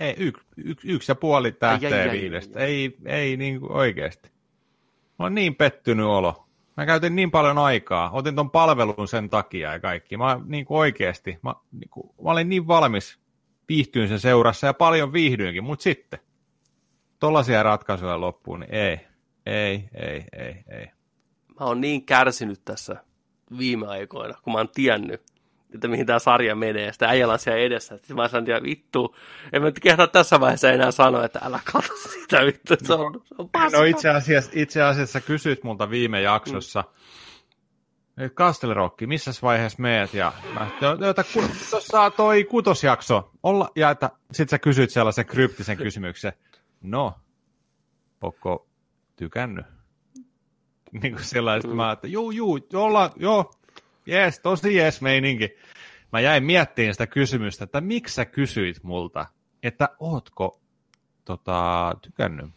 ei, 0.00 0.14
yksi, 0.18 0.44
yksi, 0.56 0.88
yksi 0.88 1.12
ja 1.12 1.16
puoli 1.16 1.48
ai, 1.48 1.52
tähteä 1.52 2.02
ai, 2.02 2.10
viidestä. 2.10 2.58
ai. 2.58 2.64
Ei, 2.64 2.96
ei 3.04 3.36
niin 3.36 3.60
kuin 3.60 3.72
oikeasti. 3.72 4.28
Mä 5.18 5.24
oon 5.24 5.34
niin 5.34 5.54
pettynyt 5.54 6.06
olo. 6.06 6.48
Mä 6.76 6.86
käytin 6.86 7.16
niin 7.16 7.30
paljon 7.30 7.58
aikaa. 7.58 8.10
Otin 8.10 8.36
ton 8.36 8.50
palvelun 8.50 9.08
sen 9.08 9.30
takia 9.30 9.72
ja 9.72 9.80
kaikki. 9.80 10.16
Mä 10.16 10.40
niin 10.44 10.64
kuin 10.64 10.78
oikeasti. 10.78 11.38
Mä, 11.42 11.54
niin 11.72 11.90
kuin, 11.90 12.10
mä 12.24 12.30
olin 12.30 12.48
niin 12.48 12.66
valmis 12.66 13.21
viihtyyn 13.72 14.08
sen 14.08 14.20
seurassa 14.20 14.66
ja 14.66 14.74
paljon 14.74 15.12
viihdyinkin, 15.12 15.64
mutta 15.64 15.82
sitten 15.82 16.20
tollaisia 17.18 17.62
ratkaisuja 17.62 18.20
loppuun, 18.20 18.60
niin 18.60 18.74
ei. 18.74 19.00
Ei, 19.46 19.84
ei, 19.94 20.24
ei, 20.32 20.56
ei. 20.68 20.86
Mä 21.60 21.66
oon 21.66 21.80
niin 21.80 22.06
kärsinyt 22.06 22.64
tässä 22.64 22.96
viime 23.58 23.86
aikoina, 23.86 24.34
kun 24.42 24.52
mä 24.52 24.58
oon 24.58 24.68
tiennyt, 24.68 25.22
että 25.74 25.88
mihin 25.88 26.06
tämä 26.06 26.18
sarja 26.18 26.54
menee. 26.54 26.92
Sitten 26.92 27.08
äijällä 27.08 27.38
siellä 27.38 27.60
edessä. 27.60 27.96
Sitten 27.96 28.16
mä 28.16 28.28
sanoin, 28.28 28.50
että 28.50 28.62
vittu, 28.62 29.16
en 29.52 29.62
mä 29.62 29.68
nyt 29.68 29.80
kehtaa 29.80 30.06
tässä 30.06 30.40
vaiheessa 30.40 30.70
enää 30.70 30.90
sanoa, 30.90 31.24
että 31.24 31.40
älä 31.42 31.60
katso 31.72 31.92
sitä 32.08 32.46
vittu. 32.46 32.74
Se 32.82 32.94
on, 32.94 33.22
se 33.24 33.34
on 33.38 33.48
paska. 33.48 33.78
No 33.78 33.84
itse 33.84 34.08
asiassa, 34.08 34.50
itse 34.54 34.82
asiassa 34.82 35.20
kysyt 35.20 35.64
multa 35.64 35.90
viime 35.90 36.20
jaksossa, 36.20 36.80
mm. 36.80 36.88
Castle 38.34 38.74
Rock, 38.74 39.00
missä 39.06 39.30
vaiheessa 39.42 39.82
meet? 39.82 40.14
Ja 40.14 40.32
mä 40.54 40.70
tuossa 41.70 42.10
toi 42.10 42.44
kutosjakso. 42.44 43.30
Olla, 43.42 43.70
ja 43.76 43.90
että 43.90 44.10
sit 44.32 44.48
sä 44.48 44.58
kysyt 44.58 44.90
sellaisen 44.90 45.26
kryptisen 45.26 45.76
kysymyksen. 45.76 46.32
No, 46.82 47.14
onko 48.20 48.68
tykännyt? 49.16 49.66
Niin 51.02 51.12
kuin 51.12 51.24
sellaista 51.24 51.68
mm. 51.68 51.76
mä, 51.76 51.92
että 51.92 52.06
juu, 52.06 52.30
juu, 52.30 52.60
olla, 52.74 53.10
joo, 53.16 53.52
Jees, 54.06 54.40
tosi 54.40 54.76
jees 54.76 55.00
meininki. 55.00 55.56
Mä 56.12 56.20
jäin 56.20 56.44
miettimään 56.44 56.94
sitä 56.94 57.06
kysymystä, 57.06 57.64
että 57.64 57.80
miksi 57.80 58.14
sä 58.14 58.24
kysyit 58.24 58.82
multa, 58.82 59.26
että 59.62 59.88
ootko 60.00 60.60
tota, 61.24 61.92
tykännyt? 62.02 62.50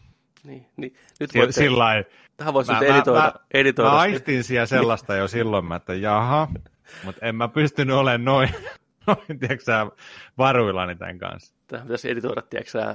Niin, 0.46 0.66
niin. 0.76 0.96
Nyt 1.20 1.34
voitte, 1.34 1.52
Sillä 1.52 2.04
Tähän 2.36 2.54
voisi 2.54 2.72
mä, 2.72 2.78
editoida. 2.78 3.20
Mä, 3.20 3.32
editoida. 3.54 3.90
mä 3.90 3.98
aistin 3.98 4.44
siellä 4.44 4.66
sellaista 4.66 5.14
jo 5.14 5.28
silloin, 5.28 5.72
että 5.72 5.94
jaha, 5.94 6.48
mutta 7.04 7.26
en 7.26 7.36
mä 7.36 7.48
pystynyt 7.48 7.96
olemaan 7.96 8.24
noin, 8.24 8.48
noin 9.06 9.38
tiedätkö 9.40 9.72
varuillani 10.38 10.96
tämän 10.96 11.18
kanssa. 11.18 11.54
Tähän 11.66 11.86
pitäisi 11.86 12.10
editoida, 12.10 12.42
tiedätkö 12.42 12.94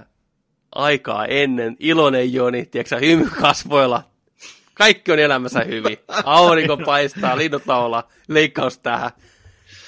aikaa 0.76 1.26
ennen, 1.26 1.76
iloinen 1.80 2.34
Joni, 2.34 2.66
tiedätkö 2.66 3.00
hymy 3.00 3.30
kasvoilla, 3.42 4.04
kaikki 4.74 5.12
on 5.12 5.20
elämässä 5.20 5.64
hyvin. 5.64 5.98
Aurinko 6.24 6.78
paistaa, 6.78 7.38
linnut 7.38 7.68
laulaa, 7.68 8.08
leikkaus 8.28 8.78
tähän. 8.78 9.12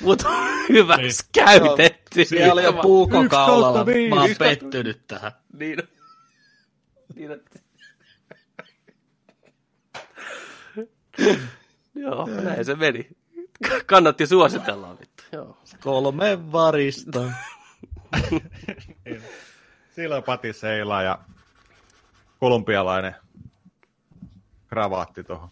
Mutta 0.01 0.30
hyväksi 0.69 1.24
niin. 1.24 1.45
käytetty. 1.45 2.25
Siellä 2.25 2.53
oli 2.53 2.64
jo 2.64 2.74
puukon 2.74 3.30
kaulalla. 3.30 3.85
Mä 4.09 4.22
oon 4.22 4.30
pettynyt 4.40 5.08
tähän. 5.08 5.32
Niin. 5.53 5.77
Joo, 11.95 12.25
näin 12.43 12.66
se 12.66 12.75
meni. 12.75 13.09
Kannatti 13.85 14.27
suositella 14.27 15.00
vittu. 15.00 15.24
Joo. 15.32 15.58
Kolme 15.83 16.51
varista. 16.51 17.32
Silloin 19.95 20.24
Pati 20.24 20.53
Seila 20.53 21.01
ja 21.03 21.19
kolumbialainen 22.40 23.16
kravaatti 24.67 25.24
tuohon. 25.24 25.50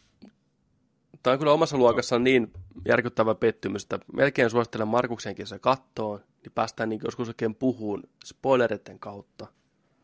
Tämä 1.24 1.32
on 1.32 1.40
kyllä 1.40 1.52
omassa 1.52 1.78
luokassa 1.78 2.20
niin 2.20 2.54
järkyttävä 2.88 3.36
pettymys, 3.36 3.84
että 3.84 4.00
melkein 4.14 4.50
suosittelen 4.50 4.88
Markuksenkin 4.88 5.48
se 5.48 5.60
kattoon, 5.60 6.20
niin 6.44 6.52
päästään 6.56 6.90
niin 6.90 7.02
joskus 7.04 7.28
oikein 7.28 7.56
puhuun 7.56 8.04
spoileritten 8.26 9.00
kautta. 9.00 9.48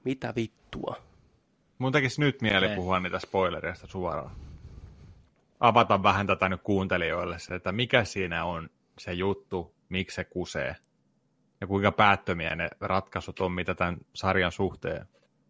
Mitä 0.03 0.33
vittua? 0.35 0.95
Mun 1.77 1.91
tekisi 1.91 2.22
nyt 2.22 2.41
mieli 2.41 2.65
Ei. 2.65 2.75
puhua 2.75 2.99
niitä 2.99 3.19
spoilereista 3.19 3.88
suoraan. 3.88 4.35
Avata 5.59 6.03
vähän 6.03 6.27
tätä 6.27 6.49
nyt 6.49 6.61
kuuntelijoille 6.64 7.39
se, 7.39 7.56
että 7.56 7.72
mikä 7.72 8.03
siinä 8.03 8.45
on 8.45 8.69
se 8.99 9.14
juttu, 9.14 9.75
miksi 9.89 10.15
se 10.15 10.23
kusee. 10.23 10.75
Ja 11.61 11.67
kuinka 11.67 11.91
päättömiä 11.91 12.56
ne 12.56 12.69
ratkaisut 12.80 13.39
on, 13.39 13.51
mitä 13.51 13.75
tämän 13.75 13.97
sarjan 14.14 14.51
suhteen 14.51 15.07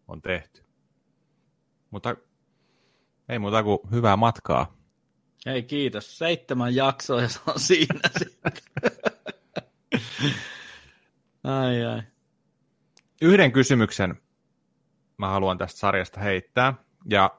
on 0.08 0.22
tehty. 0.22 0.64
Mutta 1.90 2.16
ei 3.28 3.38
muuta 3.38 3.62
kuin 3.62 3.78
hyvää 3.90 4.16
matkaa. 4.16 4.76
Ei 5.46 5.62
kiitos. 5.62 6.18
Seitsemän 6.18 6.74
jaksoa 6.74 7.22
ja 7.22 7.28
se 7.28 7.40
on 7.46 7.60
siinä 7.60 8.00
sitten. 8.18 8.52
ai 11.44 11.84
ai. 11.84 12.02
Yhden 13.22 13.52
kysymyksen 13.52 14.20
mä 15.18 15.28
haluan 15.28 15.58
tästä 15.58 15.78
sarjasta 15.78 16.20
heittää. 16.20 16.74
Ja 17.10 17.30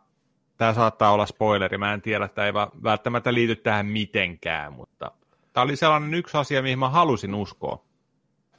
tämä 0.58 0.74
saattaa 0.74 1.12
olla 1.12 1.26
spoileri. 1.26 1.78
Mä 1.78 1.94
en 1.94 2.02
tiedä, 2.02 2.26
että 2.26 2.46
ei 2.46 2.54
välttämättä 2.84 3.34
liity 3.34 3.56
tähän 3.56 3.86
mitenkään, 3.86 4.74
mutta 4.74 5.12
tämä 5.54 5.64
oli 5.64 5.76
sellainen 5.76 6.14
yksi 6.14 6.38
asia, 6.38 6.62
mihin 6.62 6.80
mä 6.80 6.90
halusin 6.90 7.36
uskoa. 7.36 7.86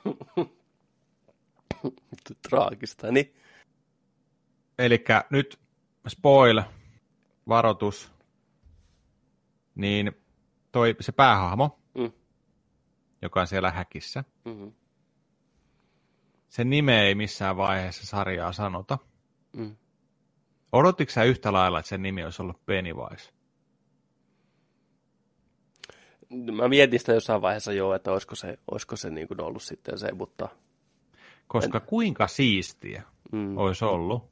Traagista, 2.48 3.12
niin? 3.12 3.34
Eli 4.78 5.04
nyt 5.30 5.60
spoil 6.08 6.62
varoitus, 7.48 8.12
niin 9.74 10.12
toi, 10.72 10.96
se 11.00 11.12
päähahmo, 11.12 11.80
mm. 11.94 12.12
joka 13.22 13.40
on 13.40 13.46
siellä 13.46 13.70
häkissä, 13.70 14.24
mm-hmm. 14.44 14.72
sen 16.48 16.70
nime 16.70 17.02
ei 17.02 17.14
missään 17.14 17.56
vaiheessa 17.56 18.06
sarjaa 18.06 18.52
sanota. 18.52 18.98
Mm. 19.56 19.76
Odotitko 20.72 21.12
sä 21.12 21.24
yhtä 21.24 21.52
lailla, 21.52 21.78
että 21.78 21.88
sen 21.88 22.02
nimi 22.02 22.24
olisi 22.24 22.42
ollut 22.42 22.66
Pennywise? 22.66 23.32
Mä 26.52 26.68
mietin 26.68 26.98
sitä 26.98 27.12
jossain 27.12 27.42
vaiheessa 27.42 27.72
jo, 27.72 27.94
että 27.94 28.12
olisiko 28.12 28.34
se, 28.34 28.58
olisiko 28.70 28.96
se 28.96 29.10
niin 29.10 29.28
kuin 29.28 29.40
ollut 29.40 29.62
sitten 29.62 29.98
se, 29.98 30.12
mutta... 30.12 30.48
Koska 31.46 31.78
en... 31.78 31.86
kuinka 31.86 32.26
siistiä 32.26 33.02
mm. 33.32 33.58
olisi 33.58 33.84
ollut, 33.84 34.30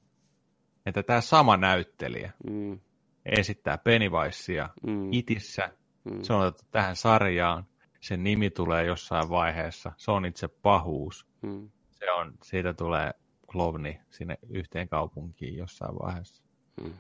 että 0.87 1.03
tämä 1.03 1.21
sama 1.21 1.57
näyttelijä 1.57 2.33
mm 2.51 2.81
esittää 3.29 3.79
Pennywisea 3.79 4.69
mm. 4.87 5.13
itissä. 5.13 5.71
Mm. 6.05 6.23
Se 6.23 6.33
on 6.33 6.41
otettu 6.41 6.67
tähän 6.71 6.97
sarjaan. 6.97 7.65
Sen 8.01 8.25
nimi 8.25 8.51
tulee 8.51 8.85
jossain 8.85 9.31
vaiheessa. 9.31 9.93
Se 9.97 10.11
on 10.11 10.27
itse 10.27 10.49
pahuus. 10.49 11.27
Mm. 11.43 11.71
Se 11.91 12.13
on, 12.13 12.35
siitä 12.43 12.75
tulee 12.75 13.11
klovni 13.53 14.01
sinne 14.11 14.39
yhteen 14.49 14.89
kaupunkiin 14.89 15.57
jossain 15.57 15.95
vaiheessa. 16.03 16.43
Mm. 16.83 16.93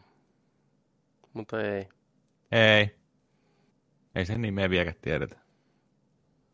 Mutta 1.32 1.62
ei. 1.62 1.88
Ei. 2.52 2.98
Ei 4.14 4.26
sen 4.26 4.42
nimeä 4.42 4.70
vieläkään 4.70 4.96
tiedetä. 5.02 5.36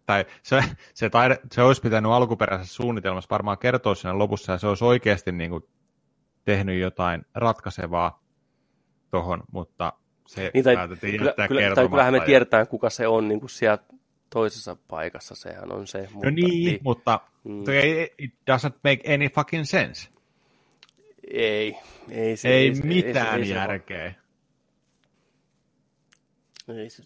Tai 0.07 0.27
se, 0.43 0.63
se, 0.95 1.11
taide, 1.11 1.39
se 1.53 1.63
olisi 1.63 1.83
pitänyt 1.83 2.13
alkuperäisessä 2.13 2.75
suunnitelmassa 2.75 3.31
varmaan 3.31 3.59
kertoa 3.59 3.95
sinne 3.95 4.13
lopussa, 4.13 4.53
ja 4.53 4.59
se 4.59 4.67
olisi 4.67 4.85
oikeasti 4.85 5.33
niin 5.33 5.51
kuin 5.51 5.65
tehnyt 6.45 6.81
jotain 6.81 7.25
ratkaisevaa 7.35 8.23
tuohon, 9.11 9.43
mutta 9.53 9.93
se 10.27 10.51
niin, 10.55 10.65
tai, 10.65 10.77
päätettiin 10.77 11.19
kyllä, 11.19 11.29
jättää 11.29 11.49
kyllä, 11.49 11.75
tai 11.75 11.89
kyllähän 11.89 12.13
me 12.13 12.21
tiedetään, 12.21 12.69
kuka 12.69 12.91
se 12.91 13.09
on 13.09 13.29
niin 13.29 13.41
kuin 13.41 13.51
siellä 13.51 13.79
toisessa 14.31 14.77
paikassa, 14.89 15.35
sehän 15.35 15.73
on 15.73 15.87
se. 15.87 16.09
Mutta, 16.13 16.31
no 16.31 16.35
niin, 16.35 16.65
niin 16.65 16.81
mutta 16.83 17.21
mm. 17.45 17.65
it 18.19 18.35
doesn't 18.51 18.79
make 18.85 19.15
any 19.15 19.29
fucking 19.29 19.65
sense. 19.65 20.09
Ei, 21.31 21.77
ei 22.09 22.37
se. 22.37 22.49
Ei, 22.49 22.69
ei 22.69 22.75
mitään 22.75 23.41
ei, 23.41 23.47
se, 23.47 23.55
järkeä. 23.55 24.15
Ei 26.69 26.91
se... 26.91 27.03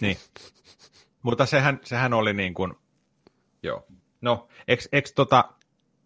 Niin. 0.00 0.16
Mutta 1.22 1.46
sehän, 1.46 1.80
sehän 1.84 2.14
oli 2.14 2.32
niin 2.32 2.54
kuin, 2.54 2.74
joo. 3.62 3.86
No, 4.20 4.48
eks, 4.68 4.88
eks, 4.92 5.12
tota, 5.12 5.52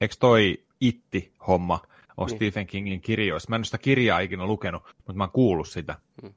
eks 0.00 0.18
toi 0.18 0.64
itti-homma 0.81 1.81
on 2.16 2.26
niin. 2.26 2.36
Stephen 2.36 2.66
Kingin 2.66 3.00
kirjoista. 3.00 3.50
Mä 3.50 3.56
en 3.56 3.64
sitä 3.64 3.78
kirjaa 3.78 4.18
ikinä 4.20 4.47
lukenut, 4.47 4.82
mutta 4.97 5.12
mä 5.12 5.24
oon 5.24 5.32
kuullut 5.32 5.68
sitä. 5.68 5.98
Hmm. 6.22 6.34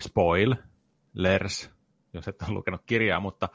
Spoil, 0.00 0.54
Lers, 1.14 1.70
jos 2.12 2.28
et 2.28 2.42
ole 2.42 2.50
lukenut 2.50 2.82
kirjaa, 2.86 3.20
mutta 3.20 3.48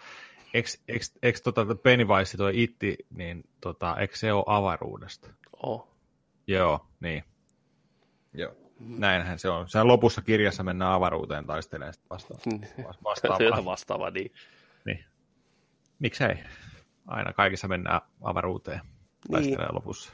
eikö 0.53 1.39
tota 1.43 1.65
Pennywise 1.75 2.37
toi 2.37 2.63
itti, 2.63 2.97
niin 3.09 3.43
tota, 3.61 3.95
eikö 3.99 4.17
se 4.17 4.33
ole 4.33 4.43
avaruudesta? 4.47 5.29
Oh. 5.63 5.87
Joo, 6.47 6.87
niin. 6.99 7.23
Joo. 8.33 8.51
Näinhän 8.79 9.39
se 9.39 9.49
on. 9.49 9.69
Sen 9.69 9.87
lopussa 9.87 10.21
kirjassa 10.21 10.63
mennään 10.63 10.91
avaruuteen 10.91 11.45
taistelemaan 11.45 11.93
vastaan. 12.09 12.39
vastaavaa. 13.03 13.65
vastaavaa, 13.65 14.09
niin. 14.09 14.31
niin. 14.85 15.05
Miksei? 15.99 16.35
Aina 17.07 17.33
kaikissa 17.33 17.67
mennään 17.67 18.01
avaruuteen 18.21 18.81
taistelemaan 19.31 19.67
niin. 19.67 19.75
lopussa. 19.75 20.13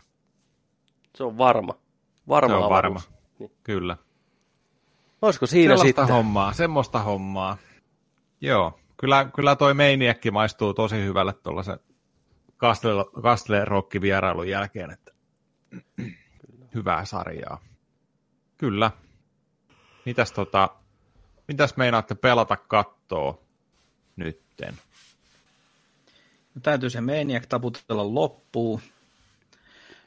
Se 1.15 1.23
on 1.23 1.37
varma. 1.37 1.73
Varma 2.27 2.57
se 2.57 2.63
on 2.63 2.69
varma, 2.69 3.01
niin. 3.39 3.51
kyllä. 3.63 3.97
Olisiko 5.21 5.45
siinä 5.45 5.77
Sellaista 5.77 6.01
sitten? 6.01 6.15
hommaa, 6.15 6.53
semmoista 6.53 6.99
hommaa. 6.99 7.57
Joo, 8.41 8.79
kyllä, 8.97 9.29
kyllä 9.35 9.55
toi 9.55 9.73
meiniäkki 9.73 10.31
maistuu 10.31 10.73
tosi 10.73 10.95
hyvälle 10.95 11.33
tuollaisen 11.33 11.79
Castle 12.59 13.65
Rock 13.65 14.01
vierailun 14.01 14.49
jälkeen, 14.49 14.91
että 14.91 15.11
hyvää 16.75 17.05
sarjaa. 17.05 17.61
Kyllä. 18.57 18.91
Mitäs, 20.05 20.31
tota, 20.31 20.69
mitäs 21.47 21.77
meinaatte 21.77 22.15
pelata 22.15 22.57
kattoo 22.57 23.43
nytten? 24.15 24.77
No, 26.55 26.61
täytyy 26.61 26.89
se 26.89 27.01
Maniac 27.01 27.47
taputella 27.49 28.13
loppuun. 28.13 28.81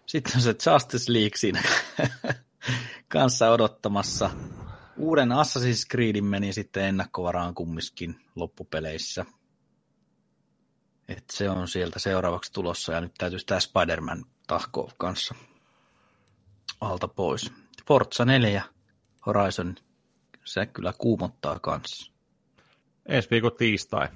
Sitten 0.06 0.32
on 0.36 0.42
se 0.42 0.50
Justice 0.50 1.12
League 1.12 1.36
siinä 1.36 1.62
kanssa 3.08 3.50
odottamassa. 3.50 4.30
Uuden 4.96 5.28
Assassin's 5.32 5.86
Creedin 5.90 6.24
meni 6.24 6.52
sitten 6.52 6.84
ennakkovaraan 6.84 7.54
kumminkin 7.54 8.20
loppupeleissä. 8.34 9.24
Et 11.08 11.24
se 11.30 11.50
on 11.50 11.68
sieltä 11.68 11.98
seuraavaksi 11.98 12.52
tulossa 12.52 12.92
ja 12.92 13.00
nyt 13.00 13.14
täytyy 13.18 13.38
tämä 13.46 13.60
Spider-Man 13.60 14.24
tahkoa 14.46 14.92
kanssa 14.98 15.34
alta 16.80 17.08
pois. 17.08 17.52
Forza 17.86 18.24
4, 18.24 18.62
Horizon, 19.26 19.74
se 20.44 20.66
kyllä 20.66 20.92
kuumottaa 20.98 21.58
kanssa. 21.58 22.12
Ensi 23.06 23.30
viikon 23.30 23.52
tiistai. 23.58 24.08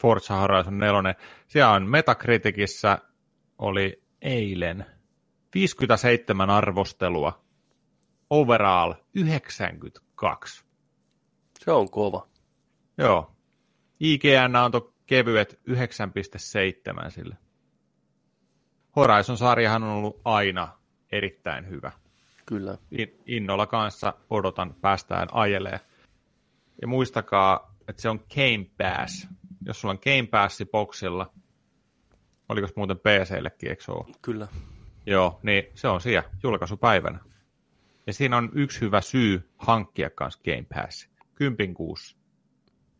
Forza 0.00 0.34
Horizon 0.34 0.78
4. 0.78 1.14
Siellä 1.46 1.72
on 1.72 1.88
Metacriticissa 1.90 2.98
oli 3.58 4.02
eilen 4.22 4.86
57 5.54 6.50
arvostelua. 6.50 7.44
Overall 8.30 8.94
92. 9.14 10.64
Se 11.58 11.70
on 11.72 11.90
kova. 11.90 12.28
Joo. 12.98 13.36
IGN 14.00 14.56
antoi 14.56 14.92
kevyet 15.06 15.60
9,7 15.70 17.10
sille. 17.10 17.36
Horizon-sarjahan 18.96 19.82
on 19.82 19.90
ollut 19.90 20.20
aina 20.24 20.68
erittäin 21.12 21.68
hyvä. 21.68 21.92
Kyllä. 22.46 22.78
Innolla 23.26 23.66
kanssa 23.66 24.14
odotan 24.30 24.74
päästään 24.80 25.28
ajelee. 25.32 25.80
Ja 26.82 26.88
muistakaa, 26.88 27.74
että 27.88 28.02
se 28.02 28.08
on 28.08 28.20
Game 28.34 28.66
Pass. 28.78 29.28
Jos 29.66 29.80
sulla 29.80 29.92
on 29.92 30.00
Game 30.04 30.26
Passi 30.30 30.64
boxilla, 30.64 31.32
oliko 32.48 32.68
muuten 32.76 32.96
PC-llekin, 32.96 33.68
eikö 33.68 33.84
se 33.84 33.92
ole? 33.92 34.14
Kyllä. 34.22 34.48
Joo, 35.06 35.40
niin 35.42 35.64
se 35.74 35.88
on 35.88 36.00
siellä 36.00 36.30
julkaisupäivänä. 36.42 37.18
Ja 38.06 38.12
siinä 38.12 38.36
on 38.36 38.50
yksi 38.54 38.80
hyvä 38.80 39.00
syy 39.00 39.50
hankkia 39.58 40.10
kanssa 40.10 40.40
Game 40.44 40.66
Pass. 40.74 41.10
Kympin 41.34 41.74
kuussa. 41.74 42.16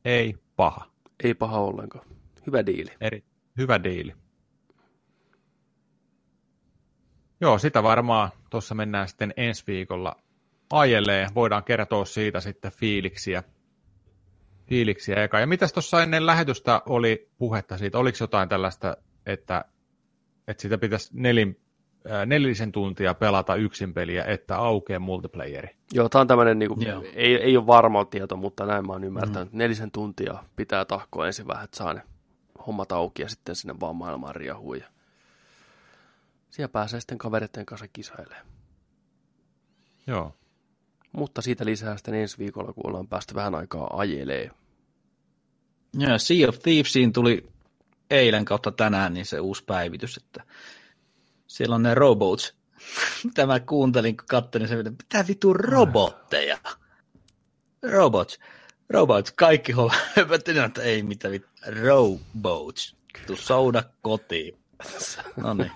Ei 0.04 0.34
paha. 0.56 0.90
Ei 1.24 1.34
paha 1.34 1.58
ollenkaan. 1.58 2.06
Hyvä 2.46 2.66
diili. 2.66 2.90
Eri, 3.00 3.24
hyvä 3.58 3.84
diili. 3.84 4.14
Joo, 7.40 7.58
sitä 7.58 7.82
varmaan 7.82 8.30
tuossa 8.50 8.74
mennään 8.74 9.08
sitten 9.08 9.34
ensi 9.36 9.64
viikolla 9.66 10.16
ajelee. 10.70 11.26
Voidaan 11.34 11.64
kertoa 11.64 12.04
siitä 12.04 12.40
sitten 12.40 12.72
fiiliksiä. 12.72 13.42
Fiiliksiä 14.68 15.24
eka. 15.24 15.40
Ja 15.40 15.46
mitäs 15.46 15.72
tuossa 15.72 16.02
ennen 16.02 16.26
lähetystä 16.26 16.82
oli 16.86 17.30
puhetta 17.38 17.78
siitä? 17.78 17.98
Oliko 17.98 18.18
jotain 18.20 18.48
tällaista, 18.48 18.96
että, 19.26 19.64
että 20.48 20.62
sitä 20.62 20.78
pitäisi 20.78 21.10
nelin, 21.12 21.60
nelisen 22.26 22.72
tuntia 22.72 23.14
pelata 23.14 23.54
yksin 23.54 23.94
peliä, 23.94 24.24
että 24.24 24.56
aukeaa 24.56 25.00
multiplayeri? 25.00 25.76
Joo, 25.92 26.08
tämä 26.08 26.20
on 26.20 26.26
tämmöinen, 26.26 26.58
niin 26.58 26.68
kuin, 26.68 26.86
ei, 27.14 27.34
ei 27.36 27.56
ole 27.56 27.66
varma 27.66 28.04
tieto, 28.04 28.36
mutta 28.36 28.66
näin 28.66 28.86
mä 28.86 28.92
oon 28.92 29.04
ymmärtänyt. 29.04 29.52
Mm. 29.52 29.58
Nelisen 29.58 29.90
tuntia 29.90 30.44
pitää 30.56 30.84
tahkoa 30.84 31.26
ensin 31.26 31.46
vähän, 31.46 31.64
että 31.64 31.76
saa 31.76 31.94
ne 31.94 32.02
hommat 32.66 32.92
auki 32.92 33.22
ja 33.22 33.28
sitten 33.28 33.56
sinne 33.56 33.74
vaan 33.80 33.96
maailmaan 33.96 34.36
riahuu. 34.36 34.74
Ja 34.74 34.84
siellä 36.50 36.72
pääsee 36.72 37.00
sitten 37.00 37.18
kavereiden 37.18 37.66
kanssa 37.66 37.88
kisailemaan. 37.92 38.46
Joo. 40.06 40.34
Mutta 41.12 41.42
siitä 41.42 41.64
lisää 41.64 41.96
sitten 41.96 42.14
ensi 42.14 42.38
viikolla, 42.38 42.72
kun 42.72 42.86
ollaan 42.86 43.08
päästy 43.08 43.34
vähän 43.34 43.54
aikaa 43.54 43.90
ajelee. 43.98 44.50
Joo, 45.94 46.18
Sea 46.18 46.48
of 46.48 46.58
Thievesiin 46.58 47.12
tuli 47.12 47.48
eilen 48.10 48.44
kautta 48.44 48.72
tänään 48.72 49.14
niin 49.14 49.26
se 49.26 49.40
uusi 49.40 49.64
päivitys, 49.64 50.16
että 50.16 50.42
siellä 51.50 51.74
on 51.74 51.82
ne 51.82 51.94
robots. 51.94 52.54
Mitä 53.24 53.46
mä 53.46 53.60
kuuntelin, 53.60 54.16
kun 54.16 54.26
katselin 54.26 54.68
se, 54.68 54.76
mitä 54.82 55.24
vitu 55.28 55.52
robotteja. 55.52 56.58
Robots. 57.92 58.40
Robots, 58.90 59.32
kaikki 59.32 59.72
höpöttelin, 60.16 60.64
että 60.64 60.82
ei 60.82 61.02
mitä 61.02 61.30
vittu. 61.30 61.48
Robots. 61.82 62.96
Tu 63.26 63.36
souda 63.36 63.82
kotiin. 64.02 64.58
No 65.36 65.54
niin. 65.54 65.72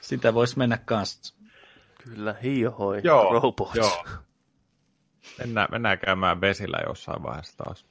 Sitä 0.00 0.34
voisi 0.34 0.58
mennä 0.58 0.78
kanssa. 0.84 1.34
Kyllä, 2.04 2.34
hiohoi. 2.42 3.00
Joo, 3.04 3.32
robots. 3.32 3.74
joo. 3.74 4.04
Mennään, 5.38 5.68
mennään 5.70 5.98
käymään 5.98 6.40
vesillä 6.40 6.78
jossain 6.86 7.22
vaiheessa 7.22 7.56
taas. 7.56 7.86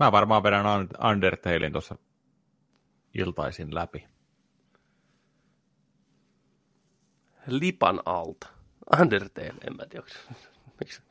Mä 0.00 0.12
varmaan 0.12 0.42
vedän 0.42 0.66
Undertalein 1.10 1.72
tuossa 1.72 1.98
iltaisin 3.14 3.74
läpi. 3.74 4.06
Lipan 7.46 8.00
alta. 8.06 8.48
Undertale, 9.00 9.46
en 9.46 9.76
mä 9.76 9.86
tiedä. 9.86 10.06
Miksi? 10.80 11.02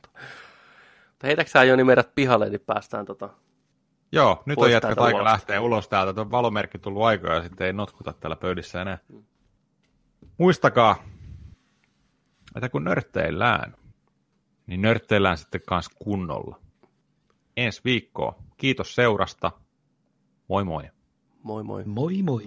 Heitäkö 1.22 1.50
sä 1.50 1.64
Joni 1.64 1.84
meidät 1.84 2.14
pihalle, 2.14 2.50
niin 2.50 2.60
päästään 2.60 3.06
tota... 3.06 3.30
Joo, 4.12 4.42
nyt 4.46 4.58
on 4.58 4.70
jätkät 4.70 4.98
aika 4.98 5.16
ulos. 5.16 5.24
lähteä 5.24 5.60
ulos 5.60 5.88
täältä. 5.88 6.14
Tuo 6.14 6.30
valomerkki 6.30 6.78
tullut 6.78 7.02
aikoja 7.02 7.34
ja 7.34 7.42
sitten 7.42 7.66
ei 7.66 7.72
notkuta 7.72 8.12
täällä 8.12 8.36
pöydissä 8.36 8.82
enää. 8.82 8.98
Mm. 9.08 9.24
Muistakaa, 10.38 10.96
että 12.56 12.68
kun 12.68 12.84
nörtteillään, 12.84 13.76
niin 14.66 14.82
nörtteillään 14.82 15.38
sitten 15.38 15.60
kanssa 15.66 15.92
kunnolla. 15.98 16.60
Ensi 17.56 17.80
viikkoa. 17.84 18.34
Kiitos 18.56 18.94
seurasta. 18.94 19.50
Moi 20.48 20.64
moi. 20.64 20.82
Moi 21.42 21.62
moi. 21.62 21.84
Moi 21.86 22.22
moi. 22.22 22.42